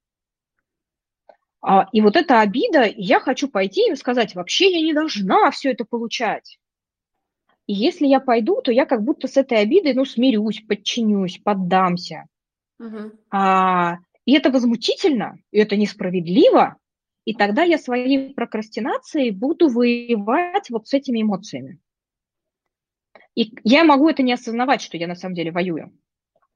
А, 1.60 1.88
и 1.90 2.00
вот 2.02 2.14
эта 2.14 2.40
обида, 2.40 2.84
я 2.96 3.18
хочу 3.18 3.48
пойти 3.48 3.88
им 3.88 3.96
сказать, 3.96 4.36
вообще 4.36 4.70
я 4.70 4.80
не 4.80 4.92
должна 4.92 5.50
все 5.50 5.72
это 5.72 5.84
получать. 5.84 6.60
И 7.66 7.72
если 7.74 8.06
я 8.06 8.20
пойду, 8.20 8.62
то 8.62 8.70
я 8.70 8.86
как 8.86 9.02
будто 9.02 9.26
с 9.26 9.36
этой 9.36 9.58
обидой, 9.58 9.94
ну, 9.94 10.04
смирюсь, 10.04 10.60
подчинюсь, 10.60 11.40
поддамся. 11.42 12.26
Угу. 12.78 13.10
А, 13.32 13.96
и 14.24 14.34
это 14.34 14.52
возмутительно, 14.52 15.36
и 15.50 15.58
это 15.58 15.76
несправедливо, 15.76 16.76
и 17.24 17.34
тогда 17.34 17.64
я 17.64 17.78
своей 17.78 18.32
прокрастинацией 18.32 19.32
буду 19.32 19.66
воевать 19.66 20.70
вот 20.70 20.86
с 20.86 20.94
этими 20.94 21.22
эмоциями. 21.22 21.80
И 23.36 23.52
я 23.62 23.84
могу 23.84 24.08
это 24.08 24.22
не 24.24 24.32
осознавать, 24.32 24.80
что 24.80 24.96
я 24.96 25.06
на 25.06 25.14
самом 25.14 25.34
деле 25.34 25.52
воюю. 25.52 25.92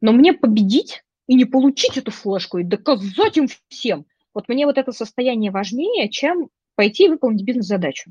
Но 0.01 0.13
мне 0.13 0.33
победить 0.33 1.05
и 1.29 1.35
не 1.35 1.45
получить 1.45 1.97
эту 1.97 2.11
флешку, 2.11 2.59
и 2.59 2.65
доказать 2.65 3.37
им 3.37 3.47
всем, 3.69 4.07
вот 4.35 4.49
мне 4.49 4.67
вот 4.67 4.79
это 4.79 4.91
состояние 4.91 5.51
важнее, 5.51 6.09
чем 6.09 6.49
пойти 6.75 7.05
и 7.05 7.09
выполнить 7.09 7.45
бизнес-задачу. 7.45 8.11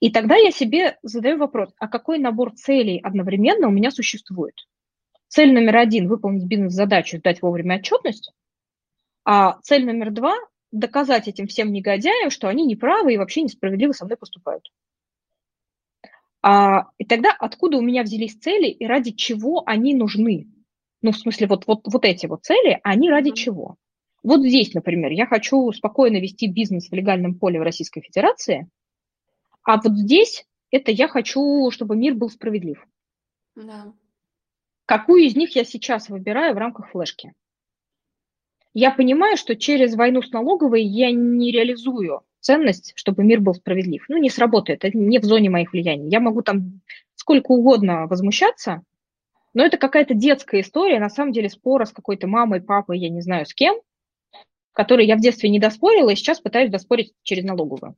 И 0.00 0.10
тогда 0.10 0.36
я 0.36 0.50
себе 0.50 0.98
задаю 1.02 1.38
вопрос, 1.38 1.72
а 1.78 1.88
какой 1.88 2.18
набор 2.18 2.54
целей 2.54 2.98
одновременно 2.98 3.68
у 3.68 3.70
меня 3.70 3.90
существует? 3.90 4.54
Цель 5.28 5.52
номер 5.52 5.76
один– 5.76 6.08
выполнить 6.08 6.46
бизнес-задачу, 6.46 7.20
дать 7.22 7.42
вовремя 7.42 7.76
отчетность. 7.76 8.32
А 9.24 9.60
цель 9.62 9.84
номер 9.84 10.10
два– 10.10 10.34
доказать 10.72 11.28
этим 11.28 11.46
всем 11.46 11.72
негодяям, 11.72 12.30
что 12.30 12.48
они 12.48 12.64
неправы 12.64 13.14
и 13.14 13.18
вообще 13.18 13.42
несправедливо 13.42 13.92
со 13.92 14.06
мной 14.06 14.16
поступают. 14.16 14.72
А, 16.50 16.86
и 16.96 17.04
тогда 17.04 17.36
откуда 17.38 17.76
у 17.76 17.82
меня 17.82 18.02
взялись 18.02 18.38
цели 18.38 18.68
и 18.68 18.86
ради 18.86 19.10
чего 19.10 19.62
они 19.66 19.94
нужны? 19.94 20.48
Ну, 21.02 21.12
в 21.12 21.18
смысле, 21.18 21.46
вот, 21.46 21.66
вот, 21.66 21.80
вот 21.84 22.06
эти 22.06 22.24
вот 22.24 22.44
цели, 22.44 22.80
они 22.84 23.10
ради 23.10 23.32
чего? 23.32 23.76
Вот 24.22 24.40
здесь, 24.40 24.72
например, 24.72 25.12
я 25.12 25.26
хочу 25.26 25.70
спокойно 25.72 26.16
вести 26.16 26.46
бизнес 26.46 26.88
в 26.88 26.94
легальном 26.94 27.34
поле 27.34 27.60
в 27.60 27.64
Российской 27.64 28.00
Федерации, 28.00 28.66
а 29.62 29.76
вот 29.76 29.92
здесь 29.92 30.46
это 30.70 30.90
я 30.90 31.06
хочу, 31.06 31.70
чтобы 31.70 31.96
мир 31.96 32.14
был 32.14 32.30
справедлив. 32.30 32.82
Да. 33.54 33.92
Какую 34.86 35.24
из 35.24 35.36
них 35.36 35.54
я 35.54 35.64
сейчас 35.64 36.08
выбираю 36.08 36.54
в 36.54 36.58
рамках 36.58 36.92
флешки? 36.92 37.34
Я 38.72 38.90
понимаю, 38.90 39.36
что 39.36 39.54
через 39.54 39.94
войну 39.96 40.22
с 40.22 40.30
налоговой 40.30 40.82
я 40.82 41.10
не 41.10 41.52
реализую 41.52 42.22
ценность, 42.40 42.92
чтобы 42.96 43.24
мир 43.24 43.40
был 43.40 43.54
справедлив. 43.54 44.04
Ну, 44.08 44.16
не 44.16 44.30
сработает, 44.30 44.84
это 44.84 44.96
не 44.96 45.18
в 45.18 45.24
зоне 45.24 45.50
моих 45.50 45.72
влияний. 45.72 46.08
Я 46.08 46.20
могу 46.20 46.42
там 46.42 46.80
сколько 47.14 47.52
угодно 47.52 48.06
возмущаться, 48.06 48.82
но 49.54 49.64
это 49.64 49.76
какая-то 49.76 50.14
детская 50.14 50.60
история, 50.60 51.00
на 51.00 51.10
самом 51.10 51.32
деле 51.32 51.48
спора 51.48 51.84
с 51.84 51.92
какой-то 51.92 52.26
мамой, 52.26 52.60
папой, 52.60 52.98
я 52.98 53.08
не 53.08 53.20
знаю 53.20 53.46
с 53.46 53.54
кем– 53.54 53.76
который 54.78 55.06
я 55.06 55.16
в 55.16 55.20
детстве 55.20 55.50
не 55.50 55.58
доспорила, 55.58 56.10
и 56.10 56.14
сейчас 56.14 56.38
пытаюсь 56.38 56.70
доспорить 56.70 57.12
через 57.24 57.42
налоговую. 57.42 57.96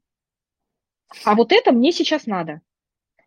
А 1.26 1.34
вот 1.34 1.52
это 1.52 1.72
мне 1.72 1.92
сейчас 1.92 2.24
надо. 2.24 2.62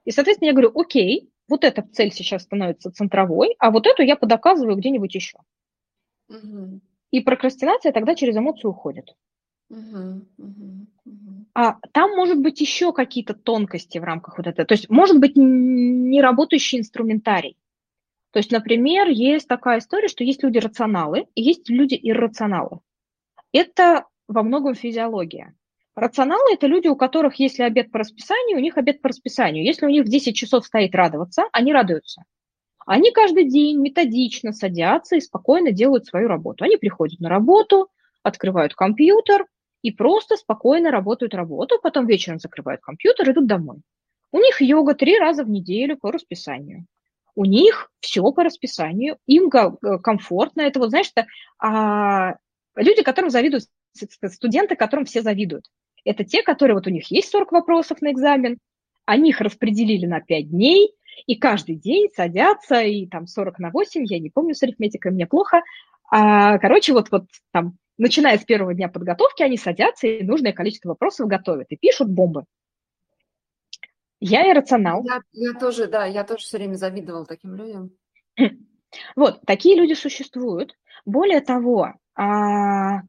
И, 0.06 0.10
соответственно, 0.10 0.48
я 0.48 0.54
говорю, 0.54 0.72
окей, 0.74 1.30
вот 1.48 1.64
эта 1.64 1.84
цель 1.84 2.12
сейчас 2.12 2.42
становится 2.42 2.92
центровой, 2.92 3.56
а 3.60 3.70
вот 3.70 3.86
эту 3.86 4.02
я 4.02 4.16
подоказываю 4.16 4.76
где-нибудь 4.76 5.14
еще. 5.14 5.38
Угу. 6.30 6.82
И 7.12 7.20
прокрастинация 7.20 7.92
тогда 7.92 8.16
через 8.16 8.36
эмоцию 8.36 8.72
уходит. 8.72 9.16
Угу, 9.70 10.26
угу. 10.40 10.88
А 11.56 11.78
там 11.92 12.16
может 12.16 12.40
быть 12.40 12.60
еще 12.62 12.94
какие-то 12.94 13.34
тонкости 13.34 14.00
в 14.00 14.04
рамках 14.04 14.38
вот 14.38 14.48
этого. 14.48 14.66
То 14.66 14.74
есть 14.74 14.90
может 14.90 15.20
быть 15.20 15.34
не 15.36 16.22
работающий 16.22 16.80
инструментарий. 16.80 17.58
То 18.32 18.40
есть, 18.40 18.52
например, 18.52 19.10
есть 19.10 19.48
такая 19.48 19.78
история, 19.78 20.08
что 20.08 20.24
есть 20.24 20.42
люди 20.42 20.58
рационалы 20.58 21.28
и 21.36 21.44
есть 21.44 21.70
люди 21.70 22.00
иррационалы. 22.02 22.80
Это 23.52 24.08
во 24.28 24.42
многом 24.42 24.74
физиология. 24.74 25.54
Рационалы– 25.96 26.54
это 26.54 26.66
люди, 26.66 26.88
у 26.88 26.96
которых, 26.96 27.36
если 27.36 27.62
обед 27.62 27.92
по 27.92 28.00
расписанию, 28.00 28.58
у 28.58 28.62
них 28.62 28.78
обед 28.78 29.04
по 29.04 29.10
расписанию. 29.10 29.64
Если 29.64 29.86
у 29.86 29.90
них 29.90 30.06
в 30.06 30.10
10 30.10 30.36
часов 30.36 30.66
стоит 30.66 30.96
радоваться, 30.96 31.44
они 31.52 31.72
радуются. 31.72 32.24
Они 32.88 33.12
каждый 33.12 33.48
день 33.48 33.80
методично 33.80 34.52
садятся 34.52 35.16
и 35.16 35.22
спокойно 35.22 35.72
делают 35.72 36.08
свою 36.08 36.28
работу. 36.28 36.64
Они 36.64 36.78
приходят 36.78 37.20
на 37.20 37.30
работу, 37.30 37.90
открывают 38.24 38.74
компьютер 38.74 39.46
и 39.84 39.92
просто 39.92 40.38
спокойно 40.38 40.90
работают 40.90 41.36
работу, 41.36 41.80
потом 41.84 42.08
вечером 42.08 42.40
закрывают 42.40 42.82
компьютер, 42.82 43.30
идут 43.30 43.46
домой. 43.46 43.82
У 44.32 44.40
них 44.40 44.62
йога 44.62 44.96
три 44.96 45.20
раза 45.20 45.44
в 45.44 45.50
неделю 45.50 45.98
по 45.98 46.12
расписанию. 46.12 46.88
У 47.36 47.46
них 47.46 47.92
все 48.00 48.24
по 48.32 48.44
расписанию, 48.44 49.18
им 49.28 49.50
э, 49.50 50.00
комфортно. 50.00 50.62
Это 50.62 50.80
вот, 50.80 50.90
знаешь, 50.90 51.12
это, 51.16 51.28
а, 51.60 52.36
люди, 52.76 53.04
которым 53.04 53.30
завидуют, 53.30 53.66
студенты, 54.32 54.76
которым 54.76 55.06
все 55.06 55.22
завидуют. 55.22 55.66
Это 56.06 56.24
те, 56.24 56.44
которые 56.44 56.76
вот 56.76 56.88
у 56.88 56.90
них 56.90 57.12
есть 57.12 57.30
40 57.30 57.52
вопросов 57.52 58.02
на 58.02 58.12
экзамен, 58.12 58.58
они 59.06 59.32
их 59.32 59.42
распределили 59.42 60.06
на 60.06 60.22
5 60.22 60.50
дней, 60.50 60.94
и 61.28 61.36
каждый 61.36 61.76
день 61.76 62.10
садятся, 62.16 62.82
и 62.82 63.06
там 63.08 63.28
40 63.28 63.60
на 63.60 63.70
8, 63.72 64.06
я 64.06 64.20
не 64.20 64.30
помню 64.30 64.56
с 64.56 64.64
арифметикой, 64.64 65.12
мне 65.12 65.28
плохо. 65.28 65.62
А, 66.16 66.60
короче, 66.60 66.94
вот, 66.94 67.10
вот 67.10 67.26
там, 67.52 67.80
начиная 67.98 68.38
с 68.38 68.44
первого 68.44 68.76
дня 68.76 68.88
подготовки, 68.88 69.42
они 69.42 69.58
садятся 69.58 70.06
и 70.06 70.22
нужное 70.22 70.54
количество 70.54 70.90
вопросов 70.90 71.28
готовят 71.28 71.66
и 71.72 71.76
пишут 71.76 72.08
бомбы. 72.08 72.44
Я 74.20 74.48
иррационал. 74.48 75.04
Я, 75.04 75.22
я 75.32 75.54
тоже, 75.56 75.88
да, 75.88 76.06
я 76.06 76.24
тоже 76.24 76.44
все 76.44 76.58
время 76.58 76.76
завидовала 76.76 77.26
таким 77.26 77.56
людям. 77.56 77.92
Вот, 79.16 79.42
такие 79.48 79.76
люди 79.76 79.94
существуют. 79.94 80.78
Более 81.04 81.42
того, 81.42 81.94
а, 82.14 83.02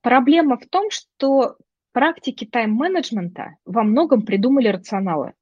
проблема 0.00 0.56
в 0.56 0.66
том, 0.66 0.90
что 0.90 1.58
практики 1.92 2.46
тайм-менеджмента 2.46 3.56
во 3.66 3.82
многом 3.82 4.22
придумали 4.22 4.68
рационалы. 4.68 5.34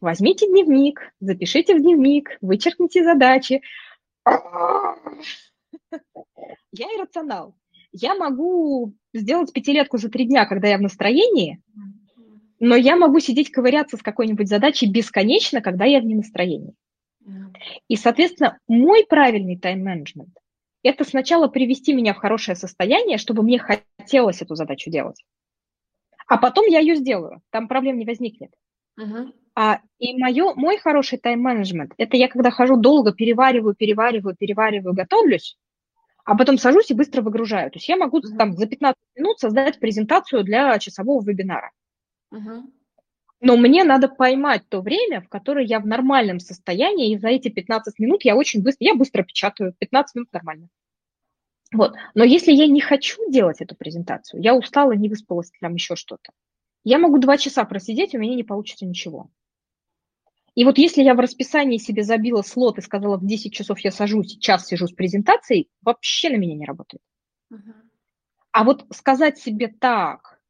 Возьмите 0.00 0.46
дневник, 0.48 1.12
запишите 1.20 1.74
в 1.74 1.82
дневник, 1.82 2.38
вычеркните 2.40 3.04
задачи. 3.04 3.60
Я 6.72 6.86
иррационал. 6.86 7.54
Я 7.92 8.14
могу 8.14 8.94
сделать 9.14 9.52
пятилетку 9.52 9.98
за 9.98 10.10
три 10.10 10.26
дня, 10.26 10.44
когда 10.46 10.68
я 10.68 10.78
в 10.78 10.82
настроении, 10.82 11.62
но 12.58 12.76
я 12.76 12.96
могу 12.96 13.20
сидеть 13.20 13.50
ковыряться 13.50 13.96
с 13.96 14.02
какой-нибудь 14.02 14.48
задачей 14.48 14.90
бесконечно, 14.90 15.60
когда 15.60 15.84
я 15.84 16.00
в 16.00 16.04
ненастроении. 16.04 16.74
И, 17.88 17.96
соответственно, 17.96 18.58
мой 18.68 19.04
правильный 19.06 19.58
тайм-менеджмент– 19.58 20.36
это 20.82 21.04
сначала 21.04 21.48
привести 21.48 21.94
меня 21.94 22.14
в 22.14 22.18
хорошее 22.18 22.54
состояние, 22.54 23.18
чтобы 23.18 23.42
мне 23.42 23.58
хотелось 23.58 24.42
эту 24.42 24.54
задачу 24.54 24.90
делать. 24.90 25.24
А 26.28 26.38
потом 26.38 26.66
я 26.66 26.80
ее 26.80 26.96
сделаю, 26.96 27.40
там 27.50 27.68
проблем 27.68 27.98
не 27.98 28.04
возникнет. 28.04 28.50
Uh-huh. 28.98 29.32
А, 29.54 29.80
и 29.98 30.18
моё, 30.18 30.54
мой 30.54 30.76
хороший 30.78 31.18
тайм-менеджмент– 31.18 31.92
это 31.98 32.16
я 32.16 32.28
когда 32.28 32.50
хожу 32.50 32.76
долго, 32.76 33.12
перевариваю, 33.12 33.74
перевариваю, 33.74 34.36
перевариваю, 34.36 34.94
готовлюсь, 34.94 35.56
а 36.26 36.36
потом 36.36 36.58
сажусь 36.58 36.90
и 36.90 36.94
быстро 36.94 37.22
выгружаю. 37.22 37.70
То 37.70 37.76
есть 37.76 37.88
я 37.88 37.96
могу 37.96 38.20
там 38.20 38.52
за 38.52 38.66
15 38.66 38.96
минут 39.14 39.38
создать 39.38 39.78
презентацию 39.78 40.42
для 40.42 40.76
часового 40.80 41.24
вебинара. 41.24 41.70
Uh-huh. 42.34 42.64
Но 43.40 43.56
мне 43.56 43.84
надо 43.84 44.08
поймать 44.08 44.68
то 44.68 44.80
время, 44.80 45.20
в 45.20 45.28
которое 45.28 45.64
я 45.64 45.78
в 45.78 45.86
нормальном 45.86 46.40
состоянии, 46.40 47.12
и 47.12 47.18
за 47.18 47.28
эти 47.28 47.48
15 47.48 48.00
минут 48.00 48.24
я 48.24 48.34
очень 48.34 48.62
быстро, 48.62 48.84
я 48.84 48.96
быстро 48.96 49.22
печатаю, 49.22 49.72
15 49.78 50.16
минут 50.16 50.32
нормально. 50.32 50.68
Вот. 51.72 51.94
Но 52.14 52.24
если 52.24 52.50
я 52.52 52.66
не 52.66 52.80
хочу 52.80 53.30
делать 53.30 53.60
эту 53.60 53.76
презентацию, 53.76 54.42
я 54.42 54.56
устала, 54.56 54.92
не 54.92 55.08
выспалась, 55.08 55.52
там 55.60 55.74
еще 55.74 55.94
что-то, 55.94 56.32
я 56.82 56.98
могу 56.98 57.18
два 57.18 57.38
часа 57.38 57.64
просидеть, 57.64 58.16
у 58.16 58.18
меня 58.18 58.34
не 58.34 58.44
получится 58.44 58.84
ничего. 58.84 59.30
И 60.56 60.64
вот 60.64 60.78
если 60.78 61.02
я 61.02 61.14
в 61.14 61.20
расписании 61.20 61.76
себе 61.76 62.02
забила 62.02 62.40
слот 62.40 62.78
и 62.78 62.82
сказала, 62.82 63.18
в 63.18 63.26
10 63.26 63.52
часов 63.52 63.78
я 63.80 63.90
сажусь, 63.90 64.38
час 64.38 64.66
сижу 64.66 64.88
с 64.88 64.92
презентацией, 64.92 65.68
вообще 65.82 66.30
на 66.30 66.36
меня 66.36 66.56
не 66.56 66.64
работает. 66.64 67.02
Uh-huh. 67.52 67.74
А 68.52 68.64
вот 68.64 68.86
сказать 68.90 69.38
себе 69.38 69.68
так, 69.68 70.40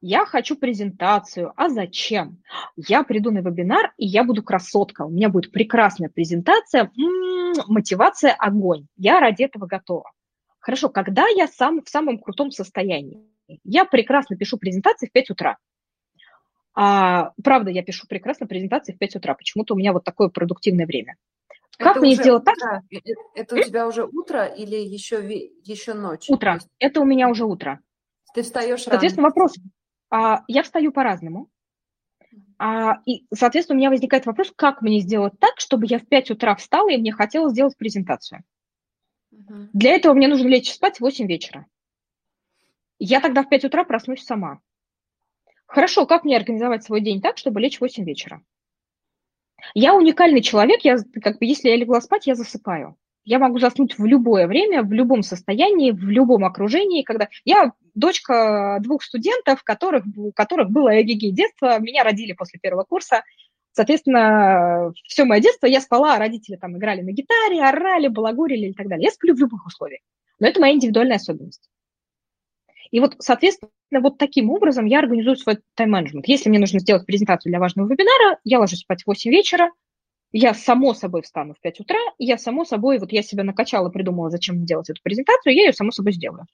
я 0.00 0.26
хочу 0.26 0.56
презентацию, 0.56 1.52
а 1.56 1.68
зачем? 1.68 2.42
Я 2.74 3.04
приду 3.04 3.30
на 3.30 3.38
вебинар, 3.38 3.92
и 3.98 4.04
я 4.04 4.24
буду 4.24 4.42
красотка, 4.42 5.02
у 5.02 5.10
меня 5.10 5.28
будет 5.28 5.52
прекрасная 5.52 6.08
презентация, 6.08 6.90
м-м, 6.98 7.54
мотивация, 7.68 8.32
огонь, 8.32 8.88
я 8.96 9.20
ради 9.20 9.44
этого 9.44 9.66
готова. 9.66 10.10
Хорошо, 10.58 10.88
когда 10.88 11.28
я 11.28 11.46
сам 11.46 11.82
в 11.82 11.88
самом 11.88 12.18
крутом 12.18 12.50
состоянии? 12.50 13.22
Я 13.62 13.84
прекрасно 13.84 14.36
пишу 14.36 14.58
презентации 14.58 15.06
в 15.06 15.12
5 15.12 15.30
утра. 15.30 15.58
А, 16.74 17.32
правда, 17.42 17.70
я 17.70 17.82
пишу 17.82 18.06
прекрасно 18.06 18.46
презентации 18.46 18.92
в 18.92 18.98
5 18.98 19.16
утра. 19.16 19.34
Почему-то 19.34 19.74
у 19.74 19.76
меня 19.76 19.92
вот 19.92 20.04
такое 20.04 20.28
продуктивное 20.28 20.86
время. 20.86 21.16
Как 21.78 21.96
это 21.96 22.00
мне 22.00 22.14
сделать 22.14 22.42
утро? 22.42 22.54
так? 22.54 22.82
Э, 22.90 22.96
э, 22.96 23.14
это 23.34 23.56
у 23.56 23.62
тебя 23.62 23.86
уже 23.86 24.04
утро 24.04 24.44
или 24.44 24.76
еще, 24.76 25.22
еще 25.64 25.94
ночь? 25.94 26.28
Утро. 26.28 26.60
Это 26.78 27.00
у 27.00 27.04
меня 27.04 27.28
уже 27.28 27.44
утро. 27.44 27.80
Ты 28.34 28.42
встаешь 28.42 28.86
рано. 28.86 28.92
Соответственно, 28.92 29.26
вопрос. 29.26 29.54
А, 30.10 30.44
я 30.48 30.62
встаю 30.62 30.92
по-разному. 30.92 31.48
А, 32.58 33.00
и, 33.04 33.26
соответственно, 33.34 33.76
у 33.76 33.78
меня 33.78 33.90
возникает 33.90 34.24
вопрос, 34.24 34.52
как 34.54 34.82
мне 34.82 35.00
сделать 35.00 35.38
так, 35.38 35.58
чтобы 35.58 35.86
я 35.86 35.98
в 35.98 36.06
5 36.06 36.30
утра 36.30 36.54
встала 36.54 36.90
и 36.90 36.96
мне 36.96 37.12
хотелось 37.12 37.52
сделать 37.52 37.76
презентацию. 37.76 38.42
Угу. 39.32 39.68
Для 39.72 39.94
этого 39.94 40.14
мне 40.14 40.28
нужно 40.28 40.46
лечь 40.46 40.72
спать 40.72 40.98
в 40.98 41.00
8 41.00 41.26
вечера. 41.26 41.66
Я 42.98 43.20
тогда 43.20 43.42
в 43.42 43.48
5 43.48 43.64
утра 43.64 43.84
проснусь 43.84 44.24
сама. 44.24 44.60
Хорошо, 45.72 46.04
как 46.04 46.24
мне 46.24 46.36
организовать 46.36 46.84
свой 46.84 47.00
день 47.00 47.22
так, 47.22 47.38
чтобы 47.38 47.58
лечь 47.58 47.78
в 47.78 47.80
8 47.80 48.04
вечера? 48.04 48.42
Я 49.72 49.94
уникальный 49.94 50.42
человек, 50.42 50.82
я, 50.82 50.98
как 51.22 51.38
бы, 51.38 51.46
если 51.46 51.70
я 51.70 51.76
легла 51.76 52.02
спать, 52.02 52.26
я 52.26 52.34
засыпаю. 52.34 52.98
Я 53.24 53.38
могу 53.38 53.58
заснуть 53.58 53.96
в 53.96 54.04
любое 54.04 54.46
время, 54.46 54.82
в 54.82 54.92
любом 54.92 55.22
состоянии, 55.22 55.92
в 55.92 56.02
любом 56.02 56.44
окружении, 56.44 57.02
когда 57.02 57.28
я 57.46 57.72
дочка 57.94 58.80
двух 58.82 59.02
студентов, 59.02 59.62
которых, 59.62 60.04
у 60.14 60.32
которых 60.32 60.68
было 60.68 61.00
эгиги 61.00 61.30
детство, 61.30 61.78
меня 61.78 62.04
родили 62.04 62.34
после 62.34 62.58
первого 62.60 62.84
курса, 62.84 63.22
Соответственно, 63.74 64.92
все 65.08 65.24
мое 65.24 65.40
детство 65.40 65.66
я 65.66 65.80
спала, 65.80 66.16
а 66.16 66.18
родители 66.18 66.56
там 66.56 66.76
играли 66.76 67.00
на 67.00 67.12
гитаре, 67.12 67.62
орали, 67.62 68.08
балагурили 68.08 68.66
и 68.66 68.74
так 68.74 68.86
далее. 68.86 69.06
Я 69.06 69.10
сплю 69.10 69.34
в 69.34 69.38
любых 69.38 69.64
условиях. 69.64 70.02
Но 70.38 70.46
это 70.46 70.60
моя 70.60 70.74
индивидуальная 70.74 71.16
особенность. 71.16 71.70
И 72.92 73.00
вот, 73.00 73.16
соответственно, 73.18 73.70
вот 74.00 74.18
таким 74.18 74.50
образом 74.50 74.84
я 74.84 75.00
организую 75.00 75.36
свой 75.36 75.58
тайм-менеджмент. 75.74 76.28
Если 76.28 76.50
мне 76.50 76.58
нужно 76.58 76.78
сделать 76.78 77.06
презентацию 77.06 77.50
для 77.50 77.58
важного 77.58 77.88
вебинара, 77.88 78.38
я 78.44 78.60
ложусь 78.60 78.80
спать 78.80 79.02
в 79.02 79.06
8 79.06 79.30
вечера, 79.30 79.70
я 80.30 80.54
само 80.54 80.92
собой 80.94 81.22
встану 81.22 81.54
в 81.54 81.60
5 81.60 81.80
утра, 81.80 81.98
и 82.18 82.26
я 82.26 82.36
само 82.36 82.64
собой, 82.64 82.98
вот 82.98 83.10
я 83.10 83.22
себя 83.22 83.44
накачала, 83.44 83.88
придумала, 83.88 84.30
зачем 84.30 84.56
мне 84.56 84.66
делать 84.66 84.90
эту 84.90 85.00
презентацию, 85.02 85.54
я 85.54 85.66
ее 85.66 85.72
само 85.72 85.90
собой 85.90 86.12
сделаю. 86.12 86.46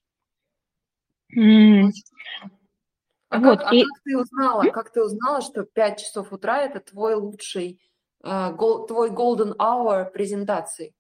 А, 3.30 3.40
вот, 3.40 3.58
как, 3.58 3.72
а 3.72 3.74
и... 3.74 3.82
как 3.82 4.02
ты 4.04 4.18
узнала, 4.18 4.62
как 4.70 4.92
ты 4.92 5.02
узнала, 5.02 5.42
что 5.42 5.64
5 5.64 5.98
часов 5.98 6.32
утра 6.32 6.62
это 6.62 6.80
твой 6.80 7.14
лучший, 7.14 7.80
э, 8.24 8.50
твой 8.56 9.10
golden 9.10 9.54
hour 9.56 10.10
презентации? 10.10 10.94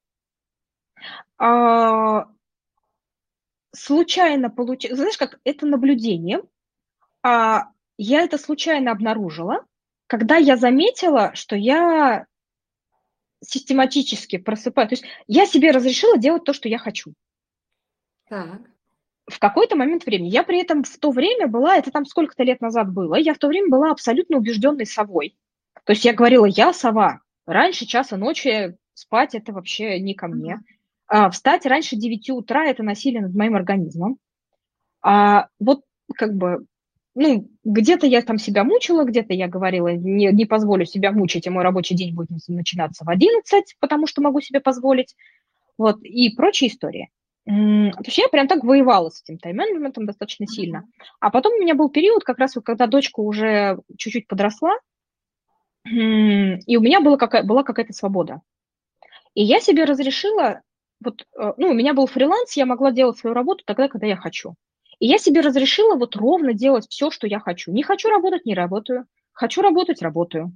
А, 1.38 2.26
случайно 3.74 4.50
получила, 4.50 4.96
знаешь, 4.96 5.18
как 5.18 5.40
это 5.44 5.66
наблюдение. 5.66 6.42
А, 7.22 7.70
я 7.96 8.22
это 8.22 8.38
случайно 8.38 8.92
обнаружила, 8.92 9.64
когда 10.06 10.36
я 10.36 10.56
заметила, 10.56 11.34
что 11.34 11.56
я 11.56 12.26
систематически 13.42 14.38
просыпаю. 14.38 14.88
То 14.88 14.94
есть 14.94 15.04
я 15.26 15.46
себе 15.46 15.70
разрешила 15.70 16.18
делать 16.18 16.44
то, 16.44 16.52
что 16.52 16.68
я 16.68 16.78
хочу. 16.78 17.14
Так 18.28 18.60
в 19.28 19.38
какой-то 19.38 19.76
момент 19.76 20.06
времени. 20.06 20.28
Я 20.28 20.42
при 20.42 20.60
этом 20.60 20.82
в 20.82 20.98
то 20.98 21.10
время 21.10 21.46
была, 21.46 21.76
это 21.76 21.90
там 21.90 22.04
сколько-то 22.06 22.42
лет 22.42 22.60
назад 22.60 22.92
было, 22.92 23.14
я 23.14 23.34
в 23.34 23.38
то 23.38 23.48
время 23.48 23.68
была 23.68 23.90
абсолютно 23.90 24.38
убежденной 24.38 24.86
совой. 24.86 25.36
То 25.84 25.92
есть 25.92 26.04
я 26.04 26.12
говорила, 26.12 26.46
я 26.46 26.72
сова. 26.72 27.20
Раньше 27.46 27.86
часа 27.86 28.16
ночи 28.16 28.76
спать 28.94 29.34
это 29.34 29.52
вообще 29.52 30.00
не 30.00 30.14
ко 30.14 30.28
мне. 30.28 30.58
А, 31.08 31.30
встать 31.30 31.66
раньше 31.66 31.96
9 31.96 32.34
утра 32.34 32.66
это 32.66 32.82
насилие 32.82 33.22
над 33.22 33.34
моим 33.34 33.56
организмом. 33.56 34.18
А, 35.02 35.48
вот 35.58 35.82
как 36.14 36.34
бы 36.34 36.66
ну, 37.14 37.48
где-то 37.64 38.06
я 38.06 38.22
там 38.22 38.38
себя 38.38 38.62
мучила, 38.62 39.04
где-то 39.04 39.34
я 39.34 39.48
говорила, 39.48 39.88
не, 39.88 40.26
не 40.32 40.44
позволю 40.46 40.84
себя 40.84 41.10
мучить, 41.10 41.46
и 41.46 41.50
мой 41.50 41.64
рабочий 41.64 41.96
день 41.96 42.14
будет 42.14 42.28
начинаться 42.46 43.04
в 43.04 43.08
11, 43.08 43.74
потому 43.80 44.06
что 44.06 44.22
могу 44.22 44.40
себе 44.40 44.60
позволить, 44.60 45.16
вот, 45.76 46.00
и 46.02 46.30
прочие 46.36 46.70
истории. 46.70 47.10
То 47.44 48.04
есть 48.04 48.18
я 48.18 48.28
прям 48.28 48.46
так 48.46 48.62
воевала 48.62 49.08
с 49.08 49.22
этим 49.22 49.38
тайм-менеджментом 49.38 50.06
достаточно 50.06 50.46
сильно. 50.46 50.84
А 51.18 51.30
потом 51.30 51.54
у 51.54 51.60
меня 51.60 51.74
был 51.74 51.88
период, 51.88 52.22
как 52.22 52.38
раз 52.38 52.54
вот, 52.54 52.64
когда 52.64 52.86
дочка 52.86 53.18
уже 53.20 53.80
чуть-чуть 53.96 54.28
подросла, 54.28 54.76
и 55.84 56.76
у 56.76 56.80
меня 56.80 57.00
была, 57.00 57.16
какая- 57.16 57.42
была 57.42 57.64
какая-то 57.64 57.94
свобода. 57.94 58.42
И 59.34 59.42
я 59.42 59.60
себе 59.60 59.84
разрешила, 59.84 60.62
вот, 61.00 61.26
э, 61.38 61.52
ну, 61.56 61.70
у 61.70 61.74
меня 61.74 61.94
был 61.94 62.06
фриланс, 62.06 62.56
я 62.56 62.66
могла 62.66 62.90
делать 62.90 63.18
свою 63.18 63.34
работу 63.34 63.64
тогда, 63.64 63.88
когда 63.88 64.06
я 64.06 64.16
хочу. 64.16 64.54
И 64.98 65.06
я 65.06 65.18
себе 65.18 65.40
разрешила 65.40 65.94
вот 65.94 66.16
ровно 66.16 66.54
делать 66.54 66.86
все, 66.88 67.10
что 67.10 67.26
я 67.26 67.38
хочу. 67.38 67.72
Не 67.72 67.82
хочу 67.82 68.08
работать, 68.08 68.44
не 68.44 68.54
работаю. 68.54 69.06
Хочу 69.32 69.62
работать, 69.62 70.02
работаю. 70.02 70.52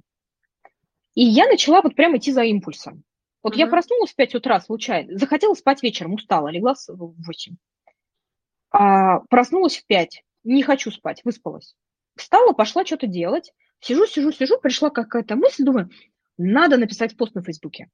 И 1.15 1.23
я 1.23 1.47
начала 1.47 1.81
вот 1.81 1.95
прямо 1.95 2.17
идти 2.17 2.31
за 2.31 2.43
импульсом. 2.43 3.03
Вот 3.41 3.55
uh-huh. 3.55 3.59
я 3.59 3.67
проснулась 3.67 4.11
в 4.11 4.15
5 4.15 4.35
утра 4.35 4.59
случайно, 4.59 5.17
захотела 5.17 5.53
спать 5.53 5.83
вечером, 5.83 6.13
устала, 6.13 6.49
легла 6.49 6.73
в 6.87 7.13
8. 7.25 7.55
А, 8.71 9.19
проснулась 9.29 9.77
в 9.77 9.85
5, 9.85 10.23
не 10.43 10.63
хочу 10.63 10.91
спать, 10.91 11.21
выспалась. 11.23 11.75
Встала, 12.15 12.53
пошла 12.53 12.85
что-то 12.85 13.07
делать. 13.07 13.53
Сижу, 13.79 14.05
сижу, 14.07 14.31
сижу, 14.31 14.59
пришла 14.59 14.89
какая-то 14.89 15.35
мысль, 15.35 15.63
думаю, 15.63 15.89
надо 16.37 16.77
написать 16.77 17.15
пост 17.17 17.35
на 17.35 17.43
Фейсбуке. 17.43 17.89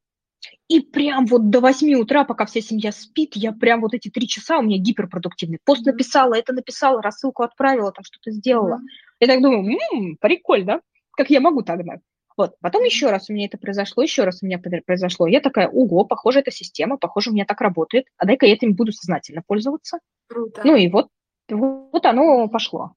И 0.68 0.82
прям 0.82 1.26
вот 1.26 1.50
до 1.50 1.60
8 1.60 1.96
утра, 1.96 2.24
пока 2.24 2.46
вся 2.46 2.62
семья 2.62 2.92
спит, 2.92 3.32
я 3.36 3.52
прям 3.52 3.82
вот 3.82 3.94
эти 3.94 4.10
три 4.10 4.28
часа 4.28 4.60
у 4.60 4.62
меня 4.62 4.78
гиперпродуктивный. 4.78 5.60
Пост 5.64 5.86
написала, 5.86 6.36
это 6.36 6.54
написала, 6.54 7.02
рассылку 7.02 7.44
отправила, 7.44 7.92
там 7.92 8.04
что-то 8.04 8.32
сделала. 8.32 8.76
Mm-hmm. 8.76 9.16
Я 9.22 9.28
так 9.28 9.42
думаю, 9.42 9.78
м-м, 9.78 10.18
прикольно, 10.18 10.82
как 11.12 11.30
я 11.30 11.42
могу 11.42 11.64
тогда? 11.64 11.96
Вот. 12.38 12.56
Потом 12.62 12.84
еще 12.86 13.10
раз 13.10 13.30
у 13.30 13.34
меня 13.34 13.48
это 13.48 13.58
произошло, 13.58 14.02
еще 14.02 14.24
раз 14.24 14.42
у 14.42 14.46
меня 14.46 14.62
произошло. 14.86 15.28
Я 15.28 15.42
такая, 15.42 15.68
ого, 15.68 16.06
похоже, 16.06 16.40
эта 16.40 16.52
система, 16.52 16.98
похоже, 16.98 17.32
у 17.32 17.34
меня 17.34 17.44
так 17.44 17.60
работает. 17.60 18.06
А 18.16 18.26
дай-ка 18.26 18.46
я 18.46 18.54
этим 18.54 18.76
буду 18.76 18.94
сознательно 18.94 19.42
пользоваться. 19.46 20.00
Круто. 20.28 20.62
Ну 20.64 20.78
и 20.78 20.88
вот, 20.88 21.10
вот 21.50 22.06
оно 22.06 22.48
пошло. 22.48 22.94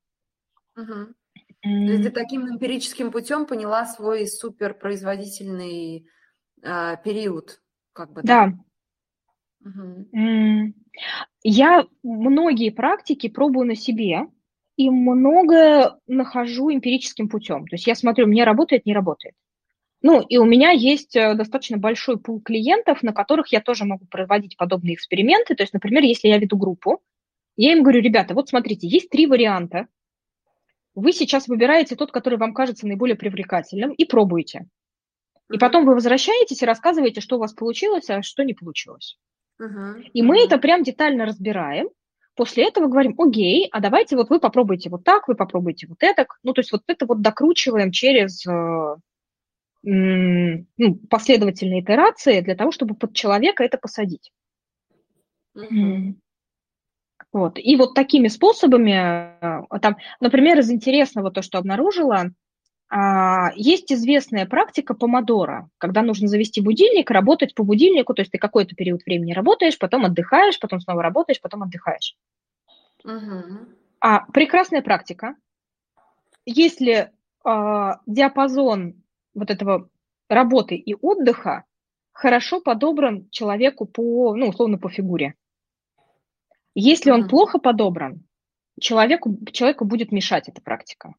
Угу. 0.77 1.07
То 1.63 1.69
есть 1.69 2.05
ты 2.05 2.11
таким 2.11 2.49
эмпирическим 2.49 3.11
путем 3.11 3.47
поняла 3.47 3.85
свой 3.85 4.29
суперпроизводительный 4.29 6.07
э, 6.63 6.97
период, 7.05 7.61
как 7.93 8.13
бы. 8.13 8.23
Да. 8.23 8.53
Угу. 9.65 10.73
Я 11.43 11.87
многие 12.03 12.71
практики 12.71 13.29
пробую 13.29 13.67
на 13.67 13.75
себе, 13.75 14.27
и 14.77 14.91
многое 14.91 15.99
нахожу 16.07 16.73
эмпирическим 16.73 17.29
путем. 17.29 17.67
То 17.67 17.77
есть 17.77 17.87
я 17.87 17.95
смотрю, 17.95 18.27
мне 18.27 18.45
работает, 18.45 18.87
не 18.87 18.95
работает. 18.95 19.35
Ну, 20.01 20.21
и 20.21 20.37
у 20.37 20.45
меня 20.45 20.71
есть 20.71 21.15
э, 21.15 21.35
достаточно 21.35 21.79
большой 21.79 22.19
пул 22.19 22.41
клиентов, 22.41 23.03
на 23.05 23.13
которых 23.13 23.53
я 23.53 23.61
тоже 23.61 23.85
могу 23.85 24.07
проводить 24.07 24.57
подобные 24.57 24.95
эксперименты. 24.95 25.55
То 25.55 25.63
есть, 25.63 25.73
например, 25.73 26.03
если 26.03 26.29
я 26.29 26.39
веду 26.39 26.57
группу, 26.57 27.01
я 27.57 27.73
им 27.73 27.83
говорю, 27.83 28.01
ребята, 28.01 28.35
вот 28.35 28.49
смотрите, 28.49 28.89
есть 28.89 29.11
три 29.11 29.27
варианта. 29.27 29.87
Вы 30.95 31.13
сейчас 31.13 31.47
выбираете 31.47 31.95
тот, 31.95 32.11
который 32.11 32.39
вам 32.39 32.53
кажется 32.53 32.87
наиболее 32.87 33.15
привлекательным, 33.15 33.93
и 33.93 34.05
пробуете. 34.05 34.67
И 35.51 35.59
потом 35.59 35.85
вы 35.85 35.95
возвращаетесь 35.95 36.63
и 36.63 36.67
рассказываете, 36.67 37.21
что 37.21 37.37
у 37.37 37.39
вас 37.39 37.53
получилось, 37.53 38.09
а 38.11 38.23
что 38.23 38.43
не 38.43 38.55
получилось. 38.55 39.19
Uh-huh. 39.61 40.03
И 40.13 40.23
мы 40.23 40.45
это 40.45 40.59
прям 40.59 40.83
детально 40.83 41.27
разбираем. 41.27 41.89
После 42.35 42.67
этого 42.67 42.87
говорим, 42.87 43.15
окей, 43.19 43.69
а 43.71 43.81
давайте 43.81 44.17
вот 44.17 44.31
вы 44.31 44.41
попробуйте 44.41 44.89
вот 44.89 45.05
так, 45.05 45.29
вы 45.29 45.35
попробуйте 45.35 45.87
вот 45.87 45.99
это. 46.03 46.27
Ну, 46.43 46.55
то 46.55 46.61
есть 46.61 46.73
вот 46.73 46.83
это 46.87 47.05
вот 47.05 47.21
докручиваем 47.21 47.91
через 47.91 48.47
э, 48.47 48.97
ну, 49.83 50.95
последовательные 51.11 51.83
итерации 51.83 52.41
для 52.41 52.55
того, 52.55 52.71
чтобы 52.71 52.95
под 52.95 53.15
человека 53.15 53.63
это 53.65 53.77
посадить. 53.77 54.33
Mm-hmm. 55.57 56.15
Вот. 57.33 57.59
И 57.59 57.77
вот 57.77 57.95
такими 57.95 58.29
способами, 58.29 58.93
э, 58.93 59.79
там, 59.81 59.97
например, 60.21 60.59
из 60.59 60.71
интересного 60.71 61.31
то, 61.31 61.43
что 61.43 61.59
обнаружила, 61.59 62.31
есть 63.57 63.91
известная 63.91 64.45
практика 64.45 64.93
помодора, 64.93 65.71
когда 65.79 66.03
нужно 66.03 66.29
завести 66.29 66.61
будильник, 66.61 67.11
работать 67.11 67.55
по 67.55 67.65
будильнику, 67.65 68.13
то 68.13 68.21
есть 68.21 68.33
ты 68.33 68.39
какой-то 68.39 68.75
период 68.75 69.03
времени 69.07 69.33
работаешь, 69.33 69.79
потом 69.79 70.05
отдыхаешь, 70.05 70.59
потом 70.61 70.81
снова 70.81 71.03
работаешь, 71.03 71.41
потом 71.41 71.63
отдыхаешь. 71.63 72.17
Угу. 73.05 73.67
А, 74.01 74.27
прекрасная 74.33 74.83
практика. 74.83 75.37
Если 76.45 77.11
а, 77.45 78.01
диапазон 78.07 79.03
вот 79.35 79.51
этого 79.51 79.89
работы 80.29 80.75
и 80.77 80.95
отдыха 80.95 81.65
хорошо 82.13 82.61
подобран 82.61 83.29
человеку 83.31 83.87
по, 83.87 84.35
ну, 84.35 84.49
условно, 84.49 84.79
по 84.79 84.91
фигуре. 84.91 85.35
Если 86.75 87.11
он 87.11 87.29
плохо 87.29 87.59
подобран, 87.59 88.25
человеку, 88.81 89.39
человеку 89.53 89.85
будет 89.85 90.13
мешать 90.13 90.49
эта 90.49 90.61
практика. 90.61 91.15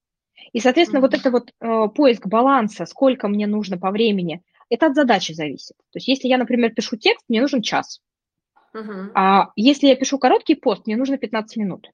И, 0.52 0.60
соответственно, 0.60 1.02
вот 1.02 1.14
это 1.14 1.32
вот 1.32 1.52
э, 1.60 1.88
поиск 1.96 2.28
баланса, 2.28 2.86
сколько 2.86 3.28
мне 3.28 3.48
нужно 3.48 3.78
по 3.78 3.92
времени, 3.92 4.42
это 4.70 4.88
от 4.88 4.96
задачи 4.96 5.34
зависит. 5.34 5.76
То 5.92 5.98
есть 5.98 6.08
если 6.08 6.28
я, 6.28 6.38
например, 6.38 6.74
пишу 6.74 6.98
текст, 6.98 7.26
мне 7.30 7.42
нужен 7.42 7.62
час. 7.62 8.02
Uh-huh. 8.76 9.12
А 9.14 9.52
если 9.56 9.88
я 9.88 9.96
пишу 9.96 10.18
короткий 10.18 10.56
пост, 10.56 10.86
мне 10.86 10.98
нужно 10.98 11.18
15 11.18 11.58
минут. 11.58 11.90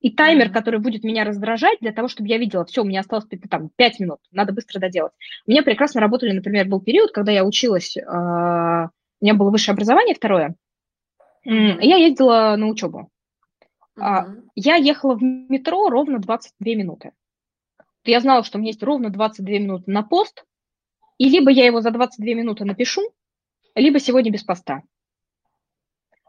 И 0.00 0.10
таймер, 0.10 0.48
uh-huh. 0.48 0.52
который 0.52 0.80
будет 0.80 1.02
меня 1.02 1.24
раздражать, 1.24 1.78
для 1.80 1.92
того, 1.92 2.08
чтобы 2.08 2.28
я 2.28 2.38
видела, 2.38 2.64
все, 2.64 2.82
у 2.82 2.84
меня 2.84 3.00
осталось 3.00 3.26
там, 3.50 3.70
5 3.74 4.00
минут, 4.00 4.18
надо 4.30 4.52
быстро 4.52 4.78
доделать. 4.78 5.12
У 5.46 5.50
меня 5.50 5.62
прекрасно 5.62 6.00
работали, 6.00 6.32
например, 6.32 6.68
был 6.68 6.80
период, 6.80 7.12
когда 7.12 7.32
я 7.32 7.44
училась, 7.44 7.96
э, 7.96 8.02
у 8.02 9.24
меня 9.24 9.34
было 9.34 9.50
высшее 9.50 9.72
образование 9.72 10.14
второе, 10.14 10.54
я 11.44 11.96
ездила 11.96 12.56
на 12.58 12.66
учебу. 12.66 13.08
Uh-huh. 13.98 14.42
Я 14.54 14.76
ехала 14.76 15.14
в 15.14 15.22
метро 15.22 15.88
ровно 15.88 16.18
22 16.18 16.74
минуты 16.74 17.12
я 18.10 18.20
знала, 18.20 18.42
что 18.44 18.58
у 18.58 18.60
меня 18.60 18.70
есть 18.70 18.82
ровно 18.82 19.10
22 19.10 19.58
минуты 19.58 19.90
на 19.90 20.02
пост, 20.02 20.44
и 21.18 21.28
либо 21.28 21.50
я 21.50 21.66
его 21.66 21.80
за 21.80 21.90
22 21.90 22.34
минуты 22.34 22.64
напишу, 22.64 23.02
либо 23.74 23.98
сегодня 23.98 24.30
без 24.30 24.44
поста. 24.44 24.82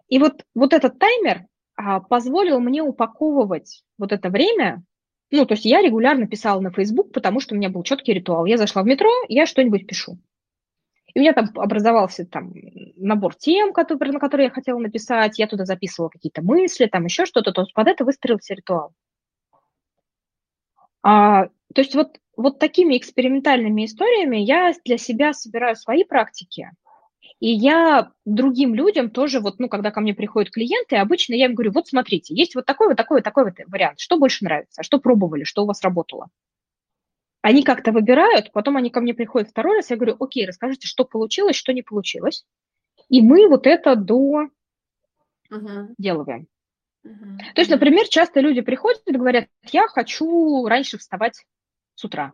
И 0.08 0.20
вот, 0.20 0.44
вот 0.56 0.74
этот 0.74 1.00
таймер 1.00 1.46
а, 1.76 2.00
позволил 2.00 2.60
мне 2.60 2.82
упаковывать 2.82 3.84
вот 3.98 4.12
это 4.12 4.30
время. 4.30 4.84
Ну, 5.32 5.46
то 5.46 5.54
есть 5.54 5.66
я 5.66 5.82
регулярно 5.82 6.28
писала 6.28 6.62
на 6.62 6.72
Facebook, 6.72 7.12
потому 7.12 7.42
что 7.42 7.54
у 7.54 7.58
меня 7.58 7.70
был 7.70 7.84
четкий 7.84 8.14
ритуал. 8.14 8.46
Я 8.46 8.58
зашла 8.58 8.84
в 8.84 8.86
метро, 8.86 9.10
я 9.28 9.46
что-нибудь 9.46 9.86
пишу. 9.86 10.18
И 11.14 11.20
у 11.20 11.22
меня 11.22 11.34
там 11.34 11.50
образовался 11.56 12.26
там 12.26 12.54
набор 12.96 13.36
тем, 13.36 13.74
который, 13.74 14.12
на 14.12 14.20
которые 14.20 14.46
я 14.46 14.52
хотела 14.52 14.78
написать. 14.80 15.40
Я 15.40 15.48
туда 15.48 15.66
записывала 15.66 16.10
какие-то 16.10 16.42
мысли, 16.42 16.86
там 16.86 17.06
еще 17.06 17.26
что-то. 17.26 17.52
То 17.52 17.62
есть 17.62 17.74
под 17.74 17.88
это 17.88 18.06
выстроился 18.06 18.54
ритуал. 18.54 18.94
А, 21.04 21.46
то 21.74 21.82
есть 21.82 21.96
вот, 21.96 22.18
вот 22.36 22.60
такими 22.60 22.98
экспериментальными 22.98 23.86
историями 23.86 24.38
я 24.38 24.74
для 24.86 24.98
себя 24.98 25.34
собираю 25.34 25.76
свои 25.76 26.04
практики, 26.04 26.72
и 27.40 27.50
я 27.52 28.12
другим 28.26 28.74
людям 28.74 29.10
тоже, 29.10 29.40
вот, 29.40 29.60
ну, 29.60 29.70
когда 29.70 29.92
ко 29.92 30.02
мне 30.02 30.14
приходят 30.14 30.52
клиенты, 30.52 30.96
обычно 30.98 31.36
я 31.36 31.46
им 31.46 31.54
говорю, 31.54 31.72
вот 31.72 31.88
смотрите, 31.88 32.34
есть 32.36 32.56
вот 32.56 32.66
такой, 32.66 32.88
вот 32.88 32.98
такой, 32.98 33.18
вот 33.18 33.24
такой 33.24 33.46
вот 33.46 33.54
вариант, 33.68 34.00
что 34.00 34.18
больше 34.18 34.44
нравится, 34.44 34.82
что 34.84 35.00
пробовали, 35.00 35.44
что 35.44 35.64
у 35.64 35.68
вас 35.68 35.82
работало. 35.84 36.30
Они 37.48 37.64
как-то 37.64 37.94
выбирают, 37.94 38.52
потом 38.52 38.76
они 38.76 38.90
ко 38.90 39.00
мне 39.00 39.14
приходят 39.14 39.50
второй 39.50 39.78
раз, 39.78 39.90
я 39.90 39.96
говорю, 39.96 40.18
окей, 40.20 40.46
расскажите, 40.46 40.86
что 40.86 41.06
получилось, 41.06 41.56
что 41.56 41.72
не 41.72 41.82
получилось. 41.82 42.44
И 43.08 43.22
мы 43.22 43.48
вот 43.48 43.66
это 43.68 43.96
до 43.96 44.50
uh-huh. 45.50 45.94
делаем. 45.98 46.48
Uh-huh. 47.06 47.38
То 47.56 47.62
есть, 47.62 47.72
например, 47.72 48.06
часто 48.10 48.42
люди 48.42 48.60
приходят 48.60 49.02
и 49.06 49.14
говорят, 49.14 49.48
я 49.72 49.88
хочу 49.88 50.68
раньше 50.68 50.98
вставать 50.98 51.46
с 51.96 52.04
утра. 52.04 52.34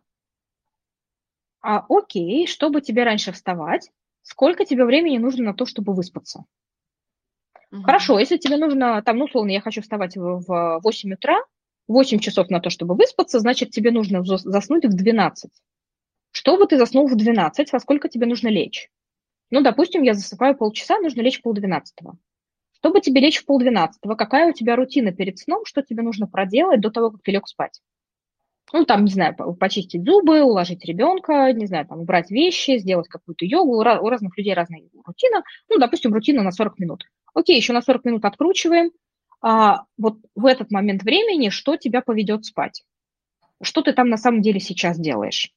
А, 1.61 1.85
окей, 1.89 2.47
чтобы 2.47 2.81
тебе 2.81 3.03
раньше 3.03 3.31
вставать, 3.33 3.91
сколько 4.23 4.65
тебе 4.65 4.83
времени 4.83 5.19
нужно 5.19 5.43
на 5.43 5.53
то, 5.53 5.67
чтобы 5.67 5.93
выспаться? 5.93 6.45
Угу. 7.71 7.83
Хорошо, 7.83 8.17
если 8.17 8.37
тебе 8.37 8.57
нужно, 8.57 9.03
там, 9.03 9.17
ну, 9.19 9.25
условно, 9.25 9.51
я 9.51 9.61
хочу 9.61 9.83
вставать 9.83 10.17
в, 10.17 10.39
в 10.39 10.79
8 10.83 11.13
утра, 11.13 11.39
8 11.87 12.19
часов 12.19 12.49
на 12.49 12.59
то, 12.59 12.69
чтобы 12.69 12.95
выспаться, 12.95 13.39
значит, 13.39 13.71
тебе 13.71 13.91
нужно 13.91 14.23
заснуть 14.23 14.85
в 14.85 14.95
12. 14.95 15.51
Чтобы 16.31 16.65
ты 16.65 16.77
заснул 16.77 17.07
в 17.07 17.15
12, 17.15 17.71
во 17.71 17.79
сколько 17.79 18.09
тебе 18.09 18.25
нужно 18.25 18.47
лечь? 18.47 18.89
Ну, 19.53 19.61
допустим, 19.61 20.01
я 20.01 20.15
засыпаю 20.15 20.57
полчаса, 20.57 20.97
нужно 20.97 21.21
лечь 21.21 21.37
в 21.37 21.43
полдвенадцатого. 21.43 22.17
Чтобы 22.71 23.01
тебе 23.01 23.21
лечь 23.21 23.37
в 23.37 23.45
полдвенадцатого, 23.45 24.15
какая 24.15 24.49
у 24.49 24.51
тебя 24.51 24.75
рутина 24.75 25.11
перед 25.11 25.37
сном, 25.37 25.63
что 25.65 25.83
тебе 25.83 26.01
нужно 26.01 26.25
проделать 26.25 26.81
до 26.81 26.89
того, 26.89 27.11
как 27.11 27.21
ты 27.21 27.31
лег 27.31 27.47
спать? 27.47 27.79
Ну, 28.71 28.83
там, 28.85 29.05
не 29.05 29.11
знаю, 29.11 29.35
почистить 29.59 30.03
зубы, 30.03 30.41
уложить 30.41 30.83
ребенка, 30.85 31.53
не 31.53 31.67
знаю, 31.67 31.85
там, 31.85 31.99
убрать 31.99 32.31
вещи, 32.31 32.79
сделать 32.79 33.07
какую-то 33.07 33.45
йогу. 33.45 33.77
У 33.77 33.83
разных 33.83 34.35
людей 34.35 34.55
разная 34.55 34.81
рутина. 35.05 35.43
Ну, 35.69 35.77
допустим, 35.77 36.11
рутина 36.11 36.41
на 36.41 36.51
40 36.51 36.79
минут. 36.79 37.03
Окей, 37.35 37.55
еще 37.55 37.73
на 37.73 37.83
40 37.83 38.05
минут 38.05 38.25
откручиваем. 38.25 38.89
А, 39.43 39.83
вот 39.97 40.17
в 40.35 40.45
этот 40.45 40.71
момент 40.71 41.03
времени, 41.03 41.49
что 41.49 41.75
тебя 41.75 42.01
поведет 42.01 42.45
спать. 42.45 42.83
Что 43.61 43.81
ты 43.81 43.91
там 43.91 44.09
на 44.09 44.17
самом 44.17 44.41
деле 44.41 44.59
сейчас 44.59 44.97
делаешь. 44.97 45.51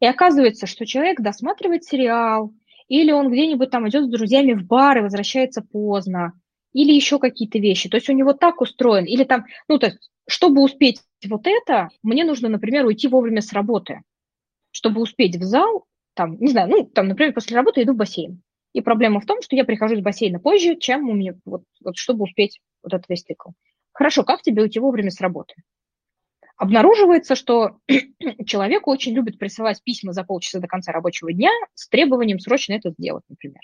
И 0.00 0.06
оказывается, 0.06 0.66
что 0.66 0.86
человек 0.86 1.20
досматривает 1.20 1.84
сериал, 1.84 2.52
или 2.88 3.10
он 3.10 3.30
где-нибудь 3.30 3.70
там 3.70 3.88
идет 3.88 4.04
с 4.04 4.10
друзьями 4.10 4.52
в 4.52 4.64
бар 4.64 4.98
и 4.98 5.02
возвращается 5.02 5.60
поздно, 5.60 6.32
или 6.72 6.92
еще 6.92 7.18
какие-то 7.18 7.58
вещи. 7.58 7.88
То 7.88 7.96
есть 7.96 8.08
у 8.08 8.12
него 8.12 8.32
так 8.32 8.60
устроен, 8.60 9.06
или 9.06 9.24
там, 9.24 9.44
ну, 9.68 9.78
то 9.78 9.86
есть, 9.86 10.10
чтобы 10.28 10.62
успеть 10.62 11.00
вот 11.26 11.46
это, 11.46 11.88
мне 12.02 12.24
нужно, 12.24 12.48
например, 12.48 12.86
уйти 12.86 13.08
вовремя 13.08 13.40
с 13.40 13.52
работы. 13.52 14.02
Чтобы 14.70 15.00
успеть 15.00 15.36
в 15.36 15.42
зал, 15.42 15.86
там, 16.14 16.36
не 16.38 16.48
знаю, 16.48 16.68
ну, 16.68 16.84
там, 16.84 17.08
например, 17.08 17.32
после 17.32 17.56
работы 17.56 17.82
иду 17.82 17.94
в 17.94 17.96
бассейн. 17.96 18.40
И 18.72 18.80
проблема 18.80 19.20
в 19.20 19.26
том, 19.26 19.40
что 19.40 19.56
я 19.56 19.64
прихожу 19.64 19.94
из 19.94 20.00
бассейна 20.00 20.38
позже, 20.38 20.76
чем 20.76 21.08
у 21.08 21.14
меня, 21.14 21.34
вот, 21.44 21.62
вот 21.82 21.96
чтобы 21.96 22.24
успеть 22.24 22.60
вот 22.84 22.94
этот 22.94 23.08
весь 23.08 23.22
цикл. 23.22 23.50
Хорошо, 23.92 24.22
как 24.24 24.42
тебе 24.42 24.62
уйти 24.62 24.78
вовремя 24.78 25.10
с 25.10 25.20
работы? 25.20 25.54
Обнаруживается, 26.56 27.34
что 27.34 27.78
человек 28.46 28.86
очень 28.86 29.12
любит 29.12 29.38
присылать 29.38 29.82
письма 29.82 30.12
за 30.12 30.22
полчаса 30.22 30.60
до 30.60 30.68
конца 30.68 30.92
рабочего 30.92 31.32
дня 31.32 31.50
с 31.74 31.88
требованием 31.88 32.38
срочно 32.38 32.74
это 32.74 32.90
сделать, 32.90 33.24
например. 33.28 33.60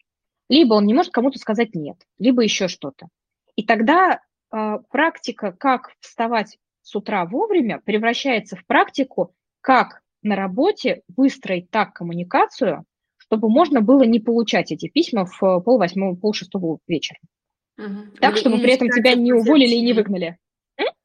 Либо 0.49 0.75
он 0.75 0.87
не 0.87 0.95
может 0.95 1.13
кому-то 1.13 1.39
сказать 1.39 1.75
нет, 1.75 1.97
либо 2.19 2.43
еще 2.43 2.67
что-то. 2.67 3.07
И 3.55 3.65
тогда 3.65 4.21
э, 4.53 4.79
практика, 4.91 5.53
как 5.53 5.93
вставать 6.01 6.59
с 6.83 6.97
утра 6.97 7.25
вовремя, 7.27 7.81
превращается 7.85 8.57
в 8.57 8.67
практику, 8.67 9.35
как 9.61 10.03
на 10.23 10.35
работе 10.35 11.03
выстроить 11.17 11.71
так 11.71 11.93
коммуникацию, 11.93 12.85
чтобы 13.19 13.49
можно 13.49 13.81
было 13.81 14.03
не 14.03 14.19
получать 14.19 14.73
эти 14.73 14.89
письма 14.89 15.27
в 15.27 15.43
э, 15.43 15.61
пол 15.61 15.79
восьмого, 15.79 16.17
пол 16.17 16.33
шестого 16.33 16.79
вечера. 16.89 17.21
Угу. 17.81 18.17
Так, 18.21 18.33
или, 18.33 18.41
чтобы 18.41 18.57
или 18.57 18.63
при 18.63 18.73
этом 18.73 18.91
тебя 18.91 19.15
не 19.15 19.33
уволили 19.33 19.75
и 19.75 19.83
не 19.83 19.93
выгнали. 19.93 20.39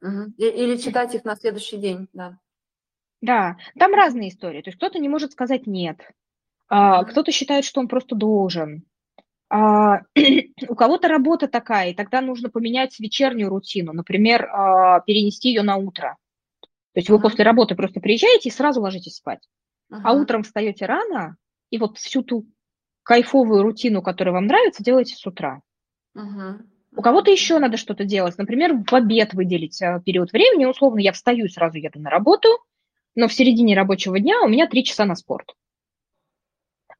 Угу. 0.02 0.34
Или 0.38 0.76
читать 0.76 1.14
их 1.14 1.24
на 1.24 1.36
следующий 1.36 1.78
день, 1.78 2.08
да. 2.12 2.38
Да, 3.22 3.56
там 3.78 3.94
разные 3.94 4.28
истории. 4.28 4.62
То 4.62 4.68
есть 4.68 4.78
кто-то 4.78 4.98
не 4.98 5.08
может 5.08 5.32
сказать 5.32 5.66
нет, 5.66 5.98
а, 6.68 7.04
кто-то 7.04 7.32
считает, 7.32 7.64
что 7.64 7.80
он 7.80 7.88
просто 7.88 8.14
должен. 8.14 8.84
А, 9.48 10.00
у 10.68 10.74
кого-то 10.74 11.08
работа 11.08 11.48
такая, 11.48 11.90
и 11.90 11.94
тогда 11.94 12.20
нужно 12.20 12.50
поменять 12.50 12.98
вечернюю 12.98 13.48
рутину, 13.48 13.92
например, 13.92 14.46
а, 14.46 15.00
перенести 15.00 15.48
ее 15.48 15.62
на 15.62 15.76
утро. 15.76 16.16
То 16.92 17.00
есть 17.00 17.10
вы 17.10 17.20
после 17.20 17.44
работы 17.44 17.74
просто 17.74 18.00
приезжаете 18.00 18.48
и 18.48 18.52
сразу 18.52 18.80
ложитесь 18.80 19.16
спать. 19.16 19.46
А 19.90 20.12
утром 20.14 20.42
встаете 20.42 20.86
рано, 20.86 21.36
и 21.70 21.78
вот 21.78 21.98
всю 21.98 22.22
ту 22.22 22.46
кайфовую 23.02 23.62
рутину, 23.62 24.02
которая 24.02 24.34
вам 24.34 24.46
нравится, 24.46 24.82
делаете 24.82 25.14
с 25.14 25.24
утра. 25.26 25.60
У 26.96 27.02
кого-то 27.02 27.30
еще 27.30 27.58
надо 27.58 27.76
что-то 27.76 28.04
делать. 28.04 28.38
Например, 28.38 28.72
в 28.74 28.94
обед 28.94 29.34
выделить 29.34 29.80
э, 29.82 30.00
период 30.04 30.32
времени. 30.32 30.64
Условно, 30.64 30.98
я 31.00 31.12
встаю 31.12 31.44
и 31.44 31.50
сразу 31.50 31.76
еду 31.76 32.00
на 32.00 32.08
работу, 32.08 32.48
но 33.14 33.28
в 33.28 33.34
середине 33.34 33.76
рабочего 33.76 34.18
дня 34.18 34.40
у 34.42 34.48
меня 34.48 34.66
три 34.66 34.82
часа 34.82 35.04
на 35.04 35.14
спорт. 35.14 35.54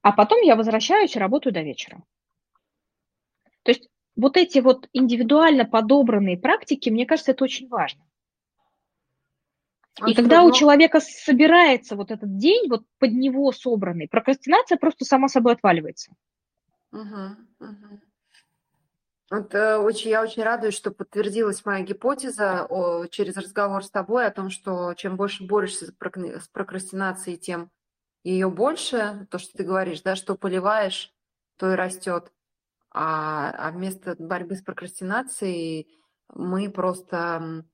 А 0.03 0.13
потом 0.13 0.43
я 0.43 0.55
возвращаюсь 0.55 1.17
и 1.17 1.19
работаю 1.19 1.55
до 1.55 1.63
вечера. 1.63 2.03
То 3.63 3.73
есть 3.73 3.89
вот 4.17 4.37
эти 4.37 4.59
вот 4.59 4.89
индивидуально 4.93 5.65
подобранные 5.65 6.37
практики, 6.37 6.91
мне 6.91 7.07
кажется, 7.07 7.33
это 7.33 7.45
очень 7.45 7.69
важно. 7.69 8.05
И 10.07 10.15
когда 10.15 10.43
у 10.43 10.53
человека 10.53 11.01
собирается 11.01 11.97
вот 11.97 12.11
этот 12.11 12.37
день, 12.37 12.69
вот 12.69 12.85
под 12.99 13.13
него 13.13 13.51
собранный, 13.51 14.09
прокрастинация 14.09 14.77
просто 14.77 15.07
сама 15.07 15.29
собой 15.29 15.55
отваливается. 15.55 16.13
Угу, 16.93 17.37
угу. 17.61 18.01
Вот, 19.29 19.55
э, 19.55 19.77
очень, 19.77 20.11
я 20.11 20.23
очень 20.23 20.45
радуюсь, 20.45 20.75
что 20.75 20.93
подтвердилась 20.93 21.65
моя 21.65 21.85
гипотеза 21.85 22.65
о, 22.67 23.07
через 23.07 23.37
разговор 23.37 23.85
с 23.85 23.91
тобой 23.91 24.27
о 24.27 24.31
том, 24.31 24.51
что 24.51 24.95
чем 24.95 25.17
больше 25.17 25.45
борешься 25.45 25.87
с 25.87 26.49
прокрастинацией, 26.49 27.37
тем 27.37 27.71
ее 28.23 28.49
больше, 28.51 29.27
то, 29.31 29.39
что 29.39 29.57
ты 29.57 29.65
говоришь, 29.65 30.03
да, 30.03 30.15
что 30.15 30.37
поливаешь, 30.37 31.13
то 31.57 31.73
и 31.73 31.75
растет. 31.75 32.33
А, 32.91 33.51
а 33.51 33.73
вместо 33.73 34.15
борьбы 34.19 34.55
с 34.55 34.63
прокрастинацией 34.63 35.89
мы 36.29 36.71
просто 36.71 37.65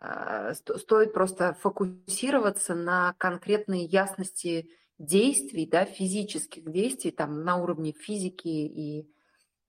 а, 0.00 0.54
стоит 0.54 1.12
просто 1.12 1.54
фокусироваться 1.54 2.74
на 2.74 3.14
конкретной 3.18 3.84
ясности 3.84 4.68
действий, 4.98 5.66
да, 5.66 5.84
физических 5.84 6.70
действий, 6.70 7.12
там, 7.12 7.44
на 7.44 7.56
уровне 7.56 7.92
физики 7.92 8.48
и 8.48 9.08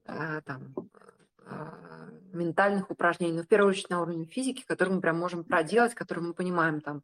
а, 0.06 0.42
там, 0.42 0.74
ментальных 2.34 2.92
упражнений, 2.92 3.38
но 3.38 3.44
в 3.44 3.48
первую 3.48 3.72
очередь 3.72 3.90
на 3.90 4.02
уровне 4.02 4.26
физики, 4.26 4.64
которые 4.66 4.96
мы 4.96 5.02
прям 5.02 5.18
можем 5.18 5.44
проделать, 5.44 5.96
которые 5.96 6.26
мы 6.26 6.34
понимаем, 6.34 6.82
там, 6.82 7.04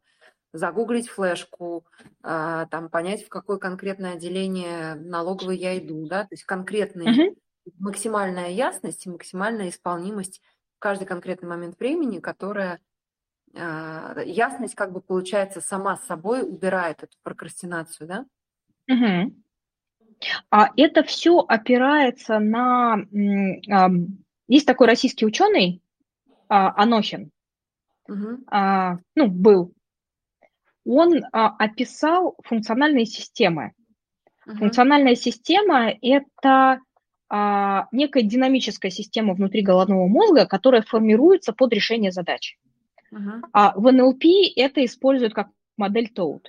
загуглить 0.52 1.08
флешку, 1.08 1.84
там, 2.22 2.88
понять, 2.90 3.24
в 3.24 3.28
какое 3.28 3.58
конкретное 3.58 4.14
отделение 4.14 4.94
налоговой 4.94 5.58
я 5.58 5.76
иду, 5.78 6.06
да, 6.06 6.22
то 6.22 6.28
есть 6.30 6.44
конкретная 6.44 7.12
uh-huh. 7.12 7.36
максимальная 7.78 8.50
ясность 8.50 9.04
и 9.04 9.10
максимальная 9.10 9.68
исполнимость 9.68 10.40
в 10.76 10.78
каждый 10.78 11.06
конкретный 11.06 11.48
момент 11.48 11.78
времени, 11.78 12.20
которая 12.20 12.80
а, 13.54 14.20
ясность 14.24 14.74
как 14.74 14.92
бы 14.92 15.00
получается 15.00 15.60
сама 15.60 15.96
с 15.96 16.06
собой 16.06 16.42
убирает 16.42 17.02
эту 17.02 17.16
прокрастинацию, 17.22 18.06
да? 18.06 18.26
Угу. 18.88 19.34
А 20.50 20.70
это 20.76 21.02
все 21.02 21.40
опирается 21.40 22.38
на... 22.38 22.98
Есть 24.48 24.66
такой 24.66 24.86
российский 24.86 25.26
ученый 25.26 25.82
а, 26.48 26.72
Анохин, 26.80 27.30
угу. 28.08 28.38
ну, 29.16 29.26
был. 29.28 29.72
Он 30.84 31.24
описал 31.32 32.36
функциональные 32.44 33.06
системы. 33.06 33.72
Угу. 34.46 34.56
Функциональная 34.56 35.16
система– 35.16 35.92
это 36.02 36.80
некая 37.28 38.22
динамическая 38.22 38.92
система 38.92 39.34
внутри 39.34 39.62
головного 39.62 40.06
мозга, 40.06 40.46
которая 40.46 40.82
формируется 40.82 41.52
под 41.52 41.72
решение 41.72 42.12
задач. 42.12 42.56
Uh-huh. 43.12 43.40
А 43.52 43.72
в 43.76 43.90
НЛП 43.90 44.24
это 44.54 44.84
используют 44.84 45.34
как 45.34 45.48
модель 45.76 46.08
Toad. 46.14 46.42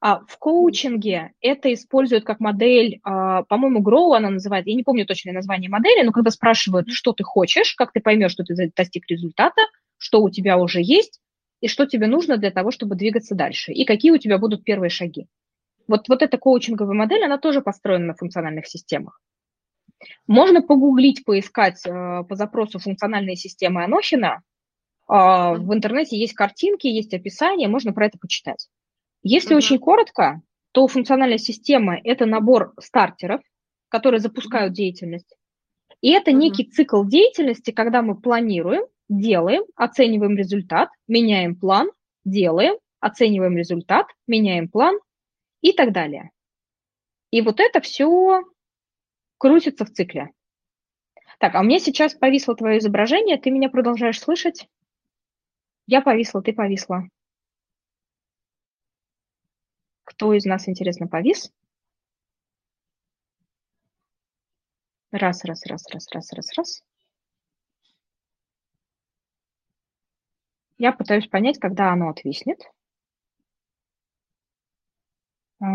А 0.00 0.20
в 0.26 0.38
коучинге 0.38 1.32
это 1.40 1.72
используют 1.72 2.24
как 2.24 2.38
модель, 2.38 3.00
а, 3.02 3.44
по-моему, 3.44 3.82
Grow 3.82 4.14
она 4.14 4.30
называет, 4.30 4.66
я 4.66 4.74
не 4.74 4.82
помню 4.82 5.06
точное 5.06 5.32
название 5.32 5.70
модели, 5.70 6.04
но 6.04 6.12
когда 6.12 6.30
спрашивают, 6.30 6.90
что 6.90 7.12
ты 7.12 7.24
хочешь, 7.24 7.74
как 7.74 7.92
ты 7.92 8.00
поймешь, 8.00 8.32
что 8.32 8.44
ты 8.44 8.70
достиг 8.76 9.04
результата, 9.08 9.62
что 9.96 10.22
у 10.22 10.28
тебя 10.28 10.58
уже 10.58 10.82
есть, 10.82 11.20
и 11.60 11.68
что 11.68 11.86
тебе 11.86 12.06
нужно 12.06 12.36
для 12.36 12.50
того, 12.50 12.70
чтобы 12.70 12.94
двигаться 12.94 13.34
дальше, 13.34 13.72
и 13.72 13.86
какие 13.86 14.10
у 14.10 14.18
тебя 14.18 14.36
будут 14.38 14.64
первые 14.64 14.90
шаги. 14.90 15.26
Вот, 15.88 16.08
вот 16.08 16.22
эта 16.22 16.36
коучинговая 16.36 16.94
модель, 16.94 17.24
она 17.24 17.38
тоже 17.38 17.62
построена 17.62 18.06
на 18.06 18.14
функциональных 18.14 18.66
системах. 18.66 19.20
Можно 20.26 20.60
погуглить, 20.60 21.24
поискать 21.24 21.80
э, 21.86 22.22
по 22.28 22.34
запросу 22.34 22.78
функциональные 22.78 23.36
системы 23.36 23.82
Анохина, 23.84 24.42
а, 25.08 25.54
в 25.54 25.72
интернете 25.72 26.18
есть 26.18 26.34
картинки, 26.34 26.86
есть 26.86 27.14
описание, 27.14 27.68
можно 27.68 27.92
про 27.92 28.06
это 28.06 28.18
почитать. 28.18 28.68
Если 29.28 29.54
uh-huh. 29.54 29.58
очень 29.58 29.78
коротко, 29.80 30.40
то 30.70 30.86
функциональная 30.86 31.38
система– 31.38 31.98
это 32.04 32.26
набор 32.26 32.74
стартеров, 32.78 33.40
которые 33.88 34.20
запускают 34.20 34.72
деятельность. 34.72 35.36
И 36.00 36.12
это 36.12 36.30
uh-huh. 36.30 36.34
некий 36.34 36.70
цикл 36.70 37.02
деятельности, 37.02 37.72
когда 37.72 38.02
мы 38.02 38.20
планируем, 38.20 38.84
делаем, 39.08 39.64
оцениваем 39.74 40.36
результат, 40.36 40.90
меняем 41.08 41.56
план, 41.56 41.90
делаем, 42.24 42.76
оцениваем 43.00 43.56
результат, 43.56 44.06
меняем 44.28 44.68
план 44.68 45.00
и 45.60 45.72
так 45.72 45.92
далее. 45.92 46.30
И 47.32 47.42
вот 47.42 47.58
это 47.58 47.80
все 47.80 48.42
крутится 49.38 49.84
в 49.84 49.90
цикле. 49.90 50.30
Так, 51.40 51.56
а 51.56 51.62
у 51.62 51.64
меня 51.64 51.80
сейчас 51.80 52.14
повисло 52.14 52.54
твое 52.54 52.78
изображение, 52.78 53.38
ты 53.38 53.50
меня 53.50 53.70
продолжаешь 53.70 54.20
слышать? 54.20 54.68
Я 55.88 56.00
повисла, 56.00 56.42
ты 56.42 56.52
повисла. 56.52 57.08
Кто 60.16 60.32
из 60.32 60.46
нас, 60.46 60.66
интересно, 60.66 61.06
повис? 61.08 61.52
Раз, 65.10 65.44
раз, 65.44 65.66
раз, 65.66 65.84
раз, 65.92 66.06
раз, 66.12 66.32
раз, 66.32 66.52
раз. 66.56 66.82
Я 70.78 70.92
пытаюсь 70.92 71.26
понять, 71.28 71.58
когда 71.58 71.92
оно 71.92 72.08
отвиснет. 72.08 72.60
А, 75.60 75.66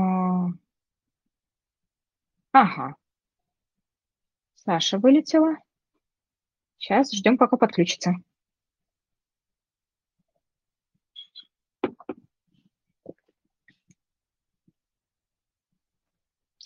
ага. 2.53 2.95
Саша 4.55 4.97
вылетела. 4.97 5.57
Сейчас 6.77 7.13
ждем, 7.13 7.37
пока 7.37 7.57
подключится. 7.57 8.15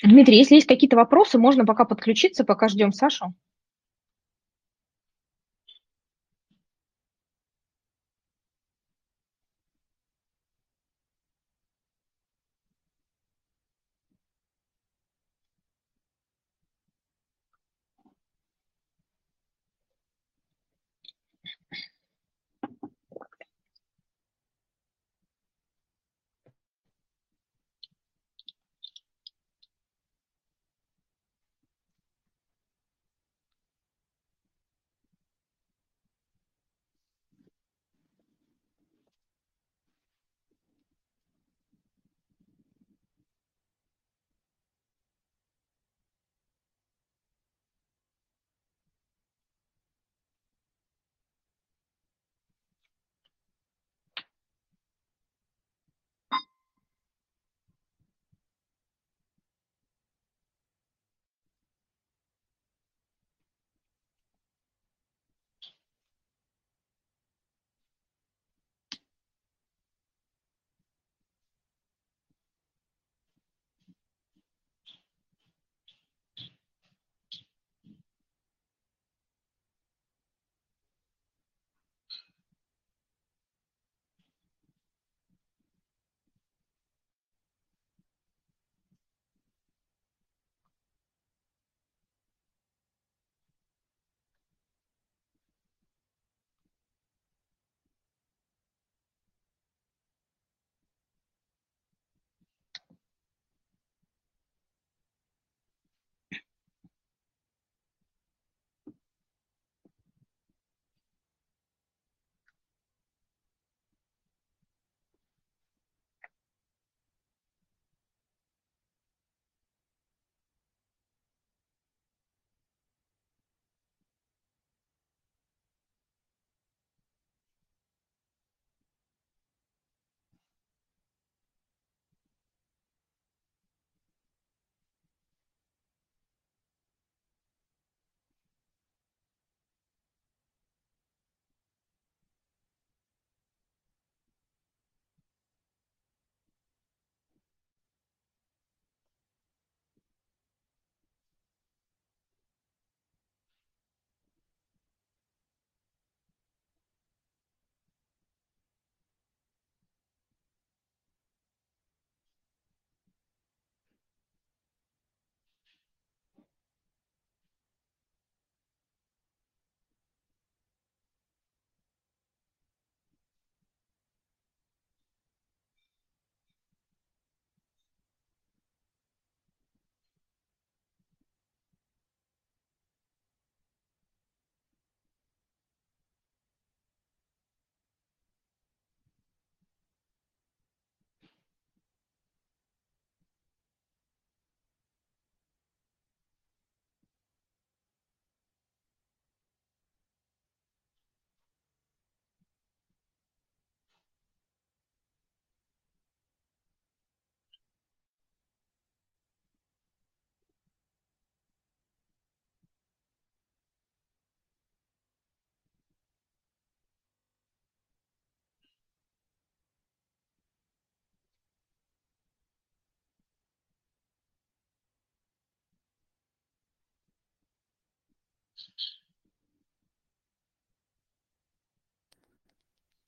Дмитрий, 0.06 0.38
если 0.38 0.56
есть 0.56 0.68
какие-то 0.68 0.96
вопросы, 0.96 1.38
можно 1.38 1.66
пока 1.66 1.86
подключиться, 1.86 2.44
пока 2.44 2.68
ждем 2.68 2.92
Сашу. 2.92 3.34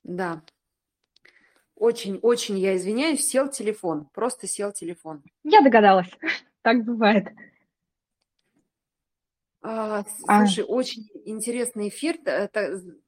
Да. 0.03 0.41
Очень-очень, 1.75 2.57
я 2.57 2.75
извиняюсь, 2.75 3.27
сел 3.27 3.49
телефон. 3.49 4.05
Просто 4.13 4.47
сел 4.47 4.71
телефон. 4.71 5.23
Я 5.43 5.61
догадалась. 5.61 6.09
Так 6.63 6.83
бывает. 6.83 7.27
А, 9.61 10.03
а. 10.27 10.45
слушай, 10.45 10.65
а... 10.65 10.67
очень 10.67 11.07
интересный 11.23 11.87
эфир. 11.87 12.17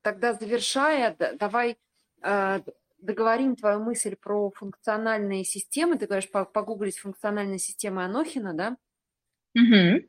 Тогда 0.02 0.34
завершая, 0.34 1.14
давай 1.38 1.78
а, 2.22 2.62
договорим 3.00 3.56
твою 3.56 3.82
мысль 3.82 4.16
про 4.16 4.52
функциональные 4.52 5.44
системы. 5.44 5.98
Ты 5.98 6.06
говоришь, 6.06 6.30
погуглить 6.32 7.00
функциональные 7.00 7.60
системы 7.60 8.06
Анохина, 8.06 8.54
да? 8.54 8.78
Угу. 9.56 10.06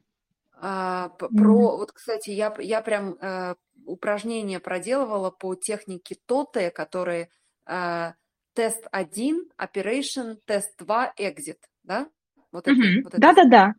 А, 0.62 1.08
про, 1.08 1.28
угу. 1.28 1.78
вот, 1.78 1.92
кстати, 1.92 2.30
я, 2.30 2.54
я 2.58 2.82
прям 2.82 3.16
а, 3.20 3.54
упражнения 3.86 4.60
проделывала 4.60 5.30
по 5.30 5.54
технике 5.54 6.16
ТОТE, 6.26 6.70
которые 6.70 7.30
а, 7.64 8.14
тест 8.52 8.86
1, 8.92 9.48
operation, 9.58 10.36
тест 10.44 10.76
2, 10.78 11.14
exit, 11.18 11.58
да? 11.82 12.08
Вот 12.52 12.68
угу. 12.68 12.78
это, 12.78 13.02
вот 13.04 13.14
это. 13.14 13.20
Да-да-да. 13.20 13.74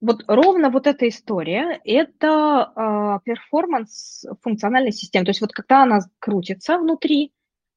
Вот 0.00 0.24
ровно 0.26 0.70
вот 0.70 0.86
эта 0.86 1.08
история– 1.08 1.80
это 1.84 3.20
перформанс 3.24 4.24
функциональной 4.42 4.90
системы. 4.90 5.24
То 5.24 5.30
есть 5.30 5.40
вот 5.40 5.52
когда 5.52 5.84
она 5.84 6.00
крутится 6.18 6.76
внутри, 6.78 7.32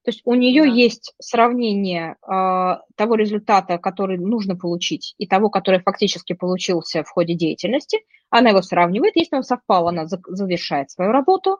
то 0.05 0.11
есть 0.11 0.21
у 0.23 0.35
нее 0.35 0.63
да. 0.63 0.69
есть 0.69 1.15
сравнение 1.19 2.15
э, 2.21 2.77
того 2.95 3.15
результата, 3.15 3.79
который 3.79 4.19
нужно 4.19 4.55
получить, 4.55 5.15
и 5.17 5.25
того, 5.25 5.49
который 5.49 5.81
фактически 5.81 6.33
получился 6.33 7.03
в 7.03 7.09
ходе 7.09 7.33
деятельности. 7.33 8.05
Она 8.29 8.51
его 8.51 8.61
сравнивает. 8.61 9.15
Если 9.15 9.35
он 9.35 9.41
совпал, 9.41 9.87
она 9.87 10.05
за, 10.05 10.21
завершает 10.27 10.91
свою 10.91 11.11
работу. 11.11 11.57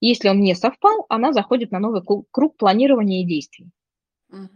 Если 0.00 0.28
он 0.28 0.40
не 0.40 0.54
совпал, 0.54 1.06
она 1.08 1.32
заходит 1.32 1.72
на 1.72 1.78
новый 1.78 2.02
круг 2.30 2.58
планирования 2.58 3.22
и 3.22 3.26
действий. 3.26 3.70
Угу. 4.30 4.48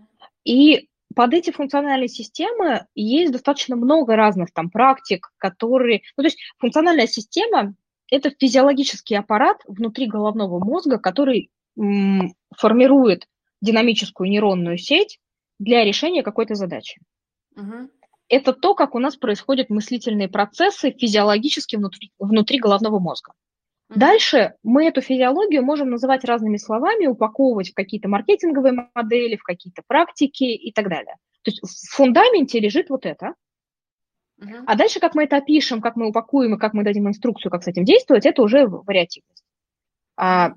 И 0.44 0.90
под 1.14 1.32
эти 1.32 1.50
функциональные 1.50 2.08
системы 2.08 2.86
есть 2.94 3.32
достаточно 3.32 3.74
много 3.74 4.16
разных 4.16 4.52
там 4.52 4.68
практик, 4.68 5.32
которые... 5.38 6.02
Ну, 6.18 6.24
то 6.24 6.26
есть 6.26 6.38
функциональная 6.58 7.06
система– 7.06 7.74
это 8.10 8.30
физиологический 8.38 9.16
аппарат 9.16 9.62
внутри 9.66 10.06
головного 10.06 10.62
мозга, 10.62 10.98
который 10.98 11.50
формирует 12.56 13.26
динамическую 13.60 14.28
нейронную 14.30 14.78
сеть 14.78 15.18
для 15.58 15.84
решения 15.84 16.22
какой-то 16.22 16.54
задачи. 16.54 17.00
Угу. 17.56 17.90
Это 18.28 18.52
то, 18.52 18.74
как 18.74 18.94
у 18.94 18.98
нас 18.98 19.16
происходят 19.16 19.70
мыслительные 19.70 20.28
процессы 20.28 20.92
физиологически 20.92 21.76
внутри, 21.76 22.12
внутри 22.18 22.58
головного 22.58 22.98
мозга. 22.98 23.32
Угу. 23.90 23.98
Дальше 23.98 24.54
мы 24.62 24.86
эту 24.86 25.00
физиологию 25.00 25.64
можем 25.64 25.90
называть 25.90 26.24
разными 26.24 26.56
словами, 26.56 27.06
упаковывать 27.06 27.70
в 27.70 27.74
какие-то 27.74 28.08
маркетинговые 28.08 28.90
модели, 28.94 29.36
в 29.36 29.42
какие-то 29.42 29.82
практики 29.86 30.44
и 30.44 30.72
так 30.72 30.88
далее. 30.88 31.16
То 31.42 31.50
есть 31.50 31.60
в 31.62 31.94
фундаменте 31.94 32.60
лежит 32.60 32.88
вот 32.90 33.04
это. 33.04 33.34
Угу. 34.38 34.54
А 34.66 34.74
дальше, 34.76 35.00
как 35.00 35.14
мы 35.14 35.24
это 35.24 35.36
опишем, 35.36 35.80
как 35.80 35.96
мы 35.96 36.08
упакуем 36.08 36.54
и 36.54 36.58
как 36.58 36.72
мы 36.72 36.84
дадим 36.84 37.08
инструкцию, 37.08 37.50
как 37.50 37.62
с 37.62 37.66
этим 37.66 37.84
действовать, 37.84 38.26
это 38.26 38.42
уже 38.42 38.66
вариативность. 38.66 39.44
А, 40.16 40.54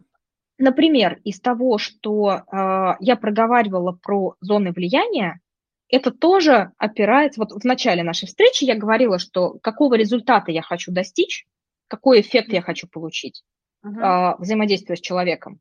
Например, 0.64 1.20
из 1.26 1.42
того, 1.42 1.78
что 1.78 2.30
э, 2.30 2.96
я 3.02 3.18
проговаривала 3.18 3.92
про 3.92 4.36
зоны 4.40 4.72
влияния, 4.72 5.42
это 5.90 6.10
тоже 6.10 6.72
опирается, 6.78 7.42
вот 7.42 7.52
в 7.52 7.66
начале 7.66 8.02
нашей 8.02 8.28
встречи 8.28 8.64
я 8.64 8.78
говорила, 8.78 9.20
что 9.20 9.60
какого 9.62 9.96
результата 9.96 10.54
я 10.54 10.62
хочу 10.62 10.94
достичь, 10.94 11.46
какой 11.90 12.22
эффект 12.22 12.54
я 12.54 12.62
хочу 12.62 12.88
получить, 12.88 13.44
uh-huh. 13.86 14.36
э, 14.36 14.36
взаимодействуя 14.40 14.96
с 14.96 15.02
человеком. 15.02 15.60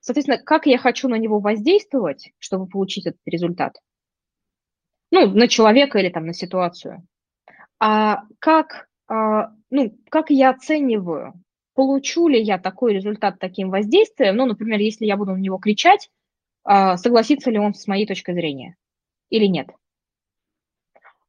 Соответственно, 0.00 0.36
как 0.36 0.66
я 0.66 0.76
хочу 0.76 1.08
на 1.08 1.16
него 1.16 1.40
воздействовать, 1.40 2.32
чтобы 2.38 2.66
получить 2.66 3.06
этот 3.06 3.22
результат? 3.24 3.78
Ну, 5.12 5.30
на 5.30 5.48
человека 5.48 5.98
или 5.98 6.10
там 6.10 6.26
на 6.26 6.34
ситуацию. 6.34 7.06
А 7.80 8.24
как, 8.38 8.86
а, 9.08 9.52
ну, 9.70 9.96
как 10.10 10.28
я 10.28 10.50
оцениваю 10.50 11.32
получу 11.76 12.26
ли 12.26 12.42
я 12.42 12.58
такой 12.58 12.94
результат 12.94 13.38
таким 13.38 13.70
воздействием, 13.70 14.36
ну, 14.36 14.46
например, 14.46 14.80
если 14.80 15.04
я 15.04 15.16
буду 15.16 15.32
на 15.32 15.38
него 15.38 15.58
кричать, 15.58 16.10
а, 16.64 16.96
согласится 16.96 17.50
ли 17.50 17.58
он 17.58 17.74
с 17.74 17.86
моей 17.86 18.06
точкой 18.06 18.34
зрения 18.34 18.76
или 19.28 19.44
нет. 19.44 19.68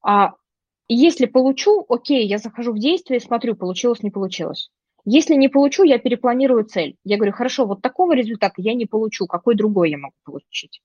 А 0.01 0.33
если 0.87 1.25
получу, 1.25 1.85
окей, 1.89 2.25
я 2.25 2.37
захожу 2.37 2.71
в 2.71 2.79
действие, 2.79 3.19
смотрю, 3.19 3.55
получилось, 3.55 4.01
не 4.01 4.09
получилось. 4.09 4.71
Если 5.03 5.35
не 5.35 5.49
получу, 5.49 5.83
я 5.83 5.99
перепланирую 5.99 6.63
цель. 6.63 6.95
Я 7.03 7.17
говорю, 7.17 7.33
хорошо, 7.33 7.65
вот 7.65 7.81
такого 7.81 8.13
результата 8.13 8.55
я 8.57 8.73
не 8.73 8.85
получу, 8.85 9.27
какой 9.27 9.55
другой 9.55 9.91
я 9.91 9.97
могу 9.97 10.15
получить? 10.23 10.81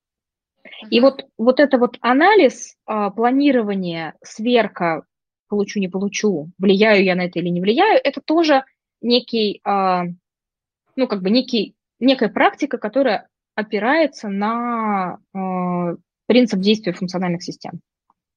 И 0.91 1.01
вот, 1.01 1.25
вот 1.39 1.61
это 1.61 1.79
вот 1.79 1.99
анализ, 2.01 2.77
а, 2.85 3.11
планирование, 3.11 4.15
сверка, 4.23 5.05
получу, 5.49 5.79
не 5.79 5.89
получу, 5.89 6.51
влияю 6.59 7.05
я 7.05 7.15
на 7.15 7.27
это 7.27 7.39
или 7.39 7.49
не 7.49 7.61
влияю, 7.61 8.01
это 8.03 8.21
тоже 8.21 8.65
некий, 9.03 9.61
а, 9.65 10.05
ну, 10.97 11.07
как 11.07 11.23
бы 11.23 11.31
некий, 11.31 11.75
некая 12.01 12.29
практика, 12.29 12.79
которая 12.79 13.29
опирается 13.55 14.29
на 14.29 15.19
а, 15.35 15.95
принцип 16.27 16.61
действия 16.61 16.93
функциональных 16.93 17.43
систем. 17.43 17.81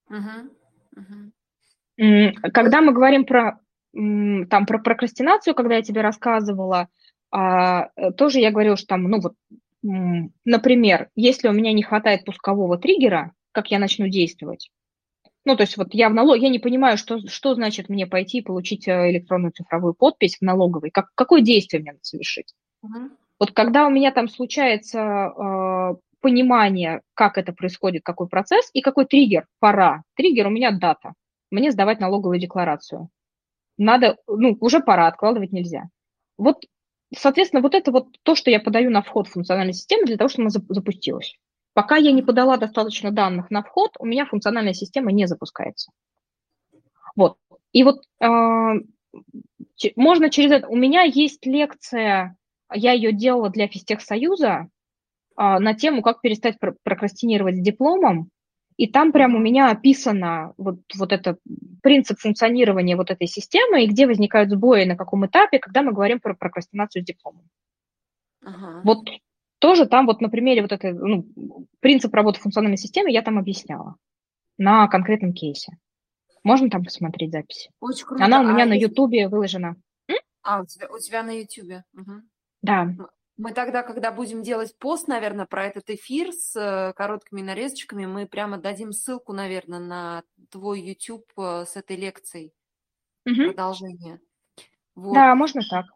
Uh-huh. 0.10 0.50
Uh-huh. 1.98 2.52
Когда 2.52 2.82
мы 2.82 2.94
говорим 2.94 3.26
про, 3.26 3.60
там, 3.94 4.66
про 4.66 4.80
прокрастинацию, 4.80 5.56
когда 5.56 5.76
я 5.76 5.82
тебе 5.82 6.02
рассказывала, 6.02 6.90
а, 7.32 7.90
тоже 8.18 8.40
я 8.40 8.52
говорила, 8.52 8.76
что 8.78 8.88
там, 8.88 9.04
ну 9.04 9.22
вот, 9.22 9.34
например, 9.82 11.10
если 11.16 11.48
у 11.48 11.54
меня 11.54 11.74
не 11.74 11.84
хватает 11.84 12.26
пускового 12.26 12.78
триггера, 12.78 13.34
как 13.52 13.72
я 13.72 13.80
начну 13.80 14.08
действовать, 14.08 14.70
ну, 15.46 15.56
то 15.56 15.62
есть 15.62 15.78
вот 15.78 15.94
я 15.94 16.10
в 16.10 16.14
налог, 16.14 16.38
я 16.38 16.50
не 16.50 16.60
понимаю, 16.60 16.98
что, 16.98 17.20
что 17.28 17.54
значит 17.54 17.88
мне 17.88 18.08
пойти 18.08 18.40
и 18.40 18.44
получить 18.44 18.88
э, 18.88 19.12
электронную 19.12 19.52
цифровую 19.52 19.94
подпись 19.94 20.38
в 20.38 20.42
налоговой, 20.42 20.90
как, 20.90 21.10
какое 21.16 21.42
действие 21.42 21.82
мне 21.82 21.92
надо 21.92 22.04
совершить. 22.04 22.54
Uh-huh. 22.84 23.10
Вот 23.40 23.52
когда 23.52 23.86
у 23.88 23.92
меня 23.92 24.12
там 24.12 24.28
случается 24.28 25.00
э, 25.00 25.96
понимание, 26.22 27.02
как 27.14 27.38
это 27.38 27.54
происходит, 27.54 28.02
какой 28.04 28.28
процесс 28.28 28.70
и 28.74 28.82
какой 28.82 29.06
триггер, 29.06 29.46
пора. 29.60 30.02
Триггер 30.16 30.48
у 30.48 30.50
меня 30.50 30.72
дата. 30.72 31.14
Мне 31.52 31.72
сдавать 31.72 32.00
налоговую 32.00 32.40
декларацию. 32.40 33.10
Надо, 33.78 34.18
ну, 34.28 34.58
уже 34.60 34.80
пора, 34.80 35.08
откладывать 35.08 35.52
нельзя. 35.52 35.84
Вот, 36.38 36.66
соответственно, 37.16 37.62
вот 37.62 37.76
это 37.76 37.92
вот 37.92 38.08
то, 38.24 38.34
что 38.34 38.50
я 38.50 38.60
подаю 38.60 38.90
на 38.90 39.04
вход 39.04 39.28
в 39.28 39.34
функциональную 39.34 39.74
систему 39.74 40.06
для 40.06 40.18
того, 40.18 40.30
чтобы 40.30 40.44
она 40.44 40.50
запустилась. 40.50 41.38
Пока 41.76 41.98
я 41.98 42.14
не 42.14 42.22
подала 42.22 42.56
достаточно 42.56 43.12
данных 43.12 43.52
на 43.52 43.62
вход, 43.62 43.92
у 44.00 44.06
меня 44.06 44.26
функциональная 44.26 44.72
система 44.72 45.12
не 45.12 45.28
запускается. 45.28 45.92
Вот. 47.18 47.38
И 47.74 47.84
вот 47.84 47.98
э, 48.22 48.26
можно 49.98 50.30
через 50.30 50.52
это... 50.52 50.70
У 50.70 50.78
меня 50.78 51.02
есть 51.02 51.46
лекция, 51.46 52.38
я 52.74 52.94
ее 52.94 53.12
делала 53.12 53.50
для 53.50 53.68
Физтехсоюза 53.68 54.48
э, 54.58 54.66
на 55.36 55.74
тему, 55.74 56.02
как 56.02 56.22
перестать 56.22 56.58
прокрастинировать 56.60 57.58
с 57.58 57.62
дипломом. 57.62 58.30
И 58.78 58.88
там 58.88 59.12
прям 59.12 59.36
у 59.36 59.40
меня 59.40 59.70
описано 59.70 60.54
вот, 60.56 60.80
вот 60.96 61.12
это 61.12 61.38
принцип 61.84 62.20
функционирования 62.20 62.96
вот 62.96 63.12
этой 63.12 63.28
системы 63.28 63.84
и 63.84 63.88
где 63.88 64.08
возникают 64.08 64.50
сбои, 64.50 64.86
на 64.86 64.96
каком 64.96 65.26
этапе, 65.26 65.60
когда 65.60 65.82
мы 65.82 65.92
говорим 65.92 66.22
про 66.22 66.36
прокрастинацию 66.36 67.04
с 67.04 67.06
дипломом. 67.06 67.50
Ага. 68.46 68.82
Вот 68.86 69.10
тоже 69.66 69.88
там 69.88 70.06
вот 70.06 70.22
на 70.22 70.30
примере 70.30 70.62
вот 70.62 70.72
этой, 70.72 70.94
ну, 70.94 71.26
принцип 71.80 72.14
работы 72.14 72.40
функциональной 72.40 72.78
системы 72.78 73.10
я 73.10 73.24
там 73.24 73.40
объясняла 73.40 73.96
на 74.60 74.88
конкретном 74.88 75.34
кейсе. 75.34 75.80
Можно 76.44 76.70
там 76.70 76.84
посмотреть 76.84 77.32
запись? 77.32 77.70
Очень 77.80 78.06
круто. 78.06 78.24
Она 78.24 78.42
у 78.42 78.44
меня 78.44 78.66
а 78.66 78.68
на 78.68 78.78
Ютубе 78.78 79.28
выложена. 79.28 79.76
А, 80.44 80.62
у 80.62 80.68
тебя, 80.68 80.88
у 80.88 81.00
тебя 81.00 81.24
на 81.24 81.32
Ютубе. 81.32 81.84
Угу. 81.96 82.12
Да. 82.62 82.94
Мы 83.38 83.54
тогда, 83.54 83.82
когда 83.82 84.12
будем 84.12 84.44
делать 84.44 84.78
пост, 84.78 85.08
наверное, 85.08 85.48
про 85.48 85.66
этот 85.66 85.90
эфир 85.90 86.32
с 86.32 86.56
э, 86.56 86.94
короткими 86.94 87.42
нарезочками, 87.42 88.06
мы 88.06 88.28
прямо 88.28 88.60
дадим 88.60 88.92
ссылку, 88.92 89.34
наверное, 89.34 89.80
на 89.80 90.22
твой 90.52 90.80
YouTube 90.80 91.26
э, 91.40 91.66
с 91.66 91.76
этой 91.76 91.96
лекцией. 91.96 92.54
Угу. 93.26 93.48
Продолжение. 93.48 94.20
Вот. 94.94 95.16
Да, 95.16 95.34
можно 95.34 95.62
так. 95.68 95.88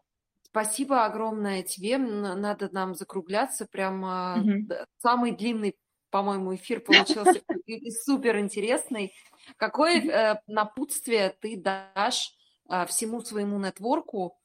Спасибо 0.50 1.04
огромное 1.04 1.62
тебе. 1.62 1.96
Надо 1.96 2.68
нам 2.72 2.94
закругляться. 2.96 3.66
Прямо 3.70 4.36
угу. 4.40 4.74
самый 4.98 5.30
длинный, 5.30 5.76
по-моему, 6.10 6.54
эфир 6.56 6.80
получился 6.80 7.40
и 7.66 7.90
супер 7.90 8.38
интересный. 8.38 9.12
Какое 9.56 10.00
э, 10.00 10.40
напутствие 10.48 11.36
ты 11.40 11.56
дашь 11.56 12.32
э, 12.68 12.84
всему 12.86 13.20
своему 13.20 13.60
нетворку, 13.60 14.36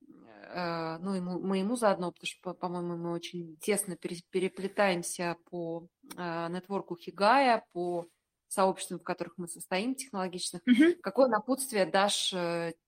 э, 0.00 0.98
ну 0.98 1.14
и 1.14 1.20
моему 1.20 1.76
заодно, 1.76 2.10
потому 2.10 2.26
что, 2.26 2.54
по-моему, 2.54 2.96
мы 2.96 3.12
очень 3.12 3.56
тесно 3.58 3.96
переплетаемся 3.96 5.36
по 5.48 5.86
нетворку 6.16 6.96
Хигая, 6.96 7.64
по 7.72 8.06
сообществам, 8.48 8.98
в 8.98 9.04
которых 9.04 9.34
мы 9.36 9.46
состоим, 9.46 9.94
технологичных. 9.94 10.60
Угу. 10.66 11.00
Какое 11.02 11.28
напутствие 11.28 11.86
дашь 11.86 12.34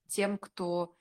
тем, 0.09 0.39
кто 0.39 0.95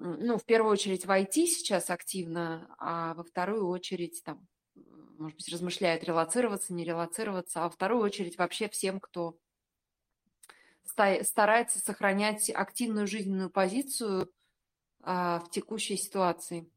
ну, 0.00 0.38
в 0.38 0.44
первую 0.44 0.72
очередь 0.72 1.06
в 1.06 1.10
IT 1.10 1.32
сейчас 1.46 1.90
активно, 1.90 2.68
а 2.78 3.14
во 3.14 3.24
вторую 3.24 3.66
очередь 3.68 4.22
там, 4.24 4.46
может 5.18 5.36
быть, 5.36 5.52
размышляют 5.52 6.04
релацироваться, 6.04 6.72
не 6.72 6.84
релацироваться, 6.84 7.60
а 7.60 7.64
во 7.64 7.70
вторую 7.70 8.02
очередь 8.02 8.38
вообще 8.38 8.68
всем, 8.68 9.00
кто 9.00 9.36
старается 10.84 11.80
сохранять 11.80 12.48
активную 12.50 13.06
жизненную 13.06 13.50
позицию 13.50 14.30
а, 15.02 15.40
в 15.40 15.50
текущей 15.50 15.96
ситуации. 15.96 16.70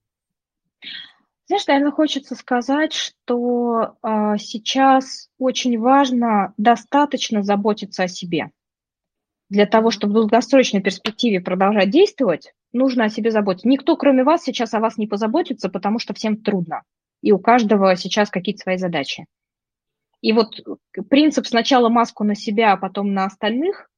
Знаешь, 1.46 1.68
наверное, 1.68 1.92
хочется 1.92 2.36
сказать, 2.36 2.94
что 2.94 3.98
а, 4.02 4.38
сейчас 4.38 5.30
очень 5.38 5.78
важно 5.78 6.54
достаточно 6.58 7.44
заботиться 7.44 8.04
о 8.04 8.08
себе. 8.08 8.52
Для 9.50 9.66
того, 9.66 9.92
чтобы 9.92 10.14
в 10.14 10.16
долгосрочной 10.16 10.82
перспективе 10.82 11.42
продолжать 11.42 11.90
действовать, 11.90 12.54
нужно 12.74 13.06
о 13.06 13.10
себе 13.10 13.32
заботиться. 13.32 13.68
Никто, 13.68 13.98
кроме 13.98 14.24
вас, 14.24 14.44
сейчас 14.44 14.74
о 14.74 14.80
вас 14.80 14.98
не 14.98 15.08
позаботится, 15.08 15.70
потому 15.70 16.00
что 16.00 16.14
всем 16.14 16.38
трудно. 16.38 16.84
И 17.22 17.32
у 17.32 17.40
каждого 17.40 17.96
сейчас 17.96 18.30
какие-то 18.30 18.64
свои 18.64 18.78
задачи. 18.78 19.26
И 20.22 20.34
вот 20.34 20.60
принцип 21.10 21.48
сначала 21.48 21.90
маску 21.90 22.24
на 22.24 22.36
себя, 22.36 22.74
а 22.74 22.78
потом 22.78 23.14
на 23.14 23.26
остальных, 23.26 23.90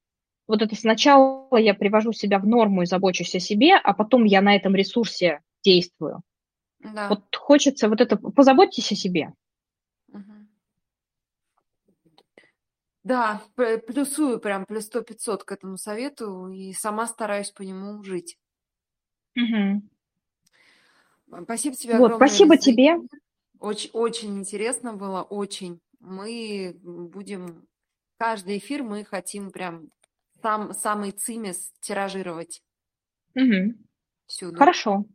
вот 0.48 0.62
это 0.62 0.76
сначала 0.76 1.58
я 1.58 1.74
привожу 1.74 2.12
себя 2.14 2.40
в 2.40 2.46
норму 2.46 2.82
и 2.82 2.86
забочусь 2.86 3.36
о 3.36 3.40
себе, 3.40 3.76
а 3.76 3.94
потом 3.94 4.24
я 4.26 4.42
на 4.42 4.56
этом 4.56 4.76
ресурсе 4.76 5.42
действую. 5.64 6.22
Да. 6.80 7.08
Вот 7.10 7.36
хочется 7.36 7.88
вот 7.88 8.02
это, 8.02 8.18
позаботьтесь 8.18 8.92
о 8.92 8.96
себе. 8.96 9.34
Да, 13.04 13.42
плюсую 13.56 14.40
прям 14.40 14.66
плюс 14.66 14.86
сто 14.86 15.02
пятьсот 15.02 15.44
к 15.44 15.52
этому 15.52 15.78
совету 15.78 16.48
и 16.48 16.72
сама 16.72 17.06
стараюсь 17.06 17.52
по 17.52 17.62
нему 17.62 18.02
жить. 18.04 18.38
Угу. 19.36 19.84
Спасибо 21.44 21.76
тебе 21.76 21.98
вот, 21.98 22.06
огромное. 22.06 22.28
Спасибо 22.28 22.58
тебе. 22.58 22.96
Очень, 23.60 23.90
очень 23.94 24.38
интересно 24.38 24.94
было, 24.94 25.22
очень. 25.22 25.80
Мы 26.00 26.76
будем 26.84 27.66
каждый 28.18 28.58
эфир 28.58 28.84
мы 28.84 29.04
хотим 29.04 29.52
прям 29.52 29.90
сам, 30.42 30.74
самый 30.74 31.12
цимес 31.12 31.72
тиражировать. 31.82 32.62
Угу. 33.36 33.74
Всюду. 34.28 34.58
Хорошо. 34.58 35.06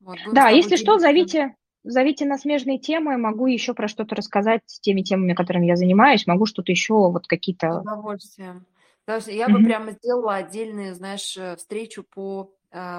Вот, 0.00 0.18
да, 0.32 0.50
если 0.50 0.76
что, 0.76 0.98
зовите, 0.98 1.54
зовите 1.82 2.26
на 2.26 2.36
смежные 2.36 2.78
темы, 2.78 3.16
могу 3.16 3.46
еще 3.46 3.72
про 3.74 3.88
что-то 3.88 4.14
рассказать 4.14 4.62
с 4.66 4.80
теми 4.80 5.00
темами, 5.00 5.32
которыми 5.32 5.66
я 5.66 5.76
занимаюсь, 5.76 6.26
могу 6.26 6.44
что-то 6.46 6.72
еще, 6.72 6.94
вот 6.94 7.26
какие-то... 7.26 7.80
С 7.80 7.82
удовольствием. 7.82 8.66
Даже 9.06 9.32
я 9.32 9.46
mm-hmm. 9.46 9.52
бы 9.52 9.64
прямо 9.64 9.90
сделала 9.92 10.34
отдельную, 10.36 10.94
знаешь, 10.94 11.36
э, 11.36 11.56
встречу 11.56 12.02
по 12.02 12.50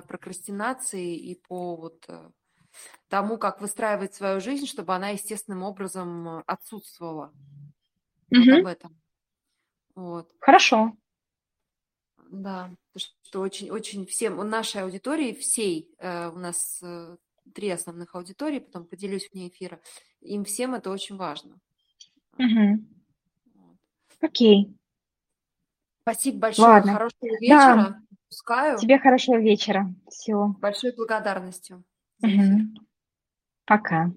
прокрастинации 0.07 1.17
и 1.17 1.35
по 1.35 1.75
вот 1.75 2.05
э, 2.07 2.29
тому, 3.09 3.37
как 3.37 3.61
выстраивать 3.61 4.13
свою 4.13 4.39
жизнь, 4.39 4.67
чтобы 4.67 4.95
она 4.95 5.09
естественным 5.09 5.63
образом 5.63 6.43
отсутствовала. 6.45 7.33
Mm-hmm. 8.33 8.51
Вот 8.51 8.59
об 8.59 8.65
этом. 8.67 9.01
Вот. 9.95 10.31
Хорошо. 10.39 10.95
Да, 12.29 12.71
что 12.95 13.41
очень-очень 13.41 14.05
всем, 14.05 14.37
нашей 14.49 14.81
аудитории, 14.81 15.33
всей, 15.33 15.93
э, 15.99 16.29
у 16.29 16.37
нас 16.37 16.81
э, 16.81 17.17
три 17.53 17.69
основных 17.69 18.15
аудитории, 18.15 18.59
потом 18.59 18.85
поделюсь 18.85 19.29
вне 19.31 19.49
эфира, 19.49 19.79
им 20.21 20.43
всем 20.43 20.73
это 20.73 20.89
очень 20.89 21.17
важно. 21.17 21.59
Угу. 22.37 22.85
Вот. 23.55 23.77
Окей. 24.21 24.75
Спасибо 26.01 26.39
большое, 26.39 26.67
Ладно. 26.67 26.93
хорошего 26.93 27.37
вечера. 27.39 27.75
Да. 27.75 28.01
Пускаю. 28.35 28.77
Тебе 28.77 28.99
хорошего 28.99 29.37
вечера. 29.37 29.95
Все. 30.09 30.47
Большой 30.59 30.93
благодарностью. 30.93 31.85
Угу. 32.21 32.83
Пока. 33.65 34.11